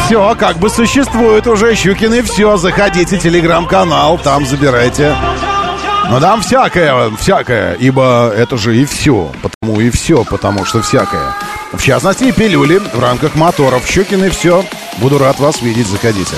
Все, 0.08 0.34
как 0.36 0.58
бы 0.58 0.70
существует 0.70 1.46
уже 1.46 1.74
Щукины 1.74 2.22
все. 2.22 2.56
Заходите, 2.56 3.18
телеграм-канал, 3.18 4.16
там 4.16 4.46
забирайте. 4.46 5.14
Ну 6.08 6.18
там 6.18 6.40
всякое, 6.40 7.10
всякое, 7.20 7.74
ибо 7.74 8.32
это 8.34 8.56
же 8.56 8.74
и 8.74 8.86
все, 8.86 9.30
потому 9.42 9.78
и 9.82 9.90
все, 9.90 10.24
потому 10.24 10.64
что 10.64 10.80
всякое. 10.80 11.34
В 11.74 11.82
частности, 11.82 12.30
пилюли 12.30 12.78
в 12.78 12.98
рамках 12.98 13.34
моторов. 13.34 13.86
Щукины 13.86 14.30
все. 14.30 14.64
Буду 14.96 15.18
рад 15.18 15.38
вас 15.40 15.60
видеть, 15.60 15.88
заходите. 15.88 16.36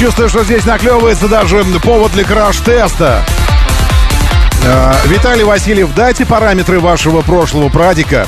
Чувствую, 0.00 0.30
что 0.30 0.44
здесь 0.44 0.64
наклевывается 0.64 1.28
даже 1.28 1.62
повод 1.82 2.10
для 2.12 2.24
краш-теста. 2.24 3.22
Э, 4.64 4.94
Виталий 5.06 5.44
Васильев, 5.44 5.94
дайте 5.94 6.24
параметры 6.24 6.80
вашего 6.80 7.20
прошлого 7.20 7.68
прадика, 7.68 8.26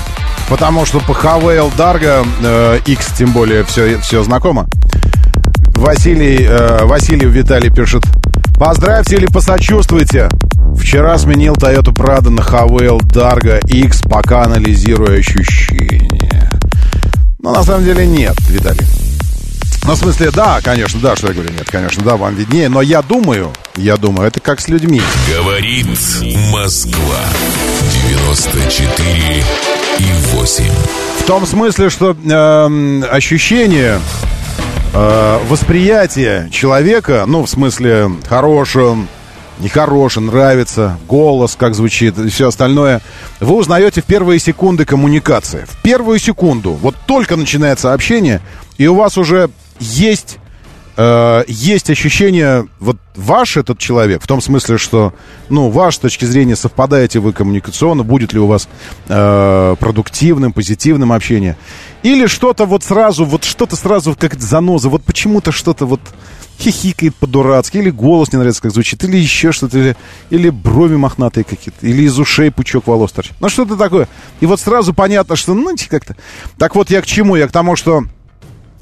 потому 0.50 0.84
что 0.84 1.00
по 1.00 1.14
ХВЛ 1.14 1.72
Дарго 1.74 2.26
э, 2.42 2.78
X 2.84 3.12
тем 3.16 3.32
более 3.32 3.64
все, 3.64 3.98
все 4.00 4.22
знакомо. 4.22 4.66
Василий, 5.74 6.44
э, 6.46 6.84
Васильев 6.84 7.30
Виталий 7.30 7.70
пишет, 7.70 8.02
поздравьте 8.58 9.16
или 9.16 9.24
посочувствуйте. 9.24 10.28
Вчера 10.78 11.16
сменил 11.16 11.54
Toyota 11.54 11.94
Prado 11.94 12.28
на 12.28 12.42
ХВЛ 12.42 13.00
Дарго 13.00 13.60
X, 13.66 14.02
пока 14.02 14.42
анализирую 14.42 15.18
ощущения. 15.18 16.50
Но 17.38 17.54
на 17.54 17.62
самом 17.62 17.86
деле 17.86 18.06
нет, 18.06 18.38
Виталий. 18.50 19.11
Ну, 19.84 19.94
в 19.94 19.96
смысле, 19.96 20.30
да, 20.30 20.60
конечно, 20.62 21.00
да, 21.00 21.16
что 21.16 21.28
я 21.28 21.34
говорю, 21.34 21.50
нет, 21.50 21.68
конечно, 21.68 22.04
да, 22.04 22.16
вам 22.16 22.36
виднее, 22.36 22.68
но 22.68 22.82
я 22.82 23.02
думаю, 23.02 23.52
я 23.76 23.96
думаю, 23.96 24.28
это 24.28 24.38
как 24.38 24.60
с 24.60 24.68
людьми. 24.68 25.02
Говорит 25.28 25.86
Москва. 26.52 27.18
94 28.08 29.44
и 29.98 30.12
8. 30.34 30.64
В 31.18 31.24
том 31.24 31.46
смысле, 31.46 31.90
что 31.90 32.12
эм, 32.12 33.04
ощущение, 33.10 34.00
э, 34.94 35.38
восприятие 35.48 36.48
человека, 36.52 37.24
ну, 37.26 37.44
в 37.44 37.50
смысле, 37.50 38.08
хорошим, 38.28 39.08
нехорошим, 39.58 40.26
нравится, 40.26 40.96
голос, 41.08 41.56
как 41.58 41.74
звучит 41.74 42.16
и 42.18 42.28
все 42.28 42.48
остальное, 42.48 43.00
вы 43.40 43.56
узнаете 43.56 44.00
в 44.00 44.04
первые 44.04 44.38
секунды 44.38 44.84
коммуникации. 44.84 45.66
В 45.68 45.82
первую 45.82 46.20
секунду, 46.20 46.72
вот 46.72 46.94
только 47.06 47.34
начинается 47.34 47.92
общение, 47.92 48.40
и 48.78 48.86
у 48.86 48.94
вас 48.94 49.18
уже 49.18 49.50
есть 49.82 50.38
э, 50.96 51.44
есть 51.48 51.90
ощущение, 51.90 52.66
вот 52.80 52.96
ваш 53.16 53.56
этот 53.56 53.78
человек, 53.78 54.22
в 54.22 54.26
том 54.26 54.40
смысле, 54.40 54.78
что, 54.78 55.12
ну, 55.48 55.70
ваш 55.70 55.96
с 55.96 55.98
точки 55.98 56.24
зрения 56.24 56.56
совпадаете 56.56 57.18
вы 57.18 57.32
коммуникационно, 57.32 58.02
будет 58.02 58.32
ли 58.32 58.38
у 58.38 58.46
вас 58.46 58.68
э, 59.08 59.76
продуктивным, 59.78 60.52
позитивным 60.52 61.12
общение, 61.12 61.56
или 62.02 62.26
что-то 62.26 62.66
вот 62.66 62.84
сразу, 62.84 63.24
вот 63.24 63.44
что-то 63.44 63.76
сразу, 63.76 64.14
как 64.18 64.38
заноза, 64.40 64.88
вот 64.88 65.02
почему-то 65.02 65.52
что-то 65.52 65.86
вот 65.86 66.00
хихикает 66.58 67.16
по-дурацки, 67.16 67.78
или 67.78 67.90
голос 67.90 68.32
не 68.32 68.38
нравится, 68.38 68.62
как 68.62 68.72
звучит, 68.72 69.02
или 69.02 69.16
еще 69.16 69.50
что-то, 69.50 69.78
или, 69.78 69.96
или 70.30 70.48
брови 70.48 70.96
мохнатые 70.96 71.44
какие-то, 71.44 71.84
или 71.84 72.02
из 72.02 72.18
ушей 72.18 72.50
пучок 72.52 72.86
волос 72.86 73.12
торчит. 73.12 73.34
Ну, 73.40 73.48
что-то 73.48 73.76
такое. 73.76 74.06
И 74.40 74.46
вот 74.46 74.60
сразу 74.60 74.94
понятно, 74.94 75.34
что, 75.34 75.54
ну, 75.54 75.74
как-то... 75.88 76.16
Так 76.58 76.76
вот, 76.76 76.90
я 76.90 77.02
к 77.02 77.06
чему? 77.06 77.34
Я 77.34 77.48
к 77.48 77.52
тому, 77.52 77.74
что 77.74 78.04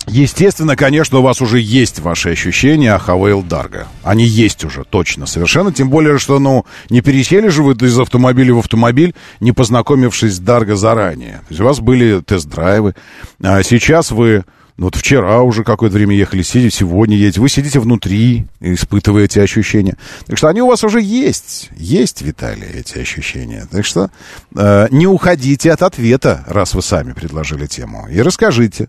Естественно, 0.07 0.77
конечно, 0.77 1.19
у 1.19 1.23
вас 1.23 1.41
уже 1.41 1.61
есть 1.61 2.01
ваши 2.01 2.31
ощущения 2.31 2.95
о 2.95 2.99
Хавейл 2.99 3.43
Дарго. 3.43 3.87
Они 4.03 4.25
есть 4.25 4.65
уже, 4.65 4.85
точно, 4.85 5.27
совершенно. 5.27 5.73
Тем 5.73 5.89
более, 5.89 6.19
что, 6.19 6.39
ну, 6.39 6.65
не 6.89 7.01
пересели 7.01 7.49
же 7.49 7.63
вы 7.63 7.75
из 7.75 7.99
автомобиля 7.99 8.55
в 8.55 8.59
автомобиль, 8.59 9.15
не 9.41 9.53
познакомившись 9.53 10.35
с 10.35 10.39
Дарго 10.39 10.75
заранее. 10.75 11.35
То 11.35 11.47
есть 11.51 11.61
у 11.61 11.65
вас 11.65 11.81
были 11.81 12.23
тест-драйвы. 12.23 12.95
А 13.43 13.63
сейчас 13.63 14.11
вы, 14.11 14.45
ну, 14.77 14.87
вот 14.87 14.97
вчера 14.97 15.43
уже 15.43 15.63
какое-то 15.63 15.97
время 15.97 16.17
ехали, 16.17 16.43
сидите, 16.43 16.75
сегодня 16.79 17.17
едете. 17.17 17.41
Вы 17.41 17.49
сидите 17.49 17.79
внутри, 17.79 18.47
испытывая 18.61 19.25
эти 19.25 19.39
ощущения. 19.39 19.97
Так 20.27 20.39
что 20.39 20.49
они 20.49 20.63
у 20.63 20.67
вас 20.67 20.83
уже 20.83 21.03
есть. 21.03 21.69
Есть, 21.77 22.23
Виталий, 22.23 22.67
эти 22.67 22.99
ощущения. 22.99 23.69
Так 23.71 23.85
что 23.85 24.11
э, 24.57 24.89
не 24.91 25.07
уходите 25.07 25.71
от 25.71 25.83
ответа, 25.83 26.45
раз 26.49 26.75
вы 26.75 26.83
сами 26.83 27.13
предложили 27.13 27.67
тему. 27.67 28.09
И 28.11 28.21
расскажите, 28.23 28.89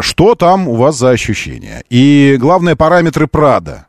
что 0.00 0.34
там 0.34 0.68
у 0.68 0.76
вас 0.76 0.98
за 0.98 1.10
ощущения. 1.10 1.84
И 1.90 2.36
главное, 2.38 2.76
параметры 2.76 3.26
Прада. 3.26 3.86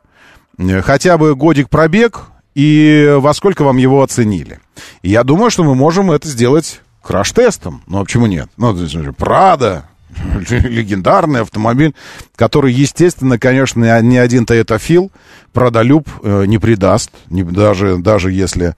Э, 0.58 0.82
Хотя 0.82 1.18
бы 1.18 1.34
годик 1.34 1.68
пробег 1.68 2.28
и 2.54 3.14
во 3.18 3.34
сколько 3.34 3.64
вам 3.64 3.76
его 3.76 4.02
оценили. 4.02 4.60
И 5.02 5.10
я 5.10 5.24
думаю, 5.24 5.50
что 5.50 5.64
мы 5.64 5.74
можем 5.74 6.10
это 6.10 6.28
сделать 6.28 6.80
краш-тестом. 7.02 7.82
Ну, 7.86 8.00
а 8.00 8.04
почему 8.04 8.26
нет? 8.26 8.48
Ну, 8.56 8.76
есть, 8.76 8.96
Прада, 9.16 9.86
легендарный 10.50 11.42
автомобиль, 11.42 11.94
который, 12.34 12.72
естественно, 12.72 13.38
конечно, 13.38 14.00
ни 14.00 14.16
один 14.16 14.44
Toyota 14.44 15.10
продолюб 15.52 16.08
э, 16.22 16.44
не 16.46 16.58
придаст, 16.58 17.10
даже, 17.28 17.98
даже 17.98 18.32
если 18.32 18.74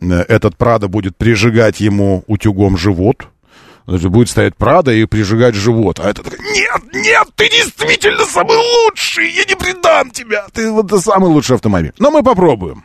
э, 0.00 0.06
этот 0.28 0.56
Прада 0.56 0.88
будет 0.88 1.16
прижигать 1.16 1.80
ему 1.80 2.24
утюгом 2.26 2.76
живот, 2.76 3.28
Значит, 3.88 4.10
будет 4.10 4.28
стоять 4.28 4.54
Прада 4.54 4.92
и 4.92 5.06
прижигать 5.06 5.54
живот. 5.54 5.98
А 5.98 6.10
это 6.10 6.22
такой, 6.22 6.38
нет, 6.40 6.82
нет, 6.92 7.26
ты 7.34 7.48
действительно 7.48 8.26
самый 8.26 8.58
лучший, 8.58 9.30
я 9.30 9.46
не 9.46 9.56
предам 9.56 10.10
тебя. 10.10 10.44
Ты 10.52 10.70
вот 10.70 10.90
самый 11.02 11.30
лучший 11.30 11.56
автомобиль. 11.56 11.94
Но 11.98 12.10
мы 12.10 12.22
попробуем. 12.22 12.84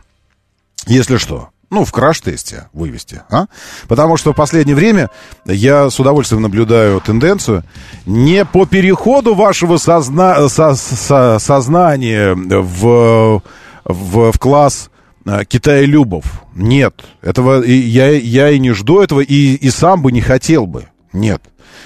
Если 0.86 1.18
что. 1.18 1.50
Ну, 1.68 1.84
в 1.84 1.92
краш-тесте 1.92 2.68
вывести, 2.72 3.20
а? 3.28 3.46
Потому 3.86 4.16
что 4.16 4.32
в 4.32 4.36
последнее 4.36 4.74
время 4.74 5.10
я 5.44 5.90
с 5.90 6.00
удовольствием 6.00 6.40
наблюдаю 6.40 7.02
тенденцию 7.02 7.64
не 8.06 8.46
по 8.46 8.64
переходу 8.64 9.34
вашего 9.34 9.76
созна... 9.76 10.48
со- 10.48 10.74
со- 10.74 11.38
сознания 11.38 12.34
в, 12.34 13.42
в, 13.84 14.32
в 14.32 14.38
класс 14.38 14.88
э, 15.26 15.44
китаелюбов. 15.44 16.24
Нет. 16.54 16.94
Этого 17.20 17.62
я, 17.62 18.08
я 18.10 18.50
и 18.50 18.58
не 18.58 18.72
жду 18.72 19.00
этого, 19.00 19.20
и, 19.20 19.54
и 19.54 19.68
сам 19.68 20.00
бы 20.00 20.12
не 20.12 20.22
хотел 20.22 20.66
бы. 20.66 20.88
Нет. 21.14 21.40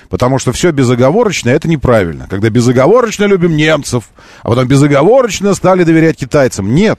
Потому 0.09 0.39
что 0.39 0.53
все 0.53 0.73
безоговорочно, 0.73 1.51
это 1.51 1.69
неправильно. 1.69 2.27
Когда 2.29 2.51
безоговорочно 2.51 3.25
любим 3.25 3.57
немцев, 3.57 4.05
а 4.43 4.49
потом 4.49 4.67
безоговорочно 4.67 5.55
стали 5.55 5.85
доверять 5.85 6.17
китайцам. 6.17 6.75
Нет. 6.75 6.99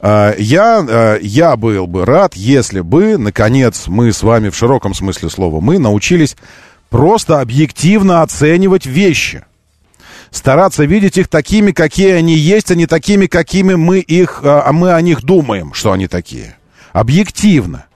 А, 0.00 0.34
Я, 0.38 0.84
а, 0.88 1.18
я 1.20 1.56
был 1.56 1.86
бы 1.86 2.04
рад, 2.06 2.34
если 2.34 2.80
бы, 2.80 3.18
наконец, 3.18 3.84
мы 3.88 4.12
с 4.12 4.22
вами 4.22 4.48
в 4.50 4.56
широком 4.56 4.94
смысле 4.94 5.30
слова, 5.30 5.60
мы 5.60 5.78
научились 5.78 6.36
просто 6.90 7.40
объективно 7.40 8.22
оценивать 8.22 8.86
вещи. 8.86 9.44
Стараться 10.30 10.84
видеть 10.84 11.18
их 11.18 11.28
такими, 11.28 11.72
какие 11.72 12.12
они 12.12 12.34
есть, 12.34 12.70
а 12.70 12.74
не 12.74 12.86
такими, 12.86 13.26
какими 13.26 13.74
мы 13.74 13.98
их, 13.98 14.40
а 14.44 14.62
а 14.64 14.72
мы 14.72 14.92
о 14.92 15.00
них 15.02 15.22
думаем, 15.22 15.74
что 15.74 15.92
они 15.92 16.06
такие. 16.08 16.56
Объективно. 16.92 17.86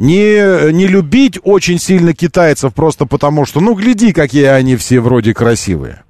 Не, 0.00 0.72
не 0.72 0.86
любить 0.86 1.38
очень 1.42 1.78
сильно 1.78 2.14
китайцев 2.14 2.72
просто 2.72 3.04
потому, 3.04 3.44
что, 3.44 3.60
ну, 3.60 3.74
гляди, 3.74 4.14
какие 4.14 4.46
они 4.46 4.76
все 4.76 4.98
вроде 4.98 5.34
красивые. 5.34 6.04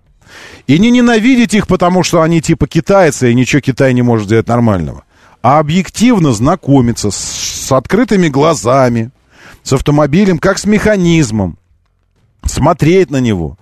И 0.69 0.79
не 0.79 0.93
ненавидеть 0.93 1.55
их, 1.55 1.67
потому 1.67 2.05
что 2.05 2.23
они 2.23 2.41
типа 2.41 2.69
китайцы, 2.69 3.33
и 3.33 3.35
ничего 3.35 3.61
Китай 3.61 3.93
не 3.93 4.03
может 4.03 4.27
сделать 4.27 4.47
нормального. 4.47 5.03
А 5.43 5.59
объективно 5.59 6.33
знакомиться 6.33 7.11
с, 7.11 7.17
с 7.17 7.73
открытыми 7.73 8.29
глазами, 8.29 9.11
с 9.65 9.73
автомобилем, 9.73 10.39
как 10.39 10.61
с 10.61 10.67
механизмом. 10.67 11.59
Смотреть 12.45 13.11
на 13.11 13.17
него. 13.17 13.59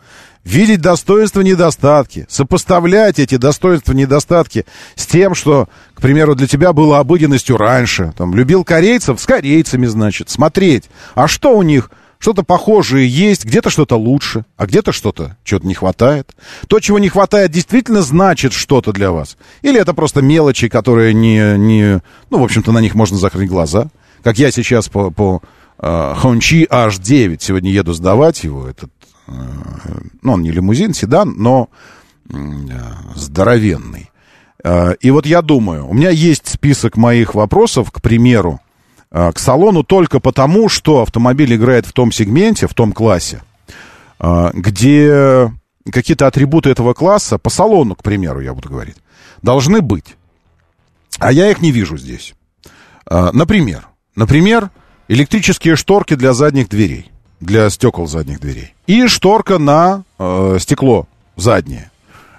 Видеть 0.49 0.81
достоинства, 0.81 1.43
недостатки. 1.43 2.25
Сопоставлять 2.31 3.19
эти 3.19 3.37
достоинства, 3.37 3.93
недостатки 3.93 4.65
с 4.95 5.07
тем, 5.07 5.35
что, 5.35 5.69
к 5.93 6.01
примеру, 6.01 6.35
для 6.35 6.47
тебя 6.47 6.73
было 6.73 7.01
обыденностью 7.01 7.59
раньше. 7.59 8.15
Там, 8.17 8.35
любил 8.35 8.65
корейцев, 8.65 9.21
с 9.21 9.27
корейцами, 9.27 9.85
значит. 9.85 10.31
Смотреть. 10.31 10.85
А 11.15 11.29
что 11.29 11.55
у 11.55 11.61
них? 11.61 11.91
Что-то 12.19 12.45
похожее 12.45 13.07
есть, 13.07 13.45
где-то 13.45 13.69
что-то 13.69 13.97
лучше, 13.97 14.47
а 14.57 14.65
где-то 14.65 14.91
что-то, 14.91 15.37
чего-то 15.45 15.67
не 15.67 15.75
хватает. 15.75 16.35
То, 16.67 16.81
чего 16.81 16.99
не 16.99 17.11
хватает, 17.11 17.51
действительно 17.51 18.01
значит 18.01 18.55
что-то 18.55 18.93
для 18.93 19.11
вас. 19.11 19.37
Или 19.61 19.79
это 19.79 19.93
просто 19.93 20.23
мелочи, 20.23 20.71
которые 20.71 21.13
не, 21.13 21.59
не... 21.59 22.01
Ну, 22.31 22.39
в 22.39 22.43
общем-то, 22.43 22.73
на 22.73 22.79
них 22.79 22.95
можно 22.95 23.19
закрыть 23.19 23.51
глаза. 23.51 23.89
Как 24.23 24.39
я 24.39 24.51
сейчас 24.51 24.89
по, 24.89 25.11
по 25.11 25.43
э, 25.79 26.15
Хончи 26.17 26.67
H9 26.71 27.37
сегодня 27.39 27.71
еду 27.71 27.93
сдавать 27.93 28.43
его. 28.45 28.67
Этот, 28.67 28.91
ну, 30.23 30.33
он 30.33 30.43
не 30.43 30.51
лимузин, 30.51 30.95
седан, 30.95 31.35
но 31.37 31.69
э, 32.31 32.37
здоровенный. 33.15 34.11
Э, 34.65 34.95
и 35.01 35.11
вот 35.11 35.27
я 35.27 35.43
думаю, 35.43 35.87
у 35.87 35.95
меня 35.95 36.11
есть 36.11 36.49
список 36.49 36.97
моих 36.97 37.35
вопросов, 37.35 37.91
к 37.91 38.01
примеру, 38.01 38.61
э, 39.11 39.33
к 39.33 39.39
салону 39.39 39.85
только 39.85 40.21
потому, 40.21 40.69
что 40.69 41.03
автомобиль 41.03 41.55
играет 41.55 41.87
в 41.87 41.93
том 41.93 42.13
сегменте, 42.13 42.67
в 42.67 42.75
том 42.75 42.93
классе, 42.93 43.43
где 44.21 45.53
какие-то 45.93 46.27
атрибуты 46.27 46.71
этого 46.71 46.93
класса, 46.93 47.39
по 47.39 47.51
салону, 47.51 47.95
к 47.95 48.03
примеру, 48.03 48.41
я 48.41 48.53
буду 48.53 48.69
говорить, 48.69 48.97
должны 49.43 49.81
быть. 49.81 50.17
А 51.21 51.31
я 51.31 51.51
их 51.53 51.61
не 51.61 51.71
вижу 51.71 51.97
здесь. 51.97 52.35
Например, 53.09 53.87
например, 54.17 54.71
электрические 55.07 55.77
шторки 55.77 56.15
для 56.15 56.33
задних 56.33 56.69
дверей, 56.69 57.13
для 57.39 57.71
стекол 57.71 58.09
задних 58.09 58.41
дверей. 58.41 58.75
И 58.89 59.07
шторка 59.07 59.59
на 59.59 60.03
э, 60.19 60.57
стекло 60.59 61.07
заднее. 61.37 61.91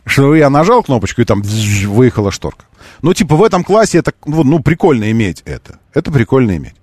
Что 0.04 0.34
я 0.36 0.50
нажал 0.50 0.82
кнопочку, 0.82 1.22
и 1.22 1.26
там 1.26 1.44
выехала 1.44 2.32
шторка. 2.32 2.66
Ну, 3.04 3.14
типа, 3.14 3.36
в 3.36 3.44
этом 3.44 3.64
классе 3.64 4.00
это, 4.00 4.14
ну, 4.26 4.60
прикольно 4.60 5.12
иметь 5.12 5.44
это. 5.46 5.78
Это 5.94 6.12
прикольно 6.12 6.58
иметь. 6.58 6.74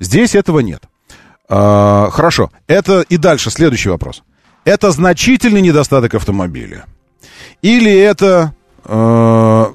Здесь 0.00 0.34
этого 0.34 0.58
нет. 0.58 0.82
А, 1.48 2.10
хорошо. 2.10 2.50
Это 2.66 3.02
и 3.02 3.16
дальше 3.16 3.52
следующий 3.52 3.90
вопрос. 3.90 4.24
Это 4.64 4.90
значительный 4.90 5.60
недостаток 5.60 6.14
автомобиля? 6.14 6.86
Или 7.62 7.96
это, 7.96 8.52
э, 8.84 9.66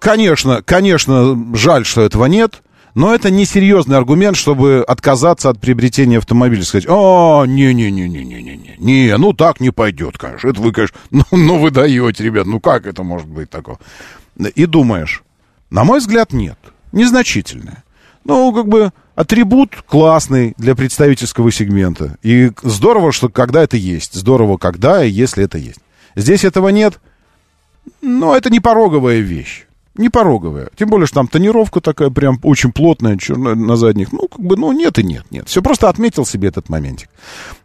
конечно, 0.00 0.62
конечно, 0.62 1.38
жаль, 1.54 1.86
что 1.86 2.00
этого 2.00 2.24
нет, 2.24 2.62
но 2.94 3.14
это 3.14 3.30
не 3.30 3.44
серьезный 3.44 3.96
аргумент, 3.96 4.36
чтобы 4.36 4.84
отказаться 4.86 5.48
от 5.48 5.58
приобретения 5.58 6.18
автомобиля. 6.18 6.64
Сказать, 6.64 6.86
о, 6.88 7.44
не-не-не-не-не-не, 7.46 8.76
не, 8.78 9.16
ну 9.16 9.32
так 9.32 9.60
не 9.60 9.70
пойдет, 9.70 10.18
конечно. 10.18 10.48
Это 10.48 10.60
вы, 10.60 10.72
конечно, 10.72 10.96
ну, 11.10 11.24
ну 11.30 11.58
вы 11.58 11.70
даете, 11.70 12.24
ребят, 12.24 12.46
ну 12.46 12.60
как 12.60 12.86
это 12.86 13.02
может 13.02 13.28
быть 13.28 13.50
такое? 13.50 13.78
И 14.54 14.66
думаешь, 14.66 15.22
на 15.70 15.84
мой 15.84 16.00
взгляд, 16.00 16.32
нет. 16.32 16.58
Незначительное. 16.92 17.84
Ну, 18.24 18.52
как 18.52 18.68
бы 18.68 18.92
атрибут 19.14 19.82
классный 19.86 20.54
для 20.58 20.74
представительского 20.74 21.50
сегмента. 21.50 22.18
И 22.22 22.52
здорово, 22.62 23.12
что 23.12 23.28
когда 23.28 23.62
это 23.62 23.76
есть. 23.76 24.14
Здорово, 24.14 24.58
когда 24.58 25.04
и 25.04 25.10
если 25.10 25.44
это 25.44 25.58
есть. 25.58 25.80
Здесь 26.14 26.44
этого 26.44 26.68
нет. 26.68 27.00
Но 28.00 28.36
это 28.36 28.50
не 28.50 28.60
пороговая 28.60 29.18
вещь. 29.18 29.66
Не 29.94 30.08
пороговая. 30.08 30.70
Тем 30.74 30.88
более, 30.88 31.06
что 31.06 31.16
там 31.16 31.28
тонировка 31.28 31.82
такая 31.82 32.08
прям 32.08 32.38
очень 32.42 32.72
плотная, 32.72 33.18
черная 33.18 33.54
на 33.54 33.76
задних. 33.76 34.10
Ну, 34.12 34.26
как 34.26 34.40
бы, 34.40 34.56
ну, 34.56 34.72
нет 34.72 34.98
и 34.98 35.02
нет, 35.02 35.26
нет. 35.30 35.48
Все 35.48 35.60
просто 35.60 35.90
отметил 35.90 36.24
себе 36.24 36.48
этот 36.48 36.70
моментик. 36.70 37.10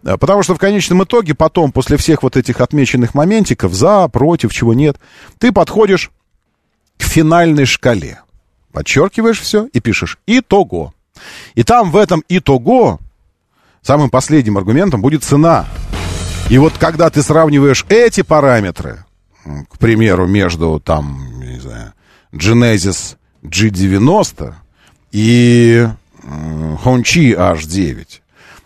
А, 0.03 0.17
Потому 0.17 0.43
что 0.43 0.53
в 0.53 0.59
конечном 0.59 1.03
итоге 1.03 1.33
потом, 1.35 1.71
после 1.71 1.95
всех 1.95 2.23
вот 2.23 2.35
этих 2.35 2.59
отмеченных 2.59 3.13
моментиков, 3.13 3.73
за, 3.73 4.09
против, 4.09 4.53
чего 4.53 4.73
нет, 4.73 4.97
ты 5.37 5.53
подходишь 5.53 6.11
к 6.97 7.03
финальной 7.03 7.65
шкале. 7.65 8.19
Подчеркиваешь 8.73 9.39
все 9.39 9.67
и 9.71 9.79
пишешь 9.79 10.19
«итого». 10.27 10.93
И 11.55 11.63
там 11.63 11.91
в 11.91 11.95
этом 11.95 12.23
«итого» 12.27 12.99
самым 13.81 14.09
последним 14.09 14.57
аргументом 14.57 15.01
будет 15.01 15.23
цена. 15.23 15.65
И 16.49 16.57
вот 16.57 16.73
когда 16.77 17.09
ты 17.09 17.23
сравниваешь 17.23 17.85
эти 17.87 18.21
параметры, 18.21 19.05
к 19.69 19.77
примеру, 19.79 20.27
между 20.27 20.81
там, 20.83 21.39
не 21.39 21.59
знаю, 21.59 21.93
Genesis 22.31 23.17
G90 23.43 24.53
и 25.11 25.87
Hongqi 26.23 27.35
H9, 27.35 28.05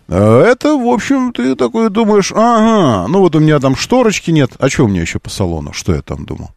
э, 0.08 0.42
это, 0.42 0.76
в 0.76 0.88
общем, 0.88 1.32
ты 1.32 1.56
такой 1.56 1.90
думаешь, 1.90 2.32
ага, 2.32 3.08
ну 3.08 3.20
вот 3.20 3.36
у 3.36 3.40
меня 3.40 3.60
там 3.60 3.76
шторочки 3.76 4.32
нет, 4.32 4.52
а 4.60 4.70
что 4.70 4.86
у 4.86 4.88
меня 4.88 5.02
еще 5.02 5.20
по 5.20 5.30
салону, 5.30 5.74
что 5.74 5.94
я 5.94 6.02
там 6.02 6.26
думал? 6.26 6.52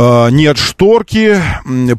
А, 0.00 0.28
Нет 0.28 0.58
шторки, 0.58 1.42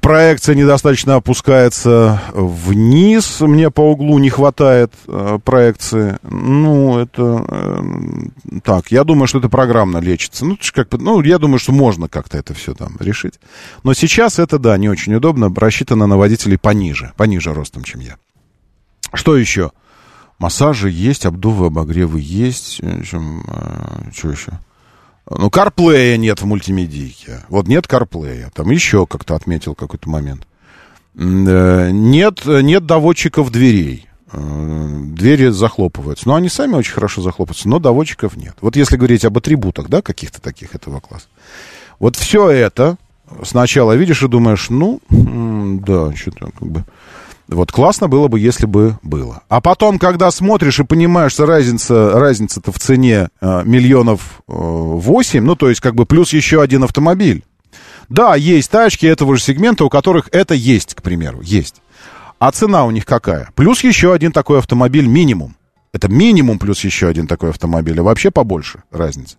проекция 0.02 0.56
недостаточно 0.56 1.16
опускается 1.16 2.22
вниз, 2.32 3.42
мне 3.42 3.70
по 3.72 3.82
углу 3.92 4.20
не 4.20 4.30
хватает 4.30 4.94
э, 5.06 5.38
проекции. 5.44 6.18
Ну, 6.24 6.98
это 6.98 7.46
э, 7.46 8.60
так, 8.64 8.90
я 8.92 9.04
думаю, 9.04 9.28
что 9.28 9.40
это 9.40 9.50
программно 9.50 9.98
лечится. 9.98 10.46
Ну, 10.46 10.58
как 10.74 10.88
бы, 10.88 10.98
ну, 10.98 11.22
я 11.24 11.40
думаю, 11.40 11.60
что 11.60 11.74
можно 11.74 12.08
как-то 12.08 12.38
это 12.38 12.54
все 12.54 12.74
там 12.74 12.96
решить. 13.02 13.34
Но 13.84 13.94
сейчас 13.94 14.40
это, 14.40 14.60
да, 14.60 14.78
не 14.78 14.88
очень 14.88 15.14
удобно, 15.14 15.54
рассчитано 15.54 16.08
на 16.08 16.16
водителей 16.16 16.58
пониже, 16.58 17.12
пониже 17.18 17.54
ростом, 17.54 17.84
чем 17.84 18.00
я. 18.00 18.16
Что 19.14 19.36
еще? 19.36 19.72
Массажи 20.38 20.90
есть, 20.90 21.26
обдувы, 21.26 21.66
обогревы 21.66 22.22
есть. 22.22 22.80
Что 23.04 24.32
еще? 24.32 24.54
Ну, 25.30 25.50
карплея 25.50 26.18
нет 26.18 26.42
в 26.42 26.46
мультимедийке. 26.46 27.42
Вот 27.50 27.68
нет 27.68 27.88
карплея. 27.88 28.52
Там 28.54 28.72
еще 28.72 29.06
как-то 29.06 29.36
отметил 29.36 29.76
какой-то 29.76 30.10
момент. 30.10 30.48
Э, 31.16 31.90
Нет, 31.92 32.46
нет 32.46 32.86
доводчиков 32.86 33.52
дверей. 33.52 34.08
Э, 34.32 35.00
Двери 35.04 35.50
захлопываются. 35.50 36.28
Но 36.28 36.36
они 36.36 36.50
сами 36.50 36.76
очень 36.76 36.94
хорошо 36.94 37.22
захлопываются, 37.22 37.70
но 37.70 37.80
доводчиков 37.80 38.38
нет. 38.38 38.56
Вот 38.62 38.76
если 38.76 38.96
говорить 38.98 39.26
об 39.26 39.38
атрибутах, 39.38 39.88
да, 39.90 40.02
каких-то 40.02 40.42
таких 40.42 40.76
этого 40.76 41.00
класса. 41.00 41.28
Вот 42.00 42.16
все 42.16 42.50
это 42.50 42.98
сначала 43.44 43.94
видишь 43.94 44.24
и 44.24 44.28
думаешь, 44.28 44.70
ну, 44.70 45.02
да, 45.10 46.16
что-то 46.16 46.52
как 46.58 46.68
бы... 46.68 46.86
Вот 47.52 47.72
классно 47.72 48.08
было 48.08 48.28
бы, 48.28 48.40
если 48.40 48.68
бы 48.68 49.00
было. 49.02 49.42
А 49.50 49.60
потом, 49.60 49.98
когда 49.98 50.30
смотришь 50.30 50.80
и 50.80 50.84
понимаешь, 50.84 51.32
что 51.32 51.48
разница, 51.48 52.12
разница-то 52.14 52.72
в 52.72 52.78
цене 52.78 53.30
э, 53.42 53.64
миллионов 53.66 54.42
э, 54.48 54.54
восемь, 54.54 55.44
ну, 55.44 55.56
то 55.56 55.68
есть 55.70 55.82
как 55.82 55.96
бы 55.96 56.06
плюс 56.06 56.32
еще 56.32 56.62
один 56.62 56.84
автомобиль. 56.84 57.44
Да, 58.08 58.36
есть 58.36 58.70
тачки 58.70 59.08
этого 59.08 59.36
же 59.36 59.42
сегмента, 59.44 59.84
у 59.84 59.90
которых 59.90 60.30
это 60.32 60.54
есть, 60.54 60.94
к 60.94 61.02
примеру, 61.02 61.42
есть. 61.42 61.82
А 62.38 62.52
цена 62.52 62.86
у 62.86 62.92
них 62.92 63.06
какая? 63.06 63.50
Плюс 63.56 63.84
еще 63.84 64.14
один 64.14 64.32
такой 64.32 64.60
автомобиль 64.60 65.08
минимум. 65.08 65.56
Это 65.92 66.08
минимум 66.08 66.60
плюс 66.60 66.84
еще 66.84 67.08
один 67.08 67.26
такой 67.26 67.50
автомобиль, 67.50 68.00
а 68.00 68.04
вообще 68.04 68.30
побольше 68.30 68.84
разница. 68.92 69.38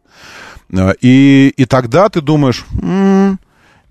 Э, 0.73 0.95
И, 1.01 1.53
и 1.57 1.65
тогда 1.65 2.09
ты 2.09 2.21
думаешь, 2.21 2.65
«М, 2.83 3.39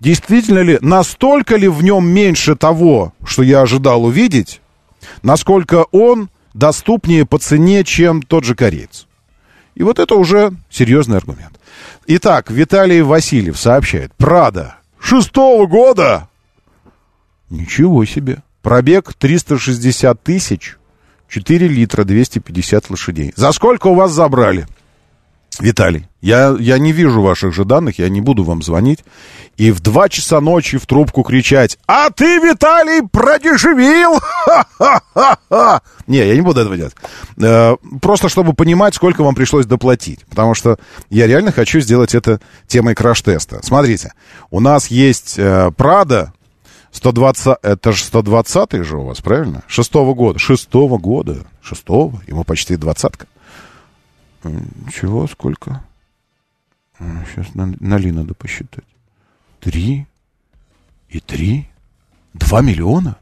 действительно 0.00 0.60
ли, 0.60 0.78
настолько 0.80 1.56
ли 1.56 1.68
в 1.68 1.82
нем 1.82 2.08
меньше 2.08 2.56
того, 2.56 3.12
что 3.24 3.42
я 3.42 3.62
ожидал 3.62 4.04
увидеть, 4.04 4.60
насколько 5.22 5.84
он 5.92 6.30
доступнее 6.54 7.26
по 7.26 7.38
цене, 7.38 7.84
чем 7.84 8.22
тот 8.22 8.44
же 8.44 8.54
кореец. 8.54 9.06
И 9.74 9.82
вот 9.82 9.98
это 9.98 10.16
уже 10.16 10.52
серьезный 10.68 11.18
аргумент. 11.18 11.60
Итак, 12.06 12.50
Виталий 12.50 13.02
Васильев 13.02 13.58
сообщает. 13.58 14.12
Прада 14.14 14.76
шестого 15.00 15.66
года. 15.66 16.28
Ничего 17.48 18.04
себе. 18.04 18.42
Пробег 18.62 19.14
360 19.14 20.22
тысяч, 20.22 20.76
4 21.28 21.66
литра, 21.66 22.04
250 22.04 22.90
лошадей. 22.90 23.32
За 23.36 23.52
сколько 23.52 23.86
у 23.86 23.94
вас 23.94 24.12
забрали? 24.12 24.66
Виталий, 25.58 26.06
я, 26.20 26.56
я 26.58 26.78
не 26.78 26.92
вижу 26.92 27.22
ваших 27.22 27.52
же 27.54 27.64
данных, 27.64 27.98
я 27.98 28.08
не 28.08 28.20
буду 28.20 28.44
вам 28.44 28.62
звонить. 28.62 29.00
И 29.56 29.72
в 29.72 29.80
2 29.80 30.08
часа 30.08 30.40
ночи 30.40 30.78
в 30.78 30.86
трубку 30.86 31.22
кричать, 31.22 31.78
а 31.86 32.10
ты, 32.10 32.38
Виталий, 32.38 33.06
продешевил! 33.06 34.18
Ха-ха-ха-ха! 34.20 35.82
Не, 36.06 36.18
я 36.26 36.34
не 36.34 36.40
буду 36.40 36.60
этого 36.60 36.76
делать. 36.76 36.94
Э, 37.36 37.76
Просто 38.00 38.28
чтобы 38.28 38.54
понимать, 38.54 38.94
сколько 38.94 39.22
вам 39.22 39.34
пришлось 39.34 39.66
доплатить. 39.66 40.24
Потому 40.30 40.54
что 40.54 40.78
я 41.10 41.26
реально 41.26 41.52
хочу 41.52 41.80
сделать 41.80 42.14
это 42.14 42.40
темой 42.66 42.94
краш-теста. 42.94 43.60
Смотрите, 43.62 44.12
у 44.50 44.60
нас 44.60 44.86
есть 44.88 45.34
э, 45.38 45.70
Прада 45.76 46.32
120, 46.92 47.58
это 47.62 47.92
же 47.92 48.02
120 48.04 48.72
же 48.84 48.96
у 48.96 49.04
вас, 49.04 49.20
правильно? 49.20 49.62
Шестого 49.68 50.14
года. 50.14 50.38
Шестого 50.38 50.98
года. 50.98 51.46
Шестого. 51.62 52.20
Ему 52.26 52.44
почти 52.44 52.76
двадцатка. 52.76 53.26
Чего? 54.92 55.26
Сколько? 55.26 55.82
Сейчас 56.98 57.54
на, 57.54 57.74
на 57.80 57.98
Ли 57.98 58.12
надо 58.12 58.34
посчитать. 58.34 58.84
Три 59.60 60.06
и 61.08 61.20
три? 61.20 61.68
Два 62.34 62.60
миллиона? 62.60 63.16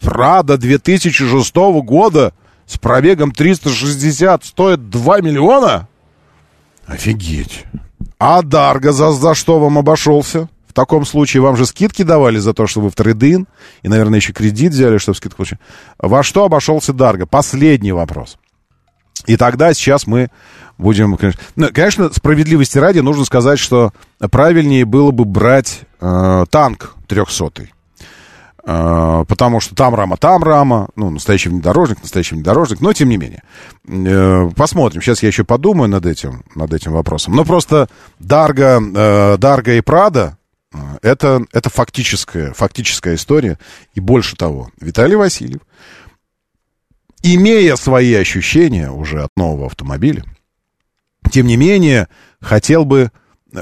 Прада 0.00 0.58
2006 0.58 1.54
года 1.54 2.32
с 2.66 2.78
пробегом 2.78 3.32
360 3.32 4.44
стоит 4.44 4.90
2 4.90 5.20
миллиона? 5.20 5.88
Офигеть. 6.86 7.64
А 8.18 8.42
Дарго 8.42 8.92
за, 8.92 9.12
за 9.12 9.34
что 9.34 9.58
вам 9.58 9.78
обошелся? 9.78 10.48
В 10.66 10.72
таком 10.72 11.04
случае 11.04 11.42
вам 11.42 11.56
же 11.56 11.66
скидки 11.66 12.02
давали 12.02 12.38
за 12.38 12.52
то, 12.52 12.66
что 12.66 12.80
вы 12.80 12.90
в 12.90 12.94
трейдин, 12.94 13.46
и, 13.82 13.88
наверное, 13.88 14.18
еще 14.18 14.32
кредит 14.32 14.72
взяли, 14.72 14.98
чтобы 14.98 15.16
скидку 15.16 15.38
получить. 15.38 15.58
Во 15.98 16.22
что 16.22 16.44
обошелся 16.44 16.92
Дарго? 16.92 17.26
Последний 17.26 17.92
вопрос. 17.92 18.38
И 19.26 19.36
тогда 19.36 19.72
сейчас 19.74 20.06
мы 20.06 20.28
будем... 20.78 21.16
Конечно, 21.16 21.40
ну, 21.56 21.68
конечно, 21.72 22.12
справедливости 22.12 22.78
ради 22.78 23.00
нужно 23.00 23.24
сказать, 23.24 23.58
что 23.58 23.92
правильнее 24.30 24.84
было 24.84 25.10
бы 25.10 25.24
брать 25.24 25.82
э, 26.00 26.44
танк 26.50 26.94
300 27.06 27.68
Э, 28.66 29.24
потому 29.28 29.60
что 29.60 29.74
там 29.74 29.94
рама, 29.94 30.16
там 30.16 30.42
рама, 30.42 30.88
ну, 30.96 31.10
настоящий 31.10 31.50
внедорожник, 31.50 32.00
настоящий 32.00 32.34
внедорожник, 32.34 32.80
но 32.80 32.92
тем 32.92 33.10
не 33.10 33.18
менее. 33.18 33.42
Э, 33.86 34.48
посмотрим, 34.56 35.02
сейчас 35.02 35.22
я 35.22 35.28
еще 35.28 35.44
подумаю 35.44 35.88
над 35.90 36.06
этим, 36.06 36.44
над 36.54 36.72
этим 36.72 36.92
вопросом. 36.92 37.34
Но 37.34 37.44
просто 37.44 37.88
Дарга, 38.18 38.80
э, 38.80 39.36
Дарга 39.36 39.74
и 39.74 39.82
Прада, 39.82 40.38
э, 40.72 40.78
это, 41.02 41.44
это 41.52 41.68
фактическая, 41.68 42.54
фактическая 42.54 43.16
история. 43.16 43.58
И 43.94 44.00
больше 44.00 44.34
того, 44.34 44.70
Виталий 44.80 45.16
Васильев, 45.16 45.60
имея 47.24 47.74
свои 47.76 48.14
ощущения 48.14 48.90
уже 48.90 49.22
от 49.22 49.30
нового 49.36 49.66
автомобиля, 49.66 50.24
тем 51.30 51.46
не 51.46 51.56
менее, 51.56 52.08
хотел 52.40 52.84
бы, 52.84 53.10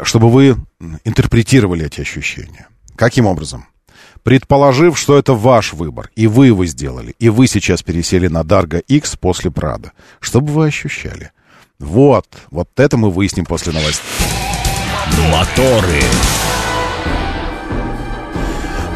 чтобы 0.02 0.30
вы 0.30 0.56
интерпретировали 1.04 1.86
эти 1.86 2.00
ощущения. 2.00 2.66
Каким 2.96 3.26
образом? 3.26 3.66
Предположив, 4.24 4.98
что 4.98 5.16
это 5.16 5.34
ваш 5.34 5.72
выбор, 5.72 6.10
и 6.16 6.26
вы 6.26 6.48
его 6.48 6.66
сделали, 6.66 7.14
и 7.18 7.28
вы 7.28 7.46
сейчас 7.46 7.82
пересели 7.82 8.26
на 8.26 8.44
Дарго 8.44 8.78
X 8.78 9.16
после 9.16 9.50
Прада, 9.50 9.92
что 10.20 10.40
бы 10.40 10.52
вы 10.52 10.66
ощущали? 10.66 11.30
Вот, 11.78 12.26
вот 12.50 12.68
это 12.76 12.96
мы 12.96 13.10
выясним 13.10 13.44
после 13.44 13.72
новостей. 13.72 14.04
Моторы. 15.30 16.02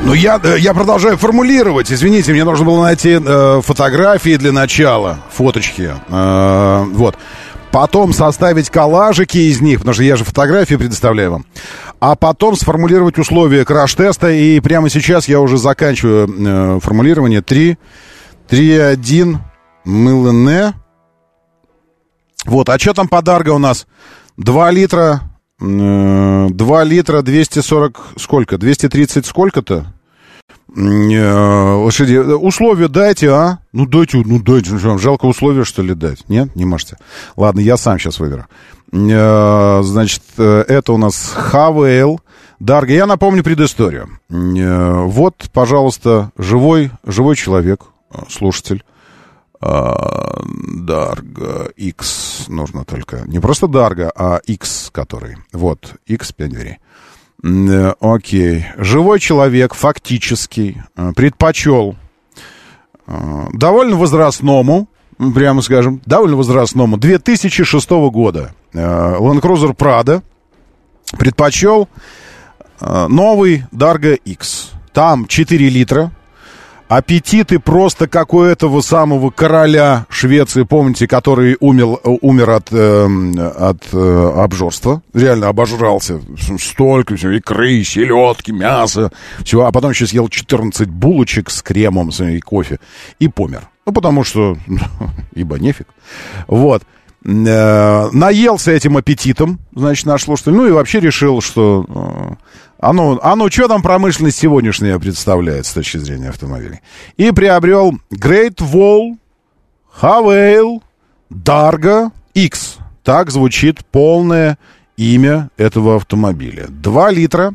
Ну, 0.04 0.14
я, 0.14 0.40
э, 0.42 0.56
я 0.58 0.74
продолжаю 0.74 1.16
формулировать. 1.16 1.90
Извините, 1.90 2.32
мне 2.32 2.44
нужно 2.44 2.64
было 2.64 2.82
найти 2.82 3.18
э, 3.20 3.60
фотографии 3.62 4.36
для 4.36 4.52
начала, 4.52 5.18
фоточки. 5.30 5.92
Э, 6.08 6.84
вот. 6.92 7.16
Потом 7.72 8.12
составить 8.12 8.70
коллажики 8.70 9.36
из 9.36 9.60
них, 9.60 9.80
потому 9.80 9.94
что 9.94 10.02
я 10.02 10.16
же 10.16 10.24
фотографии 10.24 10.76
предоставляю 10.76 11.32
вам. 11.32 11.46
А 12.00 12.14
потом 12.14 12.56
сформулировать 12.56 13.18
условия 13.18 13.64
краш-теста. 13.64 14.30
И 14.30 14.60
прямо 14.60 14.88
сейчас 14.88 15.28
я 15.28 15.40
уже 15.40 15.58
заканчиваю 15.58 16.28
э, 16.28 16.80
формулирование. 16.80 17.42
3, 17.42 17.76
3, 18.48 18.78
1, 18.78 19.38
МЛН. 19.84 20.74
Вот, 22.44 22.68
а 22.68 22.78
что 22.78 22.94
там 22.94 23.08
подарка 23.08 23.50
у 23.50 23.58
нас? 23.58 23.86
2 24.36 24.70
литра, 24.70 25.22
2 25.58 26.84
литра 26.84 27.22
240, 27.22 28.00
сколько? 28.18 28.58
230 28.58 29.24
сколько-то? 29.26 29.86
Э, 30.76 31.72
лошади. 31.74 32.16
Условия 32.16 32.88
дайте, 32.88 33.30
а? 33.30 33.58
Ну 33.72 33.86
дайте, 33.86 34.22
ну 34.24 34.40
дайте. 34.42 34.72
Ну, 34.72 34.98
жалко 34.98 35.24
условия, 35.24 35.64
что 35.64 35.82
ли, 35.82 35.94
дать? 35.94 36.28
Нет, 36.28 36.54
не 36.54 36.64
можете. 36.66 36.96
Ладно, 37.36 37.60
я 37.60 37.76
сам 37.76 37.98
сейчас 37.98 38.18
выберу. 38.20 38.46
Э, 38.92 39.80
Значит, 39.82 40.22
э, 40.36 40.64
это 40.68 40.92
у 40.92 40.98
нас 40.98 41.32
Хавейл. 41.34 42.20
Дарга, 42.60 42.92
я 42.92 43.06
напомню 43.06 43.42
предысторию. 43.42 44.08
Э, 44.30 45.04
Вот, 45.04 45.48
пожалуйста, 45.52 46.30
живой, 46.36 46.90
живой 47.06 47.36
человек, 47.36 47.84
э, 48.12 48.18
слушатель. 48.28 48.84
А, 49.60 50.42
Дарга 50.44 51.70
X 51.76 52.46
нужно 52.48 52.84
только. 52.84 53.22
Не 53.26 53.40
просто 53.40 53.66
Дарга, 53.66 54.12
а 54.14 54.40
X, 54.46 54.90
который. 54.92 55.36
Вот, 55.52 55.94
X 56.06 56.32
5 56.32 56.50
дверей. 56.50 56.78
Окей. 58.00 58.66
Живой 58.76 59.20
человек, 59.20 59.74
фактически, 59.74 60.82
э, 60.96 61.12
предпочел 61.14 61.96
э, 63.06 63.46
довольно 63.52 63.96
возрастному, 63.96 64.88
прямо 65.34 65.62
скажем, 65.62 66.00
довольно 66.06 66.36
возрастному, 66.36 66.96
2006 66.96 67.90
года 68.10 68.52
э, 68.72 68.78
Land 68.78 69.40
Cruiser 69.40 69.76
Prado 69.76 70.22
предпочел 71.18 71.88
новый 72.80 73.64
Dargo 73.72 74.16
X. 74.16 74.72
Там 74.92 75.26
4 75.26 75.68
литра, 75.70 76.10
аппетиты 76.88 77.58
просто 77.58 78.08
как 78.08 78.34
у 78.34 78.42
этого 78.42 78.80
самого 78.80 79.30
короля 79.30 80.06
Швеции, 80.08 80.62
помните, 80.62 81.06
который 81.08 81.56
умер, 81.60 81.98
умер 82.04 82.50
от, 82.50 82.68
эм, 82.72 83.34
от 83.38 83.82
э, 83.92 84.32
обжорства. 84.36 85.02
Реально 85.14 85.48
обожрался. 85.48 86.20
Столько 86.58 87.16
всего, 87.16 87.32
икры, 87.32 87.82
селедки, 87.84 88.52
мясо, 88.52 89.10
всего. 89.44 89.66
А 89.66 89.72
потом 89.72 89.90
еще 89.90 90.06
съел 90.06 90.28
14 90.28 90.88
булочек 90.88 91.50
с 91.50 91.62
кремом 91.62 92.10
и 92.10 92.40
кофе. 92.40 92.78
И 93.18 93.28
помер. 93.28 93.68
Ну, 93.86 93.92
потому 93.92 94.24
что, 94.24 94.56
ибо 95.34 95.58
нефиг. 95.58 95.86
Вот. 96.48 96.82
Э, 97.28 98.08
наелся 98.12 98.70
этим 98.70 98.96
аппетитом, 98.96 99.58
значит, 99.74 100.06
наш 100.06 100.22
слушатель. 100.22 100.52
Ну 100.52 100.66
и 100.68 100.70
вообще 100.70 101.00
решил, 101.00 101.40
что... 101.40 102.36
а 102.78 102.92
ну, 102.92 103.50
что 103.50 103.66
там 103.66 103.82
промышленность 103.82 104.38
сегодняшняя 104.38 104.98
представляет 105.00 105.66
с 105.66 105.72
точки 105.72 105.96
зрения 105.98 106.28
автомобилей? 106.28 106.82
И 107.16 107.32
приобрел 107.32 107.98
Great 108.12 108.58
Wall 108.58 109.18
Havail 110.00 110.82
Dargo 111.28 112.12
X. 112.34 112.76
Так 113.02 113.30
звучит 113.30 113.84
полное 113.86 114.56
имя 114.96 115.50
этого 115.56 115.96
автомобиля. 115.96 116.66
2 116.68 117.10
литра. 117.10 117.54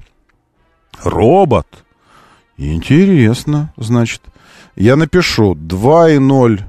Робот. 1.01 1.67
Интересно, 2.57 3.73
значит. 3.77 4.21
Я 4.75 4.97
напишу 4.97 5.55
2,0 5.55 6.61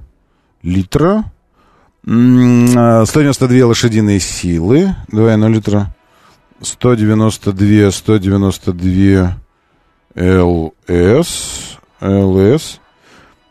литра. 0.63 1.32
М, 2.07 2.67
а, 2.77 3.05
192 3.07 3.67
лошадиные 3.67 4.19
силы. 4.21 4.95
2,0 5.11 5.49
литра. 5.49 5.95
192, 6.61 7.91
192 7.91 9.37
ЛС. 10.17 11.79
ЛС. 12.01 12.81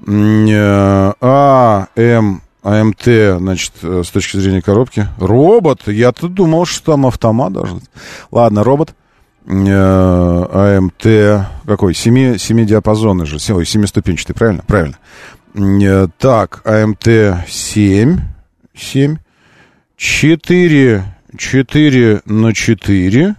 М, 0.05 0.45
э, 0.47 1.13
А, 1.21 1.87
М, 1.95 2.41
АМТ, 2.63 3.37
значит, 3.37 3.73
э, 3.81 4.03
с 4.05 4.09
точки 4.09 4.37
зрения 4.37 4.61
коробки. 4.61 5.07
Робот. 5.17 5.87
Я-то 5.87 6.27
думал, 6.27 6.65
что 6.65 6.91
там 6.93 7.05
автомат 7.05 7.53
должен 7.53 7.79
быть. 7.79 7.89
Ладно, 8.31 8.63
робот. 8.63 8.93
АМТ. 9.47 11.03
Какой? 11.65 11.93
Семи, 11.95 12.37
семи 12.37 12.65
диапазонный 12.65 13.25
же. 13.25 13.37
Ой, 13.53 13.65
семиступенчатый, 13.65 14.35
правильно? 14.35 14.63
Правильно. 14.67 14.97
Э, 15.55 16.07
Так, 16.19 16.61
АМТ 16.65 17.45
7. 17.47 18.19
7. 18.75 19.17
4, 19.97 21.03
4 21.37 22.21
на 22.25 22.53
4. 22.53 23.35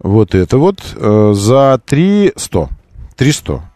Вот 0.00 0.34
это 0.34 0.58
вот. 0.58 0.80
э, 0.96 1.32
За 1.34 1.80
300. 1.84 2.68
300. 3.16 3.70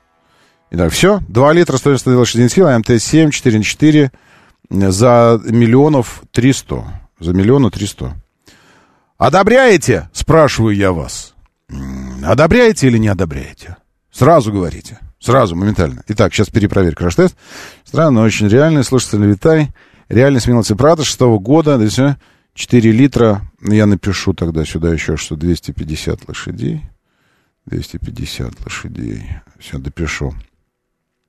Итак, 0.70 0.92
все. 0.92 1.20
2 1.28 1.52
литра 1.52 1.76
190 1.76 2.10
лошадиных 2.18 2.52
сил, 2.52 2.66
АМТ 2.68 3.00
7, 3.00 3.30
4 3.30 3.58
на 3.58 3.64
4. 3.64 4.10
э, 4.70 4.90
За 4.90 5.40
миллионов 5.44 6.22
300. 6.32 6.84
За 7.20 7.32
миллиона 7.32 7.70
300. 7.70 8.14
Одобряете? 9.16 10.08
Спрашиваю 10.12 10.76
я 10.76 10.92
вас. 10.92 11.34
Одобряете 12.24 12.86
или 12.86 12.98
не 12.98 13.08
одобряете? 13.08 13.76
Сразу 14.10 14.52
говорите. 14.52 14.98
Сразу, 15.20 15.56
моментально. 15.56 16.02
Итак, 16.08 16.32
сейчас 16.32 16.48
перепроверь 16.48 16.94
краш-тест. 16.94 17.36
Странно, 17.84 18.20
но 18.20 18.22
очень 18.22 18.48
реальный. 18.48 18.84
Слушатель 18.84 19.24
Витай. 19.26 19.70
Реальный 20.08 20.40
смелости 20.40 20.74
Прата 20.74 21.04
шестого 21.04 21.38
года. 21.38 21.78
Да, 21.78 21.86
всё. 21.86 22.16
4 22.54 22.90
литра. 22.90 23.42
Я 23.62 23.86
напишу 23.86 24.34
тогда 24.34 24.64
сюда 24.64 24.92
еще, 24.92 25.16
что 25.16 25.36
250 25.36 26.28
лошадей. 26.28 26.82
250 27.66 28.64
лошадей. 28.64 29.30
Все, 29.58 29.78
допишу. 29.78 30.34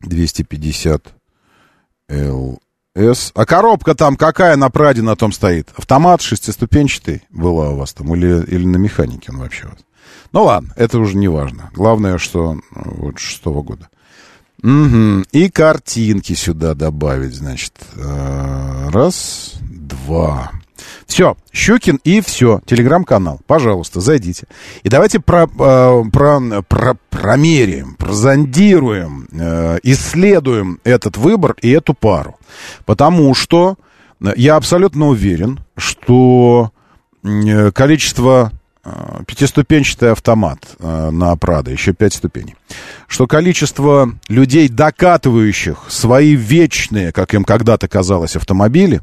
250 0.01 1.13
ЛС. 2.09 3.31
А 3.35 3.45
коробка 3.45 3.95
там 3.95 4.15
какая 4.15 4.55
на 4.55 4.69
Праде 4.69 5.01
на 5.01 5.15
том 5.15 5.31
стоит? 5.31 5.69
Автомат 5.75 6.21
шестиступенчатый 6.21 7.23
была 7.29 7.69
у 7.71 7.75
вас 7.75 7.93
там? 7.93 8.15
Или, 8.15 8.43
или 8.45 8.65
на 8.65 8.77
механике 8.77 9.31
он 9.31 9.39
вообще 9.39 9.65
у 9.65 9.69
вас? 9.69 9.79
Ну 10.31 10.43
ладно, 10.43 10.73
это 10.75 10.99
уже 10.99 11.17
не 11.17 11.27
важно. 11.27 11.69
Главное, 11.73 12.17
что 12.17 12.53
э, 12.53 12.57
вот 12.73 13.19
шестого 13.19 13.61
года. 13.61 13.89
Мгм. 14.61 15.25
И 15.31 15.49
картинки 15.49 16.33
сюда 16.33 16.73
добавить, 16.73 17.35
значит. 17.35 17.73
Э, 17.95 18.89
Раз, 18.91 19.53
два. 19.61 20.51
Все, 21.05 21.37
Щукин 21.51 21.99
и 22.03 22.21
все. 22.21 22.61
Телеграм-канал. 22.65 23.39
Пожалуйста, 23.47 23.99
зайдите. 23.99 24.47
И 24.83 24.89
давайте 24.89 25.19
про, 25.19 25.43
э, 25.43 26.03
про, 26.11 26.61
про, 26.67 26.97
промеряем, 27.09 27.95
прозондируем, 27.95 29.27
э, 29.31 29.79
исследуем 29.83 30.79
этот 30.83 31.17
выбор 31.17 31.55
и 31.61 31.69
эту 31.71 31.93
пару. 31.93 32.37
Потому 32.85 33.33
что 33.33 33.77
я 34.35 34.55
абсолютно 34.57 35.07
уверен, 35.07 35.61
что 35.77 36.71
количество 37.73 38.51
пятиступенчатый 39.27 40.11
автомат 40.11 40.59
э, 40.79 41.09
на 41.11 41.35
Прадо, 41.35 41.71
еще 41.71 41.93
пять 41.93 42.13
ступеней, 42.13 42.55
что 43.07 43.27
количество 43.27 44.11
людей, 44.27 44.69
докатывающих 44.69 45.85
свои 45.89 46.35
вечные, 46.35 47.11
как 47.11 47.33
им 47.33 47.43
когда-то 47.43 47.87
казалось, 47.87 48.35
автомобили, 48.35 49.01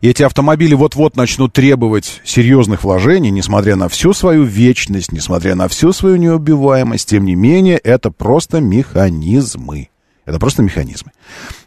и 0.00 0.08
эти 0.08 0.22
автомобили 0.22 0.74
вот-вот 0.74 1.16
начнут 1.16 1.52
требовать 1.52 2.20
серьезных 2.24 2.84
вложений, 2.84 3.30
несмотря 3.30 3.76
на 3.76 3.88
всю 3.88 4.12
свою 4.12 4.44
вечность, 4.44 5.10
несмотря 5.10 5.54
на 5.54 5.68
всю 5.68 5.92
свою 5.92 6.16
неубиваемость, 6.16 7.08
тем 7.08 7.24
не 7.24 7.34
менее, 7.34 7.78
это 7.78 8.10
просто 8.10 8.60
механизмы. 8.60 9.88
Это 10.26 10.38
просто 10.38 10.62
механизмы. 10.62 11.12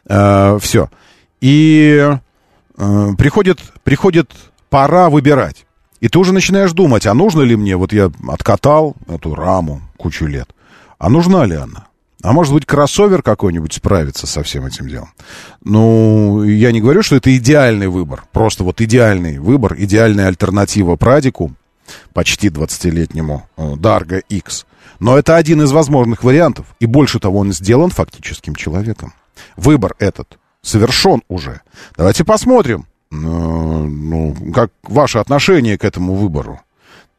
все. 0.05 0.89
И 1.41 2.17
э, 2.77 3.07
приходит, 3.17 3.59
приходит 3.83 4.31
пора 4.69 5.09
выбирать. 5.09 5.65
И 5.99 6.07
ты 6.07 6.17
уже 6.17 6.33
начинаешь 6.33 6.71
думать, 6.71 7.05
а 7.05 7.13
нужно 7.13 7.41
ли 7.41 7.55
мне, 7.55 7.75
вот 7.75 7.93
я 7.93 8.11
откатал 8.27 8.95
эту 9.07 9.35
раму 9.35 9.81
кучу 9.97 10.25
лет, 10.25 10.49
а 10.97 11.09
нужна 11.09 11.45
ли 11.45 11.55
она? 11.55 11.87
А 12.21 12.33
может 12.33 12.53
быть, 12.53 12.65
кроссовер 12.65 13.21
какой-нибудь 13.21 13.73
справится 13.73 14.27
со 14.27 14.43
всем 14.43 14.65
этим 14.65 14.89
делом? 14.89 15.13
Ну, 15.63 16.43
я 16.43 16.73
не 16.73 16.81
говорю, 16.81 17.01
что 17.01 17.15
это 17.15 17.35
идеальный 17.37 17.87
выбор. 17.87 18.25
Просто 18.33 18.65
вот 18.65 18.81
идеальный 18.81 19.39
выбор, 19.39 19.75
идеальная 19.77 20.27
альтернатива 20.27 20.97
Прадику, 20.97 21.53
почти 22.13 22.49
20-летнему 22.49 23.47
э, 23.55 23.75
Дарго 23.77 24.17
X. 24.17 24.65
Но 24.99 25.17
это 25.17 25.37
один 25.37 25.61
из 25.61 25.71
возможных 25.71 26.25
вариантов. 26.25 26.65
И 26.81 26.85
больше 26.85 27.19
того, 27.19 27.39
он 27.39 27.53
сделан 27.53 27.89
фактическим 27.89 28.53
человеком. 28.53 29.13
Выбор 29.55 29.95
этот 29.99 30.37
совершен 30.61 31.21
уже. 31.29 31.61
Давайте 31.95 32.25
посмотрим, 32.25 32.85
ну, 33.11 34.35
как 34.53 34.71
ваше 34.83 35.19
отношение 35.19 35.77
к 35.77 35.85
этому 35.85 36.15
выбору. 36.15 36.61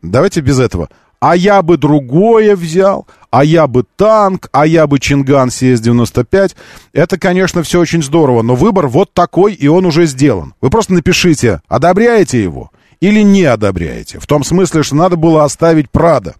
Давайте 0.03 0.41
без 0.41 0.59
этого. 0.59 0.89
А 1.21 1.37
я 1.37 1.61
бы 1.61 1.77
другое 1.77 2.57
взял, 2.57 3.07
а 3.31 3.45
я 3.45 3.67
бы 3.67 3.85
танк, 3.97 4.49
а 4.53 4.67
я 4.67 4.87
бы 4.87 4.99
Чинган 4.99 5.49
CS-95. 5.49 6.57
Это, 6.95 7.19
конечно, 7.19 7.63
все 7.63 7.81
очень 7.81 8.03
здорово, 8.03 8.41
но 8.41 8.55
выбор 8.55 8.87
вот 8.87 9.13
такой, 9.13 9.53
и 9.53 9.69
он 9.69 9.85
уже 9.85 10.07
сделан. 10.07 10.55
Вы 10.63 10.71
просто 10.71 10.95
напишите, 10.95 11.61
одобряете 11.69 12.43
его 12.43 12.71
или 13.01 13.23
не 13.23 13.45
одобряете. 13.45 14.19
В 14.19 14.27
том 14.27 14.45
смысле, 14.45 14.83
что 14.83 14.95
надо 14.95 15.17
было 15.17 15.45
оставить 15.45 15.91
Прада. 15.91 16.37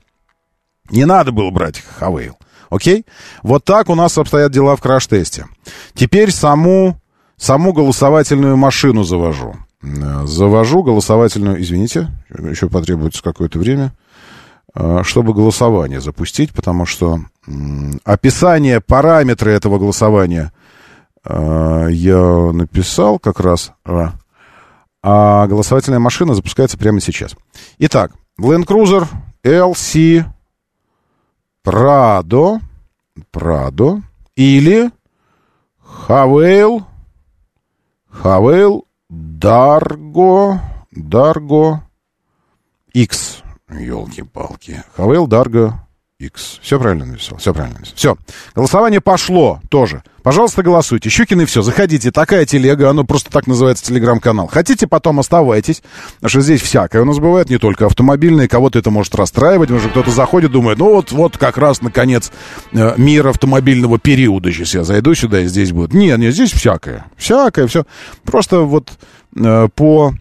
Не 0.91 1.05
надо 1.05 1.33
было 1.33 1.51
брать 1.51 1.83
Хавейл. 1.99 2.39
Окей? 2.71 3.05
Вот 3.43 3.65
так 3.65 3.89
у 3.89 3.95
нас 3.95 4.17
обстоят 4.17 4.53
дела 4.53 4.77
в 4.77 4.81
краш-тесте. 4.81 5.47
Теперь 5.95 6.31
саму, 6.31 7.00
саму 7.41 7.73
голосовательную 7.73 8.57
машину 8.57 9.03
завожу. 9.03 9.57
Э, 9.83 10.27
Завожу 10.27 10.83
голосовательную... 10.83 11.61
Извините, 11.61 12.09
еще 12.29 12.69
потребуется 12.69 13.23
какое-то 13.23 13.59
время 13.59 13.93
э, 14.75 15.01
чтобы 15.05 15.33
голосование 15.33 16.01
запустить, 16.01 16.53
потому 16.53 16.87
что 16.87 17.21
описание, 18.05 18.81
параметры 18.81 19.53
этого 19.53 19.79
голосования 19.79 20.53
э, 21.25 21.89
я 21.91 22.53
написал 22.53 23.19
как 23.19 23.41
раз, 23.41 23.73
а, 23.85 24.13
а 25.03 25.47
голосовательная 25.47 25.99
машина 25.99 26.35
запускается 26.35 26.77
прямо 26.77 27.01
сейчас. 27.01 27.35
Итак, 27.79 28.13
Land 28.39 28.67
Cruiser 28.67 29.07
LC 29.43 30.25
Prado, 31.65 32.61
Prado 33.33 34.03
или 34.37 34.91
Хавейл, 35.83 36.87
Хавейл 38.11 38.87
Дарго, 39.09 40.61
Дарго 40.93 41.83
X. 42.95 43.43
Елки-палки. 43.69 44.83
Хавейл 44.97 45.27
Дарго 45.27 45.75
X. 46.21 46.61
Все 46.63 46.79
правильно 46.79 47.07
написал, 47.07 47.39
все 47.39 47.55
правильно 47.55 47.79
написал. 47.79 47.97
Все. 47.97 48.17
Голосование 48.55 49.01
пошло 49.01 49.61
тоже. 49.71 50.03
Пожалуйста, 50.23 50.63
голосуйте. 50.63 51.09
Щукин 51.09 51.41
и 51.41 51.45
все. 51.47 51.63
Заходите. 51.63 52.11
Такая 52.11 52.45
телега, 52.45 52.91
оно 52.91 53.05
просто 53.05 53.31
так 53.31 53.47
называется 53.47 53.87
телеграм-канал. 53.87 54.49
Хотите, 54.49 54.87
потом 54.87 55.19
оставайтесь. 55.19 55.83
Потому 56.17 56.29
что 56.29 56.41
здесь 56.43 56.61
всякое 56.61 57.01
у 57.01 57.05
нас 57.07 57.19
бывает, 57.19 57.49
не 57.49 57.57
только 57.57 57.87
автомобильные. 57.87 58.49
Кого-то 58.49 58.79
это 58.79 58.91
может 58.91 59.15
расстраивать. 59.15 59.71
Что 59.71 59.89
кто-то 59.89 60.11
заходит, 60.11 60.53
думает, 60.53 60.79
ну 60.79 60.93
вот, 60.93 61.11
вот 61.11 61.39
как 61.39 61.57
раз, 61.57 61.81
наконец, 61.81 62.31
э, 62.73 62.95
мир 62.99 63.29
автомобильного 63.29 63.99
периода. 63.99 64.53
Сейчас 64.53 64.75
я 64.75 64.85
зайду 64.85 65.15
сюда, 65.15 65.41
и 65.41 65.47
здесь 65.47 65.73
будет. 65.73 65.95
Нет, 65.95 66.19
нет, 66.19 66.35
здесь 66.35 66.53
всякое. 66.53 67.07
Всякое, 67.17 67.67
все. 67.67 67.87
Просто 68.25 68.61
вот 68.61 68.91
э, 69.37 69.69
по 69.75 70.13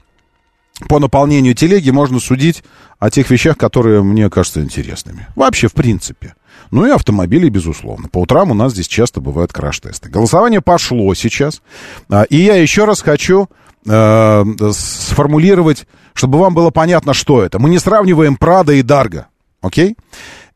по 0.88 0.99
наполнению 0.99 1.56
телеги 1.56 1.89
можно 1.89 2.19
судить 2.19 2.64
о 2.99 3.10
тех 3.10 3.30
вещах, 3.30 3.57
которые 3.57 4.01
мне 4.03 4.30
кажутся 4.30 4.61
интересными. 4.61 5.27
Вообще, 5.35 5.68
в 5.68 5.73
принципе. 5.73 6.35
Ну 6.72 6.85
и 6.85 6.91
автомобили, 6.91 7.49
безусловно. 7.49 8.07
По 8.10 8.19
утрам 8.19 8.51
у 8.51 8.53
нас 8.53 8.73
здесь 8.73 8.88
часто 8.88 9.22
бывают 9.22 9.51
краш-тесты. 9.51 10.10
Голосование 10.10 10.61
пошло 10.61 11.14
сейчас. 11.15 11.61
А, 12.10 12.23
И 12.23 12.38
я 12.38 12.56
еще 12.56 12.85
раз 12.85 13.01
хочу 13.01 13.49
э, 13.88 14.45
сформулировать, 14.72 15.88
чтобы 16.14 16.39
вам 16.39 16.53
было 16.53 16.69
понятно, 16.69 17.14
что 17.14 17.41
это. 17.41 17.60
Мы 17.60 17.69
не 17.69 17.80
сравниваем 17.80 18.35
Прада 18.35 18.73
и 18.73 18.81
Дарго. 18.81 19.27
Окей? 19.61 19.95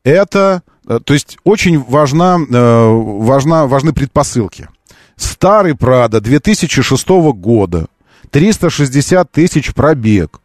Это, 0.04 0.62
э, 0.86 1.00
то 1.04 1.14
есть, 1.14 1.38
очень 1.44 1.82
важна, 1.82 2.38
э, 2.38 2.88
важна, 2.88 3.66
важны 3.66 3.92
предпосылки. 3.92 4.68
Старый 5.16 5.74
Прада 5.74 6.20
2006 6.20 7.32
года, 7.32 7.86
360 8.30 9.30
тысяч 9.30 9.74
пробег. 9.74 10.40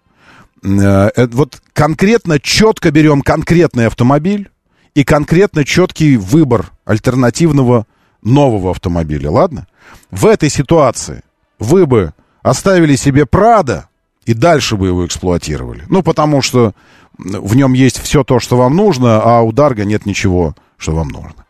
Э, 0.63 1.09
это 1.15 1.35
Вот 1.35 1.61
конкретно, 1.73 2.39
четко 2.39 2.91
берем 2.91 3.21
конкретный 3.21 3.87
автомобиль 3.87 4.49
и 4.95 5.03
конкретно 5.03 5.63
четкий 5.63 6.17
выбор 6.17 6.71
альтернативного 6.85 7.85
нового 8.21 8.71
автомобиля, 8.71 9.31
ладно? 9.31 9.67
В 10.11 10.25
этой 10.25 10.49
ситуации 10.49 11.23
вы 11.57 11.85
бы 11.85 12.13
оставили 12.41 12.95
себе 12.95 13.25
Прада 13.25 13.87
и 14.25 14.33
дальше 14.33 14.75
бы 14.75 14.87
его 14.87 15.05
эксплуатировали. 15.05 15.83
Ну, 15.89 16.03
потому 16.03 16.41
что 16.41 16.73
в 17.17 17.55
нем 17.55 17.73
есть 17.73 17.99
все 17.99 18.23
то, 18.23 18.39
что 18.39 18.57
вам 18.57 18.75
нужно, 18.75 19.21
а 19.21 19.41
у 19.41 19.51
Дарга 19.51 19.85
нет 19.85 20.05
ничего, 20.05 20.55
что 20.77 20.93
вам 20.93 21.09
нужно. 21.09 21.45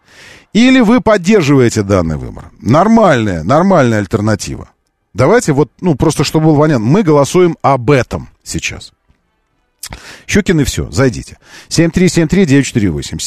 Или 0.54 0.80
вы 0.80 1.00
поддерживаете 1.00 1.84
данный 1.84 2.18
выбор. 2.18 2.46
Нормальная, 2.60 3.44
нормальная 3.44 4.00
альтернатива. 4.00 4.70
Давайте 5.14 5.54
вот, 5.54 5.72
ну, 5.82 5.96
просто 5.96 6.24
чтобы 6.24 6.48
было 6.48 6.60
понятно, 6.60 6.86
мы 6.86 7.04
голосуем 7.04 7.58
об 7.62 7.92
этом 7.92 8.30
сейчас. 8.44 8.92
Щукин 10.28 10.60
и 10.60 10.64
все, 10.64 10.90
зайдите. 10.92 11.38
7373948, 11.70 13.18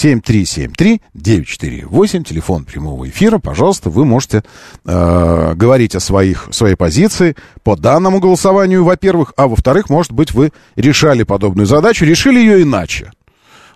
7373948, 1.15 2.25
телефон 2.25 2.65
прямого 2.65 3.09
эфира, 3.09 3.39
пожалуйста, 3.39 3.91
вы 3.91 4.05
можете 4.05 4.45
э, 4.85 5.55
говорить 5.55 5.97
о 5.97 6.01
своих, 6.01 6.49
своей 6.53 6.77
позиции 6.77 7.35
по 7.65 7.77
данному 7.77 8.21
голосованию, 8.21 8.85
во-первых, 8.85 9.33
а 9.37 9.49
во-вторых, 9.49 9.91
может 9.91 10.13
быть, 10.13 10.33
вы 10.33 10.53
решали 10.77 11.25
подобную 11.25 11.67
задачу, 11.67 12.05
решили 12.05 12.39
ее 12.39 12.63
иначе. 12.63 13.11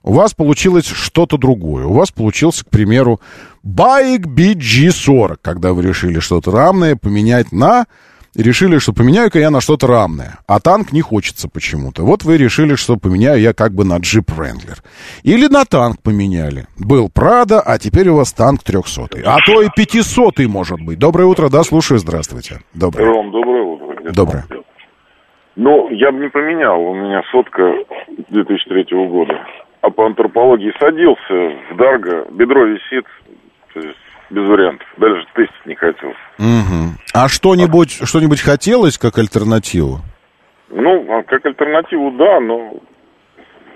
У 0.06 0.12
вас 0.12 0.34
получилось 0.34 0.86
что-то 0.86 1.36
другое. 1.36 1.84
У 1.84 1.92
вас 1.92 2.12
получился, 2.12 2.64
к 2.64 2.70
примеру, 2.70 3.20
байк 3.64 4.26
BG40, 4.26 5.38
когда 5.42 5.72
вы 5.72 5.82
решили 5.82 6.20
что-то 6.20 6.52
равное 6.52 6.94
поменять 6.94 7.50
на 7.50 7.86
и 8.36 8.42
решили, 8.42 8.78
что 8.78 8.92
поменяю-ка 8.92 9.40
я 9.40 9.50
на 9.50 9.60
что-то 9.60 9.88
равное. 9.88 10.38
А 10.46 10.60
танк 10.60 10.92
не 10.92 11.00
хочется 11.00 11.48
почему-то. 11.48 12.04
Вот 12.04 12.22
вы 12.22 12.36
решили, 12.36 12.76
что 12.76 12.96
поменяю 12.96 13.40
я 13.40 13.52
как 13.52 13.72
бы 13.72 13.84
на 13.84 13.96
джип 13.96 14.30
Wrangler. 14.30 14.78
Или 15.24 15.48
на 15.48 15.64
танк 15.64 16.00
поменяли. 16.00 16.66
Был 16.78 17.08
Прада, 17.12 17.60
а 17.60 17.76
теперь 17.78 18.08
у 18.08 18.16
вас 18.16 18.32
танк 18.32 18.62
300 18.62 19.22
А 19.24 19.38
то 19.44 19.60
и 19.60 19.68
500 19.74 20.38
может 20.46 20.80
быть. 20.82 21.00
Доброе 21.00 21.24
утро, 21.24 21.48
да, 21.48 21.64
слушаю, 21.64 21.98
здравствуйте. 21.98 22.60
Доброе. 22.74 23.06
Ром, 23.06 23.32
доброе 23.32 23.62
утро. 23.62 24.12
Доброе. 24.12 24.44
Ну, 25.56 25.90
я 25.90 26.12
бы 26.12 26.18
не 26.18 26.28
поменял. 26.28 26.80
У 26.80 26.94
меня 26.94 27.22
сотка 27.32 27.72
2003 28.28 28.84
года. 29.08 29.34
А 29.86 29.90
по 29.90 30.04
антропологии 30.04 30.72
садился 30.80 31.56
в 31.70 31.76
Дарго, 31.76 32.26
бедро 32.32 32.64
висит, 32.64 33.04
то 33.72 33.78
есть 33.80 33.96
без 34.30 34.48
вариантов. 34.48 34.86
Даже 34.96 35.24
тестить 35.32 35.66
не 35.66 35.76
хотел. 35.76 36.10
Мгм. 36.38 36.98
А 37.14 37.28
что-нибудь, 37.28 38.00
что-нибудь 38.02 38.40
хотелось 38.40 38.98
как 38.98 39.16
альтернативу? 39.18 40.00
Ну, 40.70 41.06
а 41.08 41.22
как 41.22 41.46
альтернативу, 41.46 42.10
да, 42.18 42.40
но 42.40 42.72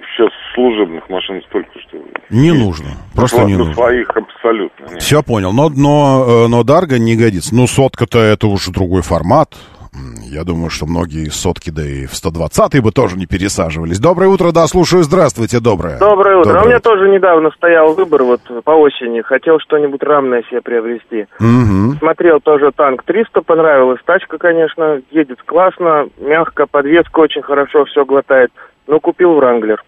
сейчас 0.03 0.31
служебных 0.57 1.09
машин 1.09 1.41
столько, 1.49 1.79
что... 1.79 1.99
Не 2.29 2.51
нужно. 2.51 2.89
Просто 3.15 3.45
не 3.45 3.55
нужно. 3.55 3.75
своих 3.75 4.11
абсолютно. 4.11 4.87
нет. 4.87 5.03
Все 5.03 5.23
понял. 5.23 5.53
Но, 5.53 5.69
но, 5.69 6.25
э, 6.27 6.49
но 6.49 6.65
Дарго 6.65 6.99
не 6.99 7.15
годится. 7.15 7.55
Ну, 7.55 7.69
сотка-то 7.69 8.19
это 8.19 8.49
уже 8.49 8.73
другой 8.73 9.03
формат. 9.03 9.55
Я 9.93 10.45
думаю, 10.45 10.71
что 10.71 10.87
многие 10.87 11.29
сотки, 11.31 11.71
да 11.71 11.83
и 11.83 12.07
в 12.07 12.15
120 12.15 12.81
бы 12.81 12.93
тоже 12.93 13.17
не 13.17 13.27
пересаживались. 13.27 13.99
Доброе 13.99 14.29
утро, 14.29 14.53
да, 14.53 14.67
слушаю. 14.69 15.03
Здравствуйте, 15.03 15.59
доброе. 15.59 15.99
Доброе 15.99 16.37
утро. 16.37 16.53
Доброе 16.53 16.61
а 16.61 16.63
у 16.63 16.67
меня 16.69 16.77
утро. 16.77 16.91
тоже 16.91 17.09
недавно 17.09 17.51
стоял 17.51 17.95
выбор 17.95 18.23
вот 18.23 18.41
по 18.65 18.71
осени. 18.71 19.21
Хотел 19.23 19.59
что-нибудь 19.59 20.03
равное 20.03 20.45
себе 20.49 20.61
приобрести. 20.61 21.27
Мгм. 21.41 21.99
Смотрел 21.99 22.41
тоже 22.41 22.71
танк 22.71 23.03
300, 23.03 23.43
понравилась. 23.43 24.01
Тачка, 24.05 24.39
конечно, 24.39 25.03
едет 25.11 25.43
классно, 25.43 26.09
мягко, 26.19 26.67
подвеска 26.67 27.19
очень 27.19 27.43
хорошо 27.43 27.85
все 27.87 28.05
глотает. 28.05 28.53
Но 28.87 29.01
купил 29.01 29.35
Вранглер. 29.35 29.83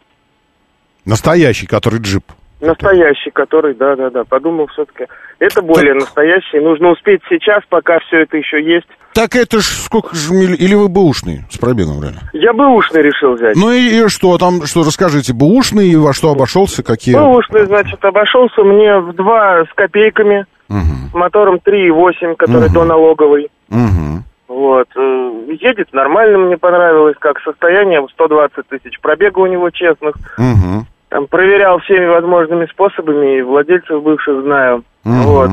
Настоящий, 1.04 1.66
который 1.66 2.00
джип. 2.00 2.24
Настоящий, 2.60 3.30
который, 3.30 3.74
да-да-да. 3.74 4.24
Подумал 4.24 4.68
все-таки, 4.68 5.06
это 5.40 5.62
более 5.62 5.94
настоящий. 5.94 6.60
Нужно 6.60 6.90
успеть 6.90 7.20
сейчас, 7.28 7.62
пока 7.68 7.98
все 8.00 8.22
это 8.22 8.36
еще 8.36 8.62
есть. 8.62 8.86
Так 9.14 9.36
это 9.36 9.58
ж 9.60 9.64
сколько 9.64 10.14
же 10.16 10.32
миль- 10.32 10.56
Или 10.58 10.74
вы 10.74 10.88
бэушный 10.88 11.44
с 11.50 11.58
пробегом, 11.58 12.02
реально? 12.02 12.20
Я 12.32 12.52
бэушный 12.52 13.02
решил 13.02 13.34
взять. 13.34 13.56
Ну 13.56 13.70
и, 13.70 14.04
и 14.04 14.08
что 14.08 14.38
там, 14.38 14.64
что 14.66 14.80
расскажите, 14.80 15.32
бэушный 15.34 15.88
и 15.88 15.96
во 15.96 16.12
что 16.14 16.30
обошелся, 16.30 16.82
какие? 16.82 17.14
Бэушный, 17.14 17.66
значит, 17.66 18.02
обошелся 18.04 18.62
мне 18.62 18.98
в 18.98 19.12
два 19.14 19.64
с 19.64 19.74
копейками, 19.74 20.46
с 20.68 21.14
мотором 21.14 21.56
3.8, 21.62 22.36
который 22.36 22.66
Мгм. 22.66 22.74
до 22.74 22.84
налоговый. 22.84 23.48
Мгм. 23.68 24.24
Вот. 24.48 24.88
э, 24.96 25.28
Едет 25.60 25.92
нормально, 25.92 26.38
мне 26.38 26.56
понравилось, 26.56 27.16
как 27.18 27.38
состояние, 27.40 28.04
120 28.12 28.66
тысяч 28.68 28.98
пробега 29.00 29.38
у 29.40 29.46
него 29.46 29.68
честных. 29.70 30.14
Мгм. 30.38 30.86
Там 31.10 31.26
проверял 31.26 31.78
всеми 31.80 32.06
возможными 32.06 32.64
способами, 32.66 33.38
и 33.38 33.42
владельцев 33.42 34.02
бывших 34.02 34.42
знаю. 34.42 34.82
Мгм. 35.04 35.22
Вот. 35.24 35.50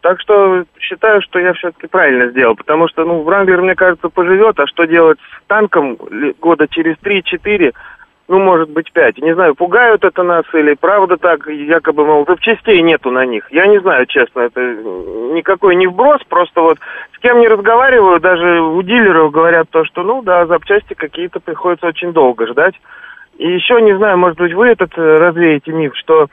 Так 0.00 0.18
что 0.20 0.64
считаю, 0.78 1.20
что 1.20 1.38
я 1.38 1.52
все-таки 1.52 1.86
правильно 1.86 2.28
сделал, 2.28 2.56
потому 2.56 2.88
что, 2.88 3.04
ну, 3.04 3.22
Вранглер, 3.22 3.60
мне 3.60 3.74
кажется, 3.74 4.08
поживет, 4.08 4.58
а 4.58 4.66
что 4.66 4.84
делать 4.86 5.18
с 5.18 5.46
танком 5.46 5.98
года 6.40 6.66
через 6.68 6.96
3-4, 6.96 7.74
ну, 8.28 8.38
может 8.38 8.70
быть, 8.70 8.90
5. 8.92 9.18
Не 9.18 9.34
знаю, 9.34 9.54
пугают 9.54 10.04
это 10.04 10.22
нас 10.22 10.44
или 10.54 10.74
правда 10.74 11.16
так, 11.18 11.46
якобы, 11.48 12.06
мол, 12.06 12.24
запчастей 12.26 12.80
нету 12.80 13.10
на 13.10 13.26
них. 13.26 13.46
Я 13.50 13.66
не 13.66 13.78
знаю, 13.80 14.06
честно, 14.06 14.40
это 14.40 14.60
никакой 14.60 15.76
не 15.76 15.86
вброс, 15.86 16.22
просто 16.28 16.62
вот 16.62 16.78
с 17.12 17.18
кем 17.18 17.40
не 17.40 17.48
разговариваю, 17.48 18.20
даже 18.20 18.60
у 18.62 18.80
дилеров 18.82 19.32
говорят 19.32 19.68
то, 19.70 19.84
что, 19.84 20.02
ну, 20.02 20.22
да, 20.22 20.46
запчасти 20.46 20.94
какие-то 20.94 21.40
приходится 21.40 21.88
очень 21.88 22.12
долго 22.12 22.46
ждать. 22.46 22.74
И 23.36 23.50
еще, 23.50 23.82
не 23.82 23.96
знаю, 23.96 24.16
может 24.16 24.38
быть, 24.38 24.54
вы 24.54 24.68
этот 24.68 24.96
э, 24.96 25.16
развеете 25.16 25.72
миф, 25.72 25.92
что 25.96 26.28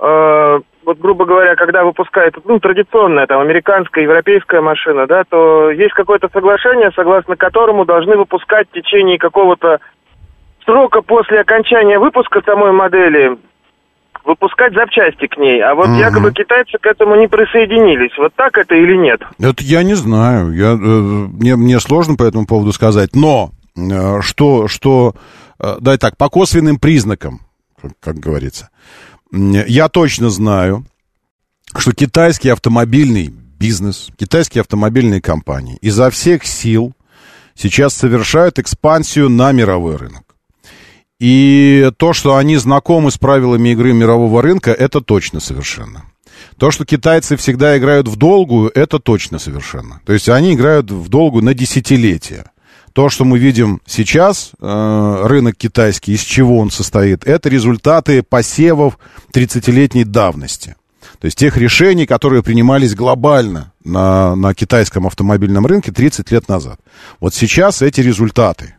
э, 0.00 0.60
вот, 0.88 0.98
грубо 1.00 1.26
говоря, 1.26 1.54
когда 1.54 1.84
выпускают, 1.84 2.34
ну, 2.46 2.58
традиционная, 2.60 3.26
там, 3.26 3.42
американская, 3.42 4.04
европейская 4.04 4.62
машина, 4.62 5.06
да, 5.06 5.22
то 5.28 5.70
есть 5.70 5.92
какое-то 5.92 6.30
соглашение, 6.32 6.90
согласно 6.96 7.36
которому 7.36 7.84
должны 7.84 8.16
выпускать 8.16 8.68
в 8.70 8.72
течение 8.72 9.18
какого-то 9.18 9.80
срока 10.64 11.02
после 11.02 11.40
окончания 11.40 11.98
выпуска 11.98 12.40
самой 12.40 12.72
модели 12.72 13.36
выпускать 14.24 14.72
запчасти 14.72 15.26
к 15.26 15.36
ней. 15.36 15.62
А 15.62 15.74
вот 15.74 15.88
Мгм. 15.88 15.98
якобы 15.98 16.32
китайцы 16.32 16.78
к 16.80 16.86
этому 16.86 17.16
не 17.16 17.28
присоединились. 17.28 18.16
Вот 18.16 18.32
так 18.34 18.56
это 18.56 18.74
или 18.74 18.96
нет? 18.96 19.20
Это 19.38 19.62
я 19.62 19.82
не 19.82 19.94
знаю. 19.94 20.52
Я, 20.54 20.72
э, 20.72 20.76
мне, 20.76 21.56
мне 21.56 21.80
сложно 21.80 22.16
по 22.16 22.22
этому 22.22 22.46
поводу 22.46 22.72
сказать. 22.72 23.10
Но 23.12 23.50
э, 23.76 24.22
что, 24.22 24.68
что 24.68 25.12
э, 25.60 25.76
да, 25.80 25.98
так, 25.98 26.16
по 26.16 26.30
косвенным 26.30 26.78
признакам, 26.78 27.40
как, 27.80 27.92
как 28.00 28.14
говорится, 28.16 28.70
я 29.32 29.88
точно 29.88 30.30
знаю, 30.30 30.86
что 31.76 31.92
китайский 31.92 32.48
автомобильный 32.48 33.32
бизнес, 33.58 34.08
китайские 34.16 34.62
автомобильные 34.62 35.20
компании 35.20 35.78
изо 35.80 36.10
всех 36.10 36.46
сил 36.46 36.92
сейчас 37.54 37.94
совершают 37.94 38.58
экспансию 38.58 39.28
на 39.28 39.52
мировой 39.52 39.96
рынок. 39.96 40.22
И 41.18 41.90
то, 41.96 42.12
что 42.12 42.36
они 42.36 42.56
знакомы 42.56 43.10
с 43.10 43.18
правилами 43.18 43.70
игры 43.70 43.92
мирового 43.92 44.40
рынка, 44.40 44.70
это 44.72 45.00
точно 45.00 45.40
совершенно. 45.40 46.04
То, 46.56 46.70
что 46.70 46.84
китайцы 46.84 47.36
всегда 47.36 47.76
играют 47.76 48.06
в 48.06 48.14
долгую, 48.16 48.70
это 48.72 49.00
точно 49.00 49.40
совершенно. 49.40 50.00
То 50.06 50.12
есть 50.12 50.28
они 50.28 50.54
играют 50.54 50.90
в 50.90 51.08
долгую 51.08 51.44
на 51.44 51.54
десятилетия. 51.54 52.52
То, 52.98 53.08
что 53.08 53.24
мы 53.24 53.38
видим 53.38 53.80
сейчас, 53.86 54.50
э, 54.60 55.20
рынок 55.22 55.56
китайский, 55.56 56.14
из 56.14 56.22
чего 56.22 56.58
он 56.58 56.72
состоит, 56.72 57.24
это 57.28 57.48
результаты 57.48 58.24
посевов 58.24 58.98
30-летней 59.32 60.02
давности. 60.02 60.74
То 61.20 61.26
есть 61.26 61.38
тех 61.38 61.56
решений, 61.56 62.06
которые 62.06 62.42
принимались 62.42 62.96
глобально 62.96 63.72
на, 63.84 64.34
на 64.34 64.52
китайском 64.52 65.06
автомобильном 65.06 65.64
рынке 65.64 65.92
30 65.92 66.28
лет 66.32 66.48
назад. 66.48 66.80
Вот 67.20 67.34
сейчас 67.34 67.82
эти 67.82 68.00
результаты. 68.00 68.74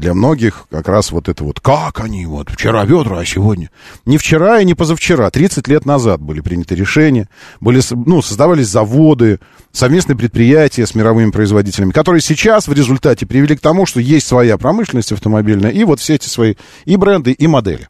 Для 0.00 0.14
многих 0.14 0.66
как 0.70 0.88
раз 0.88 1.12
вот 1.12 1.28
это 1.28 1.44
вот, 1.44 1.60
как 1.60 2.00
они, 2.00 2.24
вот 2.24 2.48
вчера 2.48 2.86
ведра, 2.86 3.18
а 3.18 3.24
сегодня. 3.26 3.70
Не 4.06 4.16
вчера 4.16 4.58
и 4.58 4.64
не 4.64 4.72
позавчера, 4.72 5.30
30 5.30 5.68
лет 5.68 5.84
назад 5.84 6.22
были 6.22 6.40
приняты 6.40 6.74
решения, 6.74 7.28
были, 7.60 7.82
ну, 7.90 8.22
создавались 8.22 8.68
заводы, 8.68 9.40
совместные 9.72 10.16
предприятия 10.16 10.86
с 10.86 10.94
мировыми 10.94 11.30
производителями, 11.30 11.90
которые 11.90 12.22
сейчас 12.22 12.66
в 12.66 12.72
результате 12.72 13.26
привели 13.26 13.54
к 13.56 13.60
тому, 13.60 13.84
что 13.84 14.00
есть 14.00 14.26
своя 14.26 14.56
промышленность 14.56 15.12
автомобильная, 15.12 15.70
и 15.70 15.84
вот 15.84 16.00
все 16.00 16.14
эти 16.14 16.28
свои 16.28 16.54
и 16.86 16.96
бренды, 16.96 17.32
и 17.32 17.46
модели. 17.46 17.86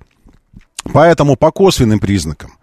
Поэтому 0.92 1.36
по 1.36 1.52
косвенным 1.52 2.00
признакам, 2.00 2.54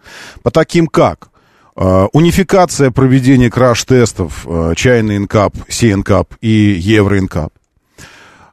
по 0.43 0.51
таким 0.51 0.87
как 0.87 1.29
э, 1.77 2.07
унификация 2.11 2.91
проведения 2.91 3.49
краш-тестов 3.49 4.45
э, 4.45 4.73
China 4.75 5.25
NCAP, 5.25 5.67
CNCAP 5.69 6.27
и 6.41 6.81
NCAP, 6.97 7.43
эм, 7.43 7.49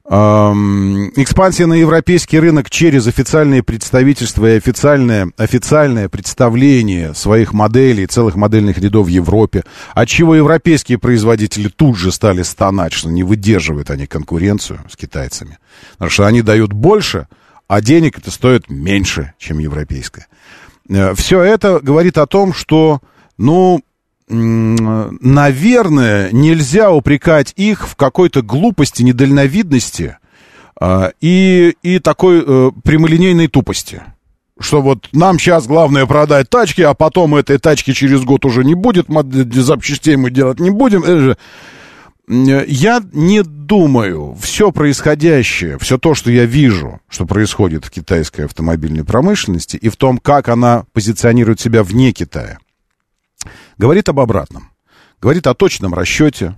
экспансия 0.07 1.65
на 1.65 1.75
европейский 1.75 2.39
рынок 2.39 2.69
через 2.69 3.07
официальные 3.07 3.63
представительства 3.63 4.53
и 4.53 4.57
официальное, 4.57 5.31
официальное 5.39 6.11
представление 6.11 7.15
своих 7.15 7.55
моделей, 7.55 8.07
целых 8.07 8.37
модельных 8.37 8.79
рядов 8.79 9.07
в 9.07 9.11
Европе, 9.11 9.65
от 9.95 10.09
чего 10.09 10.35
европейские 10.35 10.99
производители 10.99 11.69
тут 11.69 11.97
же 11.97 12.13
стали 12.13 12.43
стонать, 12.43 12.93
что 12.93 13.09
не 13.09 13.23
выдерживают 13.23 13.91
они 13.91 14.07
конкуренцию 14.07 14.81
с 14.91 14.97
китайцами. 14.97 15.59
Потому 15.93 16.11
что 16.11 16.27
они 16.27 16.43
дают 16.43 16.73
больше, 16.73 17.27
а 17.67 17.81
денег 17.81 18.19
это 18.19 18.31
стоит 18.31 18.69
меньше, 18.69 19.33
чем 19.39 19.59
европейская. 19.59 20.27
Все 21.15 21.41
это 21.41 21.81
говорит 21.81 22.19
о 22.19 22.27
том, 22.27 22.53
что, 22.53 23.01
ну, 23.39 23.81
наверное, 24.29 26.31
нельзя 26.33 26.91
упрекать 26.91 27.53
их 27.57 27.89
в 27.89 27.97
какой-то 27.97 28.43
глупости, 28.43 29.03
недальновидности 29.03 30.19
а, 30.81 31.13
и, 31.21 31.77
и 31.83 31.99
такой 31.99 32.43
э, 32.47 32.71
прямолинейной 32.83 33.49
тупости. 33.49 34.03
Что 34.59 34.83
вот 34.83 35.09
нам 35.13 35.39
сейчас 35.39 35.67
главное 35.67 36.07
продать 36.07 36.49
тачки, 36.49 36.83
а 36.83 36.95
потом 36.95 37.35
этой 37.35 37.59
тачки 37.59 37.93
через 37.93 38.23
год 38.23 38.45
уже 38.45 38.65
не 38.65 38.75
будет, 38.75 39.07
запчастей 39.53 40.17
мы 40.17 40.31
делать 40.31 40.61
не 40.61 40.71
будем. 40.71 41.37
Я 42.27 43.03
не 43.13 43.43
думаю, 43.43 44.37
все 44.41 44.73
происходящее, 44.73 45.79
все 45.79 45.99
то, 45.99 46.15
что 46.15 46.31
я 46.31 46.47
вижу, 46.47 47.01
что 47.09 47.27
происходит 47.27 47.85
в 47.85 47.91
китайской 47.91 48.43
автомобильной 48.43 49.05
промышленности 49.05 49.77
и 49.77 49.89
в 49.89 49.97
том, 49.97 50.19
как 50.19 50.49
она 50.49 50.85
позиционирует 50.93 51.61
себя 51.61 51.83
вне 51.83 52.13
Китая, 52.13 52.59
говорит 53.79 54.09
об 54.09 54.21
обратном. 54.21 54.71
Говорит 55.21 55.47
о 55.47 55.55
точном 55.55 55.95
расчете, 55.95 56.57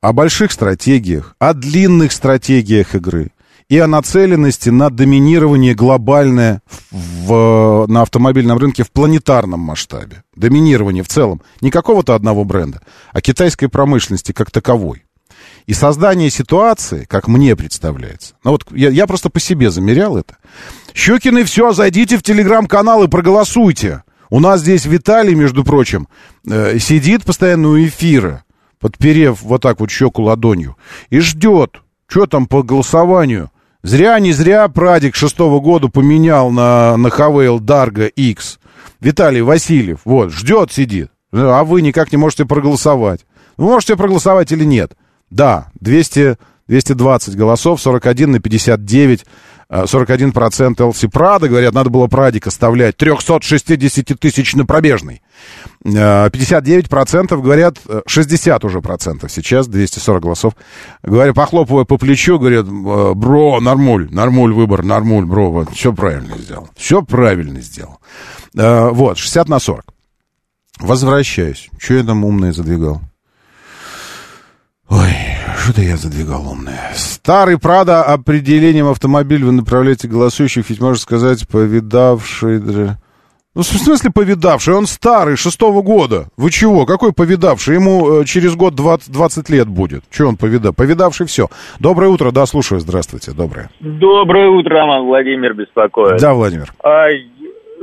о 0.00 0.12
больших 0.12 0.52
стратегиях, 0.52 1.34
о 1.38 1.54
длинных 1.54 2.12
стратегиях 2.12 2.94
игры 2.94 3.32
и 3.68 3.78
о 3.78 3.86
нацеленности 3.86 4.68
на 4.68 4.90
доминирование 4.90 5.74
глобальное 5.74 6.60
в, 6.90 7.86
на 7.88 8.02
автомобильном 8.02 8.58
рынке 8.58 8.84
в 8.84 8.90
планетарном 8.90 9.60
масштабе. 9.60 10.22
Доминирование 10.36 11.02
в 11.02 11.08
целом. 11.08 11.40
Не 11.62 11.70
какого-то 11.70 12.14
одного 12.14 12.44
бренда, 12.44 12.82
а 13.12 13.20
китайской 13.22 13.68
промышленности 13.68 14.32
как 14.32 14.50
таковой. 14.50 15.04
И 15.66 15.72
создание 15.72 16.28
ситуации, 16.28 17.06
как 17.08 17.26
мне 17.26 17.56
представляется, 17.56 18.34
ну 18.44 18.50
вот 18.50 18.66
я, 18.70 18.90
я 18.90 19.06
просто 19.06 19.30
по 19.30 19.40
себе 19.40 19.70
замерял 19.70 20.18
это. 20.18 20.36
Щукины, 20.92 21.44
все, 21.44 21.72
зайдите 21.72 22.18
в 22.18 22.22
телеграм-канал 22.22 23.04
и 23.04 23.08
проголосуйте. 23.08 24.02
У 24.30 24.40
нас 24.40 24.60
здесь 24.60 24.84
Виталий, 24.84 25.34
между 25.34 25.64
прочим, 25.64 26.08
э, 26.48 26.78
сидит 26.78 27.24
постоянно 27.24 27.68
у 27.68 27.78
эфира, 27.78 28.44
подперев 28.80 29.42
вот 29.42 29.62
так 29.62 29.80
вот 29.80 29.90
щеку 29.90 30.22
ладонью, 30.22 30.76
и 31.10 31.20
ждет, 31.20 31.82
что 32.06 32.26
там 32.26 32.46
по 32.46 32.62
голосованию. 32.62 33.50
Зря, 33.82 34.18
не 34.18 34.32
зря 34.32 34.66
Прадик 34.68 35.14
шестого 35.14 35.60
года 35.60 35.88
поменял 35.88 36.50
на, 36.50 36.96
на 36.96 37.10
Хавейл 37.10 37.60
Дарго 37.60 38.06
X. 38.06 38.58
Виталий 39.00 39.42
Васильев, 39.42 40.00
вот, 40.04 40.32
ждет, 40.32 40.72
сидит. 40.72 41.10
А 41.32 41.64
вы 41.64 41.82
никак 41.82 42.12
не 42.12 42.16
можете 42.16 42.46
проголосовать. 42.46 43.26
Вы 43.56 43.66
можете 43.66 43.96
проголосовать 43.96 44.52
или 44.52 44.64
нет? 44.64 44.92
Да, 45.30 45.68
200, 45.80 46.38
220 46.68 47.36
голосов, 47.36 47.80
41 47.80 48.30
на 48.30 48.40
59, 48.40 49.22
э, 49.22 49.24
41% 49.82 50.76
LC 50.76 51.08
Прада, 51.10 51.48
говорят, 51.48 51.74
надо 51.74 51.90
было 51.90 52.06
Прадик 52.06 52.46
оставлять, 52.46 52.96
360 52.96 54.18
тысяч 54.18 54.54
на 54.54 54.64
пробежный. 54.64 55.22
Э, 55.84 56.28
59% 56.30 57.40
говорят, 57.42 57.78
э, 57.88 58.02
60 58.06 58.64
уже 58.64 58.80
процентов 58.80 59.32
сейчас, 59.32 59.66
240 59.66 60.22
голосов. 60.22 60.54
Говорят, 61.02 61.34
похлопывая 61.34 61.84
по 61.84 61.98
плечу, 61.98 62.38
говорят, 62.38 62.66
э, 62.66 63.12
бро, 63.14 63.60
нормуль, 63.60 64.08
нормуль 64.10 64.52
выбор, 64.52 64.84
нормуль, 64.84 65.24
бро, 65.24 65.50
вот, 65.50 65.70
все 65.70 65.92
правильно 65.92 66.38
сделал. 66.38 66.68
Все 66.76 67.02
правильно 67.02 67.60
сделал. 67.60 67.98
Э, 68.56 68.90
Вот, 68.90 69.18
60 69.18 69.48
на 69.48 69.58
40. 69.58 69.84
Возвращаюсь. 70.78 71.68
Что 71.78 71.94
я 71.94 72.04
там 72.04 72.24
умное 72.24 72.52
задвигал? 72.52 73.00
Ой, 74.88 75.14
что-то 75.58 75.82
я 75.82 75.96
задвигал 75.96 76.46
умное. 76.48 76.90
Старый 76.94 77.58
Прада 77.58 78.02
определением 78.02 78.88
автомобиль 78.88 79.44
вы 79.44 79.52
направляете 79.52 80.08
голосующих, 80.08 80.68
ведь 80.70 80.80
можно 80.80 80.98
сказать, 80.98 81.46
повидавший... 81.48 82.60
Ну, 83.56 83.62
в 83.62 83.66
смысле 83.66 84.10
повидавший? 84.10 84.74
Он 84.74 84.86
старый, 84.86 85.36
шестого 85.36 85.80
года. 85.80 86.26
Вы 86.36 86.50
чего? 86.50 86.86
Какой 86.86 87.12
повидавший? 87.12 87.76
Ему 87.76 88.22
э, 88.22 88.24
через 88.24 88.56
год 88.56 88.74
20, 88.74 89.12
20 89.12 89.48
лет 89.48 89.68
будет. 89.68 90.02
Че 90.10 90.24
он 90.26 90.36
повидав? 90.36 90.74
Повидавший 90.74 91.26
все. 91.26 91.48
Доброе 91.78 92.08
утро, 92.08 92.32
да, 92.32 92.46
слушаю. 92.46 92.80
Здравствуйте, 92.80 93.30
доброе. 93.30 93.70
Доброе 93.78 94.48
утро, 94.48 94.74
Роман 94.80 95.04
Владимир 95.06 95.54
беспокоит. 95.54 96.20
Да, 96.20 96.34
Владимир. 96.34 96.74
А, 96.82 97.06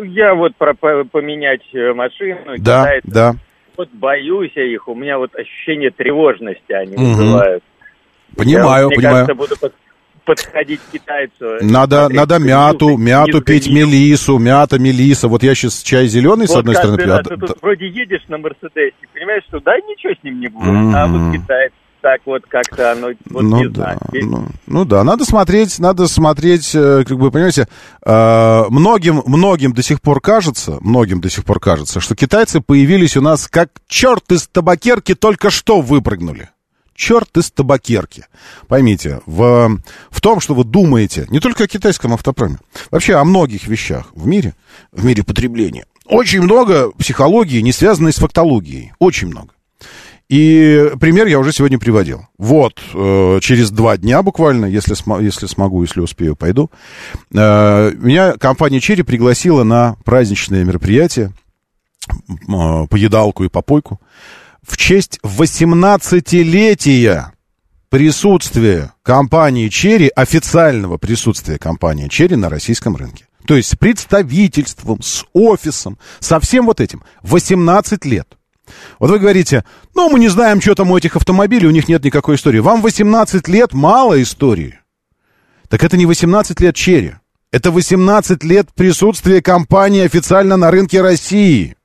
я 0.03 0.35
вот 0.35 0.57
про 0.57 0.73
по- 0.73 1.05
поменять 1.09 1.61
э, 1.73 1.93
машину. 1.93 2.38
Да, 2.57 2.83
китайцев. 2.83 3.09
да. 3.13 3.35
Вот 3.82 3.90
боюсь 3.94 4.52
я 4.56 4.64
их, 4.64 4.88
у 4.88 4.94
меня 4.94 5.18
вот 5.18 5.36
ощущение 5.36 5.90
тревожности 5.90 6.72
они 6.72 6.95
Мгм. 6.95 7.14
вызывают. 7.14 7.64
Понимаю, 8.38 8.84
я, 8.84 8.88
мне 8.90 8.95
понимаю. 8.95 9.26
кажется, 9.26 9.34
буду 9.34 9.60
под- 9.60 9.74
подходить 10.24 10.80
к 10.82 10.91
китайцу. 10.91 11.58
Надо, 11.62 12.02
смотреть, 12.02 12.18
надо 12.20 12.38
мяту, 12.40 12.95
мяту 12.98 13.41
пить, 13.41 13.68
мелису, 13.72 14.38
мята, 14.38 14.78
мелиса. 14.78 15.28
Вот 15.28 15.41
я 15.41 15.56
сейчас 15.56 15.82
чай 15.82 16.06
зеленый, 16.06 16.45
с 16.48 16.52
Вот 16.52 16.60
одной 16.60 16.76
стороны, 16.76 17.02
а 17.02 17.08
раз 17.08 17.24
д- 17.24 17.30
ты 17.32 17.38
тут 17.38 17.49
д- 17.49 17.56
вроде 17.60 17.88
едешь 17.88 18.22
на 18.28 18.38
Мерседесе, 18.38 18.94
понимаешь, 19.16 19.44
что 19.48 19.60
да, 19.62 19.76
ничего 19.78 20.14
с 20.14 20.24
ним 20.24 20.40
не 20.40 20.48
будет. 20.48 20.68
А 20.95 21.08
Мгм. 21.08 21.12
вот 21.32 21.41
китаец 21.41 21.72
так 22.02 22.22
вот 22.26 22.44
как-то 22.48 22.91
оно, 22.91 23.10
вот 23.30 23.44
ну 23.44 23.57
не 23.57 23.69
да, 23.69 23.84
знаю. 23.84 23.99
Ну, 24.11 24.48
ну 24.68 24.86
да, 24.86 25.03
надо 25.03 25.23
смотреть, 25.26 25.80
надо 25.80 26.07
смотреть, 26.07 26.72
э, 26.73 27.03
как 27.07 27.18
бы, 27.18 27.32
понимаете, 27.32 27.68
э, 28.03 28.64
многим, 28.69 29.22
многим 29.26 29.73
до 29.73 29.84
сих 29.84 30.02
пор 30.02 30.19
кажется, 30.19 30.78
многим 30.82 31.22
до 31.22 31.30
сих 31.30 31.45
пор 31.45 31.60
кажется, 31.60 31.99
что 31.99 32.15
китайцы 32.15 32.60
появились 32.61 33.15
у 33.18 33.22
нас 33.22 33.48
как 33.48 33.69
черт 33.88 34.32
из 34.32 34.48
табакерки 34.48 35.15
только 35.15 35.49
что 35.49 35.82
выпрыгнули. 35.82 36.49
Черт 36.94 37.36
из 37.38 37.49
табакерки. 37.52 38.26
Поймите, 38.68 39.22
в, 39.26 39.80
в 40.10 40.22
том, 40.22 40.40
что 40.40 40.53
вы 40.53 40.65
думаете, 40.65 41.26
не 41.30 41.40
только 41.40 41.64
о 41.64 41.68
китайском 41.68 42.14
автопроме, 42.14 42.60
вообще 42.91 43.15
о 43.15 43.23
многих 43.23 43.68
вещах 43.68 44.07
в 44.14 44.28
мире, 44.28 44.56
в 44.91 45.06
мире 45.06 45.23
потребления, 45.23 45.86
очень 46.06 46.41
много 46.41 46.91
психологии, 46.91 47.61
не 47.61 47.72
связанной 47.72 48.11
с 48.11 48.18
фактологией. 48.18 48.91
Очень 48.99 49.30
много. 49.30 49.49
И 50.32 50.91
пример 51.02 51.28
я 51.28 51.40
уже 51.40 51.52
сегодня 51.52 51.78
приводил. 51.78 52.26
Вот, 52.38 52.80
э, 52.94 53.40
через 53.41 53.70
два 53.70 53.98
дня 53.98 54.24
буквально, 54.24 54.66
если, 54.66 54.95
смо- 54.95 55.22
если 55.22 55.45
смогу, 55.45 55.84
если 55.84 55.99
успею, 55.99 56.38
пойду. 56.38 56.72
Э, 57.36 57.91
меня 57.95 58.38
компания 58.38 58.80
Черри 58.80 59.03
пригласила 59.03 59.64
на 59.64 59.98
праздничное 60.06 60.64
мероприятие, 60.64 61.34
э, 62.08 62.14
поедалку 62.90 63.44
и 63.44 63.49
попойку, 63.49 63.99
в 64.66 64.78
честь 64.78 65.20
18-летия 65.22 67.34
присутствия 67.90 68.94
компании 69.03 69.68
Черри, 69.68 70.10
официального 70.16 70.98
присутствия 70.98 71.58
компании 71.58 72.08
Черри 72.08 72.38
на 72.38 72.48
российском 72.48 72.95
рынке. 72.95 73.26
То 73.45 73.58
есть 73.58 73.72
с 73.72 73.76
представительством, 73.76 75.02
с 75.02 75.26
офисом, 75.34 75.98
со 76.22 76.40
всем 76.40 76.68
вот 76.68 76.80
этим. 76.80 77.03
18 77.24 78.06
лет. 78.06 78.38
Вот 78.99 79.10
вы 79.10 79.19
говорите, 79.19 79.64
ну, 79.95 80.10
мы 80.10 80.19
не 80.19 80.27
знаем, 80.27 80.61
что 80.61 80.76
там 80.76 80.91
у 80.91 80.98
этих 80.98 81.15
автомобилей, 81.15 81.68
у 81.68 81.72
них 81.72 81.88
нет 81.88 82.03
никакой 82.03 82.35
истории. 82.35 82.60
Вам 82.60 82.81
18 82.81 83.48
лет 83.48 83.73
мало 83.73 84.22
истории. 84.22 84.80
Так 85.69 85.84
это 85.84 85.98
не 85.98 86.06
18 86.06 86.60
лет 86.60 86.76
Черри. 86.76 87.14
Это 87.52 87.72
18 87.72 88.43
лет 88.43 88.68
присутствия 88.73 89.41
компании 89.41 90.06
официально 90.06 90.57
на 90.57 90.72
рынке 90.72 91.02
России. 91.02 91.76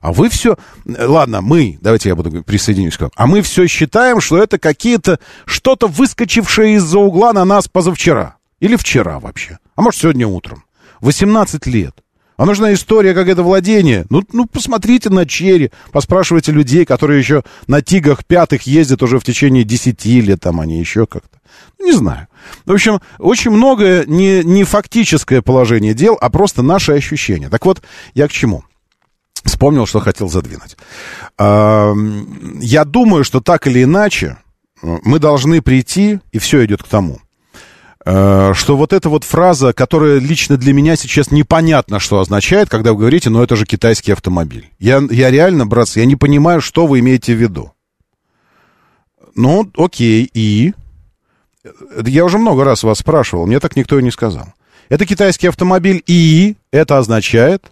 А 0.00 0.12
вы 0.12 0.28
все... 0.28 0.58
Ладно, 0.84 1.40
мы, 1.40 1.78
давайте 1.80 2.10
я 2.10 2.14
буду 2.14 2.42
присоединюсь 2.42 2.98
к 2.98 3.00
вам. 3.00 3.10
А 3.16 3.26
мы 3.26 3.40
все 3.40 3.66
считаем, 3.66 4.20
что 4.20 4.36
это 4.36 4.58
какие-то... 4.58 5.18
Что-то 5.46 5.86
выскочившее 5.86 6.74
из-за 6.74 6.98
угла 6.98 7.32
на 7.32 7.46
нас 7.46 7.68
позавчера. 7.68 8.36
Или 8.60 8.76
вчера 8.76 9.18
вообще. 9.18 9.58
А 9.76 9.80
может, 9.80 10.02
сегодня 10.02 10.26
утром. 10.26 10.64
18 11.00 11.66
лет. 11.66 12.03
А 12.36 12.46
нужна 12.46 12.72
история, 12.72 13.14
как 13.14 13.28
это 13.28 13.42
владение. 13.42 14.06
Ну, 14.10 14.22
ну, 14.32 14.46
посмотрите 14.46 15.08
на 15.08 15.24
Черри, 15.24 15.70
поспрашивайте 15.92 16.50
людей, 16.50 16.84
которые 16.84 17.18
еще 17.18 17.44
на 17.68 17.80
Тигах 17.80 18.24
пятых 18.24 18.62
ездят 18.62 19.02
уже 19.02 19.20
в 19.20 19.24
течение 19.24 19.64
10 19.64 20.04
лет, 20.04 20.40
там 20.40 20.60
они 20.60 20.80
еще 20.80 21.06
как-то. 21.06 21.38
Не 21.80 21.92
знаю. 21.92 22.26
В 22.66 22.72
общем, 22.72 23.00
очень 23.18 23.50
многое 23.50 24.04
не, 24.06 24.42
не 24.42 24.64
фактическое 24.64 25.42
положение 25.42 25.94
дел, 25.94 26.18
а 26.20 26.28
просто 26.30 26.62
наши 26.62 26.92
ощущения. 26.92 27.48
Так 27.48 27.64
вот, 27.66 27.82
я 28.14 28.26
к 28.26 28.32
чему? 28.32 28.64
Вспомнил, 29.44 29.86
что 29.86 30.00
хотел 30.00 30.28
задвинуть. 30.28 30.76
Я 31.38 32.84
думаю, 32.84 33.24
что 33.24 33.40
так 33.40 33.66
или 33.66 33.82
иначе 33.82 34.38
э, 34.82 34.98
мы 35.04 35.18
должны 35.18 35.60
прийти, 35.60 36.20
и 36.32 36.38
все 36.38 36.64
идет 36.64 36.82
к 36.82 36.88
тому, 36.88 37.20
что 38.04 38.76
вот 38.76 38.92
эта 38.92 39.08
вот 39.08 39.24
фраза, 39.24 39.72
которая 39.72 40.18
лично 40.18 40.56
для 40.58 40.74
меня 40.74 40.94
сейчас 40.94 41.30
непонятно, 41.30 41.98
что 41.98 42.20
означает, 42.20 42.68
когда 42.68 42.92
вы 42.92 42.98
говорите, 42.98 43.30
ну 43.30 43.42
это 43.42 43.56
же 43.56 43.64
китайский 43.64 44.12
автомобиль. 44.12 44.70
Я, 44.78 45.02
я 45.10 45.30
реально, 45.30 45.66
братцы, 45.66 46.00
я 46.00 46.06
не 46.06 46.16
понимаю, 46.16 46.60
что 46.60 46.86
вы 46.86 47.00
имеете 47.00 47.34
в 47.34 47.40
виду. 47.40 47.72
Ну, 49.34 49.70
окей, 49.76 50.30
и... 50.34 50.74
Это 51.96 52.10
Я 52.10 52.26
уже 52.26 52.36
много 52.38 52.62
раз 52.64 52.82
вас 52.82 52.98
спрашивал, 52.98 53.46
мне 53.46 53.58
так 53.58 53.74
никто 53.74 53.98
и 53.98 54.02
не 54.02 54.10
сказал. 54.10 54.52
Это 54.90 55.06
китайский 55.06 55.46
автомобиль, 55.46 56.02
и 56.06 56.56
это 56.70 56.98
означает... 56.98 57.70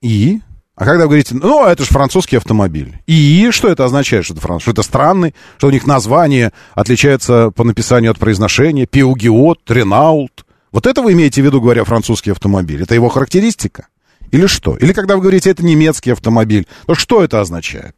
И... 0.00 0.40
А 0.76 0.84
когда 0.84 1.04
вы 1.04 1.08
говорите, 1.08 1.34
ну, 1.34 1.64
это 1.64 1.84
же 1.84 1.88
французский 1.88 2.36
автомобиль. 2.36 2.98
И 3.06 3.48
что 3.50 3.68
это 3.68 3.86
означает, 3.86 4.26
что 4.26 4.34
это 4.34 4.42
француз? 4.42 4.62
Что 4.62 4.72
это 4.72 4.82
странный, 4.82 5.34
что 5.56 5.68
у 5.68 5.70
них 5.70 5.86
название 5.86 6.52
отличается 6.74 7.50
по 7.50 7.64
написанию 7.64 8.10
от 8.10 8.18
произношения, 8.18 8.84
Пиугиот, 8.84 9.60
Ренаулт. 9.70 10.44
Вот 10.72 10.86
это 10.86 11.00
вы 11.00 11.14
имеете 11.14 11.40
в 11.40 11.46
виду, 11.46 11.62
говоря 11.62 11.84
французский 11.84 12.30
автомобиль? 12.30 12.82
Это 12.82 12.94
его 12.94 13.08
характеристика? 13.08 13.88
Или 14.32 14.46
что? 14.46 14.76
Или 14.76 14.92
когда 14.92 15.16
вы 15.16 15.22
говорите, 15.22 15.48
это 15.48 15.64
немецкий 15.64 16.10
автомобиль, 16.10 16.66
то 16.84 16.94
что 16.94 17.24
это 17.24 17.40
означает? 17.40 17.96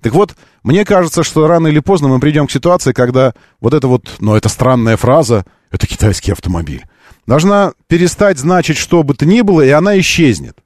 Так 0.00 0.12
вот, 0.12 0.34
мне 0.64 0.84
кажется, 0.84 1.22
что 1.22 1.46
рано 1.46 1.68
или 1.68 1.78
поздно 1.78 2.08
мы 2.08 2.18
придем 2.18 2.48
к 2.48 2.50
ситуации, 2.50 2.92
когда 2.92 3.34
вот 3.60 3.72
эта 3.72 3.86
вот, 3.86 4.16
ну, 4.18 4.34
это 4.34 4.48
странная 4.48 4.96
фраза, 4.96 5.44
это 5.70 5.86
китайский 5.86 6.32
автомобиль, 6.32 6.84
должна 7.28 7.72
перестать 7.86 8.38
значить 8.38 8.78
что 8.78 9.04
бы 9.04 9.14
то 9.14 9.26
ни 9.26 9.42
было, 9.42 9.60
и 9.60 9.70
она 9.70 9.96
исчезнет. 10.00 10.56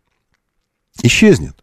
Исчезнет. 1.04 1.62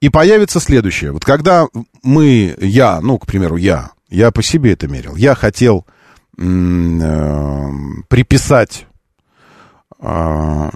И 0.00 0.08
появится 0.08 0.60
следующее. 0.60 1.12
Вот 1.12 1.24
когда 1.24 1.66
мы, 2.02 2.54
я, 2.60 3.00
ну, 3.00 3.18
к 3.18 3.26
примеру, 3.26 3.56
я, 3.56 3.90
Я 4.08 4.30
по 4.30 4.42
себе 4.42 4.72
это 4.72 4.86
мерил. 4.86 5.16
Я 5.16 5.34
хотел 5.34 5.86
э, 6.38 6.42
приписать 8.08 8.86
э, 9.98 10.70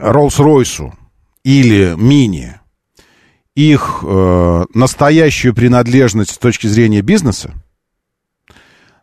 Роллс-Ройсу 0.00 0.92
или 1.44 1.94
Мини 1.96 2.60
их 3.54 4.02
э, 4.02 4.64
настоящую 4.74 5.54
принадлежность 5.54 6.32
с 6.32 6.38
точки 6.38 6.66
зрения 6.66 7.02
бизнеса. 7.02 7.54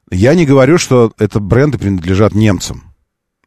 Я 0.09 0.33
не 0.35 0.45
говорю, 0.45 0.77
что 0.77 1.13
это 1.17 1.39
бренды 1.39 1.77
принадлежат 1.77 2.33
немцам. 2.33 2.93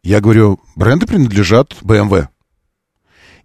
Я 0.02 0.20
говорю, 0.20 0.61
бренды 0.77 1.07
принадлежат 1.07 1.74
BMW. 1.82 2.28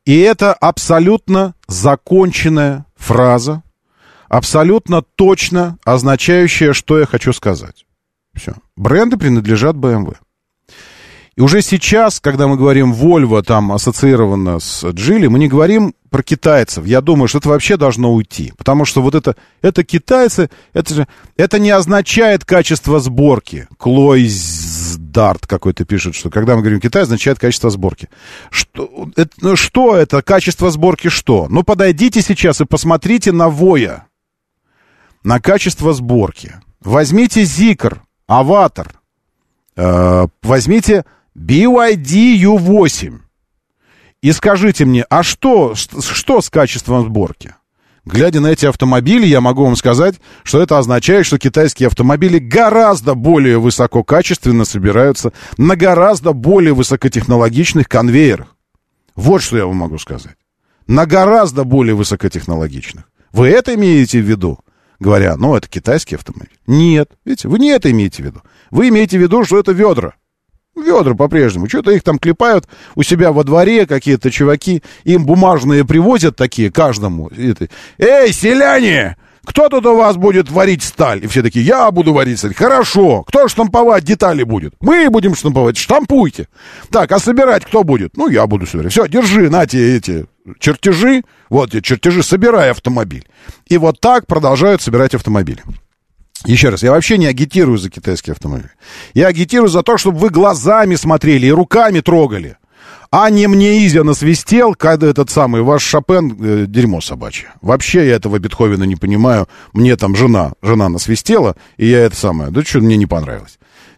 И 0.05 0.19
это 0.19 0.53
абсолютно 0.53 1.55
законченная 1.67 2.85
фраза, 2.95 3.63
абсолютно 4.29 5.01
точно 5.01 5.77
означающая, 5.83 6.73
что 6.73 6.99
я 6.99 7.05
хочу 7.05 7.33
сказать. 7.33 7.85
Все. 8.35 8.53
Бренды 8.75 9.17
принадлежат 9.17 9.75
BMW. 9.75 10.17
И 11.35 11.41
уже 11.41 11.61
сейчас, 11.61 12.21
когда 12.21 12.47
мы 12.47 12.55
говорим 12.55 12.93
Volvo 12.93 13.43
там 13.43 13.73
ассоциировано 13.73 14.59
с 14.59 14.85
Джили, 14.91 15.27
мы 15.27 15.37
не 15.37 15.49
говорим 15.49 15.93
про 16.09 16.23
китайцев. 16.23 16.85
Я 16.85 17.01
думаю, 17.01 17.27
что 17.27 17.39
это 17.39 17.49
вообще 17.49 17.75
должно 17.75 18.13
уйти. 18.13 18.53
Потому 18.57 18.85
что 18.85 19.01
вот 19.01 19.15
это, 19.15 19.35
это 19.61 19.83
китайцы, 19.83 20.49
это 20.71 20.93
же, 20.93 21.07
это 21.35 21.59
не 21.59 21.71
означает 21.71 22.45
качество 22.45 22.99
сборки. 22.99 23.67
Клойз 23.77 24.74
Дарт 24.97 25.47
какой-то 25.47 25.85
пишет, 25.85 26.15
что 26.15 26.29
когда 26.29 26.55
мы 26.55 26.61
говорим 26.61 26.79
Китай, 26.79 27.03
означает 27.03 27.39
качество 27.39 27.69
сборки. 27.69 28.09
Что 28.49 29.09
это, 29.15 29.31
ну, 29.41 29.55
что 29.55 29.95
это? 29.95 30.21
Качество 30.21 30.69
сборки 30.71 31.09
что? 31.09 31.47
Ну, 31.49 31.63
подойдите 31.63 32.21
сейчас 32.21 32.61
и 32.61 32.65
посмотрите 32.65 33.31
на 33.31 33.49
Воя. 33.49 34.07
На 35.23 35.39
качество 35.39 35.93
сборки. 35.93 36.55
Возьмите 36.81 37.43
Зикр, 37.43 38.01
Аватар. 38.27 38.99
Э, 39.75 40.27
возьмите 40.41 41.05
BYD 41.37 42.37
U8 42.41 43.19
и 44.21 44.31
скажите 44.31 44.85
мне, 44.85 45.03
а 45.03 45.21
что, 45.21 45.75
что 45.75 46.41
с 46.41 46.49
качеством 46.49 47.05
сборки? 47.05 47.53
Глядя 48.05 48.39
на 48.39 48.47
эти 48.47 48.67
автомобили, 48.67 49.25
я 49.25 49.41
могу 49.41 49.65
вам 49.65 49.75
сказать, 49.75 50.15
что 50.43 50.61
это 50.61 50.77
означает, 50.77 51.25
что 51.25 51.39
китайские 51.39 51.87
автомобили 51.87 52.37
гораздо 52.37 53.15
более 53.15 53.59
высококачественно 53.59 54.63
собираются 54.63 55.33
на 55.57 55.75
гораздо 55.75 56.33
более 56.33 56.75
высокотехнологичных 56.75 57.89
конвейерах. 57.89 58.55
Вот 59.15 59.41
что 59.41 59.57
я 59.57 59.65
вам 59.65 59.77
могу 59.77 59.97
сказать. 59.97 60.35
На 60.85 61.07
гораздо 61.07 61.63
более 61.63 61.95
высокотехнологичных. 61.95 63.05
Вы 63.31 63.47
это 63.47 63.73
имеете 63.73 64.19
в 64.19 64.29
виду? 64.29 64.59
Говоря, 64.99 65.35
ну, 65.35 65.55
это 65.55 65.67
китайский 65.67 66.15
автомобиль. 66.15 66.57
Нет, 66.67 67.09
видите, 67.25 67.47
вы 67.47 67.57
не 67.57 67.69
это 67.69 67.89
имеете 67.89 68.21
в 68.21 68.25
виду. 68.27 68.41
Вы 68.69 68.89
имеете 68.89 69.17
в 69.17 69.21
виду, 69.21 69.43
что 69.43 69.57
это 69.57 69.71
ведра. 69.71 70.13
Ведра 70.75 71.13
по-прежнему. 71.13 71.69
Что-то 71.69 71.91
их 71.91 72.03
там 72.03 72.19
клепают 72.19 72.67
у 72.95 73.03
себя 73.03 73.31
во 73.31 73.43
дворе, 73.43 73.85
какие-то 73.87 74.31
чуваки. 74.31 74.83
Им 75.03 75.25
бумажные 75.25 75.85
привозят 75.85 76.35
такие 76.35 76.71
каждому. 76.71 77.29
Эй, 77.97 78.33
селяне! 78.33 79.17
Кто 79.45 79.69
тут 79.69 79.85
у 79.85 79.95
вас 79.95 80.17
будет 80.17 80.49
варить 80.49 80.83
сталь? 80.83 81.23
И 81.23 81.27
все 81.27 81.43
такие, 81.43 81.63
я 81.63 81.89
буду 81.91 82.13
варить 82.13 82.39
сталь. 82.39 82.55
Хорошо. 82.55 83.23
Кто 83.23 83.47
штамповать 83.47 84.03
детали 84.03 84.43
будет? 84.43 84.73
Мы 84.81 85.09
будем 85.09 85.35
штамповать. 85.35 85.77
Штампуйте. 85.77 86.47
Так, 86.89 87.11
а 87.11 87.19
собирать 87.19 87.63
кто 87.63 87.83
будет? 87.83 88.17
Ну, 88.17 88.27
я 88.27 88.47
буду 88.47 88.65
собирать. 88.65 88.91
Все, 88.91 89.07
держи, 89.07 89.49
на 89.49 89.65
те 89.67 89.97
эти 89.97 90.25
чертежи. 90.59 91.23
Вот 91.49 91.75
эти 91.75 91.83
чертежи, 91.83 92.23
собирай 92.23 92.71
автомобиль. 92.71 93.27
И 93.67 93.77
вот 93.77 93.99
так 93.99 94.25
продолжают 94.25 94.81
собирать 94.81 95.13
автомобили. 95.13 95.61
Еще 96.45 96.69
раз, 96.69 96.83
я 96.83 96.91
вообще 96.91 97.17
не 97.17 97.25
агитирую 97.25 97.77
за 97.77 97.89
китайские 97.89 98.33
автомобили. 98.33 98.71
Я 99.13 99.27
агитирую 99.27 99.69
за 99.69 99.83
то, 99.83 99.97
чтобы 99.97 100.19
вы 100.19 100.29
глазами 100.29 100.95
смотрели 100.95 101.47
и 101.47 101.51
руками 101.51 102.01
трогали. 102.01 102.57
А 103.11 103.29
не 103.29 103.47
мне 103.47 103.85
Изя 103.85 104.03
насвистел, 104.03 104.75
когда 104.75 105.07
этот 105.07 105.29
самый 105.29 105.61
ваш 105.61 105.83
Шопен 105.83 106.37
э, 106.39 106.65
дерьмо 106.67 107.01
собачье. 107.01 107.53
Вообще 107.61 108.07
я 108.07 108.15
этого 108.15 108.39
Бетховена 108.39 108.85
не 108.85 108.95
понимаю. 108.95 109.47
Мне 109.73 109.95
там 109.95 110.15
жена, 110.15 110.53
жена 110.61 110.89
насвистела, 110.89 111.55
и 111.77 111.87
я 111.87 111.99
это 111.99 112.15
самое. 112.15 112.51
Да 112.51 112.63
что 112.63 112.79
мне 112.79 112.97
не 112.97 113.05
понравилось. 113.05 113.57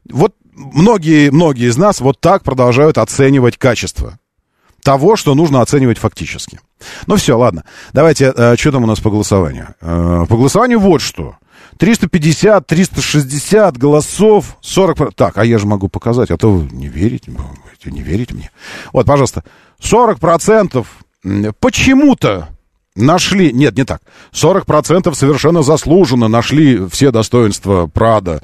Вот 0.10 0.36
многие, 0.54 1.32
многие 1.32 1.70
из 1.70 1.78
нас 1.78 2.00
вот 2.00 2.20
так 2.20 2.44
продолжают 2.44 2.98
оценивать 2.98 3.58
качество 3.58 4.20
того, 4.84 5.16
что 5.16 5.36
нужно 5.36 5.62
оценивать 5.62 5.98
фактически. 5.98 6.60
Ну 7.08 7.16
все, 7.16 7.38
ладно. 7.38 7.64
Давайте, 7.94 8.32
э, 8.36 8.56
что 8.56 8.72
там 8.72 8.84
у 8.84 8.88
нас 8.88 9.00
по 9.00 9.10
голосованию? 9.10 9.76
Э, 9.82 10.26
по 10.30 10.38
голосованию 10.38 10.80
вот 10.80 11.02
что. 11.02 11.36
350, 11.78 12.66
360 12.66 13.78
голосов, 13.78 14.58
40... 14.62 15.14
Так, 15.16 15.38
а 15.38 15.46
я 15.46 15.58
же 15.58 15.68
могу 15.68 15.88
показать, 15.90 16.32
а 16.32 16.38
то 16.38 16.52
вы 16.52 16.70
не 16.72 16.88
верите, 16.88 17.32
не 17.86 18.02
верите 18.02 18.34
мне. 18.34 18.52
Вот, 18.94 19.06
пожалуйста, 19.06 19.44
40% 19.82 20.86
почему-то 21.60 22.50
нашли... 22.96 23.54
Нет, 23.54 23.78
не 23.78 23.86
так. 23.86 24.02
40% 24.34 25.14
совершенно 25.14 25.64
заслуженно 25.64 26.28
нашли 26.28 26.88
все 26.90 27.12
достоинства 27.12 27.88
Прада 27.88 28.42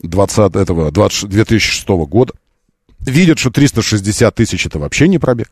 20, 0.00 0.56
этого, 0.56 0.90
20, 0.90 1.28
2006 1.28 1.88
года 1.88 2.34
видят, 3.04 3.38
что 3.38 3.50
360 3.50 4.34
тысяч 4.34 4.66
это 4.66 4.78
вообще 4.78 5.08
не 5.08 5.18
пробег. 5.18 5.50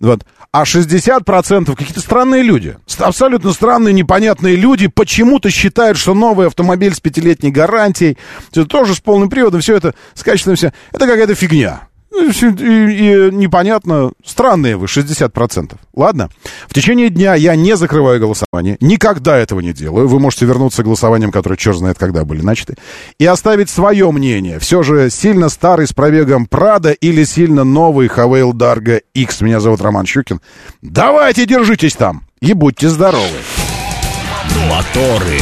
Вот. 0.00 0.24
А 0.52 0.62
60% 0.62 1.74
какие-то 1.74 2.00
странные 2.00 2.42
люди. 2.42 2.76
Абсолютно 2.98 3.52
странные, 3.52 3.92
непонятные 3.92 4.54
люди 4.54 4.86
почему-то 4.86 5.50
считают, 5.50 5.98
что 5.98 6.14
новый 6.14 6.46
автомобиль 6.46 6.94
с 6.94 7.00
пятилетней 7.00 7.50
гарантией, 7.50 8.16
это 8.52 8.64
тоже 8.64 8.94
с 8.94 9.00
полным 9.00 9.28
приводом, 9.28 9.60
все 9.60 9.76
это 9.76 9.94
с 10.14 10.22
качественным 10.22 10.56
все. 10.56 10.72
Это 10.92 11.06
какая-то 11.06 11.34
фигня. 11.34 11.88
И, 12.14 12.28
и, 12.28 13.28
и 13.28 13.34
непонятно, 13.34 14.12
странные 14.24 14.76
вы, 14.76 14.86
60%. 14.86 15.74
Ладно? 15.94 16.28
В 16.68 16.74
течение 16.74 17.10
дня 17.10 17.34
я 17.34 17.56
не 17.56 17.76
закрываю 17.76 18.20
голосование. 18.20 18.76
Никогда 18.80 19.36
этого 19.36 19.60
не 19.60 19.72
делаю. 19.72 20.08
Вы 20.08 20.20
можете 20.20 20.46
вернуться 20.46 20.82
к 20.82 20.84
голосованиям, 20.84 21.32
которые 21.32 21.58
черт 21.58 21.76
знает 21.76 21.98
когда 21.98 22.24
были 22.24 22.42
начаты. 22.42 22.76
И 23.18 23.26
оставить 23.26 23.70
свое 23.70 24.10
мнение. 24.10 24.58
Все 24.58 24.82
же 24.82 25.10
сильно 25.10 25.48
старый 25.48 25.86
с 25.86 25.92
пробегом 25.92 26.46
Прада 26.46 26.92
или 26.92 27.24
сильно 27.24 27.64
новый 27.64 28.08
Хавейл 28.08 28.52
Дарга 28.52 29.00
X. 29.14 29.40
Меня 29.40 29.60
зовут 29.60 29.80
Роман 29.80 30.06
Щукин. 30.06 30.40
Давайте, 30.82 31.46
держитесь 31.46 31.94
там. 31.94 32.24
И 32.40 32.52
будьте 32.52 32.88
здоровы. 32.88 33.38
Моторы. 34.68 35.40